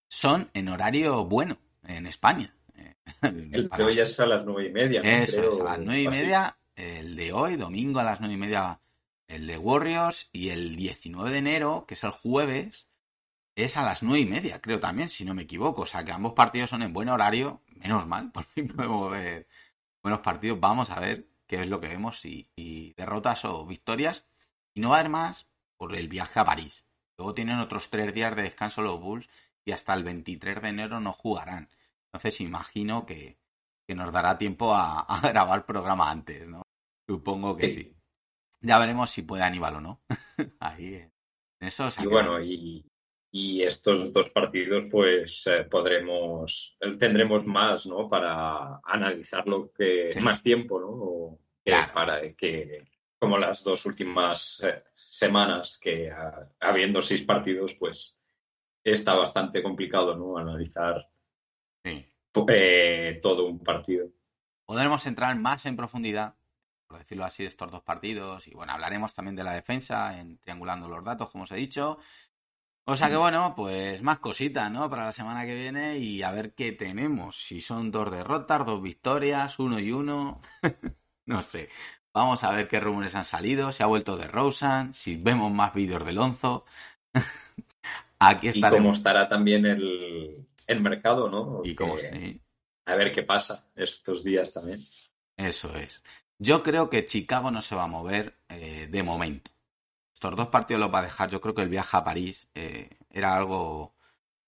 son 0.09 0.51
en 0.55 0.71
horario 0.71 1.27
bueno 1.27 1.59
en 1.83 2.07
España. 2.07 2.56
El 3.23 3.69
de 3.69 3.85
hoy 3.85 4.01
es 4.01 4.19
a 4.21 4.27
las 4.27 4.45
nueve 4.45 4.69
y 4.69 4.73
media. 4.73 5.01
Eso 5.01 5.49
es, 5.49 5.61
a 5.61 5.65
las 5.65 5.79
nueve 5.79 6.03
y 6.03 6.09
media. 6.09 6.59
El 6.75 7.17
de 7.17 7.33
hoy, 7.33 7.57
domingo 7.57 8.01
a 8.01 8.05
las 8.05 8.21
nueve 8.21 8.35
y 8.35 8.39
media, 8.39 8.81
el 9.29 9.47
de 9.47 9.57
Warriors. 9.59 10.29
Y 10.33 10.51
el 10.51 10.77
19 10.77 11.31
de 11.31 11.39
enero, 11.39 11.85
que 11.87 11.95
es 11.95 12.05
el 12.05 12.11
jueves, 12.11 12.87
es 13.55 13.77
a 13.77 13.83
las 13.83 14.03
nueve 14.03 14.21
y 14.21 14.27
media, 14.27 14.61
creo 14.61 14.79
también, 14.79 15.09
si 15.09 15.25
no 15.25 15.35
me 15.35 15.43
equivoco. 15.43 15.83
O 15.83 15.87
sea 15.87 16.05
que 16.05 16.13
ambos 16.13 16.35
partidos 16.35 16.71
son 16.71 16.83
en 16.83 16.93
buen 16.93 17.09
horario. 17.09 17.63
Menos 17.77 18.07
mal, 18.07 18.31
por 18.33 18.45
fin 18.45 18.69
podemos 18.69 19.11
ver 19.11 19.47
buenos 20.03 20.21
partidos. 20.21 20.61
Vamos 20.61 20.91
a 20.91 21.01
ver 21.01 21.27
que 21.47 21.63
es 21.63 21.69
lo 21.69 21.81
que 21.81 21.89
vemos, 21.89 22.25
y, 22.25 22.95
derrotas 22.97 23.45
o 23.45 23.65
victorias. 23.65 24.27
Y 24.75 24.81
no 24.81 24.91
va 24.91 24.97
a 24.97 25.01
haber 25.01 25.11
más 25.11 25.47
por 25.77 25.95
el 25.95 26.09
viaje 26.09 26.41
a 26.41 26.45
París. 26.45 26.87
Luego 27.17 27.35
tienen 27.35 27.59
otros 27.59 27.89
tres 27.89 28.13
días 28.13 28.37
de 28.37 28.43
descanso 28.43 28.83
los 28.83 29.01
Bulls 29.01 29.31
y 29.65 29.73
hasta 29.73 29.95
el 29.95 30.05
23 30.05 30.61
de 30.61 30.69
enero 30.69 31.01
no 31.01 31.13
jugarán. 31.13 31.71
Entonces 32.17 32.41
imagino 32.41 33.05
que, 33.05 33.37
nos 33.89 34.13
dará 34.13 34.39
tiempo 34.39 34.73
a, 34.75 35.21
grabar 35.23 35.67
programa 35.67 36.11
antes, 36.11 36.49
¿no? 36.49 36.63
Supongo 37.07 37.57
que 37.57 37.71
sí. 37.71 37.97
ya 38.61 38.79
veremos 38.79 39.11
si 39.11 39.23
puede 39.23 39.45
Aníbal 39.45 39.77
o 39.77 39.81
no. 39.81 40.01
Ahí, 40.61 40.95
en 40.95 41.11
eso. 41.61 41.89
y 42.03 42.07
bueno, 42.07 42.41
y, 42.41 42.85
y, 43.31 43.63
estos 43.63 44.13
dos 44.13 44.31
partidos, 44.31 44.85
pues 44.91 45.47
eh, 45.47 45.65
podremos, 45.65 46.77
tendremos 46.99 47.45
más, 47.45 47.87
¿no? 47.87 48.09
Para 48.09 48.81
analizarlo 48.83 49.71
que 49.73 50.09
más 50.21 50.43
tiempo, 50.43 50.81
¿no? 50.81 51.39
para 51.93 52.33
que 52.35 52.85
como 53.19 53.39
las 53.39 53.65
dos 53.65 53.87
últimas 53.87 54.63
eh, 54.63 54.85
semanas 54.95 55.79
que 55.83 56.11
habiendo 56.61 57.03
seis 57.03 57.23
partidos, 57.23 57.75
pues 57.75 58.19
está 58.85 59.15
bastante 59.15 59.63
complicado, 59.63 60.17
¿no? 60.17 60.39
Analizar 60.39 61.09
eh, 61.87 63.19
todo 63.23 63.47
un 63.47 63.59
partido. 63.61 64.09
Podremos 64.65 65.07
entrar 65.07 65.39
más 65.39 65.67
en 65.67 65.77
profundidad, 65.77 66.37
por 66.87 66.99
decirlo 66.99 67.25
así, 67.25 67.43
de 67.45 67.49
estos 67.49 67.71
dos 67.71 67.83
partidos. 67.83 68.47
Y 68.49 68.55
bueno, 68.55 68.73
hablaremos 68.73 69.15
también 69.15 69.37
de 69.37 69.45
la 69.45 69.53
defensa, 69.53 70.19
en 70.19 70.39
triangulando 70.39 70.89
los 70.89 71.05
datos, 71.05 71.31
como 71.31 71.45
os 71.45 71.53
he 71.53 71.57
dicho. 71.57 71.99
O 72.89 72.95
sea 72.95 73.09
que 73.09 73.17
bueno, 73.17 73.53
pues 73.57 74.01
más 74.03 74.21
cositas, 74.21 74.71
¿no? 74.71 74.89
Para 74.89 75.07
la 75.07 75.13
semana 75.13 75.45
que 75.45 75.57
viene 75.57 75.99
y 75.99 76.23
a 76.23 76.31
ver 76.31 76.55
qué 76.55 76.71
tenemos. 76.71 77.37
Si 77.37 77.61
son 77.61 77.91
dos 77.91 78.13
derrotas, 78.13 78.65
dos 78.65 78.81
victorias, 78.81 79.59
uno 79.59 79.81
y 79.81 79.91
uno. 79.91 80.39
no 81.27 81.43
sé. 81.43 81.69
Vamos 82.15 82.45
a 82.45 82.53
ver 82.53 82.69
qué 82.69 82.81
rumores 82.81 83.15
han 83.15 83.25
salido, 83.25 83.73
si 83.73 83.83
ha 83.83 83.87
vuelto 83.87 84.17
de 84.17 84.29
Rosen, 84.29 84.95
si 84.95 85.17
vemos 85.17 85.53
más 85.53 85.75
vídeos 85.75 86.05
de 86.07 86.13
Lonzo. 86.13 86.65
Aquí 88.19 88.51
Y 88.55 88.63
cómo 88.63 88.93
estará 88.93 89.29
también 89.29 89.67
el, 89.67 90.46
mercado, 90.81 91.29
¿no? 91.29 91.63
Y 91.65 91.75
cómo 91.75 91.99
sí. 91.99 92.41
A 92.87 92.95
ver 92.95 93.13
qué 93.13 93.23
pasa 93.23 93.65
estos 93.75 94.23
días 94.25 94.53
también. 94.53 94.81
Eso 95.37 95.75
es. 95.77 96.03
Yo 96.39 96.63
creo 96.63 96.89
que 96.91 97.05
Chicago 97.05 97.51
no 97.51 97.61
se 97.61 97.75
va 97.75 97.85
a 97.85 97.89
mover 97.89 98.39
eh, 98.49 98.89
de 98.91 99.03
momento. 99.03 99.51
Estos 100.15 100.37
dos 100.37 100.49
partidos 100.49 100.81
los 100.81 100.95
va 100.95 101.01
a 101.01 101.05
dejar. 101.05 101.31
Yo 101.31 101.41
creo 101.41 101.55
que 101.55 101.63
el 101.63 101.69
viaje 101.69 101.97
a 101.97 102.05
París 102.05 102.49
eh, 102.55 102.91
era 103.11 103.35
algo 103.35 103.95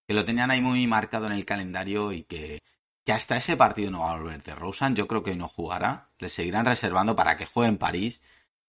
que 0.07 0.15
lo 0.15 0.25
tenían 0.25 0.51
ahí 0.51 0.61
muy 0.61 0.87
marcado 0.87 1.27
en 1.27 1.33
el 1.33 1.45
calendario 1.45 2.13
y 2.13 2.23
que 2.23 2.63
que 3.09 3.15
hasta 3.15 3.39
ese 3.39 3.57
partido 3.57 3.91
no 3.91 4.01
va 4.01 4.13
a 4.13 4.19
volver 4.19 4.43
de 4.43 4.55
Rosen. 4.55 4.95
Yo 4.95 5.09
creo 5.09 5.23
que 5.23 5.31
hoy 5.31 5.39
no 5.39 5.49
jugará. 5.49 6.11
Le 6.19 6.29
seguirán 6.29 6.67
reservando 6.67 7.17
para 7.17 7.39
que 7.39 7.47
juegue 7.47 7.71
en 7.71 7.79
París, 7.79 8.21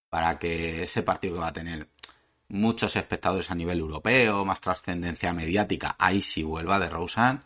para 0.08 0.40
que 0.40 0.84
ese 0.84 1.04
partido 1.04 1.34
que 1.34 1.42
va 1.42 1.50
a 1.50 1.52
tener 1.52 1.90
muchos 2.50 2.96
espectadores 2.96 3.50
a 3.52 3.56
nivel 3.56 3.80
europeo, 3.80 4.44
más 4.46 4.62
trascendencia 4.62 5.34
mediática, 5.34 5.96
ahí 6.00 6.22
sí 6.22 6.44
vuelva 6.44 6.80
de 6.80 6.90
Rosen. 6.90 7.42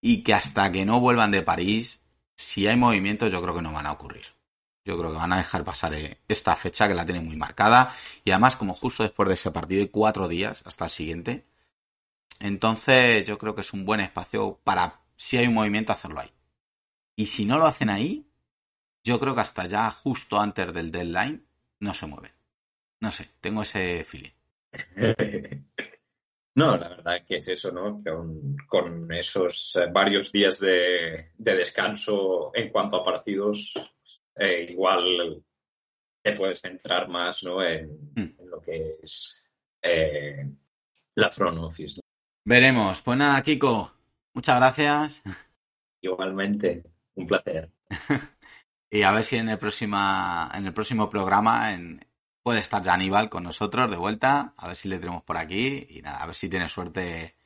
Y 0.00 0.22
que 0.22 0.34
hasta 0.34 0.70
que 0.70 0.84
no 0.84 1.00
vuelvan 1.00 1.30
de 1.30 1.42
París, 1.42 2.00
si 2.36 2.66
hay 2.66 2.76
movimientos, 2.76 3.32
yo 3.32 3.42
creo 3.42 3.54
que 3.54 3.62
no 3.62 3.72
van 3.72 3.86
a 3.86 3.92
ocurrir. 3.92 4.26
Yo 4.84 4.96
creo 4.96 5.10
que 5.10 5.18
van 5.18 5.32
a 5.32 5.38
dejar 5.38 5.64
pasar 5.64 5.92
eh, 5.94 6.20
esta 6.28 6.54
fecha 6.56 6.88
que 6.88 6.94
la 6.94 7.04
tienen 7.04 7.26
muy 7.26 7.36
marcada. 7.36 7.92
Y 8.24 8.30
además, 8.30 8.56
como 8.56 8.74
justo 8.74 9.02
después 9.02 9.28
de 9.28 9.34
ese 9.34 9.50
partido 9.50 9.82
hay 9.82 9.88
cuatro 9.88 10.28
días 10.28 10.62
hasta 10.64 10.84
el 10.84 10.90
siguiente. 10.90 11.46
Entonces, 12.38 13.26
yo 13.26 13.36
creo 13.38 13.54
que 13.54 13.62
es 13.62 13.72
un 13.72 13.84
buen 13.84 14.00
espacio 14.00 14.60
para 14.62 15.00
si 15.16 15.36
hay 15.36 15.48
un 15.48 15.54
movimiento, 15.54 15.92
hacerlo 15.92 16.20
ahí. 16.20 16.30
Y 17.16 17.26
si 17.26 17.44
no 17.44 17.58
lo 17.58 17.66
hacen 17.66 17.90
ahí, 17.90 18.30
yo 19.02 19.18
creo 19.18 19.34
que 19.34 19.40
hasta 19.40 19.66
ya 19.66 19.90
justo 19.90 20.40
antes 20.40 20.72
del 20.72 20.92
deadline 20.92 21.44
no 21.80 21.92
se 21.92 22.06
mueven. 22.06 22.37
No 23.00 23.10
sé, 23.10 23.28
tengo 23.40 23.62
ese 23.62 24.04
feeling. 24.04 24.32
No, 26.58 26.76
la 26.76 26.88
verdad 26.88 27.24
que 27.24 27.36
es 27.36 27.46
eso, 27.46 27.70
¿no? 27.70 28.02
Con, 28.66 29.12
esos 29.12 29.76
eh, 29.76 29.86
varios 29.92 30.32
días 30.32 30.58
de, 30.58 31.30
descanso 31.36 32.50
en 32.52 32.70
cuanto 32.70 32.96
a 32.96 33.04
partidos, 33.04 33.74
eh, 34.34 34.66
igual 34.68 35.40
te 36.20 36.32
puedes 36.32 36.60
centrar 36.60 37.08
más, 37.08 37.44
¿no? 37.44 37.62
En, 37.62 38.10
mm. 38.12 38.44
lo 38.50 38.60
que 38.60 38.96
es 39.00 39.52
eh, 39.80 40.50
la 41.14 41.30
front 41.30 41.58
office. 41.58 42.00
Veremos. 42.44 43.02
Pues 43.02 43.16
nada, 43.16 43.40
Kiko, 43.40 43.92
Muchas 44.34 44.56
gracias. 44.56 45.22
Igualmente, 46.00 46.82
un 47.14 47.26
placer. 47.26 47.70
y 48.90 49.02
a 49.02 49.12
ver 49.12 49.24
si 49.24 49.36
en 49.36 49.48
el, 49.48 49.58
próxima, 49.58 50.50
en 50.54 50.66
el 50.66 50.72
próximo 50.72 51.08
programa 51.08 51.72
puede 52.48 52.60
estar 52.60 52.80
ya 52.80 52.94
Aníbal 52.94 53.28
con 53.28 53.42
nosotros 53.42 53.90
de 53.90 53.98
vuelta. 53.98 54.54
A 54.56 54.68
ver 54.68 54.74
si 54.74 54.88
le 54.88 54.98
tenemos 54.98 55.22
por 55.22 55.36
aquí. 55.36 55.86
Y 55.90 56.00
nada, 56.00 56.22
a 56.22 56.24
ver 56.24 56.34
si 56.34 56.48
tiene 56.48 56.66
suerte 56.66 57.36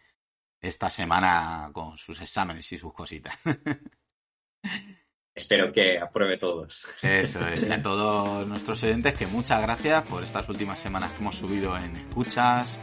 esta 0.61 0.89
semana 0.89 1.71
con 1.73 1.99
sus 1.99 2.21
exámenes 2.21 2.71
y 2.71 2.79
sus 2.79 2.93
cositas. 2.93 3.37
Espero 5.35 5.73
que 5.73 5.99
apruebe 5.99 6.39
todos. 6.39 7.03
Eso 7.03 7.49
es. 7.49 7.67
Y 7.67 7.73
a 7.73 7.83
todos 7.83 8.47
nuestros 8.47 8.81
oyentes, 8.85 9.15
que 9.15 9.27
muchas 9.27 9.61
gracias 9.61 10.05
por 10.05 10.23
estas 10.23 10.49
últimas 10.49 10.79
semanas 10.79 11.11
que 11.11 11.19
hemos 11.19 11.35
subido 11.35 11.77
en 11.77 11.97
escuchas, 11.97 12.79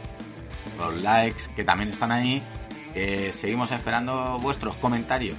los 0.76 0.94
likes 1.00 1.44
que 1.56 1.64
también 1.64 1.88
están 1.88 2.12
ahí 2.12 2.42
seguimos 3.32 3.70
esperando 3.70 4.36
vuestros 4.42 4.76
comentarios 4.76 5.38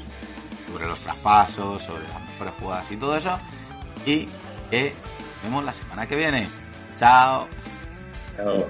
sobre 0.65 0.87
los 0.87 0.99
traspasos, 0.99 1.83
sobre 1.83 2.07
las 2.07 2.21
mejores 2.21 2.53
jugadas 2.59 2.91
y 2.91 2.97
todo 2.97 3.15
eso. 3.15 3.39
Y 4.03 4.25
que 4.71 4.93
vemos 5.43 5.63
la 5.63 5.73
semana 5.73 6.07
que 6.07 6.15
viene. 6.15 6.70
Chao. 7.01 7.49
Chao. 8.37 8.69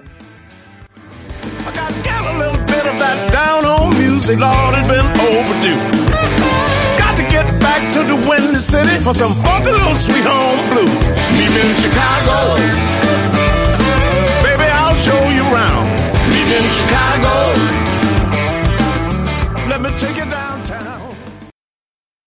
I 1.68 1.72
got, 1.76 2.34
a 2.34 2.38
little 2.40 2.64
bit 2.64 2.86
of 2.88 2.96
that 2.96 3.28
down 3.28 3.62
home 3.68 3.92
music, 3.92 4.40
Lord, 4.40 4.72
it's 4.80 4.88
been 4.88 5.04
overdue. 5.04 5.76
Got 6.96 7.18
to 7.20 7.24
get 7.28 7.60
back 7.60 7.92
to 7.92 8.08
the 8.08 8.16
windy 8.16 8.56
city 8.56 9.04
for 9.04 9.14
some 9.14 9.36
funky 9.44 9.72
little 9.72 9.96
sweet 9.96 10.24
home 10.24 10.64
blue. 10.72 10.88
Meet 11.36 11.52
me 11.52 11.60
in 11.60 11.76
Chicago. 11.76 12.56
Baby, 14.48 14.68
I'll 14.80 14.96
show 14.96 15.22
you 15.36 15.44
around. 15.52 15.92
Meet 16.32 16.48
me 16.48 16.56
in 16.56 16.68
Chicago. 16.80 17.36
Let 19.68 19.82
me 19.82 19.92
take 20.00 20.16
you 20.16 20.30
down. 20.32 20.51